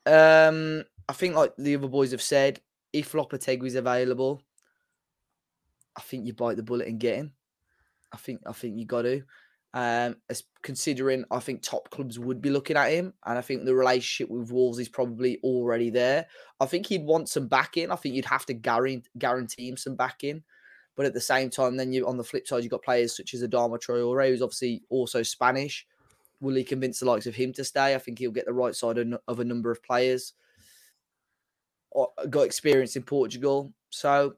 Um, 0.07 0.85
I 1.09 1.13
think, 1.13 1.37
like 1.37 1.53
the 1.57 1.77
other 1.77 1.89
boys 1.89 2.11
have 2.11 2.23
said, 2.23 2.61
if 2.93 3.13
Lopetegui 3.13 3.67
is 3.67 3.75
available, 3.75 4.43
I 5.97 6.01
think 6.01 6.27
you 6.27 6.33
bite 6.33 6.57
the 6.57 6.63
bullet 6.63 6.89
and 6.89 6.99
get 6.99 7.17
him. 7.17 7.33
I 8.13 8.17
think 8.17 8.41
I 8.47 8.53
think 8.53 8.79
you 8.79 8.87
got 8.87 9.03
to. 9.03 9.23
Um, 9.75 10.17
as 10.31 10.45
considering 10.63 11.25
I 11.31 11.41
think 11.41 11.63
top 11.63 11.91
clubs 11.91 12.19
would 12.19 12.41
be 12.41 12.49
looking 12.49 12.77
at 12.77 12.91
him, 12.91 13.13
and 13.27 13.39
I 13.39 13.43
think 13.43 13.65
the 13.65 13.75
relationship 13.75 14.31
with 14.31 14.51
Wolves 14.51 14.79
is 14.79 14.89
probably 14.89 15.39
already 15.45 15.91
there. 15.91 16.27
I 16.59 16.67
think 16.67 16.87
he'd 16.87 17.05
want 17.05 17.29
some 17.29 17.49
backing. 17.49 17.91
I 17.91 17.97
think 17.97 18.15
you'd 18.15 18.25
have 18.25 18.47
to 18.47 18.55
guarantee 18.55 19.09
guarantee 19.19 19.69
him 19.69 19.77
some 19.77 19.95
backing. 19.95 20.43
But 20.97 21.07
at 21.07 21.15
the 21.15 21.21
same 21.21 21.49
time, 21.49 21.77
then 21.77 21.93
you 21.93 22.09
on 22.09 22.17
the 22.17 22.25
flip 22.25 22.49
side, 22.49 22.65
you've 22.65 22.73
got 22.73 22.83
players 22.83 23.17
such 23.17 23.35
as 23.35 23.43
Adama 23.43 23.79
Traore, 23.79 24.29
who's 24.29 24.43
obviously 24.43 24.83
also 24.89 25.23
Spanish. 25.23 25.87
Will 26.41 26.57
he 26.57 26.65
convince 26.65 26.99
the 26.99 27.07
likes 27.07 27.27
of 27.27 27.37
him 27.37 27.53
to 27.53 27.63
stay? 27.63 27.95
I 27.95 27.99
think 27.99 28.19
he'll 28.19 28.31
get 28.31 28.47
the 28.47 28.53
right 28.53 28.75
side 28.75 28.99
of, 28.99 29.39
a 29.39 29.45
number 29.45 29.71
of 29.71 29.83
players. 29.83 30.33
Got 32.31 32.47
experience 32.47 32.97
in 32.97 33.03
Portugal, 33.03 33.73
so 33.91 34.35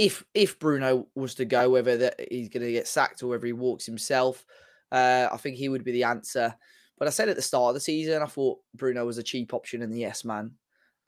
if 0.00 0.24
if 0.32 0.58
Bruno 0.58 1.08
was 1.14 1.34
to 1.34 1.44
go, 1.44 1.68
whether 1.68 1.98
that 1.98 2.26
he's 2.30 2.48
going 2.48 2.64
to 2.64 2.72
get 2.72 2.88
sacked 2.88 3.22
or 3.22 3.26
whether 3.26 3.46
he 3.46 3.52
walks 3.52 3.84
himself, 3.84 4.46
uh, 4.90 5.28
I 5.30 5.36
think 5.36 5.56
he 5.56 5.68
would 5.68 5.84
be 5.84 5.92
the 5.92 6.04
answer. 6.04 6.56
But 6.98 7.06
I 7.06 7.10
said 7.10 7.28
at 7.28 7.36
the 7.36 7.42
start 7.42 7.68
of 7.68 7.74
the 7.74 7.80
season, 7.80 8.22
I 8.22 8.26
thought 8.26 8.60
Bruno 8.74 9.04
was 9.04 9.18
a 9.18 9.22
cheap 9.22 9.52
option 9.52 9.82
in 9.82 9.90
the 9.90 10.00
yes 10.00 10.24
man, 10.24 10.52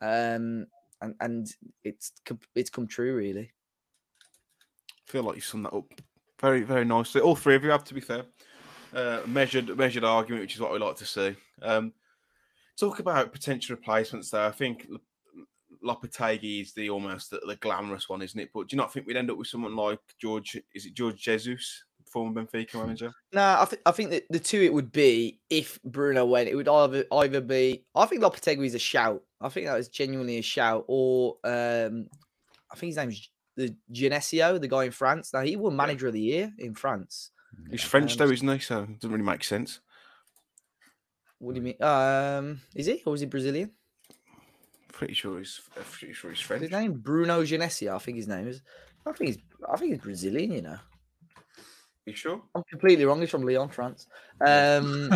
um, 0.03 0.67
and 1.01 1.15
and 1.21 1.49
it's 1.83 2.13
it's 2.55 2.69
come 2.69 2.87
true 2.87 3.17
really. 3.17 3.51
feel 5.07 5.23
like 5.23 5.37
you 5.37 5.43
summed 5.43 5.65
that 5.65 5.75
up 5.75 5.87
very, 6.39 6.63
very 6.63 6.85
nicely. 6.85 7.23
All 7.23 7.37
three 7.37 7.57
of 7.57 7.65
you 7.65 7.71
have 7.71 7.85
to 7.85 7.95
be 7.95 8.01
fair. 8.01 8.25
Uh, 8.93 9.21
measured, 9.25 9.75
measured 9.79 10.05
argument, 10.05 10.43
which 10.43 10.55
is 10.55 10.61
what 10.61 10.71
we 10.71 10.79
like 10.79 10.97
to 10.97 11.07
see. 11.07 11.35
Um, 11.63 11.95
talk 12.79 12.99
about 12.99 13.33
potential 13.33 13.75
replacements 13.75 14.31
there. 14.31 14.47
I 14.47 14.51
think 14.51 14.87
Lopetegui 15.85 16.63
is 16.63 16.73
the 16.73 16.91
almost 16.91 17.31
the, 17.31 17.41
the 17.47 17.57
glamorous 17.57 18.09
one, 18.09 18.23
isn't 18.23 18.39
it? 18.39 18.51
But 18.55 18.69
do 18.69 18.77
you 18.77 18.79
not 18.79 18.93
think 18.93 19.07
we'd 19.07 19.17
end 19.17 19.31
up 19.31 19.39
with 19.39 19.49
someone 19.49 19.77
like 19.77 20.01
George? 20.19 20.61
Is 20.75 20.87
it 20.87 20.95
George 20.95 21.21
Jesus, 21.21 21.85
former 22.07 22.43
Benfica 22.43 22.75
manager? 22.75 23.13
No, 23.33 23.57
I 23.61 23.65
think 23.65 23.83
I 23.87 23.91
think 23.93 24.11
that 24.11 24.25
the 24.31 24.39
two 24.39 24.61
it 24.61 24.73
would 24.73 24.93
be 24.93 25.41
if 25.51 25.83
Bruno 25.83 26.25
went, 26.25 26.49
it 26.49 26.55
would 26.55 26.69
either 26.69 27.05
either 27.13 27.41
be 27.41 27.85
I 27.95 28.07
think 28.07 28.23
Lopetegui 28.23 28.67
is 28.67 28.75
a 28.75 28.79
shout. 28.79 29.23
I 29.41 29.49
think 29.49 29.67
that 29.67 29.77
was 29.77 29.89
genuinely 29.89 30.39
a 30.39 30.43
shout, 30.43 30.85
or 30.87 31.37
um, 31.45 32.09
I 32.71 32.77
think 32.77 32.91
his 32.91 32.97
name's 32.97 33.29
the 33.57 33.75
Genesio, 33.93 34.61
the 34.61 34.69
guy 34.69 34.85
in 34.85 34.93
France. 34.93 35.33
Now 35.35 35.41
he 35.41 35.57
won 35.57 35.77
Manager 35.77 36.07
of 36.07 36.15
the 36.15 36.21
Year 36.21 36.53
in 36.59 36.75
France. 36.75 37.31
He's 37.71 37.83
French 37.83 38.13
Um, 38.13 38.19
though, 38.19 38.33
isn't 38.33 38.49
he? 38.49 38.59
So 38.61 38.83
it 38.85 39.01
doesn't 39.01 39.13
really 39.13 39.25
make 39.25 39.45
sense. 39.45 39.81
What 41.39 41.55
do 41.55 41.61
you 41.61 41.65
mean? 41.65 41.83
Um, 41.83 42.61
is 42.75 42.87
he 42.87 43.03
or 43.05 43.15
is 43.15 43.21
he 43.21 43.27
Brazilian? 43.27 43.73
Pretty 45.03 45.15
sure 45.15 45.39
he's, 45.41 45.61
uh, 45.77 45.83
pretty 45.91 46.15
sure 46.15 46.31
he's 46.31 46.39
French. 46.39 46.63
His 46.63 46.71
name 46.71 46.93
Bruno 46.93 47.43
Genesio, 47.43 47.97
I 47.97 47.99
think 47.99 48.19
his 48.19 48.29
name 48.29 48.47
is. 48.47 48.63
I 49.05 49.11
think 49.11 49.31
he's 49.31 49.39
I 49.69 49.77
think 49.77 49.95
he's 49.95 50.01
Brazilian. 50.01 50.53
You 50.53 50.63
know, 50.63 50.79
You 52.07 52.15
sure? 52.15 52.41
I'm 52.55 52.63
completely 52.71 53.05
wrong. 53.05 53.21
He's 53.21 53.31
from 53.31 53.43
Lyon, 53.43 53.69
France. 53.69 54.07
Um, 54.41 55.11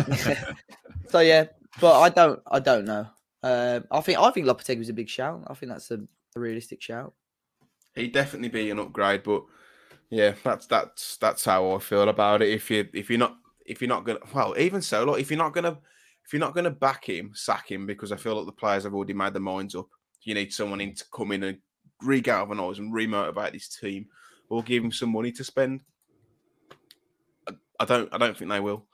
so 1.07 1.21
yeah, 1.21 1.45
but 1.79 2.01
I 2.01 2.09
don't 2.09 2.41
I 2.51 2.59
don't 2.59 2.83
know. 2.83 3.07
Um, 3.43 3.85
I 3.89 4.01
think 4.01 4.19
I 4.19 4.29
think 4.31 4.45
Lopetegui 4.45 4.79
was 4.79 4.89
a 4.89 4.93
big 4.93 5.07
shout. 5.07 5.45
I 5.47 5.53
think 5.53 5.71
that's 5.71 5.89
a, 5.91 6.01
a 6.35 6.39
realistic 6.39 6.81
shout. 6.81 7.13
He'd 7.95 8.11
definitely 8.11 8.49
be 8.49 8.69
an 8.69 8.79
upgrade, 8.79 9.23
but 9.23 9.45
yeah, 10.09 10.33
that's 10.43 10.65
that's 10.65 11.15
that's 11.15 11.45
how 11.45 11.71
I 11.71 11.79
feel 11.79 12.09
about 12.09 12.41
it. 12.41 12.49
If 12.49 12.69
you 12.69 12.89
if 12.91 13.09
you're 13.09 13.19
not 13.19 13.37
if 13.65 13.81
you're 13.81 13.87
not 13.87 14.03
gonna 14.03 14.19
well, 14.33 14.53
even 14.57 14.81
so, 14.81 15.05
like 15.05 15.21
if 15.21 15.31
you're 15.31 15.37
not 15.37 15.53
gonna 15.53 15.77
if 16.27 16.33
you're 16.33 16.41
not 16.41 16.53
gonna 16.53 16.69
back 16.69 17.05
him, 17.05 17.31
sack 17.33 17.71
him 17.71 17.87
because 17.87 18.11
I 18.11 18.17
feel 18.17 18.35
like 18.35 18.45
the 18.45 18.51
players 18.51 18.83
have 18.83 18.93
already 18.93 19.13
made 19.13 19.33
their 19.33 19.41
minds 19.41 19.75
up. 19.75 19.87
You 20.23 20.33
need 20.33 20.51
someone 20.51 20.81
in 20.81 20.93
to 20.93 21.05
come 21.13 21.31
in 21.31 21.43
and 21.43 21.57
re-galvanise 22.03 22.79
and 22.79 22.93
remotivate 22.93 23.53
this 23.53 23.69
team, 23.69 24.07
or 24.49 24.61
give 24.61 24.83
him 24.83 24.91
some 24.91 25.13
money 25.13 25.31
to 25.31 25.43
spend. 25.45 25.79
I, 27.47 27.53
I 27.79 27.85
don't 27.85 28.13
I 28.13 28.17
don't 28.17 28.37
think 28.37 28.51
they 28.51 28.59
will. 28.59 28.85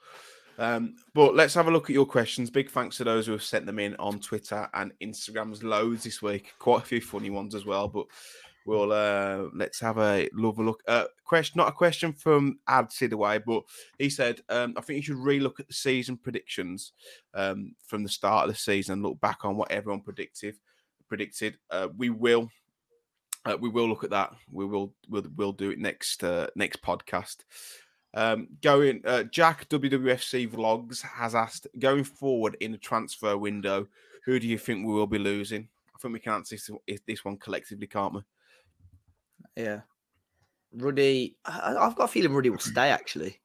Um, 0.59 0.93
but 1.15 1.34
let's 1.34 1.55
have 1.55 1.67
a 1.67 1.71
look 1.71 1.89
at 1.89 1.95
your 1.95 2.05
questions. 2.05 2.51
Big 2.51 2.69
thanks 2.69 2.97
to 2.97 3.03
those 3.03 3.25
who 3.25 3.31
have 3.31 3.41
sent 3.41 3.65
them 3.65 3.79
in 3.79 3.95
on 3.95 4.19
Twitter 4.19 4.69
and 4.75 4.93
Instagrams 5.01 5.63
loads 5.63 6.03
this 6.03 6.21
week. 6.21 6.53
Quite 6.59 6.84
a 6.84 6.86
few 6.86 7.01
funny 7.01 7.31
ones 7.31 7.55
as 7.55 7.65
well, 7.65 7.88
but 7.88 8.05
we'll 8.66 8.91
uh 8.91 9.49
let's 9.53 9.80
have 9.80 9.97
a 9.97 10.30
love 10.34 10.59
a 10.59 10.64
look. 10.64 10.82
Uh 10.88 11.05
question 11.24 11.57
not 11.57 11.70
a 11.70 11.74
question 11.74 12.14
from 12.14 12.59
Ad 12.68 12.89
Sidaway, 12.89 13.41
but 13.45 13.64
he 13.99 14.09
said, 14.09 14.41
um, 14.49 14.74
I 14.78 14.82
think 14.82 14.97
you 14.97 15.03
should 15.03 15.24
re-look 15.24 15.59
at 15.59 15.68
the 15.68 15.74
season 15.74 16.18
predictions 16.18 16.93
um 17.34 17.76
from 17.86 18.03
the 18.03 18.09
start 18.09 18.47
of 18.47 18.53
the 18.53 18.59
season 18.59 18.93
and 18.93 19.03
look 19.03 19.20
back 19.22 19.45
on 19.45 19.57
what 19.57 19.72
everyone 19.72 20.01
predicted 20.01 20.55
predicted. 21.07 21.57
Uh 21.70 21.89
we 21.97 22.09
will 22.09 22.49
uh, 23.45 23.57
we 23.59 23.70
will 23.70 23.88
look 23.88 24.03
at 24.03 24.09
that. 24.11 24.34
We 24.51 24.66
will 24.66 24.93
we'll, 25.09 25.26
we'll 25.36 25.51
do 25.51 25.70
it 25.70 25.80
next 25.80 26.24
uh, 26.24 26.47
next 26.55 26.82
podcast. 26.82 27.38
Um, 28.16 28.47
going 28.61 29.01
uh, 29.05 29.24
Jack 29.24 29.68
WWFC 29.70 30.47
Vlogs 30.49 31.01
has 31.01 31.34
asked 31.34 31.68
going 31.80 32.03
forward 32.03 32.55
in 32.59 32.72
the 32.72 32.78
transfer 32.78 33.38
window, 33.38 33.88
who 34.26 34.39
do 34.39 34.47
you 34.47 34.57
think 34.57 34.86
we 34.86 34.93
will 34.93 35.07
be 35.07 35.18
losing? 35.18 35.68
I 35.95 35.99
think 35.99 36.14
we 36.14 36.20
can 36.20 36.34
answer 36.34 36.55
this, 36.55 36.99
this 37.07 37.26
one 37.26 37.38
collectively, 37.38 37.88
can't 37.88 38.14
we? 38.14 38.22
Yeah. 39.55 39.81
Ruddy, 40.73 41.37
I, 41.45 41.75
I've 41.79 41.95
got 41.95 42.05
a 42.05 42.07
feeling 42.07 42.33
Ruddy 42.33 42.49
will 42.49 42.57
stay 42.59 42.89
actually. 42.89 43.39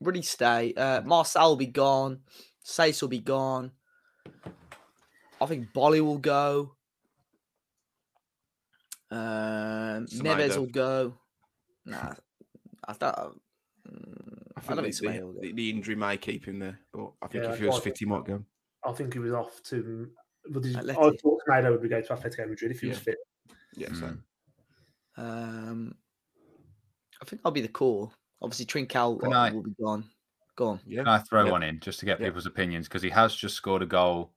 Ruddy 0.00 0.22
stay. 0.22 0.72
Uh, 0.74 1.02
Marçal 1.02 1.48
will 1.50 1.56
be 1.56 1.66
gone. 1.66 2.20
Saïss 2.64 3.02
will 3.02 3.08
be 3.08 3.20
gone. 3.20 3.72
I 5.40 5.46
think 5.46 5.72
Boly 5.72 6.00
will 6.00 6.18
go. 6.18 6.74
Um, 9.10 10.06
Neves 10.06 10.56
will 10.56 10.66
go. 10.66 11.18
Nah, 11.84 12.14
I 12.86 12.92
don't. 12.98 13.40
mm, 13.88 14.42
I, 14.56 14.60
I 14.72 14.74
don't 14.74 14.84
think 14.84 14.94
think 14.94 14.94
the, 14.94 15.06
Semedo 15.08 15.22
will 15.22 15.32
go. 15.32 15.40
the, 15.40 15.52
the 15.52 15.70
injury 15.70 15.96
may 15.96 16.16
keep 16.16 16.44
him 16.46 16.58
there, 16.60 16.78
but 16.92 17.12
I 17.22 17.26
think 17.26 17.44
Yeah, 17.44 17.52
if 17.52 17.58
he 17.58 17.66
was 17.66 17.74
quite 17.76 17.84
fit, 17.84 17.98
he 17.98 18.04
might 18.06 18.24
go. 18.24 18.44
I 18.84 18.92
think 18.92 19.12
he 19.14 19.18
was 19.18 19.32
off 19.32 19.62
to. 19.64 20.08
But 20.48 20.64
I 20.64 20.68
Atleti. 20.68 21.20
thought 21.20 21.40
Snyder 21.44 21.76
would 21.76 21.90
go 21.90 22.00
to 22.00 22.14
Atletico 22.14 22.48
Madrid 22.48 22.70
if 22.70 22.80
he 22.80 22.88
was 22.88 22.98
fit. 22.98 23.16
Yeah, 23.76 23.88
so 23.94 24.06
Mm. 24.06 24.22
Um, 25.18 25.94
I 27.20 27.24
think 27.26 27.42
I'll 27.44 27.52
be 27.52 27.60
the 27.60 27.68
core. 27.68 28.10
Obviously, 28.40 28.64
Trincao 28.66 29.20
Can 29.20 29.32
uh, 29.34 29.38
I- 29.38 29.50
will 29.50 29.62
be 29.62 29.74
gone. 29.82 30.08
Go 30.56 30.68
on. 30.68 30.80
yeah. 30.86 30.98
Can 31.00 31.08
I 31.08 31.18
throw 31.18 31.44
Yeah. 31.46 31.50
one 31.52 31.62
in 31.62 31.80
just 31.80 32.00
to 32.00 32.06
get 32.06 32.20
Yeah. 32.20 32.26
people's 32.26 32.46
opinions? 32.46 32.88
Because 32.88 33.02
he 33.02 33.10
has 33.10 33.34
just 33.34 33.54
scored 33.54 33.82
a 33.82 33.86
goal 33.86 34.34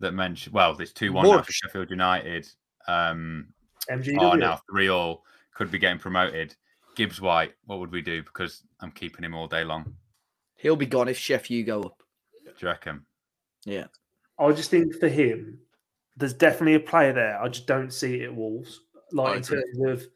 that 0.00 0.12
mentioned, 0.12 0.54
well, 0.54 0.74
there's 0.74 0.92
2 0.92 1.12
1 1.12 1.26
now 1.26 1.42
for 1.42 1.52
Sheffield 1.52 1.90
United. 1.90 2.48
Um, 2.86 3.52
MGW. 3.88 4.20
are 4.32 4.36
now 4.36 4.60
3 4.70 4.88
all, 4.88 5.24
could 5.54 5.70
be 5.70 5.78
getting 5.78 5.98
promoted. 5.98 6.54
Gibbs 6.96 7.20
White, 7.20 7.54
what 7.64 7.78
would 7.80 7.90
we 7.92 8.02
do? 8.02 8.22
Because 8.22 8.62
I'm 8.80 8.90
keeping 8.92 9.24
him 9.24 9.34
all 9.34 9.46
day 9.48 9.64
long. 9.64 9.96
He'll 10.56 10.76
be 10.76 10.86
gone 10.86 11.08
if 11.08 11.18
Sheff 11.18 11.50
U 11.50 11.64
go 11.64 11.82
up. 11.82 12.02
Do 12.44 12.52
you 12.58 12.68
reckon? 12.68 13.06
Yeah. 13.64 13.86
I 14.38 14.52
just 14.52 14.70
think 14.70 14.94
for 14.96 15.08
him, 15.08 15.60
there's 16.20 16.34
definitely 16.34 16.74
a 16.74 16.80
player 16.80 17.12
there. 17.12 17.42
I 17.42 17.48
just 17.48 17.66
don't 17.66 17.92
see 17.92 18.20
it 18.20 18.26
at 18.26 18.34
Wolves. 18.34 18.80
Like 19.12 19.28
I 19.28 19.36
in 19.36 19.42
agree. 19.42 19.62
terms 19.62 20.02
of, 20.02 20.08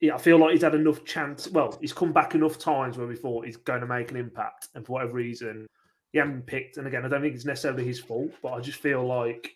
yeah, 0.00 0.14
I 0.14 0.18
feel 0.18 0.38
like 0.38 0.52
he's 0.52 0.62
had 0.62 0.74
enough 0.74 1.04
chance. 1.04 1.48
Well, 1.48 1.76
he's 1.80 1.92
come 1.92 2.12
back 2.12 2.34
enough 2.34 2.58
times 2.58 2.96
where 2.96 3.06
we 3.06 3.16
thought 3.16 3.44
he's 3.44 3.58
going 3.58 3.80
to 3.80 3.86
make 3.86 4.10
an 4.10 4.16
impact, 4.16 4.68
and 4.74 4.86
for 4.86 4.94
whatever 4.94 5.12
reason, 5.12 5.66
he 6.12 6.18
hasn't 6.18 6.34
been 6.34 6.42
picked. 6.42 6.78
And 6.78 6.86
again, 6.86 7.04
I 7.04 7.08
don't 7.08 7.20
think 7.20 7.34
it's 7.34 7.44
necessarily 7.44 7.84
his 7.84 8.00
fault, 8.00 8.32
but 8.42 8.52
I 8.52 8.60
just 8.60 8.80
feel 8.80 9.06
like, 9.06 9.52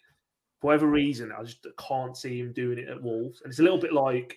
for 0.61 0.69
whatever 0.69 0.87
reason, 0.87 1.33
I 1.33 1.43
just 1.43 1.67
can't 1.79 2.17
see 2.17 2.41
him 2.41 2.53
doing 2.53 2.79
it 2.79 2.89
at 2.89 3.03
Wolves. 3.03 3.41
And 3.43 3.51
it's 3.51 3.61
a 3.61 3.63
little 3.63 3.81
bit 3.81 3.93
like 3.93 4.37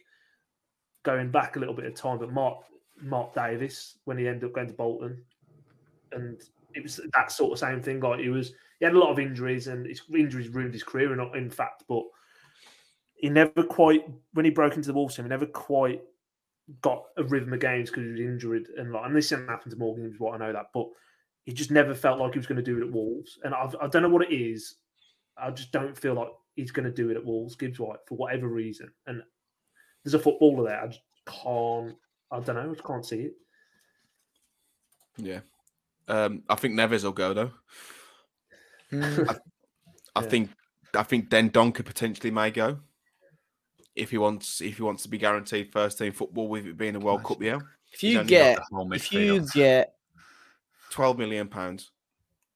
going 1.03 1.31
back 1.31 1.55
a 1.55 1.59
little 1.59 1.75
bit 1.75 1.85
of 1.85 1.95
time, 1.95 2.17
but 2.17 2.31
Mark 2.31 2.57
Mark 3.01 3.33
Davis 3.33 3.97
when 4.05 4.17
he 4.17 4.27
ended 4.27 4.43
up 4.45 4.53
going 4.53 4.67
to 4.67 4.73
Bolton, 4.73 5.23
and 6.11 6.41
it 6.73 6.83
was 6.83 6.99
that 7.13 7.31
sort 7.31 7.51
of 7.51 7.59
same 7.59 7.81
thing. 7.81 7.99
Like 7.99 8.19
he 8.19 8.29
was, 8.29 8.53
he 8.79 8.85
had 8.85 8.95
a 8.95 8.99
lot 8.99 9.11
of 9.11 9.19
injuries, 9.19 9.67
and 9.67 9.85
his 9.85 10.01
injuries 10.13 10.49
ruined 10.49 10.73
his 10.73 10.83
career. 10.83 11.13
In, 11.13 11.37
in 11.37 11.49
fact, 11.49 11.83
but 11.87 12.03
he 13.15 13.29
never 13.29 13.63
quite 13.63 14.05
when 14.33 14.45
he 14.45 14.51
broke 14.51 14.75
into 14.75 14.87
the 14.87 14.93
Wolves 14.93 15.15
team, 15.15 15.25
he 15.25 15.29
never 15.29 15.45
quite 15.45 16.01
got 16.81 17.05
a 17.17 17.23
rhythm 17.23 17.53
of 17.53 17.59
games 17.59 17.89
because 17.89 18.03
he 18.05 18.11
was 18.11 18.21
injured 18.21 18.67
and 18.77 18.91
like. 18.91 19.05
And 19.05 19.15
this 19.15 19.29
didn't 19.29 19.47
happen 19.47 19.71
to 19.71 19.77
Morgan, 19.77 20.05
Gibbs 20.05 20.19
White, 20.19 20.35
I 20.35 20.45
know 20.45 20.53
that, 20.53 20.67
but 20.73 20.87
he 21.45 21.53
just 21.53 21.71
never 21.71 21.95
felt 21.95 22.19
like 22.19 22.33
he 22.33 22.39
was 22.39 22.47
going 22.47 22.63
to 22.63 22.63
do 22.63 22.77
it 22.77 22.87
at 22.87 22.91
Wolves. 22.91 23.39
And 23.43 23.53
I've, 23.55 23.75
I 23.81 23.87
don't 23.87 24.03
know 24.03 24.09
what 24.09 24.29
it 24.29 24.33
is. 24.33 24.75
I 25.37 25.51
just 25.51 25.71
don't 25.71 25.97
feel 25.97 26.13
like 26.13 26.29
he's 26.55 26.71
going 26.71 26.85
to 26.85 26.91
do 26.91 27.09
it 27.09 27.17
at 27.17 27.25
Wolves, 27.25 27.55
Gibbs 27.55 27.79
White, 27.79 27.99
for 28.07 28.15
whatever 28.15 28.47
reason. 28.47 28.91
And 29.07 29.23
there's 30.03 30.13
a 30.13 30.19
footballer 30.19 30.63
there. 30.69 30.81
I 30.81 30.87
just 30.87 31.01
can't. 31.25 31.95
I 32.31 32.39
don't 32.39 32.55
know. 32.55 32.69
I 32.69 32.73
just 32.73 32.83
can't 32.83 33.05
see 33.05 33.21
it. 33.21 33.33
Yeah. 35.17 35.39
Um, 36.09 36.43
I 36.49 36.55
think 36.55 36.73
Neves 36.73 37.03
will 37.03 37.11
go 37.11 37.33
though. 37.33 37.51
Mm, 38.91 39.39
I 40.15 40.21
Yeah. 40.21 40.27
think 40.27 40.49
I 40.95 41.03
think 41.03 41.29
Dendoncker 41.29 41.85
potentially 41.85 42.31
may 42.31 42.49
go 42.49 42.79
if 43.95 44.09
he 44.09 44.17
wants 44.17 44.59
if 44.61 44.77
he 44.77 44.81
wants 44.83 45.03
to 45.03 45.09
be 45.09 45.19
guaranteed 45.19 45.71
first 45.71 45.99
team 45.99 46.11
football 46.11 46.47
with 46.47 46.65
it 46.65 46.77
being 46.77 46.95
a 46.95 46.99
World 46.99 47.23
Cup 47.23 47.41
year. 47.41 47.59
if 47.93 48.01
you 48.03 48.23
get, 48.23 48.59
if 48.91 49.13
you 49.13 49.45
get, 49.53 49.95
Twelve 50.89 51.19
million 51.19 51.47
pounds. 51.47 51.91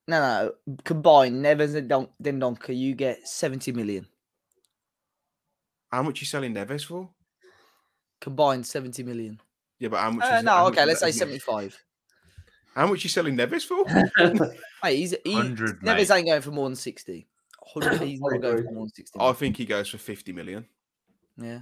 no, 0.07 0.19
no, 0.65 0.75
combined 0.83 1.45
Neves 1.45 1.75
and 1.75 1.87
Don- 1.87 2.09
Dendoncker, 2.21 2.75
you 2.75 2.95
get 2.95 3.27
70 3.27 3.71
million. 3.71 4.07
How 5.91 6.01
much 6.01 6.19
you 6.21 6.25
selling 6.25 6.55
Neves 6.55 6.85
for? 6.85 7.11
Combined 8.19 8.65
70 8.65 9.03
million. 9.03 9.39
Yeah, 9.77 9.89
but 9.89 9.99
how 9.99 10.09
much? 10.09 10.25
Uh, 10.31 10.37
is, 10.37 10.43
no, 10.43 10.51
how 10.51 10.67
okay, 10.69 10.81
is 10.81 10.87
let's 10.87 10.99
say 11.01 11.11
75. 11.11 11.77
How 12.75 12.87
much 12.87 13.03
you 13.03 13.09
selling 13.09 13.37
Neves 13.37 13.65
for? 13.65 13.85
Mate, 14.83 14.95
he's, 14.97 15.15
he, 15.23 15.33
100, 15.33 15.81
Neves 15.81 15.83
mate. 15.83 16.11
ain't 16.11 16.27
going 16.27 16.41
for 16.41 16.51
more 16.51 16.67
than 16.69 16.75
60. 16.75 17.13
he's 17.73 17.83
I 17.85 17.89
not 17.99 18.41
going 18.41 18.63
for 18.63 18.71
more 18.71 18.85
than 18.85 18.89
60. 18.89 19.19
I 19.19 19.31
think 19.33 19.57
he 19.57 19.65
goes 19.65 19.89
for 19.89 19.97
fifty 19.97 20.33
million. 20.33 20.65
Yeah. 21.37 21.59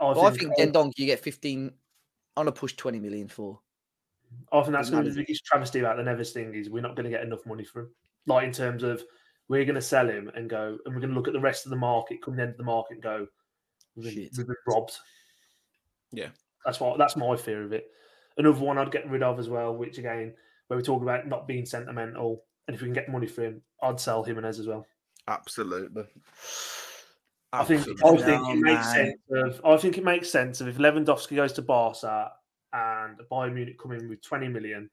I 0.00 0.04
Well, 0.06 0.26
I 0.26 0.30
think, 0.30 0.54
think 0.56 0.72
Dendonk 0.74 0.92
you 0.96 1.06
get 1.06 1.20
15 1.20 1.70
on 2.36 2.48
a 2.48 2.52
push 2.52 2.74
20 2.74 2.98
million 2.98 3.28
for. 3.28 3.60
I 4.52 4.62
think 4.62 4.72
that's 4.72 4.90
going 4.90 5.04
to 5.04 5.10
be 5.10 5.14
the 5.14 5.22
biggest 5.22 5.44
travesty 5.44 5.80
about 5.80 5.96
the 5.96 6.02
Neves 6.02 6.32
thing 6.32 6.54
is 6.54 6.70
we're 6.70 6.80
not 6.80 6.96
going 6.96 7.04
to 7.04 7.10
get 7.10 7.22
enough 7.22 7.44
money 7.46 7.64
for 7.64 7.82
him. 7.82 7.90
Like 8.26 8.44
in 8.46 8.52
terms 8.52 8.82
of 8.82 9.02
we're 9.48 9.64
going 9.64 9.74
to 9.74 9.82
sell 9.82 10.08
him 10.08 10.30
and 10.34 10.48
go, 10.48 10.78
and 10.86 10.94
we're 10.94 11.00
going 11.00 11.10
to 11.12 11.16
look 11.16 11.28
at 11.28 11.34
the 11.34 11.40
rest 11.40 11.66
of 11.66 11.70
the 11.70 11.76
market, 11.76 12.22
come 12.22 12.36
the 12.36 12.42
end 12.42 12.52
of 12.52 12.56
the 12.56 12.64
market, 12.64 12.94
and 12.94 13.02
go, 13.02 13.26
we've 13.94 14.06
been, 14.06 14.14
Shit. 14.24 14.32
we've 14.38 14.46
been 14.46 14.56
robbed. 14.66 14.96
Yeah. 16.12 16.28
that's 16.64 16.80
what 16.80 16.98
that's 16.98 17.16
my 17.16 17.36
fear 17.36 17.62
of 17.62 17.72
it. 17.72 17.88
Another 18.38 18.58
one 18.60 18.78
I'd 18.78 18.90
get 18.92 19.08
rid 19.10 19.22
of 19.22 19.38
as 19.38 19.48
well, 19.50 19.74
which 19.76 19.98
again, 19.98 20.34
where 20.72 20.78
we 20.78 20.82
talk 20.82 21.02
about 21.02 21.26
not 21.28 21.46
being 21.46 21.66
sentimental, 21.66 22.44
and 22.66 22.74
if 22.74 22.80
we 22.80 22.86
can 22.86 22.94
get 22.94 23.10
money 23.10 23.26
for 23.26 23.42
him, 23.44 23.60
I'd 23.82 24.00
sell 24.00 24.22
Jimenez 24.24 24.58
as 24.58 24.66
well. 24.66 24.86
Absolutely. 25.28 26.04
I 27.52 27.64
think 27.64 27.82
I 28.02 28.16
think 28.16 28.26
No, 28.26 28.50
it 28.52 28.56
makes 28.56 28.86
man. 28.86 28.94
sense 28.94 29.20
of 29.30 29.60
I 29.66 29.76
think 29.76 29.98
it 29.98 30.04
makes 30.04 30.30
sense 30.30 30.62
of 30.62 30.68
if 30.68 30.78
Lewandowski 30.78 31.36
goes 31.36 31.52
to 31.52 31.62
Barca 31.62 32.32
and 32.72 33.18
Bayern 33.30 33.52
Munich 33.52 33.78
come 33.78 33.92
in 33.92 34.08
with 34.08 34.22
twenty 34.22 34.48
million, 34.48 34.88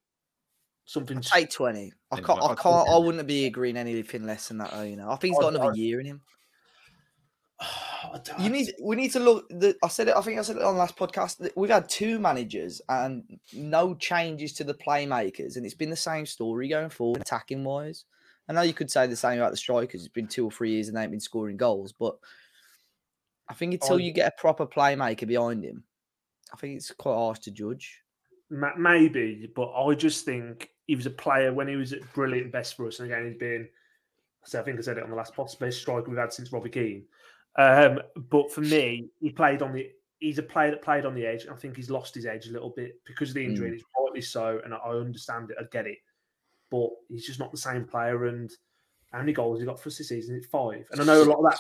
something 0.83 1.21
Take 1.21 1.49
20. 1.49 1.93
I 2.11 2.19
can't, 2.19 2.43
I 2.43 2.55
can't, 2.55 2.89
I 2.89 2.97
wouldn't 2.97 3.25
be 3.27 3.45
agreeing 3.45 3.77
anything 3.77 4.25
less 4.25 4.49
than 4.49 4.57
that, 4.57 4.71
though, 4.71 4.81
you 4.81 4.97
know. 4.97 5.09
I 5.09 5.15
think 5.15 5.33
he's 5.35 5.39
got 5.39 5.53
I- 5.53 5.55
another 5.55 5.71
I- 5.71 5.75
year 5.75 6.01
in 6.01 6.05
him. 6.07 6.21
Oh, 8.03 8.11
I 8.13 8.43
You 8.43 8.49
need, 8.49 8.73
we 8.81 8.95
need 8.95 9.11
to 9.11 9.19
look. 9.19 9.47
The, 9.49 9.75
I 9.83 9.87
said 9.87 10.07
it. 10.07 10.15
I 10.15 10.21
think 10.21 10.39
I 10.39 10.41
said 10.41 10.55
it 10.57 10.61
on 10.63 10.75
the 10.75 10.79
last 10.79 10.95
podcast. 10.95 11.49
We've 11.55 11.69
had 11.69 11.89
two 11.89 12.19
managers 12.19 12.81
and 12.87 13.39
no 13.53 13.95
changes 13.95 14.53
to 14.53 14.63
the 14.63 14.73
playmakers, 14.73 15.57
and 15.57 15.65
it's 15.65 15.75
been 15.75 15.89
the 15.89 15.95
same 15.95 16.25
story 16.25 16.69
going 16.69 16.89
forward, 16.89 17.21
attacking 17.21 17.63
wise. 17.63 18.05
I 18.47 18.53
know 18.53 18.61
you 18.61 18.73
could 18.73 18.89
say 18.89 19.05
the 19.05 19.15
same 19.15 19.37
about 19.37 19.51
the 19.51 19.57
strikers. 19.57 20.01
It's 20.01 20.13
been 20.13 20.27
two 20.27 20.45
or 20.45 20.51
three 20.51 20.71
years 20.71 20.87
and 20.87 20.97
they 20.97 21.01
ain't 21.03 21.11
been 21.11 21.19
scoring 21.19 21.55
goals, 21.55 21.91
but 21.91 22.17
I 23.47 23.53
think 23.53 23.73
until 23.73 23.97
I- 23.97 24.01
you 24.01 24.11
get 24.11 24.27
a 24.27 24.41
proper 24.41 24.65
playmaker 24.65 25.27
behind 25.27 25.63
him, 25.63 25.83
I 26.51 26.57
think 26.57 26.77
it's 26.77 26.91
quite 26.91 27.13
harsh 27.13 27.39
to 27.39 27.51
judge. 27.51 28.01
Maybe, 28.49 29.51
but 29.55 29.71
I 29.73 29.93
just 29.93 30.25
think 30.25 30.71
he 30.87 30.95
was 30.95 31.05
a 31.05 31.11
player 31.11 31.53
when 31.53 31.67
he 31.67 31.75
was 31.75 31.93
at 31.93 32.01
brilliant 32.13 32.51
best 32.51 32.75
for 32.75 32.87
us. 32.87 32.99
And 32.99 33.11
again, 33.11 33.27
he's 33.27 33.37
been, 33.37 33.69
so 34.45 34.59
I 34.59 34.63
think 34.63 34.79
I 34.79 34.81
said 34.81 34.97
it 34.97 35.03
on 35.03 35.11
the 35.11 35.15
last 35.15 35.35
podcast, 35.35 35.59
best 35.59 35.79
striker 35.79 36.09
we've 36.09 36.17
had 36.17 36.33
since 36.33 36.51
Robbie 36.51 36.71
Keane. 36.71 37.05
Um, 37.57 37.99
but 38.29 38.51
for 38.51 38.61
me, 38.61 39.09
he 39.19 39.29
played 39.29 39.61
on 39.61 39.73
the. 39.73 39.89
He's 40.19 40.37
a 40.37 40.43
player 40.43 40.71
that 40.71 40.81
played 40.81 41.05
on 41.05 41.15
the 41.15 41.25
edge. 41.25 41.43
and 41.43 41.53
I 41.53 41.55
think 41.55 41.77
he's 41.77 41.89
lost 41.89 42.13
his 42.13 42.25
edge 42.25 42.47
a 42.47 42.51
little 42.51 42.73
bit 42.75 42.99
because 43.05 43.29
of 43.29 43.35
the 43.35 43.45
injury. 43.45 43.67
Mm. 43.67 43.71
And 43.71 43.79
it's 43.79 43.89
rightly 43.97 44.21
so, 44.21 44.59
and 44.65 44.73
I 44.73 44.77
understand 44.89 45.49
it. 45.49 45.57
I 45.59 45.63
get 45.71 45.87
it, 45.87 45.99
but 46.69 46.89
he's 47.07 47.25
just 47.25 47.39
not 47.39 47.51
the 47.51 47.57
same 47.57 47.85
player. 47.85 48.25
And 48.25 48.51
how 49.11 49.19
many 49.19 49.33
goals 49.33 49.59
he 49.59 49.65
got 49.65 49.79
for 49.79 49.87
us 49.87 49.97
this 49.97 50.09
season? 50.09 50.35
It's 50.35 50.47
five. 50.47 50.85
And 50.91 51.01
I 51.01 51.05
know 51.05 51.23
a 51.23 51.25
lot 51.25 51.39
of 51.39 51.51
that. 51.51 51.59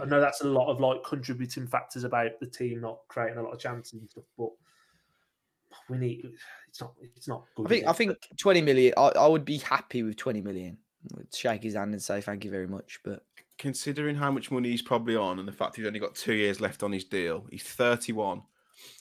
I 0.00 0.04
know 0.04 0.20
that's 0.20 0.42
a 0.42 0.48
lot 0.48 0.70
of 0.70 0.80
like 0.80 1.02
contributing 1.02 1.66
factors 1.66 2.04
about 2.04 2.38
the 2.40 2.46
team 2.46 2.80
not 2.80 2.98
creating 3.08 3.38
a 3.38 3.42
lot 3.42 3.52
of 3.52 3.58
chances 3.58 3.94
and 3.94 4.08
stuff, 4.08 4.24
but 4.38 4.50
we 5.88 5.98
need. 5.98 6.30
It's 6.68 6.80
not. 6.80 6.94
It's 7.16 7.28
not 7.28 7.44
good. 7.56 7.66
I 7.66 7.68
think 7.68 7.86
I 7.86 7.92
think 7.92 8.18
twenty 8.36 8.60
million. 8.60 8.94
I, 8.96 9.08
I 9.16 9.26
would 9.26 9.44
be 9.44 9.58
happy 9.58 10.02
with 10.02 10.16
twenty 10.16 10.40
million. 10.40 10.78
Shake 11.34 11.62
his 11.62 11.74
hand 11.74 11.92
and 11.92 12.02
say 12.02 12.20
thank 12.20 12.44
you 12.44 12.50
very 12.50 12.66
much. 12.66 13.00
But 13.04 13.22
Considering 13.58 14.16
how 14.16 14.30
much 14.30 14.50
money 14.50 14.70
he's 14.70 14.82
probably 14.82 15.16
on 15.16 15.38
and 15.38 15.46
the 15.46 15.52
fact 15.52 15.76
he's 15.76 15.86
only 15.86 16.00
got 16.00 16.14
two 16.14 16.34
years 16.34 16.60
left 16.60 16.82
on 16.82 16.92
his 16.92 17.04
deal, 17.04 17.46
he's 17.50 17.62
31. 17.62 18.42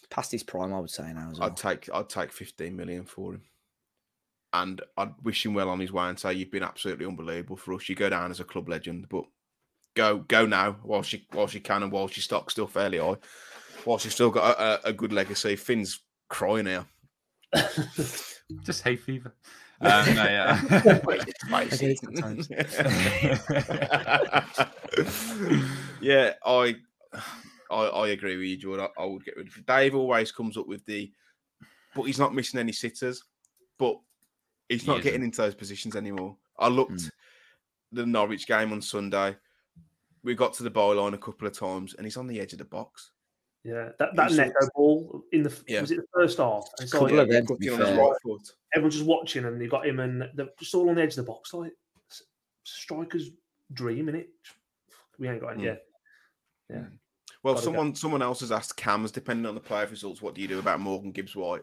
past 0.10 0.32
his 0.32 0.44
prime, 0.44 0.74
I 0.74 0.80
would 0.80 0.90
say 0.90 1.12
now 1.14 1.30
as 1.32 1.40
well. 1.40 1.50
I'd 1.50 1.58
take 1.58 1.90
I'd 1.94 2.10
take 2.10 2.32
15 2.32 2.76
million 2.76 3.06
for 3.06 3.34
him. 3.34 3.42
And 4.54 4.82
I'd 4.98 5.14
wish 5.24 5.46
him 5.46 5.56
well 5.56 5.70
on 5.70 5.80
his 5.80 5.92
way 5.92 6.08
and 6.08 6.20
say 6.20 6.34
you've 6.34 6.52
been 6.52 6.64
absolutely 6.64 7.08
unbelievable 7.08 7.58
for 7.58 7.74
us. 7.74 7.90
You 7.90 7.96
go 7.96 8.10
down 8.10 8.30
as 8.30 8.40
a 8.40 8.44
club 8.44 8.70
legend, 8.70 9.08
but 9.10 9.26
go 9.96 10.20
go 10.20 10.46
now 10.46 10.74
while 10.84 11.02
she 11.04 11.26
while 11.32 11.48
she 11.48 11.60
can 11.60 11.84
and 11.84 11.92
while 11.92 12.08
she 12.08 12.22
stock's 12.22 12.54
still 12.54 12.68
fairly 12.68 13.00
high. 13.00 13.18
While 13.86 13.98
she's 13.98 14.14
still 14.14 14.30
got 14.30 14.58
a, 14.58 14.64
a, 14.64 14.90
a 14.90 14.94
good 14.94 15.12
legacy. 15.12 15.56
Finn's 15.56 16.00
crying 16.30 16.68
here. 16.68 16.86
Just 18.64 18.84
hay 18.84 18.96
fever. 18.96 19.34
Um, 19.84 20.16
no, 20.16 20.24
yeah. 20.24 21.00
Okay, 21.54 21.96
sometimes. 21.96 22.50
yeah, 26.02 26.34
I, 26.46 26.76
I 27.70 27.76
I 27.76 28.08
agree 28.10 28.38
with 28.38 28.48
you, 28.48 28.58
Jordan. 28.58 28.88
I, 28.98 29.02
I 29.02 29.06
would 29.06 29.26
get 29.26 29.38
rid 29.38 29.48
of 29.48 29.66
Dave. 29.66 29.96
Always 29.96 30.32
comes 30.32 30.58
up 30.58 30.68
with 30.68 30.86
the, 30.86 31.12
but 31.96 32.04
he's 32.04 32.20
not 32.20 32.34
missing 32.34 32.60
any 32.60 32.72
sitters, 32.72 33.24
but 33.78 33.98
he's 34.70 34.88
not 34.88 35.00
isn't. 35.00 35.04
getting 35.04 35.24
into 35.24 35.42
those 35.42 35.56
positions 35.56 35.96
anymore. 35.96 36.36
I 36.58 36.68
looked 36.68 36.92
Mm. 36.94 37.12
the 37.92 38.06
Norwich 38.06 38.48
game 38.48 38.72
on 38.72 38.82
Sunday. 38.82 39.36
We 40.24 40.36
got 40.36 40.54
to 40.56 40.64
the 40.64 40.72
byline 40.72 41.14
a 41.14 41.18
couple 41.18 41.48
of 41.48 41.58
times, 41.58 41.96
and 41.96 42.06
he's 42.06 42.18
on 42.18 42.28
the 42.28 42.40
edge 42.40 42.54
of 42.54 42.60
the 42.60 42.66
box. 42.66 43.12
Yeah, 43.64 43.90
that 44.00 44.16
that 44.16 44.30
He's 44.30 44.38
Neto 44.38 44.54
ball 44.76 45.24
in 45.32 45.44
the 45.44 45.64
Yeah. 45.68 45.82
was 45.82 45.92
it 45.92 45.98
the 45.98 46.08
first 46.14 46.38
half? 46.38 46.66
And 46.80 46.86
it's 46.86 46.94
like, 46.94 47.12
of 47.14 47.30
them, 47.30 47.46
to 47.46 47.54
Cooking 47.54 47.58
be 47.60 47.70
on 47.70 47.80
his 47.80 47.90
right 47.98 48.14
foot. 48.24 48.42
everyone's 48.76 48.96
just 48.96 49.06
watching, 49.08 49.46
and 49.46 49.62
you 49.62 49.70
got 49.70 49.86
him, 49.88 50.00
and 50.00 50.30
they're 50.36 50.50
just 50.60 50.74
all 50.76 50.90
on 50.90 50.96
the 50.96 51.02
edge 51.02 51.12
of 51.12 51.26
the 51.26 51.32
box, 51.32 51.54
like 51.54 51.72
striker's 52.64 53.30
dream, 53.72 54.10
in 54.10 54.16
it. 54.16 54.30
We 55.20 55.30
ain't 55.30 55.42
got 55.42 55.54
any. 55.54 55.64
Mm. 55.64 55.66
Yeah, 55.66 55.76
yeah. 56.70 56.84
Well, 57.44 57.54
Gotta 57.56 57.66
go. 57.66 57.72
someone 57.72 57.96
someone 57.96 58.22
else 58.22 58.40
has 58.42 58.52
asked 58.52 58.78
Cams, 58.78 59.12
depending 59.12 59.46
on 59.46 59.56
the 59.56 59.62
playoff 59.62 59.92
results, 59.92 60.22
what 60.22 60.34
do 60.36 60.42
you 60.42 60.48
do 60.48 60.60
about 60.60 60.80
Morgan 60.80 61.12
Gibbs 61.12 61.36
White? 61.36 61.62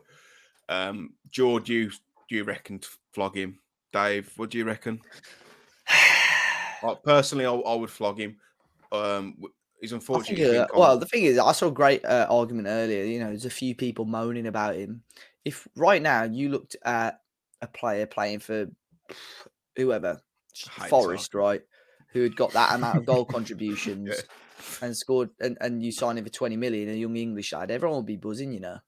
Um, 0.68 1.14
George, 1.30 1.68
you 1.68 1.90
do 1.90 2.36
you 2.36 2.44
reckon 2.44 2.78
to 2.78 2.88
flog 3.12 3.36
him? 3.36 3.58
Dave, 3.92 4.32
what 4.36 4.50
do 4.50 4.58
you 4.58 4.64
reckon? 4.64 5.00
Like, 6.82 7.02
personally, 7.02 7.44
I, 7.44 7.52
I 7.52 7.74
would 7.74 7.90
flog 7.90 8.18
him. 8.18 8.38
Um, 8.90 9.32
w- 9.32 9.52
he's 9.80 9.92
I 10.12 10.18
think, 10.20 10.40
unfortunately. 10.40 10.58
uh, 10.58 10.66
well, 10.74 10.98
the 10.98 11.06
thing 11.06 11.24
is, 11.24 11.38
I 11.38 11.52
saw 11.52 11.68
a 11.68 11.72
great 11.72 12.04
uh, 12.04 12.26
argument 12.30 12.68
earlier. 12.68 13.04
You 13.04 13.20
know, 13.20 13.28
there's 13.28 13.44
a 13.44 13.50
few 13.50 13.74
people 13.74 14.04
moaning 14.04 14.46
about 14.46 14.76
him. 14.76 15.02
If 15.44 15.68
right 15.76 16.02
now 16.02 16.24
you 16.24 16.48
looked 16.50 16.76
at 16.84 17.20
a 17.62 17.66
player 17.68 18.06
playing 18.06 18.40
for 18.40 18.66
whoever, 19.76 20.20
Forest, 20.88 21.34
right, 21.34 21.62
who 22.12 22.22
had 22.22 22.36
got 22.36 22.52
that 22.52 22.74
amount 22.74 22.98
of 22.98 23.06
goal 23.06 23.24
contributions 23.36 24.08
Yeah. 24.08 24.76
and 24.82 24.96
scored, 24.96 25.30
and, 25.40 25.56
and 25.60 25.82
you 25.82 25.92
sign 25.92 26.18
him 26.18 26.24
for 26.24 26.30
20 26.30 26.56
million, 26.56 26.88
a 26.88 26.92
young 26.94 27.16
English 27.16 27.50
side, 27.50 27.70
everyone 27.70 27.98
would 27.98 28.06
be 28.06 28.16
buzzing, 28.16 28.52
you 28.52 28.60
know. 28.60 28.78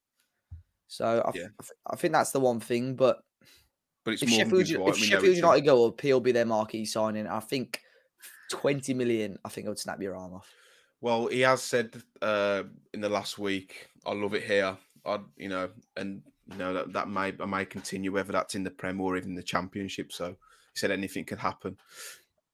So 0.89 1.23
I, 1.25 1.31
Yeah. 1.39 1.49
I 1.61 1.93
I 1.95 1.97
think 1.97 2.13
that's 2.13 2.33
the 2.33 2.41
one 2.41 2.61
thing. 2.61 2.97
But 2.97 3.23
but 4.05 4.15
it's 4.15 4.23
if 4.23 4.31
Sheffield, 4.31 4.63
if 4.63 4.69
we 4.69 4.77
know 4.85 4.93
Sheffield. 4.93 5.37
United 5.37 5.63
go 5.63 5.87
up, 5.89 6.01
he'll 6.01 6.21
be 6.21 6.33
their 6.33 6.45
marquee 6.45 6.85
signing. 6.85 7.27
I 7.27 7.41
think 7.41 7.81
20 8.51 8.93
million, 8.95 9.39
I 9.45 9.49
think 9.49 9.67
I 9.67 9.71
would 9.71 9.79
snap 9.79 10.03
your 10.03 10.17
arm 10.17 10.35
off. 10.35 10.53
Well, 11.03 11.27
he 11.27 11.41
has 11.41 11.63
said 11.63 12.01
uh, 12.23 12.63
in 12.95 13.01
the 13.01 13.09
last 13.09 13.37
week, 13.37 13.89
"I 14.07 14.13
love 14.13 14.35
it 14.35 14.45
here." 14.45 14.77
I, 15.05 15.19
you 15.37 15.49
know, 15.49 15.69
and 15.97 16.23
you 16.51 16.57
know 16.57 16.73
that 16.73 16.93
that 16.93 17.09
may 17.09 17.35
I 17.41 17.45
may 17.45 17.65
continue 17.65 18.13
whether 18.13 18.33
that's 18.33 18.55
in 18.55 18.63
the 18.63 18.71
Prem 18.71 19.01
or 19.01 19.17
even 19.17 19.35
the 19.35 19.43
Championship. 19.43 20.13
So 20.13 20.29
he 20.29 20.35
said 20.77 20.93
anything 20.93 21.25
could 21.25 21.39
happen. 21.39 21.77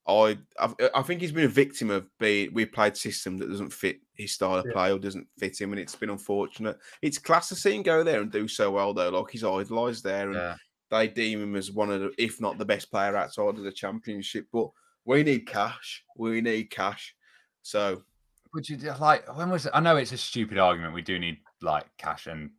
I 0.08 0.38
I've, 0.58 0.74
I 0.94 1.02
think 1.02 1.20
he's 1.20 1.32
been 1.32 1.44
a 1.44 1.48
victim 1.48 1.90
of 1.90 2.06
being 2.18 2.54
we 2.54 2.64
played 2.64 2.96
system 2.96 3.36
that 3.36 3.50
doesn't 3.50 3.72
fit 3.72 4.00
his 4.14 4.32
style 4.32 4.54
of 4.54 4.64
Yeah. 4.66 4.72
play 4.72 4.92
or 4.92 4.98
doesn't 4.98 5.28
fit 5.38 5.60
him, 5.60 5.72
and 5.72 5.80
it's 5.80 5.94
been 5.94 6.08
unfortunate. 6.08 6.78
It's 7.02 7.18
class 7.18 7.50
to 7.50 7.54
see 7.54 7.76
him 7.76 7.82
go 7.82 8.02
there 8.02 8.22
and 8.22 8.32
do 8.32 8.48
so 8.48 8.70
well 8.70 8.94
though. 8.94 9.10
Like 9.10 9.30
he's 9.30 9.44
idolised 9.44 10.04
there, 10.04 10.28
and 10.28 10.36
yeah. 10.36 10.56
they 10.90 11.06
deem 11.06 11.42
him 11.42 11.54
as 11.54 11.70
one 11.70 11.90
of 11.90 12.00
the, 12.00 12.14
if 12.16 12.40
not 12.40 12.56
the 12.56 12.64
best 12.64 12.90
player 12.90 13.14
outside 13.14 13.58
of 13.58 13.62
the 13.62 13.72
Championship. 13.72 14.46
But 14.50 14.70
we 15.04 15.22
need 15.22 15.46
cash. 15.46 16.02
We 16.16 16.40
need 16.40 16.70
cash. 16.70 17.14
So 17.60 18.04
Would 18.54 18.68
you 18.68 18.76
do- 18.76 18.92
like 19.00 19.36
when 19.36 19.50
was 19.50 19.66
it? 19.66 19.72
I 19.74 19.80
know 19.80 19.96
it's 19.96 20.12
a 20.12 20.18
stupid 20.18 20.58
argument. 20.58 20.94
We 20.94 21.02
do 21.02 21.18
need 21.18 21.38
like 21.60 21.86
cash 21.98 22.26
and 22.26 22.50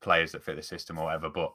players 0.00 0.32
that 0.32 0.44
fit 0.44 0.56
the 0.56 0.62
system 0.62 0.98
or 0.98 1.06
whatever, 1.06 1.30
but 1.30 1.52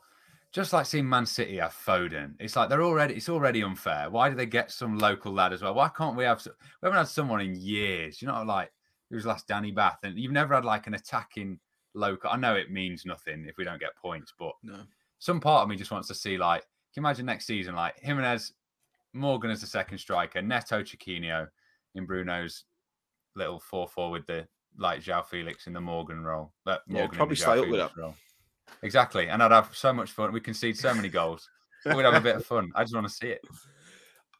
just 0.52 0.74
like 0.74 0.86
seeing 0.86 1.08
Man 1.08 1.26
City 1.26 1.58
have 1.58 1.74
Foden, 1.74 2.34
it's 2.40 2.56
like 2.56 2.70
they're 2.70 2.84
already 2.84 3.16
it's 3.16 3.30
already 3.30 3.64
unfair. 3.64 4.10
Why 4.10 4.30
do 4.30 4.36
they 4.36 4.46
get 4.46 4.72
some 4.72 4.98
local 4.98 5.32
lad 5.32 5.54
as 5.54 5.62
well? 5.62 5.76
Why 5.76 5.90
can't 5.90 6.18
we 6.18 6.24
have? 6.24 6.44
We 6.46 6.88
haven't 6.88 6.98
had 6.98 7.08
someone 7.08 7.42
in 7.42 7.56
years. 7.56 8.22
You 8.22 8.28
know, 8.28 8.44
like 8.44 8.72
it 9.12 9.16
was 9.16 9.26
last 9.26 9.48
Danny 9.48 9.72
Batth, 9.72 10.04
and 10.04 10.18
you've 10.18 10.32
never 10.32 10.56
had 10.56 10.66
like 10.66 10.88
an 10.88 10.96
attacking 10.96 11.60
local. 11.94 12.32
I 12.32 12.38
know 12.38 12.56
it 12.56 12.72
means 12.72 13.06
nothing 13.06 13.46
if 13.48 13.58
we 13.58 13.64
don't 13.64 13.80
get 13.80 13.96
points, 13.96 14.34
but 14.38 14.54
no. 14.64 14.80
some 15.20 15.40
part 15.40 15.64
of 15.64 15.70
me 15.70 15.76
just 15.76 15.92
wants 15.92 16.08
to 16.08 16.16
see 16.16 16.38
like, 16.38 16.62
can 16.94 17.04
you 17.04 17.08
imagine 17.08 17.26
next 17.28 17.46
season 17.46 17.76
like 17.76 18.00
Jimenez, 18.00 18.54
Morgan 19.14 19.52
as 19.52 19.62
the 19.62 19.68
second 19.68 20.00
striker, 20.00 20.42
Neto 20.42 20.82
Chiquinho 20.82 21.48
in 21.96 22.08
Bruno's 22.08 22.66
little 23.40 23.60
four 23.60 23.88
four 23.88 24.12
with 24.12 24.28
the 24.28 24.48
like 24.78 25.02
João 25.02 25.26
Felix 25.26 25.66
in 25.68 25.74
the 25.74 25.82
Morgan 25.82 26.24
role. 26.24 26.54
That 26.66 26.82
Yeah, 26.88 26.94
Morgan 26.94 27.12
in 27.14 27.18
probably 27.18 27.36
stay 27.36 27.52
up 27.52 27.58
with 27.62 27.70
Felix 27.72 27.98
role. 27.98 28.16
Exactly, 28.84 29.28
and 29.30 29.42
I'd 29.42 29.52
have 29.52 29.76
so 29.76 29.92
much 29.92 30.12
fun. 30.12 30.32
We 30.32 30.40
concede 30.40 30.78
so 30.78 30.94
many 30.94 31.10
goals. 31.10 31.50
We'd 31.86 32.04
have 32.06 32.14
a 32.14 32.22
bit 32.22 32.36
of 32.36 32.46
fun. 32.46 32.72
I 32.76 32.84
just 32.84 32.94
want 32.94 33.08
to 33.08 33.14
see 33.14 33.30
it. 33.30 33.42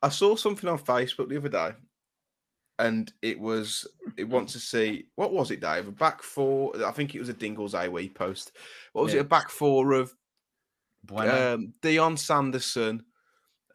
I 0.04 0.10
saw 0.10 0.36
something 0.36 0.70
on 0.70 0.78
Facebook 0.78 1.30
the 1.30 1.38
other 1.38 1.50
day, 1.50 1.72
and 2.78 3.12
it 3.22 3.40
was 3.40 3.88
it 4.18 4.26
wants 4.26 4.54
to 4.54 4.60
see 4.60 5.08
what 5.16 5.34
was 5.34 5.52
it, 5.52 5.60
Dave? 5.62 5.88
A 5.88 5.92
back 5.92 6.22
four. 6.22 6.74
I 6.86 6.92
think 6.92 7.16
it 7.16 7.20
was 7.20 7.30
a 7.30 7.34
Dingles 7.34 7.74
AWE 7.74 8.10
post. 8.14 8.52
What 8.94 9.04
was 9.04 9.14
Yeah. 9.14 9.20
it? 9.22 9.24
A 9.24 9.30
back 9.30 9.50
four 9.50 9.94
of 9.94 10.14
Bueno. 11.04 11.56
um, 11.56 11.74
Dion 11.82 12.16
Sanderson, 12.18 13.04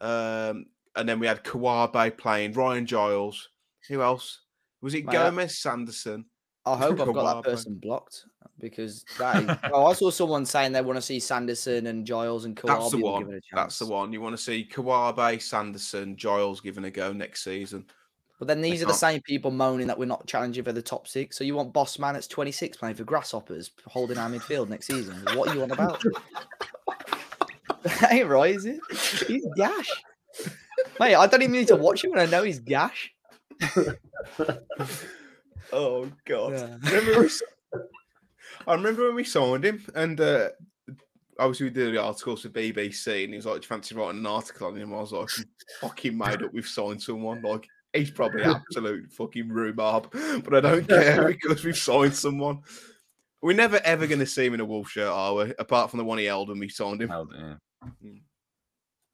um, 0.01 0.67
and 0.95 1.07
then 1.09 1.19
we 1.19 1.27
had 1.27 1.43
Kawabe 1.43 2.17
playing 2.17 2.53
Ryan 2.53 2.85
Giles. 2.85 3.49
Who 3.89 4.01
else? 4.01 4.41
Was 4.85 4.93
it 4.93 5.03
Mate, 5.05 5.13
Gomes 5.13 5.57
Sanderson? 5.57 6.25
I 6.63 6.77
hope 6.77 6.99
I've 6.99 7.11
got 7.11 7.41
that 7.41 7.51
person 7.51 7.73
blocked 7.73 8.25
because 8.59 9.03
that 9.17 9.41
is, 9.41 9.71
oh, 9.73 9.87
I 9.87 9.93
saw 9.93 10.11
someone 10.11 10.45
saying 10.45 10.73
they 10.73 10.81
want 10.81 10.97
to 10.97 11.01
see 11.01 11.19
Sanderson 11.19 11.87
and 11.87 12.05
Giles 12.05 12.45
and 12.45 12.55
Kawabe. 12.55 12.67
That's 12.67 12.91
the 12.91 12.97
one. 12.99 13.21
given 13.23 13.33
a 13.33 13.41
chance. 13.41 13.51
That's 13.55 13.79
the 13.79 13.87
one. 13.87 14.13
You 14.13 14.21
want 14.21 14.37
to 14.37 14.41
see 14.41 14.69
Kawabe, 14.71 15.41
Sanderson, 15.41 16.15
Giles 16.15 16.61
given 16.61 16.85
a 16.85 16.91
go 16.91 17.11
next 17.11 17.43
season. 17.43 17.83
But 18.37 18.47
then 18.47 18.61
these 18.61 18.83
are 18.83 18.85
the 18.85 18.91
can't- 18.91 18.99
same 18.99 19.21
people 19.21 19.49
moaning 19.49 19.87
that 19.87 19.97
we're 19.97 20.05
not 20.05 20.27
challenging 20.27 20.63
for 20.63 20.71
the 20.71 20.83
top 20.83 21.07
six. 21.07 21.35
So 21.35 21.43
you 21.43 21.55
want 21.55 21.73
Boss 21.73 21.97
Man 21.97 22.13
that's 22.13 22.27
26 22.27 22.77
playing 22.77 22.93
for 22.93 23.05
Grasshoppers, 23.05 23.71
holding 23.87 24.19
our 24.19 24.29
midfield 24.29 24.69
next 24.69 24.85
season. 24.85 25.15
What 25.33 25.49
are 25.49 25.55
you 25.55 25.63
on 25.63 25.71
about? 25.71 26.03
hey, 28.07 28.23
Roy, 28.23 28.53
is 28.53 28.65
it? 28.65 28.79
He's 29.27 29.47
gash. 29.55 29.89
Mate, 30.99 31.15
I 31.15 31.25
don't 31.25 31.41
even 31.41 31.53
need 31.53 31.69
to 31.69 31.75
watch 31.75 32.03
him 32.03 32.11
and 32.11 32.21
I 32.21 32.27
know 32.27 32.43
he's 32.43 32.59
gash. 32.59 33.14
Oh 35.73 36.11
God! 36.25 36.53
Yeah. 36.53 36.77
Remember, 36.83 37.19
we, 37.21 37.25
s- 37.25 37.41
I 38.67 38.73
remember 38.75 39.07
when 39.07 39.15
we 39.15 39.23
signed 39.23 39.63
him, 39.65 39.83
and 39.95 40.19
uh, 40.21 40.49
obviously 41.39 41.65
we 41.65 41.69
did 41.71 41.93
the 41.93 42.01
articles 42.01 42.43
for 42.43 42.49
BBC, 42.49 43.23
and 43.23 43.33
he 43.33 43.37
was 43.37 43.45
like, 43.45 43.55
"Do 43.55 43.65
you 43.65 43.67
fancy 43.67 43.95
writing 43.95 44.19
an 44.19 44.25
article 44.27 44.67
on 44.67 44.75
him?" 44.75 44.93
I 44.93 44.97
was 44.99 45.11
like, 45.11 45.29
"Fucking 45.81 46.17
made 46.17 46.43
up, 46.43 46.53
we've 46.53 46.67
signed 46.67 47.01
someone." 47.01 47.41
Like 47.41 47.67
he's 47.93 48.11
probably 48.11 48.43
absolute 48.43 49.11
fucking 49.11 49.49
rhubarb, 49.49 50.11
but 50.43 50.53
I 50.53 50.61
don't 50.61 50.87
care 50.87 51.27
because 51.41 51.63
we've 51.63 51.77
signed 51.77 52.15
someone. 52.15 52.59
We're 53.41 53.55
never 53.55 53.79
ever 53.83 54.07
going 54.07 54.19
to 54.19 54.25
see 54.25 54.45
him 54.45 54.53
in 54.55 54.59
a 54.59 54.65
wolf 54.65 54.89
shirt, 54.89 55.07
are 55.07 55.33
we? 55.35 55.53
Apart 55.59 55.89
from 55.91 55.97
the 55.99 56.05
one 56.05 56.17
he 56.19 56.25
held 56.25 56.49
when 56.49 56.59
we 56.59 56.69
signed 56.69 57.01
him. 57.01 57.09
Well, 57.09 57.27
yeah. 57.35 57.55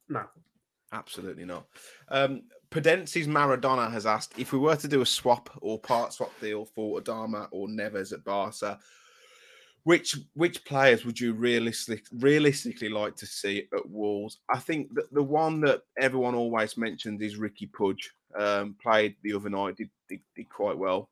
No. 0.08 0.24
Absolutely 0.92 1.44
not. 1.46 1.66
Um, 2.08 2.42
Pedence's 2.72 3.28
Maradona 3.28 3.92
has 3.92 4.06
asked 4.06 4.38
if 4.38 4.52
we 4.52 4.58
were 4.58 4.76
to 4.76 4.88
do 4.88 5.02
a 5.02 5.06
swap 5.06 5.50
or 5.60 5.78
part 5.78 6.14
swap 6.14 6.32
deal 6.40 6.64
for 6.64 6.98
Adama 6.98 7.46
or 7.50 7.68
Neves 7.68 8.14
at 8.14 8.24
Barca, 8.24 8.78
which 9.84 10.16
which 10.32 10.64
players 10.64 11.04
would 11.04 11.20
you 11.20 11.34
realistic, 11.34 12.06
realistically 12.12 12.88
like 12.88 13.14
to 13.16 13.26
see 13.26 13.68
at 13.76 13.90
Wolves? 13.90 14.38
I 14.48 14.58
think 14.58 14.94
that 14.94 15.12
the 15.12 15.22
one 15.22 15.60
that 15.60 15.82
everyone 15.98 16.34
always 16.34 16.78
mentions 16.78 17.20
is 17.20 17.38
Riqui 17.38 17.70
Puig. 17.70 17.98
Um, 18.34 18.76
played 18.82 19.16
the 19.22 19.34
other 19.34 19.50
night, 19.50 19.76
did, 19.76 19.90
did, 20.08 20.20
did 20.34 20.48
quite 20.48 20.78
well. 20.78 21.10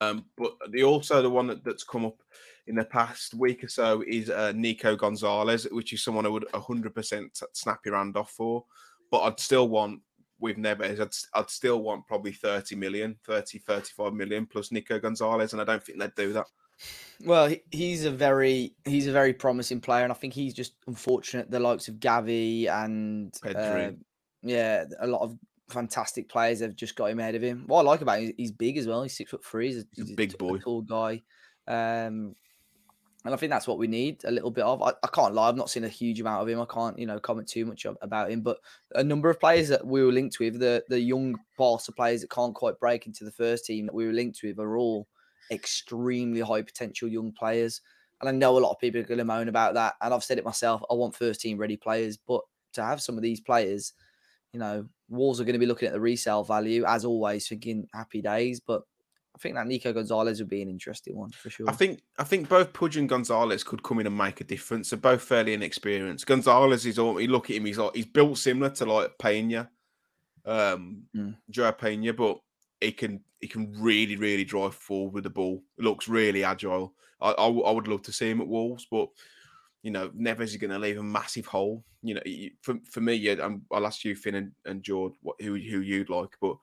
Um, 0.00 0.26
but 0.36 0.54
the 0.70 0.84
also 0.84 1.22
the 1.22 1.30
one 1.30 1.48
that, 1.48 1.64
that's 1.64 1.82
come 1.82 2.04
up 2.04 2.22
in 2.68 2.76
the 2.76 2.84
past 2.84 3.34
week 3.34 3.64
or 3.64 3.68
so 3.68 4.04
is 4.06 4.30
uh, 4.30 4.52
Nico 4.54 4.94
Gonzalez, 4.94 5.66
which 5.72 5.92
is 5.92 6.04
someone 6.04 6.24
I 6.24 6.28
would 6.28 6.46
100% 6.54 7.42
snap 7.52 7.80
your 7.84 7.96
hand 7.96 8.16
off 8.16 8.30
for. 8.30 8.64
But 9.10 9.22
I'd 9.22 9.40
still 9.40 9.68
want, 9.68 10.00
with 10.42 10.58
Neves, 10.58 11.00
I'd, 11.00 11.38
I'd 11.40 11.48
still 11.50 11.80
want 11.82 12.06
probably 12.06 12.32
30 12.32 12.74
million, 12.76 13.16
30, 13.24 13.58
35 13.60 14.12
million 14.12 14.44
plus 14.46 14.70
Nico 14.72 14.98
Gonzalez, 14.98 15.52
and 15.52 15.62
I 15.62 15.64
don't 15.64 15.82
think 15.82 15.98
they'd 15.98 16.14
do 16.14 16.32
that. 16.34 16.46
Well, 17.24 17.54
he's 17.70 18.04
a 18.04 18.10
very 18.10 18.74
he's 18.84 19.06
a 19.06 19.12
very 19.12 19.32
promising 19.32 19.80
player, 19.80 20.02
and 20.02 20.12
I 20.12 20.16
think 20.16 20.34
he's 20.34 20.52
just 20.52 20.74
unfortunate. 20.86 21.50
The 21.50 21.60
likes 21.60 21.86
of 21.88 21.94
Gavi 21.96 22.68
and 22.68 23.32
Pedri. 23.34 23.88
uh, 23.90 23.92
yeah, 24.42 24.84
a 25.00 25.06
lot 25.06 25.22
of 25.22 25.38
fantastic 25.70 26.28
players 26.28 26.60
have 26.60 26.74
just 26.74 26.96
got 26.96 27.10
him 27.10 27.20
ahead 27.20 27.36
of 27.36 27.42
him. 27.42 27.64
What 27.66 27.80
I 27.80 27.82
like 27.84 28.00
about 28.00 28.20
him, 28.20 28.32
he's 28.36 28.50
big 28.50 28.76
as 28.78 28.88
well. 28.88 29.02
He's 29.02 29.16
six 29.16 29.30
foot 29.30 29.44
three. 29.44 29.68
He's 29.68 29.82
a, 29.82 29.86
He's 29.94 30.10
a 30.10 30.14
big 30.16 30.36
boy. 30.36 30.58
tall 30.58 30.82
guy. 30.82 31.22
Um, 31.68 32.34
and 33.24 33.32
I 33.32 33.36
think 33.36 33.50
that's 33.50 33.68
what 33.68 33.78
we 33.78 33.86
need 33.86 34.24
a 34.24 34.30
little 34.30 34.50
bit 34.50 34.64
of. 34.64 34.82
I, 34.82 34.92
I 35.02 35.08
can't 35.12 35.34
lie, 35.34 35.48
I've 35.48 35.56
not 35.56 35.70
seen 35.70 35.84
a 35.84 35.88
huge 35.88 36.20
amount 36.20 36.42
of 36.42 36.48
him. 36.48 36.60
I 36.60 36.66
can't, 36.66 36.98
you 36.98 37.06
know, 37.06 37.20
comment 37.20 37.48
too 37.48 37.64
much 37.64 37.86
about 38.00 38.30
him. 38.30 38.40
But 38.40 38.58
a 38.94 39.04
number 39.04 39.30
of 39.30 39.38
players 39.38 39.68
that 39.68 39.86
we 39.86 40.02
were 40.02 40.12
linked 40.12 40.38
with, 40.40 40.58
the 40.58 40.84
the 40.88 41.00
young 41.00 41.36
Barca 41.56 41.92
players 41.92 42.22
that 42.22 42.30
can't 42.30 42.54
quite 42.54 42.80
break 42.80 43.06
into 43.06 43.24
the 43.24 43.30
first 43.30 43.64
team 43.64 43.86
that 43.86 43.94
we 43.94 44.06
were 44.06 44.12
linked 44.12 44.40
with, 44.42 44.58
are 44.58 44.76
all 44.76 45.06
extremely 45.50 46.40
high 46.40 46.62
potential 46.62 47.08
young 47.08 47.32
players. 47.32 47.80
And 48.20 48.28
I 48.28 48.32
know 48.32 48.56
a 48.56 48.60
lot 48.60 48.72
of 48.72 48.78
people 48.78 49.00
are 49.00 49.04
going 49.04 49.18
to 49.18 49.24
moan 49.24 49.48
about 49.48 49.74
that. 49.74 49.94
And 50.00 50.14
I've 50.14 50.24
said 50.24 50.38
it 50.38 50.44
myself. 50.44 50.82
I 50.90 50.94
want 50.94 51.14
first 51.14 51.40
team 51.40 51.58
ready 51.58 51.76
players, 51.76 52.16
but 52.16 52.40
to 52.74 52.82
have 52.82 53.02
some 53.02 53.16
of 53.16 53.22
these 53.22 53.40
players, 53.40 53.92
you 54.52 54.60
know, 54.60 54.86
Wolves 55.08 55.40
are 55.40 55.44
going 55.44 55.54
to 55.54 55.58
be 55.58 55.66
looking 55.66 55.88
at 55.88 55.92
the 55.92 56.00
resale 56.00 56.42
value 56.42 56.84
as 56.86 57.04
always, 57.04 57.46
thinking 57.46 57.86
happy 57.92 58.22
days. 58.22 58.60
But 58.60 58.82
I 59.34 59.38
think 59.38 59.54
that 59.54 59.66
Nico 59.66 59.92
Gonzalez 59.92 60.40
would 60.40 60.50
be 60.50 60.62
an 60.62 60.68
interesting 60.68 61.16
one 61.16 61.30
for 61.30 61.48
sure. 61.50 61.68
I 61.68 61.72
think 61.72 62.00
I 62.18 62.24
think 62.24 62.48
both 62.48 62.72
Puig 62.72 62.96
and 62.98 63.08
Gonzalez 63.08 63.64
could 63.64 63.82
come 63.82 63.98
in 64.00 64.06
and 64.06 64.16
make 64.16 64.40
a 64.40 64.44
difference. 64.44 64.90
They're 64.90 64.98
both 64.98 65.22
fairly 65.22 65.54
inexperienced. 65.54 66.26
Gonzalez 66.26 66.86
is 66.86 66.98
all 66.98 67.20
you 67.20 67.28
look 67.28 67.50
at 67.50 67.56
him, 67.56 67.64
he's 67.64 67.78
like 67.78 67.94
he's 67.94 68.06
built 68.06 68.38
similar 68.38 68.70
to 68.70 68.84
like 68.84 69.18
Pena, 69.18 69.70
um 70.44 71.04
Mm. 71.16 71.36
Joe 71.50 71.72
Pena, 71.72 72.12
but 72.12 72.38
he 72.80 72.92
can 72.92 73.20
he 73.40 73.48
can 73.48 73.74
really, 73.78 74.16
really 74.16 74.44
drive 74.44 74.74
forward 74.74 75.14
with 75.14 75.24
the 75.24 75.30
ball. 75.30 75.62
Looks 75.78 76.08
really 76.08 76.44
agile. 76.44 76.94
I, 77.20 77.30
I, 77.30 77.48
I 77.48 77.70
would 77.70 77.88
love 77.88 78.02
to 78.02 78.12
see 78.12 78.30
him 78.30 78.40
at 78.40 78.48
Wolves, 78.48 78.86
but 78.90 79.08
you 79.82 79.90
know, 79.90 80.10
Neves 80.10 80.42
is 80.42 80.56
going 80.56 80.70
to 80.70 80.78
leave 80.78 80.98
a 80.98 81.02
massive 81.02 81.46
hole. 81.46 81.84
You 82.02 82.14
know, 82.14 82.22
for 82.60 82.76
for 82.88 83.00
me, 83.00 83.14
yeah, 83.14 83.34
um, 83.34 83.62
I'll 83.72 83.86
ask 83.86 84.04
you, 84.04 84.14
Finn 84.14 84.34
and, 84.36 84.52
and 84.64 84.82
George, 84.82 85.14
what 85.22 85.40
who 85.40 85.54
who 85.54 85.80
you'd 85.80 86.10
like, 86.10 86.36
but 86.40 86.56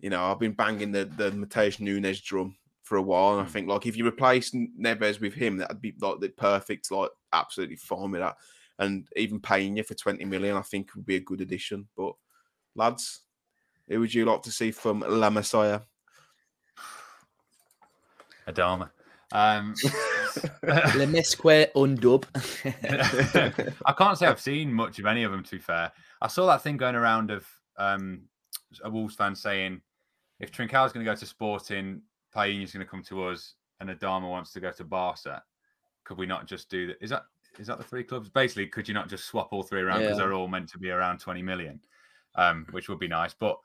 you 0.00 0.10
know, 0.10 0.24
I've 0.24 0.38
been 0.38 0.52
banging 0.52 0.92
the 0.92 1.04
the 1.04 1.30
Matheus 1.30 1.80
Nunes 1.80 2.20
drum 2.20 2.56
for 2.82 2.96
a 2.96 3.02
while, 3.02 3.38
and 3.38 3.46
I 3.46 3.50
Mm. 3.50 3.52
think 3.52 3.68
like 3.68 3.86
if 3.86 3.96
you 3.96 4.06
replace 4.06 4.50
Neves 4.52 5.20
with 5.20 5.34
him, 5.34 5.56
that'd 5.56 5.80
be 5.80 5.94
like 6.00 6.20
the 6.20 6.28
perfect, 6.28 6.90
like 6.90 7.10
absolutely 7.32 7.76
fine 7.76 8.10
with 8.10 8.20
that. 8.20 8.36
And 8.78 9.08
even 9.16 9.40
paying 9.40 9.76
you 9.76 9.82
for 9.82 9.94
twenty 9.94 10.24
million, 10.24 10.56
I 10.56 10.62
think 10.62 10.94
would 10.94 11.06
be 11.06 11.16
a 11.16 11.20
good 11.20 11.40
addition. 11.40 11.88
But 11.96 12.14
lads, 12.74 13.20
who 13.88 14.00
would 14.00 14.12
you 14.12 14.24
like 14.26 14.42
to 14.42 14.52
see 14.52 14.70
from 14.70 15.00
La 15.00 15.30
Masia? 15.30 15.84
Adama. 18.46 18.90
Um, 19.32 19.74
Le 20.62 21.06
Mesque 21.06 21.72
undub. 21.74 22.24
I 23.86 23.92
can't 23.92 24.16
say 24.16 24.26
I've 24.26 24.40
seen 24.40 24.72
much 24.72 24.98
of 24.98 25.06
any 25.06 25.24
of 25.24 25.32
them. 25.32 25.42
To 25.42 25.50
be 25.56 25.58
fair, 25.58 25.90
I 26.20 26.28
saw 26.28 26.46
that 26.46 26.62
thing 26.62 26.76
going 26.76 26.94
around 26.94 27.30
of 27.30 27.46
um, 27.76 28.22
a 28.84 28.90
Wolves 28.90 29.16
fan 29.16 29.34
saying 29.34 29.80
if 30.40 30.52
Trincão's 30.52 30.92
going 30.92 31.04
to 31.04 31.10
go 31.10 31.16
to 31.16 31.26
Sporting, 31.26 32.02
Payne 32.34 32.62
is 32.62 32.72
going 32.72 32.84
to 32.84 32.90
come 32.90 33.02
to 33.04 33.24
us, 33.24 33.54
and 33.80 33.88
Adama 33.90 34.28
wants 34.28 34.52
to 34.52 34.60
go 34.60 34.70
to 34.70 34.84
Barca. 34.84 35.42
Could 36.04 36.18
we 36.18 36.26
not 36.26 36.46
just 36.46 36.68
do 36.70 36.88
that? 36.88 36.96
Is 37.00 37.10
that 37.10 37.24
is 37.58 37.66
that 37.68 37.78
the 37.78 37.84
three 37.84 38.04
clubs? 38.04 38.28
Basically, 38.28 38.66
could 38.66 38.86
you 38.86 38.94
not 38.94 39.08
just 39.08 39.24
swap 39.24 39.48
all 39.52 39.62
three 39.62 39.80
around 39.80 40.00
because 40.00 40.18
Yeah. 40.18 40.24
they're 40.24 40.34
all 40.34 40.48
meant 40.48 40.68
to 40.70 40.78
be 40.78 40.90
around 40.90 41.18
twenty 41.20 41.42
million, 41.42 41.80
um, 42.34 42.66
which 42.70 42.88
would 42.88 42.98
be 42.98 43.08
nice. 43.08 43.34
But 43.34 43.58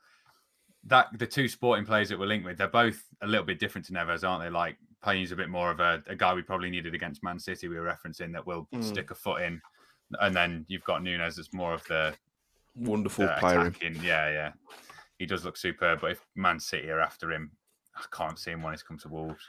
that 0.84 1.08
the 1.18 1.26
two 1.26 1.46
sporting 1.46 1.84
players 1.84 2.08
that 2.08 2.18
we're 2.18 2.26
linked 2.26 2.44
with, 2.46 2.58
they're 2.58 2.66
both 2.68 3.04
a 3.20 3.26
little 3.26 3.46
bit 3.46 3.58
different 3.60 3.86
to 3.86 3.92
Neves, 3.92 4.26
aren't 4.28 4.42
they? 4.42 4.50
Like 4.50 4.76
Payne's 5.04 5.30
a 5.32 5.36
bit 5.36 5.48
more 5.50 5.70
of 5.70 5.78
a, 5.80 6.02
a 6.06 6.16
guy 6.16 6.32
we 6.34 6.42
probably 6.42 6.70
needed 6.70 6.94
against 6.94 7.22
Man 7.22 7.38
City. 7.38 7.68
We 7.68 7.78
were 7.78 7.86
referencing 7.86 8.32
that 8.32 8.46
will 8.46 8.66
Mm. 8.72 8.82
stick 8.82 9.10
a 9.10 9.14
foot 9.14 9.42
in, 9.42 9.60
and 10.20 10.34
then 10.34 10.64
you've 10.68 10.84
got 10.84 11.02
Nunes 11.02 11.36
that's 11.36 11.52
more 11.52 11.74
of 11.74 11.84
the, 11.86 12.14
Wonderful 12.74 13.26
the 13.26 13.34
player. 13.38 13.72
Yeah, 13.82 14.30
yeah, 14.30 14.52
he 15.22 15.26
does 15.26 15.44
look 15.44 15.56
superb. 15.56 16.00
But 16.00 16.10
if 16.10 16.26
Man 16.34 16.58
City 16.58 16.90
are 16.90 16.98
after 16.98 17.30
him, 17.30 17.52
I 17.94 18.02
can't 18.10 18.36
see 18.36 18.50
him 18.50 18.60
when 18.60 18.72
he's 18.72 18.82
come 18.82 18.98
to 18.98 19.08
Wolves. 19.08 19.46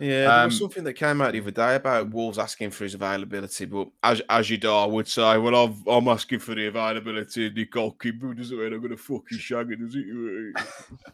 Yeah, 0.00 0.26
there 0.26 0.44
was 0.46 0.54
Um, 0.54 0.58
something 0.58 0.82
that 0.82 0.94
came 0.94 1.22
out 1.22 1.32
the 1.32 1.40
other 1.40 1.52
day 1.52 1.76
about 1.76 2.10
Wolves 2.10 2.38
asking 2.38 2.72
for 2.72 2.82
his 2.82 2.94
availability, 2.94 3.66
but 3.66 3.88
as 4.02 4.20
as 4.28 4.50
you 4.50 4.58
do, 4.58 4.72
I 4.72 4.84
would 4.84 5.06
say, 5.06 5.38
well, 5.38 5.54
I've, 5.54 5.86
I'm 5.86 6.08
asking 6.08 6.40
for 6.40 6.56
the 6.56 6.66
availability 6.66 7.46
of 7.46 7.54
the 7.54 7.66
goalkeeper. 7.66 8.34
Doesn't 8.34 8.58
mean 8.58 8.72
I'm 8.72 8.80
going 8.80 8.90
to 8.90 8.96
fucking 8.96 9.38
shag 9.38 9.70
it, 9.70 9.78
does 9.78 9.94
it? 9.94 10.56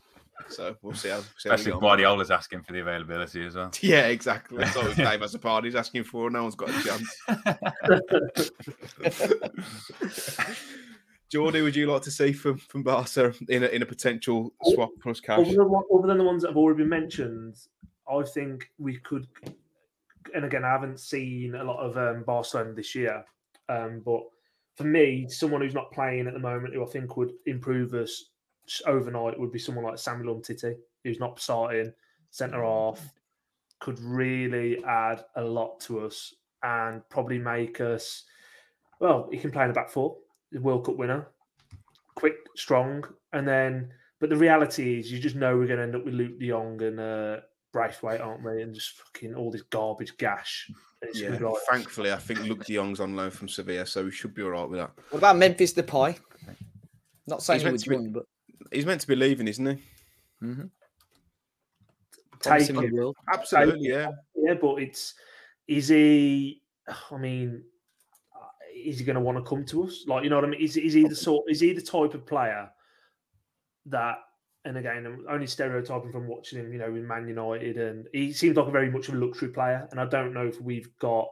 so 0.49 0.75
we'll 0.81 0.95
see 0.95 1.11
how. 1.11 1.21
See 1.37 1.51
how 1.51 1.55
Especially 1.57 1.65
get 1.65 1.69
if 1.69 1.75
on 1.75 1.81
with 1.83 1.83
Guardiola's 1.83 2.31
asking 2.31 2.63
for 2.63 2.73
the 2.73 2.81
availability 2.81 3.45
as 3.45 3.57
well. 3.57 3.71
Yeah, 3.83 4.07
exactly. 4.07 4.57
That's 4.57 4.75
what 4.75 4.97
Dave 5.09 5.21
has 5.21 5.35
a 5.35 5.39
party. 5.39 5.69
He's 5.69 5.75
asking 5.75 6.05
for. 6.05 6.31
No 6.31 6.45
one's 6.45 6.55
got 6.55 6.71
a 6.71 6.83
chance. 6.83 7.15
Jordy, 11.31 11.61
would 11.61 11.77
you 11.77 11.91
like 11.91 12.03
to 12.03 12.11
see 12.11 12.33
from 12.33 12.57
from 12.57 12.83
Barca 12.83 13.35
in 13.49 13.63
a, 13.63 13.67
in 13.67 13.83
a 13.83 13.87
potential 13.87 14.53
swap 14.65 14.91
plus 15.01 15.21
cash? 15.21 15.39
Other 15.39 15.53
than, 15.53 15.83
other 15.95 16.07
than 16.07 16.19
the 16.19 16.25
ones 16.25 16.43
that 16.43 16.49
have 16.49 16.57
already 16.57 16.79
been 16.79 16.89
mentioned, 16.89 17.57
I 18.11 18.23
think 18.23 18.71
we 18.79 18.97
could. 18.99 19.27
And 20.35 20.45
again, 20.45 20.65
I 20.65 20.71
haven't 20.71 21.01
seen 21.01 21.55
a 21.55 21.65
lot 21.65 21.81
of 21.81 21.97
um, 21.97 22.23
Barcelona 22.25 22.73
this 22.73 22.95
year, 22.95 23.25
um, 23.69 24.03
but 24.05 24.23
for 24.77 24.85
me, 24.85 25.29
someone 25.29 25.61
who's 25.61 25.75
not 25.75 25.93
playing 25.93 26.27
at 26.27 26.35
the 26.35 26.39
moment, 26.39 26.75
who 26.75 26.85
I 26.85 26.89
think 26.89 27.17
would 27.17 27.33
improve 27.47 27.95
us 27.95 28.27
overnight, 28.87 29.39
would 29.39 29.53
be 29.53 29.59
someone 29.59 29.85
like 29.85 29.99
Samuel 29.99 30.37
Umtiti, 30.37 30.77
who's 31.05 31.21
not 31.21 31.41
starting 31.41 31.93
centre 32.31 32.63
half, 32.63 33.13
could 33.81 33.99
really 34.01 34.83
add 34.85 35.25
a 35.37 35.43
lot 35.43 35.81
to 35.81 36.01
us 36.01 36.35
and 36.63 37.03
probably 37.09 37.39
make 37.39 37.81
us. 37.81 38.25
Well, 39.01 39.29
he 39.31 39.39
can 39.39 39.51
play 39.51 39.63
in 39.63 39.69
the 39.69 39.75
back 39.75 39.91
four, 39.91 40.17
World 40.53 40.85
Cup 40.87 40.97
winner, 40.97 41.29
quick, 42.15 42.37
strong, 42.57 43.05
and 43.33 43.47
then 43.47 43.93
but 44.21 44.31
the 44.31 44.37
reality 44.37 44.99
is, 44.99 45.13
you 45.13 45.21
just 45.21 45.37
know 45.37 45.57
we're 45.57 45.67
going 45.69 45.79
to 45.79 45.85
end 45.85 45.95
up 45.95 46.05
with 46.05 46.15
Luuk 46.15 46.41
de 46.41 46.49
Jong 46.49 46.83
and 46.83 46.99
uh, 46.99 47.37
Braithwaite, 47.73 48.21
aren't 48.21 48.43
we? 48.45 48.63
And 48.63 48.75
just 48.75 48.97
fucking 48.97 49.35
all 49.37 49.53
this 49.53 49.63
garbage 49.63 50.17
gash. 50.17 50.69
It's 51.03 51.21
Yeah, 51.21 51.31
gonna 51.31 51.51
like, 51.53 51.63
thankfully, 51.71 52.11
I 52.13 52.17
think 52.17 52.41
Luuk 52.41 52.65
de 52.67 52.75
Jong's 52.75 52.99
on 52.99 53.15
loan 53.15 53.31
from 53.31 53.49
Sevilla, 53.49 53.87
so 53.87 54.03
we 54.05 54.11
should 54.11 54.35
be 54.35 54.43
all 54.43 54.51
right 54.51 54.69
with 54.69 54.81
that. 54.81 54.91
what 55.11 55.19
about 55.19 55.37
Memphis 55.37 55.73
Depay? 55.75 56.19
Not 57.29 57.43
saying 57.45 57.61
He's 57.61 57.63
he 57.63 57.65
meant 57.67 57.73
would 57.75 57.83
to 57.85 57.91
be- 57.91 57.97
join, 57.97 58.13
but 58.13 58.23
He's 58.73 58.87
meant 58.87 59.01
to 59.03 59.07
be 59.07 59.15
leaving, 59.17 59.47
isn't 59.47 59.67
he? 59.67 59.83
Mhm. 60.45 60.71
Take 62.41 62.67
the 62.67 62.91
world. 62.93 63.17
Absolutely, 63.33 63.89
yeah. 63.89 64.11
Yeah, 64.35 64.55
but 64.55 64.83
it's 64.83 65.15
is 65.69 65.89
he? 65.89 66.63
I 66.89 67.17
mean, 67.19 67.63
is 68.87 68.99
he 68.99 69.05
going 69.05 69.15
to 69.15 69.21
want 69.21 69.39
to 69.39 69.49
come 69.49 69.65
to 69.67 69.85
us? 69.85 70.05
Like, 70.07 70.25
you 70.25 70.31
know 70.31 70.37
what 70.37 70.45
I 70.45 70.49
mean? 70.49 70.61
Is 70.61 70.77
is 70.77 70.95
he 70.95 71.05
the 71.05 71.17
sort? 71.17 71.51
Is 71.51 71.61
he 71.61 71.73
the 71.73 71.83
type 71.83 72.15
of 72.15 72.27
player 72.27 72.69
that? 73.87 74.19
And 74.65 74.77
again, 74.77 75.07
I'm 75.07 75.25
only 75.31 75.47
stereotyping 75.47 76.13
from 76.13 76.27
watching 76.27 76.59
him, 76.59 76.73
you 76.73 76.79
know, 76.79 76.87
in 76.87 77.07
Man 77.07 77.29
United, 77.29 77.79
and 77.79 78.07
he 78.13 78.33
seems 78.33 78.57
like 78.57 78.67
a 78.67 78.71
very 78.71 78.91
much 78.91 79.09
of 79.09 79.15
a 79.15 79.19
luxury 79.19 79.49
player. 79.49 79.89
And 79.91 80.01
I 80.01 80.05
don't 80.05 80.35
know 80.35 80.47
if 80.47 80.61
we've 80.61 80.91
got. 80.99 81.29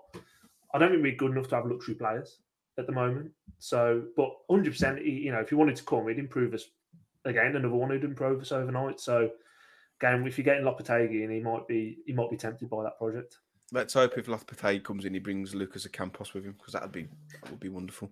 I 0.73 0.79
don't 0.79 0.91
think 0.91 1.03
we're 1.03 1.17
good 1.17 1.33
enough 1.33 1.49
to 1.49 1.57
have 1.57 1.67
luxury 1.67 1.97
players 1.97 2.39
at 2.79 2.87
the 2.87 2.93
moment. 2.93 3.31
So, 3.59 4.05
but 4.17 4.31
100, 4.47 4.71
percent 4.71 5.05
you 5.05 5.33
know, 5.33 5.41
if 5.41 5.49
he 5.49 5.55
wanted 5.55 5.77
to 5.77 5.85
come, 5.85 6.07
he'd 6.09 6.19
improve 6.19 6.55
us 6.55 6.65
again. 7.25 7.57
Another 7.57 7.75
one 7.75 7.91
who'd 7.91 8.05
improve 8.05 8.41
us 8.41 8.53
overnight. 8.53 9.01
So, 9.01 9.31
again, 10.01 10.27
if 10.27 10.39
you're 10.39 10.45
getting 10.45 10.65
Lopetegui, 10.65 11.25
and 11.25 11.33
he 11.33 11.41
might 11.41 11.67
be, 11.67 11.99
he 12.07 12.13
might 12.13 12.31
be 12.31 12.37
tempted 12.37 12.71
by 12.71 12.85
that 12.85 12.99
project. 12.99 13.39
Let's 13.73 13.95
hope 13.95 14.17
if 14.17 14.27
Lopetegui 14.27 14.85
comes 14.85 15.05
in, 15.05 15.15
he 15.15 15.19
brings 15.19 15.55
Lucas 15.55 15.87
Campos 15.89 16.33
with 16.35 16.45
him 16.45 16.55
because 16.57 16.73
that'd 16.73 16.93
be 16.93 17.09
that 17.43 17.51
would 17.51 17.59
be 17.59 17.69
wonderful. 17.69 18.11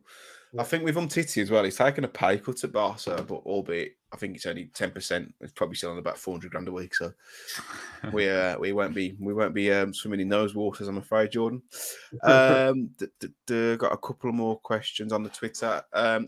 I 0.58 0.62
think 0.62 0.84
with 0.84 0.96
Umtiti 0.96 1.42
as 1.42 1.50
well, 1.50 1.64
he's 1.64 1.76
taken 1.76 2.04
a 2.04 2.08
pay 2.08 2.38
cut 2.38 2.62
at 2.62 2.72
Barca, 2.72 3.24
but 3.26 3.42
albeit 3.46 3.96
I 4.12 4.16
think 4.16 4.36
it's 4.36 4.46
only 4.46 4.66
ten 4.74 4.90
percent. 4.90 5.32
It's 5.40 5.52
probably 5.52 5.76
still 5.76 5.92
on 5.92 5.98
about 5.98 6.18
four 6.18 6.34
hundred 6.34 6.50
grand 6.50 6.68
a 6.68 6.72
week, 6.72 6.94
so 6.94 7.12
we 8.12 8.28
uh, 8.30 8.58
we 8.58 8.72
won't 8.72 8.94
be 8.94 9.16
we 9.20 9.32
won't 9.32 9.54
be 9.54 9.72
um, 9.72 9.94
swimming 9.94 10.20
in 10.20 10.28
those 10.28 10.54
waters, 10.56 10.88
I'm 10.88 10.98
afraid, 10.98 11.32
Jordan. 11.32 11.62
Um, 12.24 12.90
d- 12.98 13.06
d- 13.20 13.28
d- 13.46 13.76
got 13.76 13.92
a 13.92 13.98
couple 13.98 14.32
more 14.32 14.58
questions 14.60 15.12
on 15.12 15.22
the 15.22 15.28
Twitter. 15.28 15.82
Um, 15.92 16.26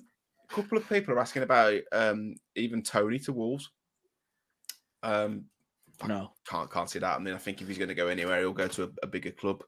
a 0.48 0.54
couple 0.54 0.78
of 0.78 0.88
people 0.88 1.14
are 1.14 1.20
asking 1.20 1.42
about 1.42 1.80
um, 1.92 2.34
Ivan 2.56 2.82
Toney 2.82 3.18
to 3.20 3.32
Wolves. 3.32 3.70
Um, 5.02 5.46
No. 6.06 6.32
can't 6.48 6.70
can't 6.70 6.90
see 6.90 6.98
that. 6.98 7.16
I 7.16 7.18
mean, 7.18 7.34
I 7.34 7.38
think 7.38 7.62
if 7.62 7.68
he's 7.68 7.78
going 7.78 7.88
to 7.88 7.94
go 7.94 8.08
anywhere, 8.08 8.40
he'll 8.40 8.52
go 8.52 8.68
to 8.68 8.84
a, 8.84 8.88
a 9.04 9.06
bigger 9.06 9.30
club. 9.30 9.62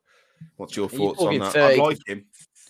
What's 0.57 0.77
your 0.77 0.89
You're 0.93 1.15
thoughts 1.15 1.23
on 1.23 1.39
that? 1.39 1.53
30 1.53 1.81
I 1.81 1.85
like 1.85 1.99
him. 2.07 2.25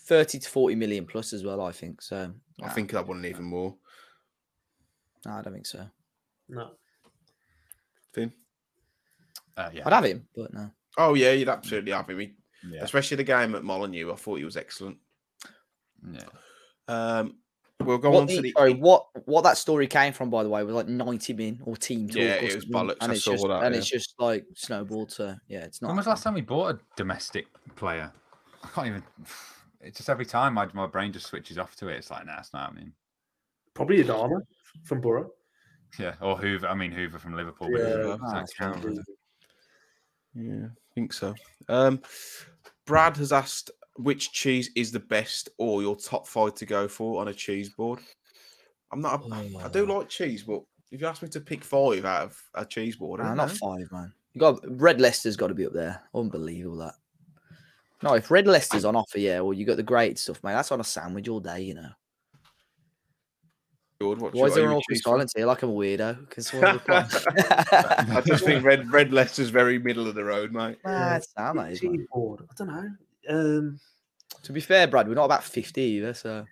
30 0.07 0.39
to 0.39 0.49
40 0.49 0.75
million 0.75 1.07
plus 1.07 1.33
as 1.33 1.45
well, 1.45 1.61
I 1.61 1.73
think. 1.73 2.01
So 2.01 2.33
I 2.63 2.67
nah, 2.67 2.73
think 2.73 2.93
that 2.93 3.07
one 3.07 3.25
even 3.25 3.45
more. 3.45 3.75
nah, 5.27 5.39
I 5.39 5.43
don't 5.43 5.53
think 5.53 5.67
so. 5.67 5.87
No, 6.49 6.71
Finn? 8.13 8.33
Uh, 9.57 9.71
yeah. 9.73 9.83
I'd 9.85 9.93
have 9.93 10.05
him, 10.05 10.27
but 10.35 10.53
no. 10.55 10.71
Oh 10.97 11.15
yeah, 11.15 11.33
you'd 11.33 11.49
absolutely 11.49 11.93
have 11.93 12.09
him. 12.09 12.21
He- 12.21 12.35
yeah. 12.69 12.83
Especially 12.83 13.17
the 13.17 13.25
game 13.25 13.55
at 13.55 13.63
Molineux. 13.63 14.13
I 14.13 14.17
thought 14.17 14.39
he 14.39 14.45
was 14.45 14.57
excellent. 14.57 14.99
yeah. 16.13 16.21
Um, 16.89 17.37
we'll 17.85 17.99
go 17.99 18.11
What 18.11 18.21
on 18.23 18.27
to 18.29 18.37
the- 18.37 18.43
the. 18.43 18.53
sorry, 18.57 18.75
what 18.75 19.07
what 19.27 19.43
that 19.45 19.57
story 19.57 19.87
came 19.87 20.13
from, 20.13 20.31
by 20.31 20.43
the 20.43 20.49
way, 20.49 20.63
was 20.65 20.75
like 20.75 20.89
90 20.89 21.33
min 21.35 21.61
or 21.65 21.77
team 21.77 22.09
talk. 22.09 22.17
Yeah, 22.17 22.37
or 22.37 22.45
it 22.45 22.55
was 22.55 22.65
bollocks, 22.67 22.97
And 23.01 23.13
I 23.13 23.15
it's 23.15 23.25
saw 23.25 23.33
just 23.33 23.47
that, 23.49 23.63
and 23.65 23.75
yeah. 23.75 23.79
it's 23.79 23.89
just 23.91 24.15
like 24.19 24.45
snowballed. 24.55 25.11
So 25.13 25.35
yeah, 25.49 25.61
it's 25.65 25.81
not. 25.83 25.89
When 25.89 25.97
was 25.97 26.07
the 26.07 26.11
last 26.11 26.23
time 26.25 26.35
we 26.35 26.41
bought 26.41 26.75
a 26.75 26.79
domestic 26.97 27.47
player? 27.77 28.13
I 28.65 28.69
can't 28.69 28.87
even. 28.89 29.03
It's 29.81 29.99
just 29.99 30.11
every 30.11 30.27
time 30.27 30.55
my, 30.55 30.67
my 30.75 30.87
brain 30.89 31.13
just 31.13 31.27
switches 31.27 31.57
off 31.57 31.77
to 31.77 31.89
it. 31.89 31.97
It's 31.99 32.11
like, 32.11 32.27
nah, 32.27 32.39
it's 32.41 32.53
not 32.53 32.63
happening. 32.63 32.93
probably 33.75 34.03
Adama 34.03 34.41
from 34.83 35.01
Boro. 35.01 35.31
Yeah, 35.99 36.15
or 36.21 36.37
Hoever. 36.37 36.67
I 36.67 36.75
mean, 36.75 36.91
Hoever 36.91 37.19
from 37.19 37.35
Liverpool. 37.37 37.69
but 37.71 37.79
Yeah. 37.81 37.87
Hoever 37.87 38.13
Ah, 38.13 38.17
don't 38.17 38.35
that's 38.35 38.53
count, 38.55 38.83
fine. 38.83 38.95
does 38.95 38.99
it? 38.99 39.17
Yeah, 40.35 40.67
I 40.67 40.95
think 40.95 41.13
so. 41.13 41.35
Um, 41.69 42.01
Brad 42.87 43.17
has 43.19 43.33
asked 43.33 43.71
which 43.99 44.33
cheese 44.33 44.71
is 44.77 44.93
the 44.93 45.01
best 45.01 45.49
or 45.59 45.83
your 45.83 45.97
top 45.97 46.27
five 46.27 46.55
to 46.55 46.67
go 46.67 46.89
for 46.89 47.21
on 47.21 47.29
a 47.29 47.35
cheese 47.35 47.71
board. 47.71 48.01
I'm 48.93 49.01
not. 49.03 49.23
Oh 49.25 49.59
I 49.59 49.69
do 49.69 49.91
Oh. 49.91 49.99
like 49.99 50.09
cheese, 50.09 50.45
but 50.45 50.63
if 50.91 51.01
you 51.01 51.07
ask 51.07 51.23
me 51.23 51.29
to 51.29 51.41
pick 51.41 51.63
five 51.65 52.05
out 52.05 52.23
of 52.23 52.43
a 52.55 52.65
cheese 52.65 52.97
board, 52.97 53.21
I 53.21 53.35
Nah, 53.35 53.47
don't 53.47 53.57
five, 53.57 53.91
man. 53.93 54.13
You 54.33 54.41
got 54.41 54.61
Red 54.81 55.01
Leicester's 55.01 55.37
got 55.37 55.49
to 55.49 55.55
be 55.55 55.67
up 55.67 55.73
there. 55.73 56.01
Unbelievable 56.15 56.79
that. 56.79 56.95
No, 58.03 58.15
if 58.15 58.31
Red 58.31 58.47
Leicester's 58.47 58.85
on 58.85 58.95
offer, 58.95 59.19
yeah, 59.19 59.41
well, 59.41 59.53
you 59.53 59.67
got 59.67 59.77
the 59.77 59.83
great 59.83 60.19
stuff, 60.19 60.43
mate. 60.45 60.53
That's 60.53 60.71
on 60.71 60.81
a 60.81 60.85
sandwich 60.85 61.29
all 61.29 61.41
day, 61.41 61.63
you 61.63 61.75
know. 61.75 61.91
George, 64.01 64.21
what's 64.21 64.37
Why 64.37 64.47
is 64.47 64.55
there 64.55 64.65
are 64.65 64.71
an 64.71 64.77
awkward 64.77 64.99
silence 64.99 65.33
here? 65.35 65.47
Like 65.47 65.63
I'm 65.65 65.71
a 65.71 65.73
weirdo. 65.73 66.31
Can? 66.31 66.45
I 68.17 68.23
just 68.25 68.45
think 68.45 68.65
red 68.65 68.91
red 68.93 69.13
Leicester's 69.13 69.51
very 69.51 69.81
middle 69.81 70.07
of 70.07 70.15
the 70.15 70.23
road, 70.23 70.53
mate. 70.53 70.79
Nah, 70.85 71.17
it's 71.17 71.33
sound 71.33 71.59
that 71.59 71.73
is, 71.73 71.83
man. 71.83 71.97
Cheese 71.99 72.07
board. 72.13 72.43
I 72.49 72.55
don't 72.57 72.69
know. 72.69 72.91
Um, 73.29 73.79
To 74.43 74.53
be 74.53 74.61
fair, 74.61 74.87
Brad, 74.87 75.09
we're 75.09 75.15
not 75.15 75.25
about 75.27 75.45
50 75.45 75.81
either, 75.81 76.15
so 76.15 76.47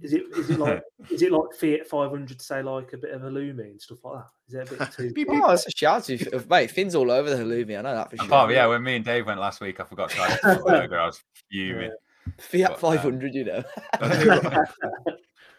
is 0.00 0.12
it 0.12 0.22
is 0.36 0.50
it 0.50 0.58
like 0.58 0.82
is 1.10 1.22
it 1.22 1.30
like 1.32 1.54
Fiat 1.58 1.86
500 1.86 2.38
to 2.38 2.44
say 2.44 2.62
like 2.62 2.92
a 2.92 2.96
bit 2.96 3.10
of 3.12 3.22
halloumi 3.22 3.70
and 3.70 3.80
stuff 3.80 3.98
like 4.04 4.24
that? 4.24 4.30
Is 4.48 4.54
it 4.54 4.72
a 4.72 4.76
bit 4.78 4.92
too? 4.96 5.12
Beep, 5.12 5.28
beep. 5.28 5.42
Oh, 5.44 5.50
it's 5.52 5.66
a 5.66 5.70
shout 5.70 6.04
to 6.04 6.16
you. 6.16 6.44
Mate, 6.50 6.70
Finn's 6.70 6.94
all 6.94 7.10
over 7.10 7.30
the 7.30 7.36
halloumi. 7.42 7.78
I 7.78 7.82
know 7.82 7.94
that 7.94 8.10
for 8.10 8.16
sure. 8.16 8.28
Oh 8.30 8.48
yeah, 8.48 8.66
when 8.66 8.82
me 8.82 8.96
and 8.96 9.04
Dave 9.04 9.26
went 9.26 9.40
last 9.40 9.60
week, 9.60 9.78
I 9.80 9.84
forgot 9.84 10.10
to 10.10 10.20
add 10.20 10.32
it 10.32 10.40
to 10.42 10.48
my 10.64 10.70
burger. 10.80 10.98
I 11.00 11.06
was 11.06 11.22
fuming. 11.50 11.92
Fiat 12.38 12.70
but, 12.70 12.76
uh, 12.76 12.78
500, 12.78 13.34
you 13.34 13.44
know. 13.44 13.62
Driving 14.00 14.64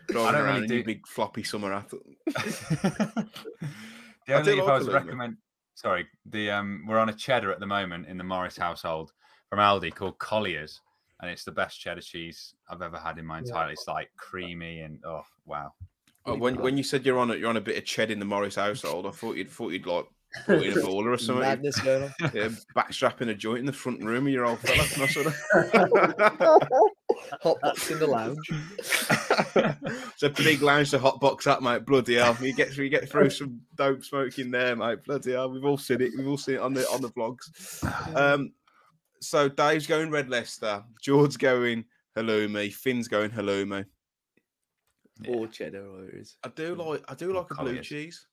don't 0.10 0.36
around 0.36 0.46
really 0.46 0.66
in 0.66 0.72
your 0.72 0.80
do- 0.80 0.84
big 0.84 1.08
floppy 1.08 1.44
summer 1.44 1.72
hat. 1.74 1.90
the 1.90 3.28
I 4.28 4.34
only 4.34 4.54
do 4.56 4.60
if 4.60 4.66
like 4.66 4.70
I 4.70 4.78
was 4.78 4.88
halloumi. 4.88 4.94
recommend, 4.94 5.38
sorry, 5.76 6.08
the 6.26 6.52
um, 6.52 6.86
we're 6.88 7.00
on 7.00 7.10
a 7.10 7.14
cheddar 7.14 7.52
at 7.52 7.60
the 7.60 7.66
moment 7.66 8.08
in 8.08 8.18
the 8.18 8.24
Morris 8.24 8.58
household 8.58 9.12
from 9.54 9.60
Aldi 9.60 9.94
called 9.94 10.18
Collier's, 10.18 10.82
and 11.22 11.30
it's 11.30 11.44
the 11.44 11.52
best 11.52 11.80
cheddar 11.80 12.02
cheese 12.02 12.56
I've 12.68 12.82
ever 12.82 12.98
had 12.98 13.20
in 13.20 13.26
my 13.28 13.38
entire. 13.38 13.70
It's 13.70 13.88
like 13.88 14.10
creamy 14.18 14.80
and 14.82 14.98
oh 15.06 15.22
wow. 15.46 15.74
Oh, 16.26 16.36
when 16.36 16.56
when 16.56 16.76
you 16.76 16.84
said 16.84 17.06
you're 17.06 17.20
on 17.20 17.30
a 17.30 17.36
you're 17.36 17.50
on 17.50 17.58
a 17.58 17.62
bit 17.62 17.78
of 17.78 17.84
ched 17.84 18.10
in 18.10 18.18
the 18.18 18.26
Morris 18.26 18.56
household, 18.56 19.06
I 19.06 19.12
thought 19.12 19.36
you'd 19.38 19.52
thought 19.52 19.72
you'd 19.72 19.86
like 19.86 20.06
put 20.48 20.64
in 20.64 20.74
a 20.74 20.82
baller 20.82 21.14
or 21.14 21.18
something. 21.20 21.44
Madness 21.44 21.80
going 21.82 22.04
on. 22.04 22.14
Yeah, 22.34 22.50
backstrapping 22.76 23.30
a 23.30 23.36
joint 23.36 23.60
in 23.60 23.66
the 23.68 23.74
front 23.74 24.04
room 24.04 24.26
of 24.26 24.34
your 24.34 24.46
old 24.46 24.58
fella. 24.58 24.88
no 24.98 25.06
sort 25.06 25.28
of- 25.28 26.60
Hot 27.44 27.62
box 27.62 27.92
in 27.92 28.00
the 28.00 28.08
lounge. 28.08 28.40
it's 30.14 30.24
a 30.24 30.30
big 30.30 30.64
lounge 30.64 30.90
to 30.92 31.00
hot 31.00 31.20
box 31.20 31.46
up, 31.46 31.62
mate. 31.62 31.86
Bloody 31.86 32.16
hell! 32.16 32.36
You 32.42 32.54
get 32.54 32.72
through, 32.72 32.86
you 32.86 32.90
get 32.90 33.08
through 33.08 33.30
some 33.30 33.62
dope 33.76 34.04
smoking 34.04 34.50
there, 34.50 34.76
mate. 34.76 35.04
Bloody 35.04 35.34
hell! 35.34 35.52
We've 35.52 35.64
all 35.64 35.78
seen 35.78 36.02
it. 36.02 36.12
We've 36.18 36.28
all 36.28 36.38
seen 36.38 36.56
it 36.56 36.62
on 36.62 36.74
the 36.74 36.90
on 36.90 37.02
the 37.02 37.10
vlogs. 37.10 37.84
Um, 38.16 38.52
so 39.24 39.50
Dave's 39.50 39.88
going 39.88 40.10
Red 40.12 40.30
Leicester. 40.30 40.84
George's 41.02 41.38
going 41.38 41.86
halloumi. 42.18 42.72
Finn's 42.74 43.08
going 43.08 43.32
halloumi. 43.32 43.86
Or 45.28 45.48
cheddar, 45.48 45.86
or 45.88 46.06
it 46.06 46.16
is. 46.16 46.38
I 46.44 46.50
do 46.50 46.76
like 46.76 47.04
I 47.08 47.14
do 47.16 47.34
like 47.34 47.48
a 47.52 47.56
blue 47.56 47.80
cheese. 47.82 48.26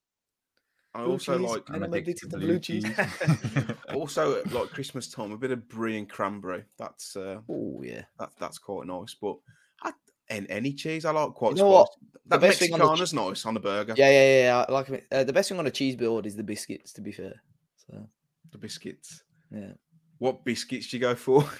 I 0.94 1.02
Blue 1.04 1.12
also 1.12 1.38
cheese. 1.38 1.48
like 1.50 1.62
And 1.68 1.84
I'm 1.84 1.92
addicted 1.94 2.30
to 2.30 2.38
blue 2.38 2.58
cheese. 2.58 2.84
also 3.94 4.42
like 4.50 4.70
Christmas 4.70 5.08
time 5.08 5.30
a 5.32 5.36
bit 5.36 5.52
of 5.52 5.68
brie 5.68 5.98
and 5.98 6.08
cranberry. 6.08 6.64
That's 6.78 7.14
uh, 7.16 7.40
Oh, 7.48 7.80
yeah. 7.84 8.02
that, 8.18 8.30
that's 8.40 8.58
quite 8.58 8.86
nice. 8.88 9.14
But 9.14 9.36
I, 9.84 9.92
and 10.30 10.46
any 10.50 10.72
cheese 10.72 11.04
I 11.04 11.12
like 11.12 11.32
quite 11.34 11.52
You 11.52 11.62
know 11.62 11.68
what? 11.70 11.92
spicy. 11.92 12.06
That 12.26 12.40
best 12.40 12.58
thing 12.58 12.72
on 12.72 12.78
the 12.80 12.86
Mexicana's 12.86 13.14
nice 13.14 13.46
on 13.46 13.56
a 13.56 13.60
burger. 13.60 13.94
Yeah, 13.96 14.10
yeah, 14.10 14.26
yeah. 14.26 14.42
yeah. 14.42 14.64
I 14.68 14.72
like 14.72 14.90
'em. 14.90 15.00
uh, 15.12 15.22
the 15.24 15.32
best 15.32 15.48
thing 15.50 15.58
on 15.60 15.66
a 15.66 15.70
cheese 15.70 15.94
board 15.96 16.26
is 16.26 16.34
the 16.34 16.42
biscuits, 16.42 16.92
to 16.94 17.00
be 17.00 17.12
fair. 17.12 17.40
So, 17.86 18.08
The 18.50 18.58
biscuits. 18.58 19.22
yeah. 19.52 19.72
What 20.20 20.44
biscuits 20.44 20.86
do 20.88 20.96
you 20.96 21.00
go 21.00 21.14
for? 21.16 21.44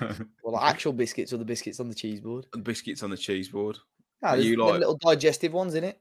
Well, 0.42 0.54
the 0.54 0.64
actual 0.64 0.92
biscuits 0.92 1.32
or 1.32 1.36
the 1.36 1.44
biscuits 1.44 1.78
on 1.78 1.88
the 1.88 1.94
cheese 1.94 2.20
board. 2.20 2.46
the 2.52 2.58
biscuits 2.58 3.02
on 3.04 3.10
the 3.10 3.16
cheese 3.16 3.48
board. 3.48 3.78
No, 4.22 4.30
Are 4.30 4.36
you 4.36 4.56
like- 4.56 4.78
little 4.80 4.96
digestive 4.96 5.52
ones 5.52 5.74
in 5.74 5.84
it. 5.84 6.00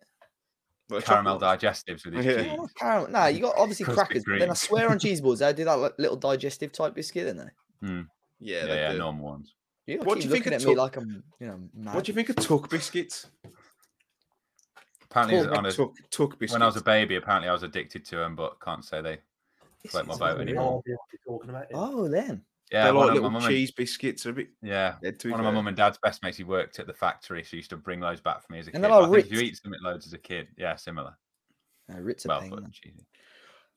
Like 0.90 1.04
Caramel 1.06 1.40
digestives 1.40 2.06
with 2.06 2.14
his 2.16 2.26
Yeah. 2.26 2.44
cheese. 2.44 2.58
Oh, 2.60 2.68
caramel. 2.78 3.10
No, 3.10 3.26
you 3.28 3.42
got 3.42 3.56
obviously 3.58 3.86
crackers. 3.86 4.24
But 4.28 4.40
then 4.40 4.50
I 4.52 4.54
swear 4.54 4.90
on 4.90 4.98
cheese 5.06 5.20
boards, 5.22 5.40
they 5.42 5.52
do 5.54 5.66
that 5.66 5.74
like, 5.74 5.94
little 6.00 6.16
digestive 6.18 6.72
type 6.72 6.94
biscuit, 6.96 7.26
don't 7.28 7.38
they? 7.38 7.88
ones. 7.88 8.08
Yeah, 8.40 8.58
Yeah, 8.62 8.66
they 8.68 8.76
yeah, 8.76 8.92
do. 8.94 8.98
normal 9.00 9.26
ones. 9.26 9.54
You 9.88 10.00
What 10.00 10.20
do 10.20 10.24
you 10.26 10.30
think 10.32 10.46
of 10.48 10.54
at 10.54 10.60
me 10.64 10.66
Tuck- 10.76 10.78
like 10.78 10.98
I'm, 10.98 11.24
you 11.40 11.48
know, 11.48 11.60
mad. 11.76 11.96
What 11.96 12.06
do 12.06 12.12
you 12.12 12.16
think 12.16 12.30
of 12.30 12.36
Tuck 12.38 12.70
biscuits? 12.70 13.28
Apparently, 15.10 15.42
Cool. 15.46 15.56
on 15.58 15.66
a, 15.66 15.72
Tuck, 15.72 15.92
tuck 16.12 16.30
biscuits. 16.40 16.54
when 16.54 16.62
I 16.62 16.66
was 16.66 16.76
a 16.78 16.82
baby, 16.84 17.16
apparently 17.16 17.50
I 17.50 17.54
was 17.54 17.64
addicted 17.64 18.04
to 18.06 18.16
them, 18.18 18.36
but 18.36 18.60
can't 18.62 18.84
say 18.84 19.02
they. 19.02 19.20
Float 19.92 20.06
my 20.08 20.14
Biscuits 20.14 20.20
boat 20.34 20.42
anymore. 20.42 20.64
weird. 20.64 20.74
I'll 20.76 20.82
be 20.86 20.92
able 20.92 21.00
to 21.00 21.18
be 21.18 21.18
talking 21.28 21.50
about 21.50 21.64
it. 21.64 21.70
Oh, 21.74 22.08
then. 22.08 22.44
Yeah, 22.72 22.86
They're 22.86 22.94
like 22.94 23.02
of 23.04 23.08
my 23.10 23.14
little 23.14 23.30
mum 23.30 23.44
and- 23.44 23.52
cheese 23.52 23.72
biscuits. 23.72 24.24
They're 24.24 24.32
a 24.32 24.36
bit 24.36 24.50
Yeah, 24.64 24.96
dead 25.04 25.20
to 25.20 25.28
be 25.28 25.32
one 25.32 25.40
of 25.40 25.46
my 25.46 25.52
mum 25.52 25.68
and 25.68 25.78
dad's 25.78 26.00
best 26.00 26.24
mates. 26.24 26.38
He 26.38 26.44
worked 26.44 26.80
at 26.80 26.88
the 26.88 26.94
factory, 26.94 27.44
so 27.44 27.50
he 27.52 27.58
used 27.58 27.70
to 27.70 27.78
bring 27.78 28.00
loads 28.00 28.22
back 28.22 28.42
for 28.46 28.52
me 28.54 28.60
as 28.60 28.66
a 28.66 28.70
And 28.70 28.76
kid. 28.78 28.82
they're 28.84 28.90
like 28.92 29.08
I 29.10 29.12
think 29.12 29.26
if 29.26 29.32
you 29.32 29.38
Ritz. 29.40 29.50
eat 29.52 29.62
something 29.64 29.82
loads 29.84 30.08
as 30.08 30.14
a 30.14 30.18
kid, 30.18 30.48
yeah, 30.58 30.76
similar. 30.76 31.16
No, 31.90 32.00
Ritz 32.00 32.26
Well, 32.26 32.42
pain, 32.42 32.50
but 32.50 32.62
man. 32.64 32.72
cheesy. 32.72 33.06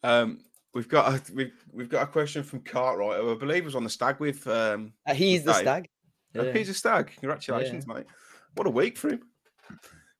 Um, 0.03 0.41
we've 0.73 0.89
got 0.89 1.13
a, 1.15 1.33
we've 1.35 1.53
we've 1.73 1.89
got 1.91 2.05
a 2.05 2.07
question 2.11 2.43
from 2.43 2.61
Cartwright, 2.61 3.21
who 3.21 3.31
I 3.35 3.39
believe 3.39 3.67
was 3.67 3.75
on 3.75 3.85
the 3.85 3.91
stag 3.91 4.21
with. 4.21 4.47
Um, 4.47 4.95
Uh, 5.07 5.13
he's 5.15 5.45
the 5.45 5.53
Dave. 5.53 5.61
stag. 5.61 5.89
oh, 6.37 6.43
Yeah. 6.45 6.53
he's 6.53 6.69
a 6.71 6.75
stag. 6.75 7.13
Congratulations, 7.21 7.87
mate! 7.87 8.07
What 8.55 8.67
a 8.67 8.71
week 8.71 8.97
for 8.97 9.11
him. 9.11 9.21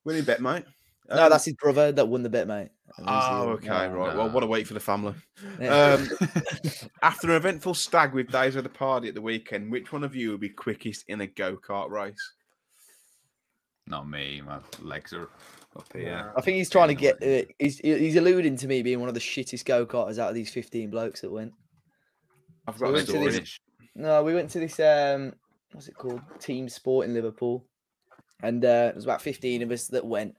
Winning 0.05 0.25
bet, 0.25 0.43
mate. 0.43 0.65
No, 1.09 1.25
Um, 1.25 1.31
that's 1.31 1.47
his 1.47 1.55
brother 1.55 1.91
that 1.93 2.07
won 2.07 2.23
the 2.23 2.29
bet, 2.29 2.47
mate. 2.47 2.69
And 2.99 3.09
he's 3.09 3.25
the 3.25 3.31
Oh, 3.31 3.49
okay, 3.55 3.69
no, 3.69 3.89
right. 3.95 4.15
no. 4.15 4.19
Well, 4.25 4.31
what 4.31 4.43
a 4.43 4.47
wait 4.47 4.67
for 4.67 4.75
the 4.75 4.81
family. 4.81 5.15
Yeah. 5.61 5.97
Um, 5.99 6.09
after 7.03 7.31
an 7.31 7.37
eventful 7.37 7.75
stag 7.75 8.13
with 8.13 8.31
days 8.31 8.57
of 8.57 8.65
the 8.65 8.69
party 8.71 9.09
at 9.09 9.15
the 9.15 9.23
weekend, 9.23 9.71
which 9.71 9.93
one 9.93 10.05
of 10.05 10.15
you 10.17 10.33
would 10.33 10.41
be 10.41 10.49
quickest 10.49 11.05
in 11.09 11.21
a 11.21 11.27
go 11.27 11.57
kart 11.57 11.91
race? 11.91 12.33
Not 13.87 14.09
me. 14.09 14.43
My 14.45 14.59
legs 14.83 15.13
are 15.13 15.31
up 15.77 15.87
here. 15.95 16.33
I 16.37 16.41
think 16.41 16.57
he's 16.59 16.69
trying 16.71 16.89
to 16.89 16.95
get. 16.95 17.23
Uh, 17.23 17.47
he's 17.59 17.79
he's 17.79 18.17
alluding 18.17 18.57
to 18.57 18.67
me 18.67 18.83
being 18.83 19.01
one 19.01 19.09
of 19.09 19.15
the 19.15 19.21
shittest 19.21 19.65
go 19.65 19.87
karters 19.87 20.19
out 20.19 20.29
of 20.29 20.35
these 20.35 20.51
fifteen 20.53 20.91
blokes 20.91 21.21
that 21.23 21.31
went. 21.31 21.53
I've 22.67 22.77
So 22.77 22.81
got 22.81 22.89
we 22.89 22.95
went 22.97 23.09
to 23.09 23.19
this- 23.41 23.59
No, 23.95 24.23
we 24.23 24.35
went 24.35 24.51
to 24.51 24.59
this. 24.61 24.79
Um, 24.79 25.33
what's 25.73 25.89
it 25.89 25.97
called? 25.97 26.21
Team 26.39 26.69
Sport 26.69 27.07
in 27.07 27.15
Liverpool, 27.15 27.65
and 28.43 28.63
uh, 28.63 28.69
there 28.69 28.93
was 28.95 29.05
about 29.05 29.23
fifteen 29.23 29.63
of 29.63 29.71
us 29.71 29.87
that 29.89 30.05
went, 30.05 30.35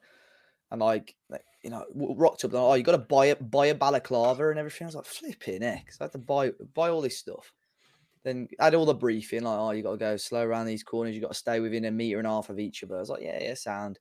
and 0.70 0.80
like, 0.82 1.16
like, 1.30 1.42
you 1.64 1.70
know, 1.70 1.86
rocked 1.94 2.46
up. 2.46 2.54
Like, 2.54 2.62
Oh, 2.62 2.74
you 2.76 2.84
got 2.84 2.94
to 2.94 2.98
buy 2.98 3.28
a 3.28 3.36
buy 3.36 3.68
a 3.68 3.76
balaclava 3.76 4.50
and 4.50 4.60
everything. 4.60 4.86
I 4.86 4.88
was 4.88 4.96
like, 4.96 5.06
flipping 5.06 5.62
heck! 5.62 5.92
I 6.00 6.06
had 6.06 6.12
to 6.14 6.18
buy 6.18 6.52
buy 6.74 6.90
all 6.90 7.02
this 7.02 7.18
stuff. 7.18 7.52
Then 8.24 8.48
had 8.60 8.76
all 8.76 8.86
the 8.86 8.94
briefing, 8.94 9.44
like, 9.44 9.58
oh, 9.58 9.72
you 9.72 9.82
got 9.82 9.92
to 9.92 9.98
go 9.98 10.18
slow 10.18 10.42
around 10.42 10.66
these 10.66 10.84
corners. 10.84 11.16
You 11.16 11.22
got 11.22 11.32
to 11.32 11.38
stay 11.38 11.60
within 11.62 11.86
a 11.86 11.92
meter 11.92 12.18
and 12.18 12.28
a 12.28 12.32
half 12.32 12.50
of 12.50 12.60
each 12.60 12.84
other. 12.84 12.98
I 12.98 13.00
was 13.00 13.10
like, 13.10 13.24
yeah, 13.24 13.42
yeah, 13.42 13.54
sound. 13.54 13.98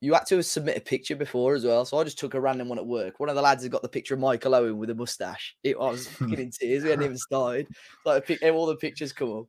You 0.00 0.14
had 0.14 0.26
to 0.26 0.42
submit 0.42 0.78
a 0.78 0.80
picture 0.80 1.14
before 1.14 1.54
as 1.54 1.64
well, 1.64 1.84
so 1.84 1.98
I 1.98 2.04
just 2.04 2.18
took 2.18 2.34
a 2.34 2.40
random 2.40 2.68
one 2.68 2.78
at 2.78 2.86
work. 2.86 3.20
One 3.20 3.28
of 3.28 3.36
the 3.36 3.42
lads 3.42 3.62
had 3.62 3.70
got 3.70 3.82
the 3.82 3.88
picture 3.88 4.14
of 4.14 4.20
Michael 4.20 4.54
Owen 4.54 4.78
with 4.78 4.90
a 4.90 4.94
mustache. 4.94 5.56
It, 5.62 5.76
I 5.78 5.90
was 5.90 6.08
fucking 6.08 6.40
in 6.40 6.50
tears. 6.50 6.82
We 6.82 6.90
hadn't 6.90 7.04
even 7.04 7.18
started. 7.18 7.68
Like, 8.06 8.28
all 8.44 8.66
the 8.66 8.76
pictures 8.76 9.12
come 9.12 9.30
up. 9.30 9.46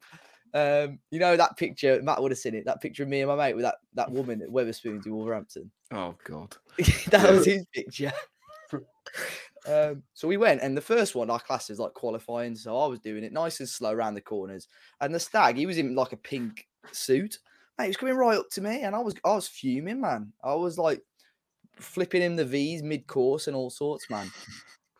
Um, 0.53 0.99
you 1.11 1.19
know 1.19 1.37
that 1.37 1.55
picture, 1.57 2.01
Matt 2.01 2.21
would 2.21 2.31
have 2.31 2.37
seen 2.39 2.55
it. 2.55 2.65
That 2.65 2.81
picture 2.81 3.03
of 3.03 3.09
me 3.09 3.21
and 3.21 3.29
my 3.29 3.35
mate 3.35 3.53
with 3.55 3.63
that 3.63 3.75
that 3.93 4.11
woman 4.11 4.41
at 4.41 4.49
Wetherspoons 4.49 5.05
in 5.05 5.15
Wolverhampton. 5.15 5.71
Oh 5.91 6.15
god. 6.23 6.55
that 6.77 7.23
Yeah. 7.23 7.31
was 7.31 7.45
his 7.45 7.65
picture. 7.73 8.11
um, 9.67 10.03
so 10.13 10.27
we 10.27 10.37
went, 10.37 10.61
and 10.61 10.75
the 10.75 10.81
first 10.81 11.15
one, 11.15 11.29
our 11.29 11.39
class 11.39 11.69
is 11.69 11.79
like 11.79 11.93
qualifying. 11.93 12.55
So 12.55 12.77
I 12.77 12.87
was 12.87 12.99
doing 12.99 13.23
it 13.23 13.31
nice 13.33 13.59
and 13.59 13.69
slow 13.69 13.91
around 13.91 14.15
the 14.15 14.21
corners. 14.21 14.67
And 14.99 15.13
the 15.13 15.19
stag, 15.19 15.57
he 15.57 15.65
was 15.65 15.77
in 15.77 15.95
like 15.95 16.13
a 16.13 16.17
pink 16.17 16.67
suit. 16.91 17.37
Mate, 17.77 17.85
he 17.85 17.89
was 17.89 17.97
coming 17.97 18.15
right 18.15 18.37
up 18.37 18.49
to 18.51 18.61
me, 18.61 18.81
and 18.81 18.95
I 18.95 18.99
was 18.99 19.15
I 19.23 19.33
was 19.35 19.47
fuming, 19.47 20.01
man. 20.01 20.33
I 20.43 20.53
was 20.55 20.77
like 20.77 21.01
flipping 21.77 22.21
him 22.21 22.35
the 22.35 22.45
V's 22.45 22.83
mid 22.83 23.07
course 23.07 23.47
and 23.47 23.55
all 23.55 23.69
sorts, 23.69 24.09
man. 24.09 24.29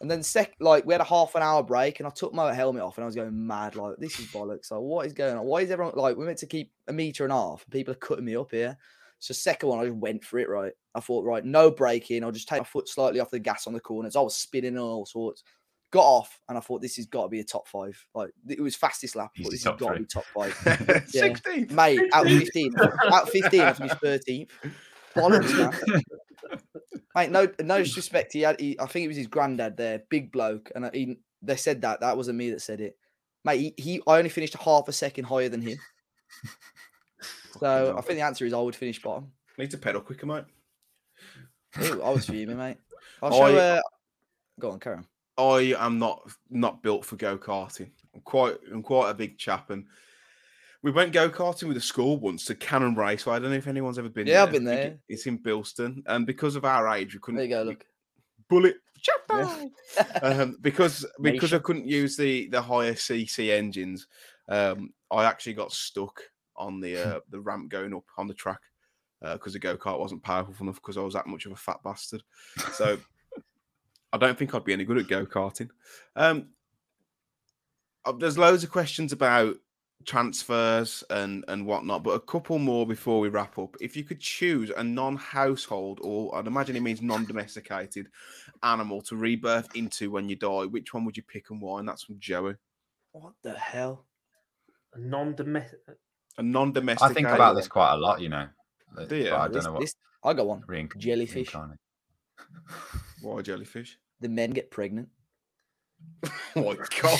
And 0.01 0.09
then 0.09 0.23
sec 0.23 0.55
like 0.59 0.85
we 0.85 0.93
had 0.93 1.01
a 1.01 1.05
half 1.05 1.35
an 1.35 1.43
hour 1.43 1.61
break, 1.63 1.99
and 1.99 2.07
I 2.07 2.09
took 2.09 2.33
my 2.33 2.53
helmet 2.53 2.81
off, 2.81 2.97
and 2.97 3.03
I 3.03 3.05
was 3.05 3.15
going 3.15 3.47
mad. 3.47 3.75
Like 3.75 3.97
this 3.97 4.19
is 4.19 4.27
bollocks. 4.27 4.71
Like 4.71 4.81
what 4.81 5.05
is 5.05 5.13
going 5.13 5.37
on? 5.37 5.45
Why 5.45 5.59
is 5.59 5.71
everyone 5.71 5.93
like 5.95 6.17
we're 6.17 6.25
meant 6.25 6.39
to 6.39 6.47
keep 6.47 6.71
a 6.87 6.93
meter 6.93 7.23
and 7.23 7.31
a 7.31 7.35
half? 7.35 7.65
People 7.69 7.93
are 7.93 7.97
cutting 7.97 8.25
me 8.25 8.35
up 8.35 8.51
here. 8.51 8.77
So 9.19 9.35
second 9.35 9.69
one, 9.69 9.79
I 9.79 9.85
just 9.85 9.97
went 9.97 10.23
for 10.23 10.39
it. 10.39 10.49
Right, 10.49 10.73
I 10.95 10.99
thought 10.99 11.23
right, 11.23 11.45
no 11.45 11.69
braking. 11.69 12.23
I'll 12.23 12.31
just 12.31 12.49
take 12.49 12.61
my 12.61 12.65
foot 12.65 12.89
slightly 12.89 13.19
off 13.19 13.29
the 13.29 13.39
gas 13.39 13.67
on 13.67 13.73
the 13.73 13.79
corners. 13.79 14.15
I 14.15 14.21
was 14.21 14.35
spinning 14.35 14.69
and 14.69 14.79
all 14.79 15.05
sorts. 15.05 15.43
Got 15.91 16.05
off, 16.05 16.39
and 16.49 16.57
I 16.57 16.61
thought 16.61 16.81
this 16.81 16.95
has 16.95 17.05
got 17.05 17.23
to 17.23 17.29
be 17.29 17.41
a 17.41 17.43
top 17.43 17.67
five. 17.67 18.03
Like 18.15 18.31
it 18.49 18.61
was 18.61 18.75
fastest 18.75 19.15
lap. 19.15 19.31
Easy 19.37 19.49
this 19.51 19.63
has 19.65 19.75
got 19.77 19.93
to 19.93 19.99
be 19.99 20.05
top 20.05 20.25
five. 20.33 20.57
Yeah. 21.13 21.21
Sixteen. 21.21 21.67
Mate, 21.69 21.99
out 22.13 22.25
of 22.25 22.37
15, 22.37 22.73
out 22.79 23.23
of 23.23 23.29
15, 23.29 23.61
I 23.61 23.73
finished 23.73 23.95
13th. 24.01 24.49
Bollocks, 25.15 25.87
man. 25.87 26.01
Mate, 27.15 27.31
no, 27.31 27.47
no 27.61 27.79
disrespect. 27.79 28.33
He 28.33 28.41
had, 28.41 28.59
he, 28.59 28.79
I 28.79 28.85
think 28.85 29.05
it 29.05 29.09
was 29.09 29.17
his 29.17 29.27
granddad 29.27 29.77
there, 29.77 30.03
big 30.09 30.31
bloke, 30.31 30.71
and 30.75 30.89
he, 30.93 31.17
they 31.41 31.55
said 31.55 31.81
that. 31.81 31.99
That 31.99 32.15
wasn't 32.15 32.37
me 32.37 32.51
that 32.51 32.61
said 32.61 32.79
it. 32.81 32.97
Mate, 33.43 33.59
he, 33.59 33.73
he 33.77 34.01
I 34.07 34.17
only 34.17 34.29
finished 34.29 34.55
half 34.55 34.87
a 34.87 34.93
second 34.93 35.25
higher 35.25 35.49
than 35.49 35.61
him. 35.61 35.77
So 37.59 37.95
I 37.97 38.01
think 38.01 38.17
the 38.17 38.25
answer 38.25 38.45
is 38.45 38.53
I 38.53 38.59
would 38.59 38.75
finish 38.75 39.01
bottom. 39.01 39.31
Need 39.57 39.71
to 39.71 39.77
pedal 39.77 40.01
quicker, 40.01 40.25
mate. 40.25 40.45
Ooh, 41.83 42.01
I 42.01 42.09
was 42.09 42.25
fuming, 42.25 42.57
mate. 42.57 42.77
I'll 43.21 43.33
I- 43.33 43.37
show. 43.37 43.57
Uh, 43.57 43.81
go 44.59 44.71
on, 44.71 44.79
Karen. 44.79 45.05
I 45.37 45.75
am 45.77 45.99
not 45.99 46.29
not 46.49 46.83
built 46.83 47.05
for 47.05 47.15
go 47.15 47.37
karting. 47.37 47.91
I'm 48.13 48.21
quite 48.21 48.57
I'm 48.71 48.83
quite 48.83 49.09
a 49.09 49.13
big 49.13 49.37
chap, 49.37 49.69
and 49.69 49.85
we 50.83 50.91
went 50.91 51.13
go 51.13 51.29
karting 51.29 51.67
with 51.67 51.75
the 51.75 51.81
school 51.81 52.17
once 52.17 52.45
to 52.45 52.55
Cannon 52.55 52.95
Raceway. 52.95 53.35
I 53.35 53.39
don't 53.39 53.51
know 53.51 53.57
if 53.57 53.67
anyone's 53.67 53.99
ever 53.99 54.09
been. 54.09 54.25
There. 54.25 54.35
Yeah, 54.35 54.43
I've 54.43 54.51
been 54.51 54.63
there. 54.63 54.97
It's 55.07 55.27
in 55.27 55.37
Bilston, 55.37 56.03
and 56.07 56.25
because 56.25 56.55
of 56.55 56.65
our 56.65 56.87
age, 56.89 57.13
we 57.13 57.19
couldn't. 57.19 57.37
There 57.37 57.45
you 57.45 57.55
go. 57.55 57.63
Look. 57.63 57.85
bullet. 58.49 58.75
Yeah. 59.29 59.65
um, 60.21 60.57
because 60.61 61.05
because 61.21 61.53
I 61.53 61.59
couldn't 61.59 61.87
use 61.87 62.17
the 62.17 62.47
the 62.49 62.61
higher 62.61 62.93
CC 62.93 63.51
engines, 63.51 64.07
um, 64.49 64.93
I 65.09 65.25
actually 65.25 65.53
got 65.53 65.71
stuck 65.71 66.21
on 66.55 66.79
the 66.79 66.97
uh, 67.15 67.19
the 67.29 67.39
ramp 67.39 67.69
going 67.69 67.93
up 67.93 68.05
on 68.17 68.27
the 68.27 68.33
track 68.33 68.61
because 69.21 69.53
the 69.53 69.59
go 69.59 69.77
kart 69.77 69.99
wasn't 69.99 70.23
powerful 70.23 70.55
enough 70.61 70.75
because 70.75 70.97
I 70.97 71.01
was 71.01 71.13
that 71.13 71.27
much 71.27 71.45
of 71.45 71.51
a 71.51 71.55
fat 71.55 71.77
bastard. 71.83 72.23
So 72.73 72.97
I 74.11 74.17
don't 74.17 74.37
think 74.37 74.53
I'd 74.53 74.65
be 74.65 74.73
any 74.73 74.83
good 74.83 74.97
at 74.97 75.07
go 75.07 75.25
karting. 75.25 75.69
Um, 76.15 76.49
uh, 78.03 78.13
there's 78.13 78.37
loads 78.37 78.63
of 78.63 78.71
questions 78.71 79.13
about 79.13 79.55
transfers 80.05 81.03
and 81.09 81.43
and 81.47 81.65
whatnot, 81.65 82.03
but 82.03 82.11
a 82.11 82.19
couple 82.19 82.59
more 82.59 82.85
before 82.87 83.19
we 83.19 83.29
wrap 83.29 83.57
up. 83.59 83.75
If 83.81 83.95
you 83.95 84.03
could 84.03 84.19
choose 84.19 84.69
a 84.75 84.83
non-household 84.83 85.99
or 86.03 86.35
I'd 86.35 86.47
imagine 86.47 86.75
it 86.75 86.81
means 86.81 87.01
non-domesticated 87.01 88.07
animal 88.63 89.01
to 89.03 89.15
rebirth 89.15 89.75
into 89.75 90.11
when 90.11 90.29
you 90.29 90.35
die, 90.35 90.65
which 90.65 90.93
one 90.93 91.05
would 91.05 91.17
you 91.17 91.23
pick 91.23 91.49
and 91.49 91.61
why? 91.61 91.79
And 91.79 91.87
that's 91.87 92.03
from 92.03 92.19
Joey. 92.19 92.55
What 93.13 93.33
the 93.43 93.53
hell? 93.53 94.05
A 94.93 94.99
non-domestic. 94.99 95.79
A 96.37 96.43
non-domesticated. 96.43 97.11
I 97.11 97.13
think 97.13 97.27
about 97.35 97.55
this 97.55 97.67
quite 97.67 97.93
a 97.93 97.97
lot, 97.97 98.21
you 98.21 98.29
know. 98.29 98.47
but- 98.95 99.09
Do 99.09 99.15
you? 99.15 99.33
I 99.33 99.43
don't 99.45 99.53
This- 99.53 99.65
know 99.65 99.71
what 99.73 99.81
this- 99.81 99.95
I 100.23 100.33
got 100.33 100.47
one. 100.47 100.61
reinc- 100.63 100.97
jellyfish. 100.97 101.53
reincarnate. 101.53 101.79
Why 103.21 103.41
jellyfish? 103.41 103.97
The 104.19 104.29
men 104.29 104.51
get 104.51 104.69
pregnant. 104.71 105.09
oh 106.55 106.75
my 106.75 106.77
god! 107.01 107.19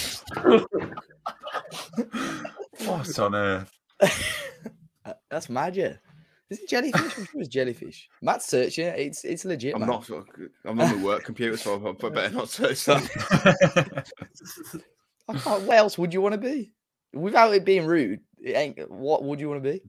What 2.85 3.19
on 3.19 3.35
earth? 3.35 3.71
Uh, 5.05 5.13
That's 5.29 5.49
magic. 5.49 5.97
Is 6.49 6.59
it 6.59 6.69
jellyfish? 6.69 7.01
I'm 7.17 7.25
sure 7.25 7.39
it's 7.41 7.47
jellyfish. 7.47 8.09
Matt's 8.21 8.45
searching 8.47 8.87
it. 8.87 8.99
It's 8.99 9.23
it's 9.23 9.45
legit. 9.45 9.73
I'm 9.73 9.79
man. 9.81 9.89
not. 9.89 10.09
I'm 10.65 10.79
on 10.81 10.99
the 10.99 11.05
work 11.05 11.23
computer, 11.23 11.55
so 11.55 11.75
I 12.03 12.09
better 12.09 12.35
not 12.35 12.49
search 12.49 12.83
that. 12.85 14.05
I 15.29 15.37
can't, 15.37 15.63
what 15.63 15.77
else 15.77 15.97
would 15.97 16.13
you 16.13 16.19
want 16.21 16.33
to 16.33 16.37
be? 16.37 16.73
Without 17.13 17.53
it 17.53 17.63
being 17.63 17.85
rude, 17.85 18.19
it 18.41 18.51
ain't. 18.57 18.91
What 18.91 19.23
would 19.23 19.39
you 19.39 19.47
want 19.49 19.63
to 19.63 19.71
be? 19.71 19.81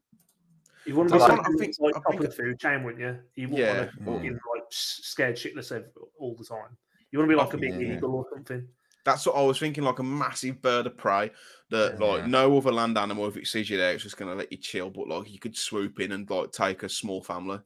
You 0.86 0.94
want 0.96 1.08
to 1.08 1.14
be 1.14 1.20
like- 1.20 1.30
like, 1.32 1.40
I 1.40 1.52
think- 1.58 1.74
like 1.80 1.96
I 1.96 1.98
top 2.00 2.10
think- 2.12 2.24
of 2.24 2.30
the 2.30 2.36
food 2.36 2.58
chain, 2.60 2.84
wouldn't 2.84 3.00
you? 3.02 3.18
You 3.34 3.48
wouldn't 3.48 3.58
Yeah, 3.66 3.78
want 3.78 3.90
to 3.90 4.00
mm. 4.00 4.14
fucking 4.16 4.32
like 4.32 4.62
scared 4.70 5.36
shitless 5.36 5.84
all 6.18 6.36
the 6.36 6.44
time. 6.44 6.76
You 7.10 7.18
want 7.18 7.28
to 7.28 7.36
be 7.36 7.40
like 7.40 7.54
a 7.54 7.58
big 7.58 7.74
Yeah. 7.80 7.96
eagle 7.96 8.14
or 8.14 8.26
something. 8.32 8.66
That's 9.04 9.26
what 9.26 9.36
I 9.36 9.42
was 9.42 9.58
thinking, 9.58 9.82
like 9.84 9.98
a 9.98 10.02
massive 10.04 10.62
bird 10.62 10.86
of 10.86 10.96
prey 10.96 11.30
that, 11.70 11.98
like, 11.98 12.26
no 12.26 12.56
other 12.56 12.70
land 12.70 12.96
animal, 12.96 13.26
if 13.26 13.36
it 13.36 13.46
sees 13.48 13.68
you 13.68 13.76
there, 13.76 13.92
it's 13.92 14.02
just 14.04 14.16
gonna 14.16 14.34
let 14.34 14.52
you 14.52 14.58
chill. 14.58 14.90
But 14.90 15.08
like, 15.08 15.30
you 15.30 15.38
could 15.40 15.56
swoop 15.56 15.98
in 16.00 16.12
and 16.12 16.28
like 16.30 16.52
take 16.52 16.82
a 16.84 16.88
small 16.88 17.22
family. 17.22 17.58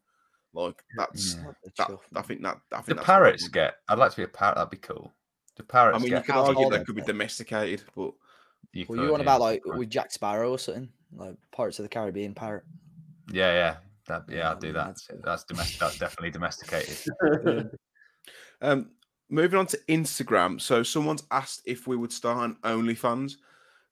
Like 0.54 0.82
that's 0.96 1.34
Yeah. 1.36 1.52
That. 1.76 1.98
I 2.14 2.22
think 2.22 2.42
that. 2.42 2.58
I 2.72 2.76
think 2.76 2.86
The 2.86 2.94
that's 2.94 2.96
what 2.96 3.00
I 3.00 3.04
parrots 3.04 3.42
would- 3.42 3.52
get. 3.52 3.74
I'd 3.88 3.98
like 3.98 4.12
to 4.12 4.16
be 4.16 4.22
a 4.22 4.28
parrot. 4.28 4.54
That'd 4.56 4.70
be 4.70 4.76
cool. 4.78 5.12
The 5.56 5.62
parrots. 5.64 5.96
I 5.96 5.98
parrots 5.98 6.02
mean, 6.04 6.12
you 6.12 6.18
get. 6.18 6.24
could 6.26 6.34
argue 6.34 6.54
household 6.54 6.72
they 6.72 6.84
could 6.84 6.96
be 6.96 7.02
domesticated, 7.02 7.82
but 7.94 8.12
you 8.72 8.86
Well, 8.88 8.96
could, 8.98 9.04
you 9.04 9.10
want 9.10 9.20
yeah, 9.22 9.24
about 9.24 9.40
like 9.42 9.62
with 9.66 9.90
Jack 9.90 10.10
Sparrow 10.12 10.50
or 10.52 10.58
something, 10.58 10.88
like 11.14 11.36
Pirates 11.52 11.78
of 11.78 11.82
the 11.82 11.88
Caribbean 11.90 12.34
parrot. 12.34 12.64
Yeah, 13.30 13.52
yeah. 13.52 13.76
That, 14.06 14.24
yeah, 14.30 14.52
I'd 14.52 14.60
do 14.60 14.72
that. 14.72 14.86
that's 14.86 15.10
it. 15.10 15.22
That's 15.22 15.44
domestic. 15.44 15.78
That's 15.80 15.98
definitely 15.98 16.30
domesticated. 16.30 16.96
Um, 18.62 18.90
moving 19.28 19.58
on 19.58 19.66
to 19.68 19.78
Instagram. 19.88 20.60
So 20.60 20.82
someone's 20.82 21.24
asked 21.30 21.62
if 21.64 21.86
we 21.86 21.96
would 21.96 22.12
start 22.12 22.44
an 22.50 22.56
OnlyFans. 22.64 23.36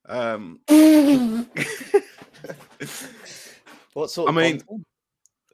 Um, 0.07 0.61
What 3.95 4.11
sort? 4.11 4.29
I 4.29 4.33
mean, 4.33 4.59
content? 4.61 4.87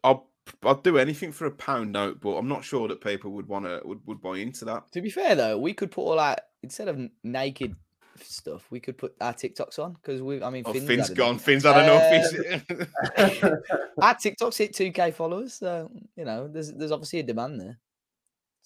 I'll 0.03 0.27
I'll 0.65 0.75
do 0.77 0.97
anything 0.99 1.31
for 1.31 1.45
a 1.47 1.51
pound 1.51 1.93
note, 1.93 2.21
but 2.21 2.31
I'm 2.37 2.49
not 2.49 2.65
sure 2.65 2.89
that 2.89 3.03
people 3.03 3.33
would 3.33 3.47
want 3.47 3.67
to 3.67 3.83
would, 3.85 4.01
would 4.07 4.23
buy 4.23 4.39
into 4.39 4.65
that. 4.65 4.91
to 4.93 5.03
be 5.03 5.11
fair 5.11 5.35
though, 5.35 5.59
we 5.59 5.75
could 5.75 5.91
put 5.91 6.03
all 6.03 6.17
that 6.17 6.49
instead 6.63 6.89
of 6.89 6.99
naked 7.23 7.77
stuff, 8.23 8.67
we 8.71 8.81
could 8.81 8.97
put 8.97 9.15
our 9.21 9.35
TikToks 9.35 9.79
on 9.79 9.93
because 9.93 10.23
we. 10.23 10.43
I 10.43 10.49
mean, 10.49 10.63
Oh, 10.67 10.73
Finn's 10.73 10.87
Finn's 10.87 11.11
gone. 11.11 11.31
enough. 11.33 11.43
Finn's 11.43 11.65
had 11.65 11.85
enough. 11.85 12.11
He's- 12.33 13.55
Our 14.03 14.15
TikToks 14.15 14.57
hit 14.57 14.75
two 14.75 14.91
k 14.91 15.11
followers, 15.11 15.53
so 15.55 15.91
you 16.17 16.25
know, 16.25 16.49
there's 16.49 16.73
there's 16.73 16.93
obviously 16.93 17.19
a 17.19 17.25
demand 17.25 17.61
there. 17.61 17.79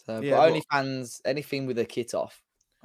So, 0.06 0.20
Yeah, 0.20 0.36
but 0.36 0.52
but- 0.52 0.62
OnlyFans, 0.62 1.20
anything 1.24 1.66
with 1.66 1.78
a 1.78 1.84
kit 1.84 2.14
off, 2.14 2.40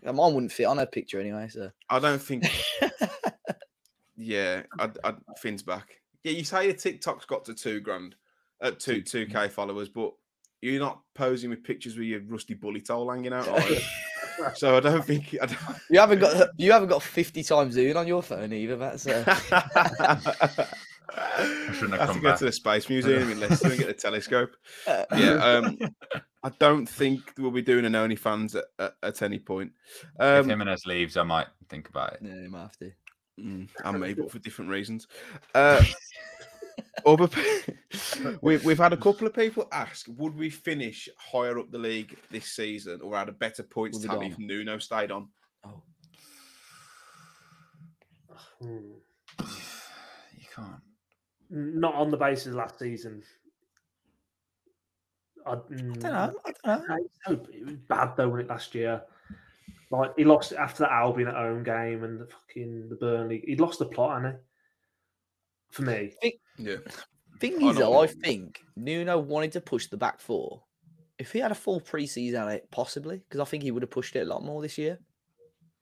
uh, 0.05 0.13
mine 0.13 0.33
wouldn't 0.33 0.51
fit 0.51 0.65
on 0.65 0.77
her 0.77 0.85
picture 0.85 1.19
anyway. 1.19 1.47
So. 1.49 1.71
I 1.89 1.99
don't 1.99 2.21
think. 2.21 2.45
Yeah, 4.21 4.63
I, 4.77 4.89
I, 5.05 5.13
Finn's 5.37 5.63
back. 5.63 5.87
Yeah, 6.25 6.33
you 6.33 6.43
say 6.43 6.65
your 6.65 6.73
TikTok's 6.73 7.25
got 7.25 7.45
to 7.45 7.53
two 7.53 7.79
grand, 7.79 8.15
uh, 8.61 8.71
two 8.77 9.01
two 9.01 9.25
k 9.25 9.47
followers, 9.47 9.87
but 9.87 10.11
you're 10.61 10.77
not 10.77 10.99
posing 11.15 11.49
with 11.49 11.63
pictures 11.63 11.95
with 11.97 12.05
your 12.05 12.19
rusty 12.27 12.53
bullet 12.53 12.85
hole 12.89 13.09
hanging 13.09 13.31
out. 13.31 13.47
are 13.47 13.61
you? 13.69 13.79
so 14.55 14.75
I 14.75 14.81
don't 14.81 15.05
think. 15.05 15.37
I 15.41 15.45
don't... 15.45 15.57
You 15.89 16.01
haven't 16.01 16.19
got 16.19 16.49
you 16.57 16.69
haven't 16.73 16.89
got 16.89 17.01
fifty 17.01 17.43
times 17.43 17.75
Zoom 17.75 17.95
on 17.95 18.07
your 18.07 18.21
phone 18.21 18.51
either, 18.51 18.75
That's. 18.75 19.03
So 19.03 19.23
I 19.27 20.67
shouldn't 21.73 21.91
have 21.93 22.01
have 22.01 22.07
to 22.09 22.13
come 22.13 22.21
go 22.21 22.29
back. 22.31 22.39
to 22.39 22.45
the 22.45 22.51
Space 22.51 22.89
Museum 22.89 23.31
in 23.31 23.39
Leicester 23.39 23.69
and 23.69 23.79
get 23.79 23.87
a 23.89 23.93
telescope. 23.93 24.51
uh, 24.85 25.05
Yeah, 25.15 25.31
um, 25.35 25.77
I 26.41 26.49
don't 26.59 26.85
think 26.85 27.33
we'll 27.37 27.51
be 27.51 27.61
doing 27.61 27.85
an 27.85 27.93
OnlyFans 27.93 28.55
at, 28.55 28.65
at, 28.79 28.93
at 29.03 29.21
any 29.21 29.39
point. 29.39 29.73
if 30.19 30.43
Um, 30.43 30.49
Jimenez 30.49 30.85
leaves, 30.85 31.17
I 31.17 31.23
might 31.23 31.47
think 31.67 31.89
about 31.89 32.13
it. 32.13 32.19
yeah, 32.23 32.35
you 32.35 32.49
might 32.49 32.61
have 32.61 32.77
to. 32.77 32.91
mm, 33.39 33.69
and 33.83 33.99
me, 33.99 34.13
but 34.13 34.31
for 34.31 34.39
different 34.39 34.71
reasons. 34.71 35.07
Uh, 35.53 35.83
other 37.05 37.27
pe- 37.27 37.73
we've, 38.41 38.63
we've 38.63 38.77
had 38.77 38.93
a 38.93 38.97
couple 38.97 39.27
of 39.27 39.33
people 39.33 39.67
ask, 39.71 40.05
would 40.17 40.35
we 40.35 40.49
finish 40.49 41.09
higher 41.17 41.59
up 41.59 41.71
the 41.71 41.77
league 41.77 42.17
this 42.31 42.45
season 42.45 43.01
or 43.01 43.17
had 43.17 43.27
a 43.29 43.33
better 43.33 43.63
points 43.63 43.97
Would 43.97 44.09
we 44.09 44.15
tally 44.15 44.27
if 44.27 44.39
Nuno 44.39 44.77
stayed 44.79 45.11
on? 45.11 45.27
Oh. 45.65 45.83
You 50.37 50.45
can't. 50.55 50.81
Not 51.51 51.95
on 51.95 52.11
the 52.11 52.17
basis 52.17 52.47
of 52.47 52.53
last 52.53 52.77
season. 52.79 53.23
I, 55.45 55.51
I 55.51 55.55
mm, 55.55 55.99
don't 55.99 56.03
know. 56.03 56.33
I 56.45 56.75
don't 56.77 56.89
know. 56.89 57.45
It 57.53 57.65
was 57.65 57.75
bad 57.87 58.15
though, 58.15 58.29
when 58.29 58.41
it 58.41 58.49
last 58.49 58.73
year? 58.75 59.01
Like 59.91 60.11
he 60.17 60.23
lost 60.23 60.53
after 60.53 60.83
the 60.83 60.93
Albion 60.93 61.29
at 61.29 61.35
home 61.35 61.63
game 61.63 62.03
and 62.03 62.19
the 62.19 62.27
fucking 62.27 62.89
the 62.89 62.95
Burnley. 62.95 63.43
He'd 63.45 63.59
lost 63.59 63.79
the 63.79 63.85
plot, 63.85 64.21
hasn't 64.21 64.35
he? 64.35 64.41
For 65.71 65.81
me, 65.83 66.13
Yeah. 66.57 66.77
Thing 67.39 67.63
I 67.63 67.69
is, 67.69 67.77
though, 67.77 68.01
I 68.01 68.07
think 68.07 68.59
Nuno 68.75 69.17
wanted 69.19 69.53
to 69.53 69.61
push 69.61 69.87
the 69.87 69.97
back 69.97 70.19
four. 70.19 70.63
If 71.17 71.31
he 71.31 71.39
had 71.39 71.51
a 71.51 71.55
full 71.55 71.79
preseason 71.79 72.41
on 72.41 72.49
it, 72.49 72.67
possibly, 72.71 73.17
because 73.17 73.39
I 73.39 73.45
think 73.45 73.63
he 73.63 73.71
would 73.71 73.83
have 73.83 73.89
pushed 73.89 74.15
it 74.15 74.21
a 74.21 74.25
lot 74.25 74.43
more 74.43 74.61
this 74.61 74.77
year. 74.77 74.99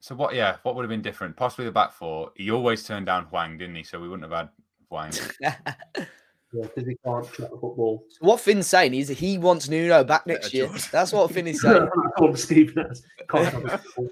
So 0.00 0.14
what? 0.14 0.34
Yeah, 0.34 0.56
what 0.62 0.76
would 0.76 0.82
have 0.82 0.90
been 0.90 1.02
different? 1.02 1.36
Possibly 1.36 1.64
the 1.64 1.72
back 1.72 1.92
four. 1.92 2.30
He 2.36 2.50
always 2.50 2.84
turned 2.84 3.06
down 3.06 3.24
Hwang, 3.24 3.58
didn't 3.58 3.76
he? 3.76 3.82
So 3.82 3.98
we 3.98 4.08
wouldn't 4.08 4.30
have 4.30 4.38
had 4.38 4.48
Hwang. 4.88 5.12
yeah, 6.52 6.62
because 6.62 6.86
he 6.88 6.96
can't 7.04 7.26
track 7.32 7.50
the 7.50 7.56
football. 7.58 8.04
what 8.20 8.40
Finn's 8.40 8.66
saying 8.66 8.94
is 8.94 9.08
he 9.08 9.38
wants 9.38 9.68
Nuno 9.68 10.02
back 10.04 10.22
Yeah, 10.26 10.32
next 10.34 10.54
year. 10.54 10.66
George. 10.68 10.90
That's 10.90 11.12
what 11.12 11.30
Finn 11.30 11.46
is 11.46 11.60
saying. 11.62 11.88
Come 12.16 12.26
on, 12.28 12.36
Stephen. 12.36 12.74
that's- 12.74 13.02
can't 13.28 13.48
track 13.50 13.82
the 13.82 14.10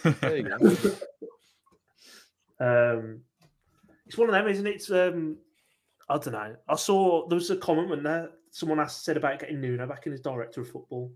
football. 0.00 0.14
There 0.20 0.36
you 0.36 0.42
go. 0.44 0.96
Um, 2.58 3.20
it's 4.06 4.18
one 4.18 4.28
of 4.28 4.34
them, 4.34 4.46
isn't 4.48 4.66
it? 4.66 4.74
It's, 4.76 4.90
um, 4.90 5.36
I 6.10 6.18
don't 6.18 6.32
know. 6.32 6.56
I 6.68 6.76
saw 6.76 7.26
there 7.28 7.36
was 7.36 7.50
a 7.50 7.56
comment 7.56 7.88
when 7.88 8.02
there 8.02 8.30
someone 8.50 8.80
asked 8.80 9.04
said 9.04 9.16
about 9.16 9.38
getting 9.38 9.60
Nuno 9.60 9.86
back 9.86 10.06
in 10.06 10.12
as 10.12 10.20
director 10.20 10.60
of 10.60 10.68
football. 10.70 11.10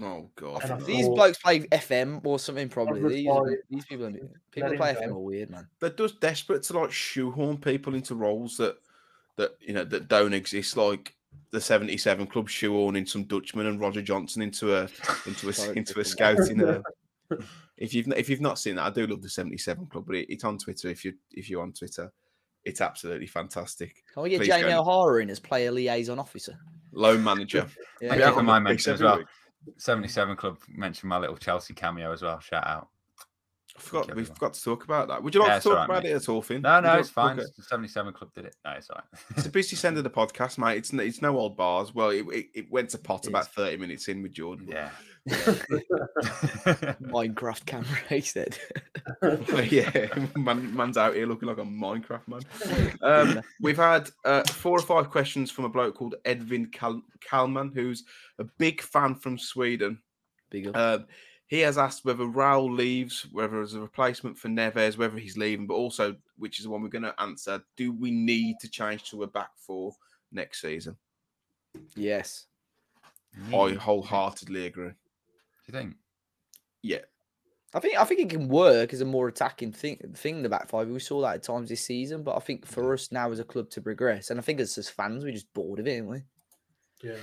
Oh, 0.00 0.30
God. 0.36 0.62
And 0.64 0.80
These 0.86 1.06
thought- 1.06 1.14
blokes 1.16 1.38
play 1.38 1.60
FM 1.60 2.24
or 2.24 2.38
something, 2.38 2.68
probably. 2.68 3.16
These, 3.16 3.26
like, 3.26 3.58
these 3.68 3.84
people, 3.84 4.06
are, 4.06 4.12
people 4.52 4.76
play 4.76 4.94
go. 4.94 5.00
FM 5.00 5.08
are 5.10 5.18
weird, 5.18 5.50
man. 5.50 5.68
They're 5.80 5.90
just 5.90 6.20
desperate 6.20 6.62
to 6.64 6.78
like 6.78 6.92
shoehorn 6.92 7.58
people 7.58 7.94
into 7.94 8.14
roles 8.14 8.56
that, 8.58 8.76
that 9.36 9.52
you 9.60 9.74
know, 9.74 9.84
that 9.84 10.08
don't 10.08 10.32
exist. 10.34 10.76
Like 10.76 11.14
the 11.52 11.60
77 11.60 12.26
club 12.26 12.48
shoehorning 12.48 13.08
some 13.08 13.24
Dutchman 13.24 13.66
and 13.66 13.80
Roger 13.80 14.02
Johnson 14.02 14.42
into 14.42 14.74
a 14.76 14.88
into 15.26 15.48
a 15.48 15.72
into 15.72 16.00
a 16.00 16.04
scouting. 16.04 16.62
uh, 16.62 16.80
if 17.76 17.94
you've 17.94 18.08
if 18.12 18.28
you've 18.28 18.40
not 18.40 18.58
seen 18.58 18.76
that, 18.76 18.84
I 18.86 18.90
do 18.90 19.06
love 19.06 19.22
the 19.22 19.28
77 19.28 19.86
club, 19.86 20.04
but 20.06 20.16
it, 20.16 20.26
it's 20.32 20.44
on 20.44 20.58
Twitter. 20.58 20.88
If 20.88 21.04
you 21.04 21.14
if 21.32 21.48
you're 21.50 21.62
on 21.62 21.72
Twitter, 21.72 22.12
it's 22.64 22.80
absolutely 22.80 23.26
fantastic. 23.26 24.02
Can 24.12 24.22
we 24.22 24.30
get 24.30 24.40
Please 24.40 24.48
Jamie. 24.48 24.72
O'Hara 24.72 25.22
in 25.22 25.30
as 25.30 25.38
player 25.40 25.70
liaison 25.70 26.18
officer? 26.18 26.58
Loan 26.92 27.22
manager. 27.22 27.66
Yeah, 28.00 28.10
Thank 28.10 28.20
Yeah, 28.20 28.28
you 28.28 28.34
for 28.34 28.42
my 28.42 28.58
mention 28.58 28.92
as 28.92 29.00
well. 29.00 29.16
week. 29.18 29.26
77 29.78 30.36
Club 30.36 30.58
mentioned 30.68 31.08
my 31.08 31.16
little 31.16 31.36
Chelsea 31.38 31.72
cameo 31.72 32.12
as 32.12 32.20
well. 32.20 32.38
Shout 32.40 32.66
out. 32.66 32.88
I 33.76 33.80
forgot 33.80 34.14
we 34.14 34.24
forgot 34.24 34.54
to 34.54 34.62
talk 34.62 34.84
about 34.84 35.08
that. 35.08 35.22
Would 35.22 35.34
you 35.34 35.40
like 35.40 35.48
Yeah, 35.50 35.58
to 35.58 35.62
talk 35.62 35.70
all 35.72 35.76
right, 35.78 35.84
about 35.84 36.02
mate. 36.04 36.12
it 36.12 36.14
at 36.16 36.28
all, 36.28 36.42
Finn? 36.42 36.62
No, 36.62 36.80
no, 36.80 36.88
like 36.88 37.00
it's 37.00 37.10
fine. 37.10 37.38
it? 37.38 37.46
The 37.56 37.62
77 37.62 38.12
Club 38.14 38.30
did 38.34 38.46
it. 38.46 38.56
No, 38.64 38.72
it's 38.72 38.88
all 38.90 39.02
It's 39.30 39.42
the 39.44 39.48
busiest 39.50 39.84
end 39.84 39.98
of 39.98 40.04
the 40.04 40.10
podcast, 40.10 40.58
mate. 40.58 40.78
It's 40.78 40.92
it's 40.92 41.20
no 41.22 41.36
old 41.38 41.56
bars. 41.56 41.94
Well, 41.94 42.10
it, 42.10 42.24
it, 42.32 42.46
it 42.54 42.70
went 42.70 42.90
to 42.90 42.98
pot 42.98 43.24
It 43.24 43.28
about 43.28 43.42
is. 43.42 43.48
30 43.48 43.76
minutes 43.76 44.08
in 44.08 44.22
with 44.22 44.32
Jordan. 44.32 44.66
right. 44.68 44.90
but- 45.44 45.82
Yeah. 45.88 45.92
Minecraft 47.02 47.66
camera, 47.66 47.98
he 48.08 48.20
said. 48.20 48.56
yeah, 49.70 50.08
man, 50.36 50.74
man's 50.74 50.96
out 50.96 51.14
here 51.14 51.26
looking 51.26 51.48
like 51.48 51.58
a 51.58 51.62
Minecraft 51.62 52.28
man. 52.28 52.94
Um, 53.02 53.42
we've 53.60 53.76
had 53.76 54.08
uh, 54.24 54.42
four 54.44 54.78
or 54.78 54.82
five 54.82 55.10
questions 55.10 55.50
from 55.50 55.64
a 55.64 55.68
bloke 55.68 55.96
called 55.96 56.14
Edvin 56.24 56.72
Kal- 56.72 57.02
Kalman, 57.20 57.72
who's 57.74 58.04
a 58.38 58.44
big 58.58 58.80
fan 58.82 59.14
from 59.14 59.38
Sweden. 59.38 59.98
Big 60.50 60.68
up. 60.68 60.76
Um, 60.76 61.06
he 61.46 61.60
has 61.60 61.78
asked 61.78 62.04
whether 62.04 62.24
Raul 62.24 62.74
leaves, 62.74 63.26
whether 63.30 63.60
as 63.60 63.74
a 63.74 63.80
replacement 63.80 64.36
for 64.36 64.48
Neves, 64.48 64.98
whether 64.98 65.18
he's 65.18 65.36
leaving, 65.36 65.66
but 65.66 65.74
also, 65.74 66.16
which 66.38 66.58
is 66.58 66.64
the 66.64 66.70
one 66.70 66.82
we're 66.82 66.88
going 66.88 67.02
to 67.02 67.20
answer, 67.20 67.62
do 67.76 67.92
we 67.92 68.10
need 68.10 68.56
to 68.60 68.68
change 68.68 69.04
to 69.10 69.22
a 69.22 69.26
back 69.26 69.50
four 69.56 69.94
next 70.32 70.60
season? 70.60 70.96
yes. 71.94 72.46
I 73.48 73.72
wholeheartedly 73.72 74.66
agree. 74.66 74.88
Do 74.88 74.94
you 75.66 75.72
think? 75.72 75.96
Yeah, 76.82 77.00
I 77.74 77.80
think 77.80 77.98
I 77.98 78.04
think 78.04 78.20
it 78.20 78.30
can 78.30 78.48
work 78.48 78.94
as 78.94 79.02
a 79.02 79.04
more 79.04 79.28
attacking 79.28 79.72
thing 79.72 79.98
thing 80.14 80.36
in 80.36 80.42
the 80.42 80.48
back 80.48 80.68
five. 80.68 80.88
We 80.88 80.98
saw 80.98 81.20
that 81.20 81.34
at 81.34 81.42
times 81.42 81.68
this 81.68 81.82
season, 81.82 82.22
but 82.22 82.34
I 82.34 82.40
think 82.40 82.64
for 82.64 82.94
us 82.94 83.12
now 83.12 83.30
as 83.30 83.38
a 83.38 83.44
club 83.44 83.68
to 83.70 83.82
progress, 83.82 84.30
and 84.30 84.40
I 84.40 84.42
think 84.42 84.60
as 84.60 84.78
as 84.78 84.88
fans, 84.88 85.24
we're 85.24 85.32
just 85.32 85.52
bored 85.52 85.80
of 85.80 85.86
it, 85.86 85.98
aren't 85.98 86.10
we? 86.10 86.22
Yeah. 87.02 87.18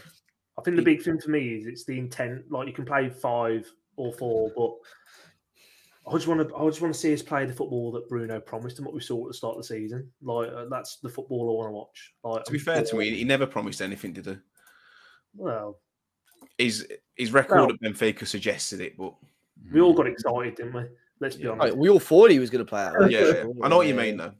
I 0.59 0.61
think 0.61 0.77
the 0.77 0.83
big 0.83 1.01
thing 1.01 1.19
for 1.19 1.31
me 1.31 1.55
is 1.55 1.65
it's 1.65 1.85
the 1.85 1.97
intent. 1.97 2.51
Like 2.51 2.67
you 2.67 2.73
can 2.73 2.85
play 2.85 3.09
five 3.09 3.67
or 3.95 4.13
four, 4.13 4.51
but 4.55 4.73
I 6.11 6.13
just 6.15 6.27
want 6.27 6.47
to. 6.47 6.55
I 6.55 6.65
just 6.67 6.81
want 6.81 6.93
to 6.93 6.99
see 6.99 7.13
us 7.13 7.21
play 7.21 7.45
the 7.45 7.53
football 7.53 7.91
that 7.93 8.09
Bruno 8.09 8.39
promised 8.39 8.77
and 8.77 8.85
what 8.85 8.93
we 8.95 9.01
saw 9.01 9.21
at 9.23 9.29
the 9.29 9.33
start 9.33 9.55
of 9.55 9.61
the 9.61 9.67
season. 9.67 10.11
Like 10.21 10.49
uh, 10.51 10.65
that's 10.69 10.97
the 10.97 11.09
football 11.09 11.49
I 11.49 11.53
want 11.55 11.69
to 11.69 11.71
watch. 11.73 12.13
Like 12.35 12.43
to 12.45 12.51
be 12.51 12.57
I'm 12.59 12.63
fair 12.65 12.83
to 12.83 12.95
me, 12.97 13.11
he 13.15 13.23
never 13.23 13.45
promised 13.45 13.81
anything, 13.81 14.13
did 14.13 14.25
he? 14.25 14.37
well, 15.35 15.79
His 16.57 16.87
his 17.15 17.31
record 17.31 17.55
Well- 17.55 17.69
at 17.71 17.79
Benfica 17.81 18.27
suggested 18.27 18.81
it, 18.81 18.97
but 18.97 19.13
we 19.71 19.79
all 19.81 19.93
got 19.93 20.07
excited, 20.07 20.55
didn't 20.55 20.73
we? 20.73 20.83
Let's 21.19 21.35
be 21.37 21.43
Yeah. 21.43 21.51
honest. 21.51 21.69
Like, 21.69 21.79
we 21.79 21.89
all 21.89 21.99
thought 21.99 22.31
he 22.31 22.39
was 22.39 22.49
going 22.49 22.65
to 22.65 22.69
play 22.69 22.83
that. 22.83 22.99
way, 22.99 23.09
yeah, 23.09 23.19
yeah. 23.27 23.43
I 23.63 23.69
know 23.69 23.77
what 23.77 23.87
you 23.87 23.95
mean 23.95 24.17
though. 24.17 24.33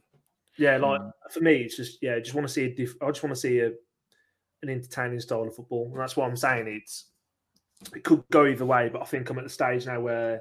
Yeah, 0.58 0.76
like 0.76 1.00
Mm. 1.00 1.10
for 1.30 1.40
me, 1.40 1.62
it's 1.62 1.76
just 1.76 2.02
yeah, 2.02 2.16
I 2.16 2.20
just 2.20 2.34
want 2.34 2.46
to 2.46 2.52
see 2.52 2.64
a 2.64 2.74
diff- 2.74 3.00
I 3.02 3.06
just 3.06 3.22
want 3.22 3.34
to 3.34 3.40
see 3.40 3.60
a 3.60 3.68
an 4.62 4.68
entertaining 4.70 5.20
style 5.20 5.42
of 5.42 5.54
football, 5.56 5.90
and 5.92 5.98
that's 6.00 6.16
what 6.16 6.28
I'm 6.28 6.36
saying. 6.36 6.68
It's 6.68 7.06
it 7.94 8.04
could 8.04 8.22
go 8.30 8.46
either 8.46 8.64
way, 8.64 8.88
but 8.88 9.02
I 9.02 9.04
think 9.04 9.28
I'm 9.30 9.38
at 9.38 9.44
the 9.44 9.50
stage 9.50 9.86
now 9.86 10.00
where 10.00 10.40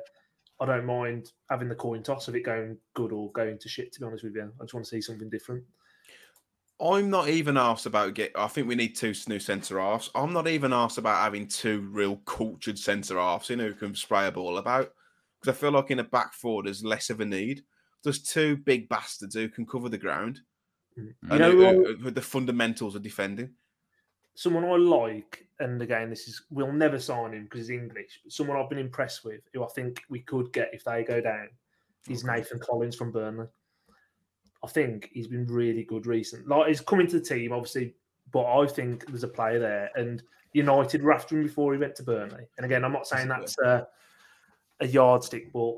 I 0.59 0.65
don't 0.65 0.85
mind 0.85 1.31
having 1.49 1.67
the 1.69 1.75
coin 1.75 2.03
toss 2.03 2.27
of 2.27 2.35
it 2.35 2.41
going 2.45 2.77
good 2.93 3.11
or 3.11 3.31
going 3.31 3.57
to 3.59 3.69
shit. 3.69 3.91
To 3.93 3.99
be 3.99 4.05
honest 4.05 4.23
with 4.23 4.35
you, 4.35 4.51
I 4.59 4.63
just 4.63 4.73
want 4.73 4.85
to 4.85 4.89
see 4.89 5.01
something 5.01 5.29
different. 5.29 5.63
I'm 6.79 7.09
not 7.09 7.29
even 7.29 7.57
asked 7.57 7.85
about 7.85 8.13
get. 8.13 8.31
I 8.35 8.47
think 8.47 8.67
we 8.67 8.75
need 8.75 8.95
two 8.95 9.13
new 9.27 9.39
centre 9.39 9.79
halves. 9.79 10.09
I'm 10.15 10.33
not 10.33 10.47
even 10.47 10.73
asked 10.73 10.97
about 10.97 11.21
having 11.21 11.47
two 11.47 11.81
real 11.91 12.17
cultured 12.17 12.77
centre 12.79 13.17
halves, 13.19 13.49
you 13.49 13.55
know, 13.55 13.67
who 13.67 13.73
can 13.73 13.95
spray 13.95 14.27
a 14.27 14.31
ball 14.31 14.57
about. 14.57 14.91
Because 15.39 15.55
I 15.55 15.59
feel 15.59 15.71
like 15.71 15.91
in 15.91 15.99
a 15.99 16.03
back 16.03 16.33
four, 16.33 16.63
there's 16.63 16.83
less 16.83 17.09
of 17.09 17.19
a 17.19 17.25
need. 17.25 17.63
There's 18.03 18.21
two 18.21 18.57
big 18.57 18.89
bastards 18.89 19.35
who 19.35 19.49
can 19.49 19.65
cover 19.65 19.87
the 19.87 19.97
ground. 19.97 20.41
Mm. 20.97 21.05
You 21.05 21.13
and 21.29 21.39
know, 21.39 21.51
who- 21.51 21.85
who- 21.85 21.95
who 22.03 22.11
the 22.11 22.21
fundamentals 22.21 22.95
of 22.95 23.01
defending. 23.01 23.53
Someone 24.35 24.65
I 24.65 24.75
like, 24.75 25.47
and 25.59 25.81
again, 25.81 26.09
this 26.09 26.27
is 26.27 26.43
we'll 26.49 26.71
never 26.71 26.99
sign 26.99 27.33
him 27.33 27.43
because 27.43 27.67
he's 27.67 27.69
English, 27.69 28.21
but 28.23 28.33
someone 28.33 28.57
I've 28.57 28.69
been 28.69 28.79
impressed 28.79 29.23
with, 29.23 29.41
who 29.53 29.63
I 29.63 29.67
think 29.67 30.01
we 30.09 30.19
could 30.19 30.51
get 30.53 30.73
if 30.73 30.83
they 30.83 31.03
go 31.03 31.21
down, 31.21 31.49
is 32.09 32.23
Okay. 32.23 32.37
Nathan 32.37 32.59
Collins 32.59 32.95
from 32.95 33.11
Burnley. 33.11 33.47
I 34.63 34.67
think 34.67 35.09
he's 35.13 35.27
been 35.27 35.45
really 35.45 35.83
good 35.83 36.05
recent. 36.05 36.47
Like 36.47 36.67
he's 36.67 36.81
coming 36.81 37.07
to 37.07 37.19
the 37.19 37.25
team, 37.25 37.51
obviously, 37.51 37.95
but 38.31 38.45
I 38.45 38.65
think 38.67 39.05
there's 39.07 39.23
a 39.23 39.27
player 39.27 39.59
there, 39.59 39.89
and 39.95 40.23
United 40.53 41.03
were 41.03 41.13
after 41.13 41.37
him 41.37 41.43
before 41.43 41.73
he 41.73 41.79
went 41.79 41.95
to 41.95 42.03
Burnley. 42.03 42.45
And 42.57 42.65
again, 42.65 42.85
I'm 42.85 42.93
not 42.93 43.07
saying 43.07 43.27
that's 43.27 43.57
a, 43.59 43.87
a 44.79 44.87
yardstick, 44.87 45.51
but 45.51 45.75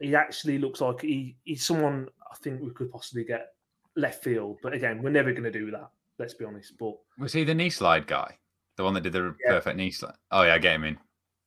he 0.00 0.14
actually 0.14 0.58
looks 0.58 0.80
like 0.80 1.02
he, 1.02 1.36
he's 1.44 1.66
someone 1.66 2.08
I 2.30 2.36
think 2.36 2.62
we 2.62 2.70
could 2.70 2.90
possibly 2.90 3.24
get 3.24 3.48
left 3.96 4.24
field. 4.24 4.58
But 4.62 4.72
again, 4.72 5.02
we're 5.02 5.10
never 5.10 5.32
going 5.32 5.44
to 5.44 5.50
do 5.50 5.70
that. 5.72 5.90
Let's 6.18 6.34
be 6.34 6.44
honest. 6.44 6.74
But 6.78 6.94
Was 7.18 7.32
he 7.32 7.44
the 7.44 7.54
knee 7.54 7.70
slide 7.70 8.06
guy? 8.06 8.38
The 8.76 8.84
one 8.84 8.94
that 8.94 9.02
did 9.02 9.12
the 9.12 9.34
Yeah. 9.44 9.52
perfect 9.52 9.76
knee 9.76 9.90
slide? 9.90 10.14
Oh, 10.30 10.42
yeah, 10.42 10.58
get 10.58 10.74
him 10.74 10.84
in. 10.84 10.98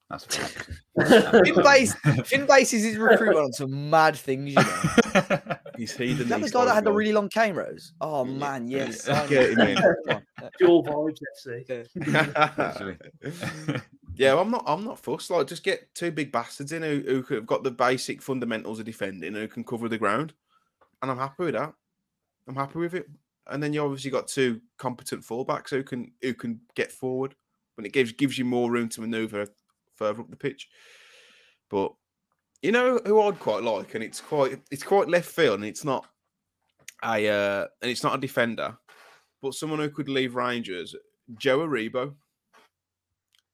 That's 0.09 0.23
Finn 1.45 1.61
Base, 1.63 1.93
Finn 2.25 2.45
bases 2.45 2.81
his 2.81 2.95
recruitment 2.97 3.39
on 3.45 3.51
some 3.51 3.89
mad 3.89 4.15
things, 4.15 4.49
you 4.51 4.55
know. 4.55 4.61
fine. 4.63 5.59
He's 5.77 5.95
he 5.97 6.13
the 6.13 6.23
that 6.23 6.39
knee 6.39 6.47
the 6.47 6.51
guy 6.53 6.63
that 6.63 6.75
had 6.75 6.85
the 6.85 6.93
really 6.93 7.11
long 7.11 7.27
cane 7.27 7.55
rows? 7.55 7.91
Oh 7.99 8.23
man, 8.23 8.69
yeah. 8.69 8.85
yes. 8.85 9.05
Yeah, 9.05 9.27
get 9.27 9.49
him. 9.51 9.59
him 9.59 9.67
in. 9.67 9.75
Come 9.75 9.95
on. 10.09 10.23
Uh, 10.41 10.49
vibes, 10.61 11.19
let's 11.21 11.43
see. 11.43 11.65
guy. 11.67 12.51
Literally. 12.57 12.97
Yeah, 14.15 14.39
I'm 14.39 14.49
not. 14.49 14.63
I'm 14.65 14.85
not 14.85 14.97
fussed. 14.97 15.29
Like, 15.29 15.45
just 15.47 15.63
get 15.63 15.93
two 15.93 16.09
big 16.11 16.31
bastards 16.31 16.71
in 16.71 16.83
who, 16.83 17.23
who 17.27 17.35
have 17.35 17.45
got 17.45 17.63
the 17.63 17.71
basic 17.71 18.21
fundamentals 18.21 18.79
of 18.79 18.85
defending, 18.85 19.27
and 19.27 19.35
who 19.37 19.47
can 19.49 19.65
cover 19.65 19.89
the 19.89 19.97
ground, 19.97 20.33
and 21.01 21.11
I'm 21.11 21.17
happy 21.17 21.43
with 21.43 21.53
that. 21.53 21.73
I'm 22.47 22.55
happy 22.55 22.79
with 22.79 22.93
it. 22.93 23.07
And 23.49 23.61
then 23.61 23.73
you 23.73 23.83
obviously 23.83 24.11
got 24.11 24.27
two 24.27 24.61
competent 24.77 25.23
fullbacks 25.23 25.69
who 25.69 25.83
can 25.83 26.11
who 26.21 26.33
can 26.33 26.59
get 26.75 26.91
forward 26.91 27.35
when 27.75 27.85
it 27.85 27.93
gives 27.93 28.11
gives 28.11 28.37
you 28.37 28.45
more 28.45 28.71
room 28.71 28.89
to 28.89 29.01
manoeuvre 29.01 29.47
further 29.95 30.21
up 30.21 30.29
the 30.29 30.35
pitch. 30.35 30.67
But 31.69 31.93
you 32.61 32.71
know 32.71 32.99
who 33.05 33.21
I'd 33.21 33.39
quite 33.39 33.63
like, 33.63 33.95
and 33.95 34.03
it's 34.03 34.19
quite 34.21 34.59
it's 34.71 34.83
quite 34.83 35.07
left 35.07 35.29
field, 35.29 35.55
and 35.55 35.65
it's 35.65 35.85
not 35.85 36.05
a 37.03 37.27
uh, 37.27 37.67
and 37.81 37.91
it's 37.91 38.03
not 38.03 38.15
a 38.15 38.21
defender, 38.21 38.77
but 39.41 39.53
someone 39.53 39.79
who 39.79 39.89
could 39.89 40.09
leave 40.09 40.35
Rangers, 40.35 40.95
Joe 41.37 41.59
Aribo. 41.59 42.13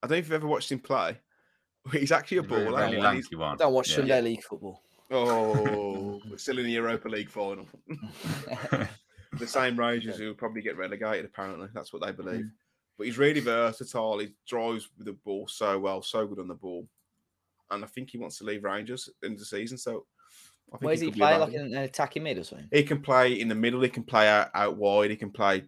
I 0.02 0.08
don't 0.08 0.12
know 0.12 0.18
if 0.18 0.26
you've 0.26 0.34
ever 0.34 0.48
watched 0.48 0.72
him 0.72 0.80
play. 0.80 1.18
He's 1.92 2.12
actually 2.12 2.38
a 2.38 2.42
Really, 2.44 2.66
baller. 2.66 2.92
really 2.92 3.00
and 3.06 3.16
he's- 3.18 3.32
one. 3.36 3.58
Don't 3.58 3.74
watch 3.74 3.90
Yeah. 3.90 3.96
Sunday 3.98 4.22
League 4.22 4.44
football. 4.44 4.82
Oh, 5.12 6.22
we're 6.30 6.38
still 6.38 6.60
in 6.60 6.66
the 6.66 6.72
Europa 6.72 7.08
League 7.10 7.30
final. 7.30 7.68
the 9.40 9.48
same 9.48 9.78
Rangers 9.78 10.18
who 10.18 10.28
will 10.28 10.34
probably 10.34 10.62
get 10.62 10.78
relegated. 10.78 11.26
Apparently, 11.26 11.68
that's 11.74 11.94
what 11.94 12.02
they 12.06 12.12
believe. 12.12 12.50
But 12.98 13.08
he's 13.08 13.18
really 13.18 13.40
versatile. 13.40 14.20
He 14.20 14.34
drives 14.48 14.90
with 14.98 15.08
the 15.08 15.14
ball 15.14 15.48
so 15.48 15.80
well, 15.80 16.02
so 16.02 16.28
good 16.28 16.40
on 16.40 16.48
the 16.48 16.54
ball, 16.54 16.88
and 17.72 17.84
I 17.84 17.88
think 17.88 18.12
he 18.12 18.18
wants 18.18 18.38
to 18.38 18.44
leave 18.44 18.64
Rangers 18.64 19.10
in 19.24 19.36
the 19.36 19.46
season. 19.46 19.78
So, 19.78 20.06
I 20.72 20.78
think 20.78 20.84
Where's 20.84 21.00
he 21.02 21.08
could 21.08 21.18
play? 21.18 21.38
Like 21.38 21.54
an, 21.54 21.74
attacking 21.76 22.24
mid 22.24 22.38
or 22.38 22.44
something? 22.44 22.68
He 22.72 22.84
can 22.84 23.02
play 23.02 23.40
in 23.40 23.48
the 23.48 23.56
middle. 23.56 23.82
He 23.82 23.90
can 23.90 24.04
play 24.04 24.28
out, 24.28 24.50
out 24.54 24.78
wide. 24.78 25.10
He 25.10 25.16
can 25.16 25.32
play 25.32 25.64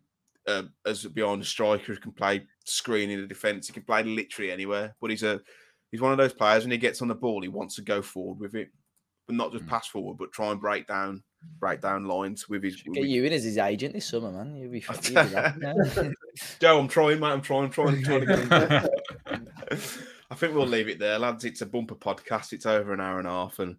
uh, 0.47 0.63
as 0.85 1.03
behind 1.05 1.41
the 1.41 1.45
striker. 1.45 1.93
He 1.93 1.99
can 1.99 2.11
play 2.11 2.45
screening 2.65 3.21
the 3.21 3.27
defense. 3.27 3.67
He 3.67 3.73
can 3.73 3.83
play 3.83 4.03
literally 4.03 4.51
anywhere. 4.51 4.95
But 5.01 5.09
he's 5.09 5.23
a 5.23 5.41
he's 5.91 6.01
one 6.01 6.11
of 6.11 6.17
those 6.17 6.33
players. 6.33 6.63
When 6.63 6.71
he 6.71 6.77
gets 6.77 7.01
on 7.01 7.07
the 7.07 7.15
ball, 7.15 7.41
he 7.41 7.47
wants 7.47 7.75
to 7.75 7.81
go 7.81 8.01
forward 8.01 8.39
with 8.39 8.55
it, 8.55 8.69
but 9.25 9.35
not 9.35 9.51
just 9.51 9.65
Mm. 9.65 9.69
pass 9.69 9.87
forward, 9.87 10.17
but 10.17 10.31
try 10.31 10.51
and 10.51 10.61
break 10.61 10.87
down 10.87 11.23
break 11.59 11.81
down 11.81 12.05
lines 12.05 12.47
with 12.49 12.63
his. 12.63 12.83
with 12.85 12.95
Get 12.95 13.03
his- 13.03 13.11
you 13.13 13.23
in 13.23 13.33
as 13.33 13.43
his 13.43 13.57
agent 13.57 13.93
this 13.93 14.05
summer, 14.05 14.31
man. 14.31 14.55
You'll 14.55 14.71
be. 14.71 14.83
you'll. 15.09 16.13
Joe, 16.59 16.79
I'm 16.79 16.87
trying, 16.87 17.19
mate. 17.19 17.27
I'm 17.27 17.41
trying, 17.41 17.69
trying, 17.69 18.03
trying 18.03 18.21
to 18.21 18.25
get 18.25 18.83
him. 19.31 19.47
I 20.31 20.35
think 20.35 20.55
we'll 20.55 20.67
leave 20.67 20.89
it 20.89 20.99
there, 20.99 21.19
lads. 21.19 21.45
It's 21.45 21.61
a 21.61 21.65
bumper 21.65 21.95
podcast. 21.95 22.53
It's 22.53 22.65
over 22.65 22.93
an 22.93 23.01
hour 23.01 23.19
and 23.19 23.27
a 23.27 23.31
half, 23.31 23.59
and 23.59 23.77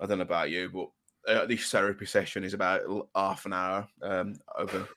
I 0.00 0.06
don't 0.06 0.18
know 0.18 0.22
about 0.22 0.50
you, 0.50 0.68
but 0.68 0.88
uh, 1.30 1.46
this 1.46 1.70
therapy 1.70 2.06
session 2.06 2.44
is 2.44 2.54
about 2.54 2.82
half 3.14 3.46
an 3.46 3.52
hour 3.52 3.88
um, 4.02 4.34
over 4.56 4.88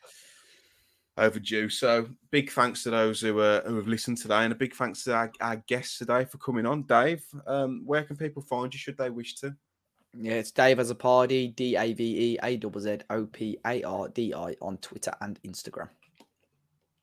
overdue. 1.18 1.70
So, 1.70 2.10
big 2.32 2.52
thanks 2.52 2.84
to 2.84 2.90
those 2.90 3.22
who 3.22 3.40
uh, 3.40 3.62
who 3.64 3.76
have 3.78 3.88
listened 3.88 4.18
today, 4.18 4.44
and 4.44 4.52
a 4.54 4.56
big 4.56 4.76
thanks 4.76 5.04
to 5.04 5.14
our, 5.14 5.32
our 5.42 5.58
guests 5.68 5.98
today 5.98 6.26
for 6.26 6.38
coming 6.38 6.66
on. 6.66 6.84
Dave, 6.84 7.24
um, 7.48 7.84
where 7.86 8.04
can 8.04 8.16
people 8.16 8.42
find 8.42 8.74
you 8.74 8.80
should 8.80 8.98
they 8.98 9.10
wish 9.10 9.36
to? 9.36 9.56
Yeah, 10.16 10.34
it's 10.34 10.52
Dave 10.52 10.78
Azzopardi, 10.78 11.56
D 11.56 11.76
A 11.76 11.94
V 11.94 12.34
E 12.34 12.40
A 12.44 12.58
Z 12.58 12.80
Z 12.80 12.98
O 13.10 13.26
P 13.26 13.58
A 13.66 13.82
R 13.84 14.10
D 14.10 14.34
I 14.34 14.56
on 14.62 14.78
Twitter 14.78 15.12
and 15.22 15.40
Instagram. 15.44 15.90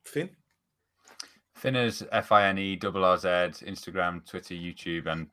Finn, 0.05 0.29
Finners, 1.55 2.03
F 2.11 2.31
I 2.31 2.47
N 2.47 2.57
E 2.57 2.75
double 2.75 3.03
R 3.03 3.17
Z, 3.17 3.27
Instagram, 3.27 4.25
Twitter, 4.25 4.53
YouTube, 4.55 5.07
and 5.07 5.27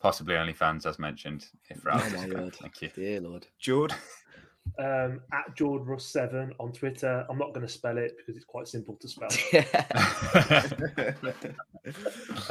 possibly 0.00 0.34
OnlyFans, 0.34 0.86
as 0.86 0.98
mentioned. 0.98 1.46
If 1.68 1.84
we're 1.84 1.92
Oh 1.92 1.96
my 1.98 2.02
discount. 2.08 2.34
word. 2.34 2.56
Thank 2.56 2.82
you. 2.82 2.88
Dear 2.94 3.20
Lord. 3.20 3.46
George. 3.58 3.92
Um, 4.78 5.20
at 5.32 5.56
George 5.56 5.86
Russ 5.86 6.04
seven 6.04 6.52
on 6.58 6.72
Twitter. 6.72 7.26
I'm 7.28 7.38
not 7.38 7.52
going 7.52 7.66
to 7.66 7.72
spell 7.72 7.98
it 7.98 8.16
because 8.16 8.36
it's 8.36 8.44
quite 8.44 8.68
simple 8.68 8.96
to 8.96 9.08
spell. 9.08 9.30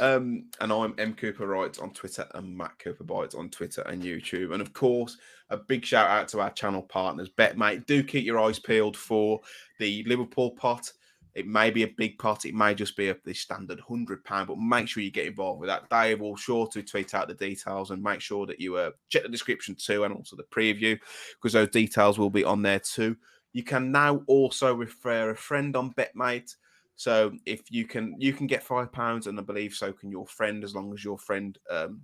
um, 0.00 0.44
and 0.60 0.72
I'm 0.72 0.94
M 0.98 1.14
Cooper 1.14 1.46
Writes 1.46 1.78
on 1.78 1.92
Twitter 1.92 2.26
and 2.34 2.56
Matt 2.56 2.78
Cooper 2.78 3.04
Bites 3.04 3.34
on 3.34 3.50
Twitter 3.50 3.82
and 3.82 4.02
YouTube. 4.02 4.52
And 4.52 4.62
of 4.62 4.72
course, 4.72 5.18
a 5.50 5.56
big 5.56 5.84
shout 5.84 6.08
out 6.08 6.28
to 6.28 6.40
our 6.40 6.50
channel 6.50 6.82
partners, 6.82 7.28
BetMate. 7.28 7.86
Do 7.86 8.02
keep 8.02 8.24
your 8.24 8.38
eyes 8.38 8.58
peeled 8.58 8.96
for 8.96 9.40
the 9.78 10.04
Liverpool 10.06 10.52
pot. 10.52 10.92
It 11.34 11.46
may 11.46 11.70
be 11.70 11.82
a 11.82 11.94
big 11.96 12.18
pot, 12.18 12.44
it 12.44 12.54
may 12.54 12.74
just 12.74 12.96
be 12.96 13.08
a 13.08 13.16
the 13.24 13.34
standard 13.34 13.80
hundred 13.80 14.24
pound, 14.24 14.48
but 14.48 14.58
make 14.58 14.88
sure 14.88 15.02
you 15.02 15.10
get 15.10 15.26
involved 15.26 15.60
with 15.60 15.68
that. 15.68 15.88
Dave 15.90 16.20
will 16.20 16.36
sure 16.36 16.66
to 16.68 16.82
tweet 16.82 17.14
out 17.14 17.28
the 17.28 17.34
details 17.34 17.90
and 17.90 18.02
make 18.02 18.20
sure 18.20 18.46
that 18.46 18.60
you 18.60 18.76
uh, 18.76 18.90
check 19.08 19.22
the 19.22 19.28
description 19.28 19.74
too, 19.74 20.04
and 20.04 20.14
also 20.14 20.36
the 20.36 20.44
preview 20.44 20.98
because 21.34 21.52
those 21.52 21.70
details 21.70 22.18
will 22.18 22.30
be 22.30 22.44
on 22.44 22.62
there 22.62 22.80
too. 22.80 23.16
You 23.52 23.62
can 23.62 23.90
now 23.90 24.22
also 24.26 24.74
refer 24.74 25.30
a 25.30 25.36
friend 25.36 25.74
on 25.76 25.94
BetMate. 25.94 26.54
So 26.96 27.32
if 27.46 27.62
you 27.70 27.86
can, 27.86 28.14
you 28.18 28.32
can 28.32 28.46
get 28.46 28.62
five 28.62 28.92
pounds, 28.92 29.26
and 29.26 29.38
I 29.38 29.42
believe 29.42 29.74
so 29.74 29.92
can 29.92 30.10
your 30.10 30.26
friend, 30.26 30.62
as 30.64 30.74
long 30.74 30.92
as 30.92 31.02
your 31.04 31.18
friend 31.18 31.58
um, 31.70 32.02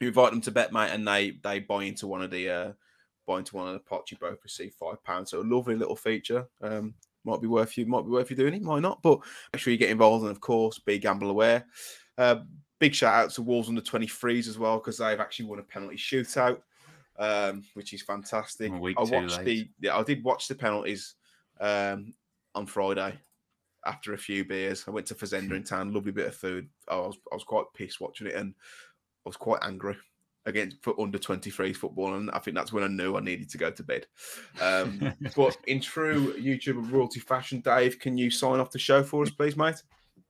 you 0.00 0.08
invite 0.08 0.32
them 0.32 0.40
to 0.42 0.52
BetMate 0.52 0.92
and 0.92 1.06
they 1.06 1.38
they 1.42 1.60
buy 1.60 1.84
into 1.84 2.06
one 2.06 2.22
of 2.22 2.30
the 2.30 2.48
uh, 2.48 2.72
buy 3.26 3.38
into 3.38 3.56
one 3.56 3.68
of 3.68 3.74
the 3.74 3.80
pots. 3.80 4.10
You 4.10 4.18
both 4.20 4.38
receive 4.42 4.74
five 4.74 5.02
pounds. 5.04 5.30
So 5.30 5.40
a 5.40 5.42
lovely 5.42 5.76
little 5.76 5.96
feature. 5.96 6.46
Um, 6.62 6.94
might 7.24 7.40
be 7.40 7.46
worth 7.46 7.76
you, 7.76 7.86
might 7.86 8.04
be 8.04 8.10
worth 8.10 8.30
you 8.30 8.36
doing 8.36 8.54
it, 8.54 8.62
might 8.62 8.82
not. 8.82 9.02
But 9.02 9.20
make 9.52 9.60
sure 9.60 9.72
you 9.72 9.78
get 9.78 9.90
involved, 9.90 10.22
and 10.22 10.30
of 10.30 10.40
course, 10.40 10.78
be 10.78 10.98
gamble 10.98 11.30
aware. 11.30 11.66
Uh, 12.16 12.36
big 12.78 12.94
shout 12.94 13.14
out 13.14 13.30
to 13.30 13.42
Wolves 13.42 13.68
under 13.68 13.80
23s 13.80 14.48
as 14.48 14.58
well 14.58 14.78
because 14.78 14.98
they've 14.98 15.20
actually 15.20 15.46
won 15.46 15.58
a 15.58 15.62
penalty 15.62 15.96
shootout, 15.96 16.60
um, 17.18 17.64
which 17.74 17.92
is 17.92 18.02
fantastic. 18.02 18.72
I 18.72 18.78
watched 18.78 19.38
late. 19.38 19.44
the 19.44 19.68
yeah, 19.80 19.96
I 19.96 20.02
did 20.02 20.24
watch 20.24 20.48
the 20.48 20.54
penalties 20.54 21.14
um, 21.60 22.14
on 22.54 22.66
Friday 22.66 23.14
after 23.86 24.14
a 24.14 24.18
few 24.18 24.44
beers. 24.44 24.84
I 24.86 24.90
went 24.90 25.06
to 25.06 25.14
Fazenda 25.14 25.52
in 25.52 25.64
town, 25.64 25.92
lovely 25.92 26.12
bit 26.12 26.28
of 26.28 26.34
food. 26.34 26.68
I 26.88 26.96
was 26.96 27.18
I 27.32 27.34
was 27.34 27.44
quite 27.44 27.64
pissed 27.74 28.00
watching 28.00 28.26
it, 28.26 28.34
and 28.34 28.54
I 29.24 29.28
was 29.28 29.36
quite 29.36 29.60
angry 29.62 29.96
against 30.46 30.76
for 30.82 30.98
under 31.00 31.18
23s 31.18 31.76
football, 31.76 32.14
and 32.14 32.30
I 32.30 32.38
think 32.38 32.56
that's 32.56 32.72
when 32.72 32.84
I 32.84 32.88
knew 32.88 33.16
I 33.16 33.20
needed 33.20 33.48
to 33.50 33.58
go 33.58 33.70
to 33.70 33.82
bed. 33.82 34.06
Um, 34.60 35.12
but 35.36 35.56
in 35.66 35.80
true 35.80 36.34
YouTube 36.34 36.90
royalty 36.90 37.20
fashion, 37.20 37.60
Dave, 37.60 37.98
can 37.98 38.18
you 38.18 38.30
sign 38.30 38.60
off 38.60 38.70
the 38.70 38.78
show 38.78 39.02
for 39.02 39.22
us, 39.22 39.30
please, 39.30 39.56
mate? 39.56 39.82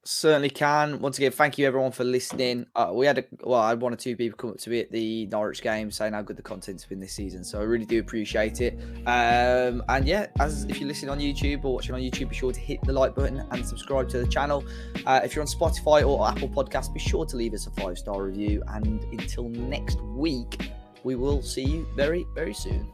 Certainly 0.06 0.50
can. 0.50 1.00
Once 1.00 1.16
again, 1.16 1.32
thank 1.32 1.56
you 1.56 1.66
everyone 1.66 1.90
for 1.90 2.04
listening. 2.04 2.66
Uh, 2.76 2.90
we 2.92 3.06
had 3.06 3.16
a 3.16 3.24
well, 3.40 3.58
I 3.58 3.70
had 3.70 3.80
one 3.80 3.94
or 3.94 3.96
two 3.96 4.14
people 4.16 4.36
come 4.36 4.50
up 4.50 4.58
to 4.58 4.68
me 4.68 4.80
at 4.80 4.92
the 4.92 5.26
Norwich 5.28 5.62
game 5.62 5.90
saying 5.90 6.12
how 6.12 6.20
good 6.20 6.36
the 6.36 6.42
content's 6.42 6.84
been 6.84 7.00
this 7.00 7.14
season. 7.14 7.42
So 7.42 7.58
I 7.58 7.62
really 7.62 7.86
do 7.86 8.00
appreciate 8.00 8.60
it. 8.60 8.78
Um, 9.06 9.82
and 9.88 10.06
yeah, 10.06 10.26
as 10.40 10.64
if 10.64 10.78
you're 10.78 10.88
listening 10.88 11.10
on 11.10 11.20
YouTube 11.20 11.64
or 11.64 11.76
watching 11.76 11.94
on 11.94 12.02
YouTube, 12.02 12.28
be 12.28 12.34
sure 12.34 12.52
to 12.52 12.60
hit 12.60 12.82
the 12.84 12.92
like 12.92 13.14
button 13.14 13.46
and 13.50 13.66
subscribe 13.66 14.10
to 14.10 14.18
the 14.18 14.26
channel. 14.26 14.62
Uh, 15.06 15.22
if 15.24 15.34
you're 15.34 15.42
on 15.42 15.48
Spotify 15.48 16.06
or 16.06 16.28
Apple 16.28 16.50
Podcasts, 16.50 16.92
be 16.92 17.00
sure 17.00 17.24
to 17.24 17.36
leave 17.38 17.54
us 17.54 17.66
a 17.66 17.70
five 17.70 17.96
star 17.96 18.22
review. 18.22 18.62
And 18.68 19.02
until 19.04 19.48
next 19.48 20.02
week, 20.02 20.70
we 21.02 21.14
will 21.14 21.40
see 21.40 21.64
you 21.64 21.88
very 21.96 22.26
very 22.34 22.52
soon. 22.52 22.92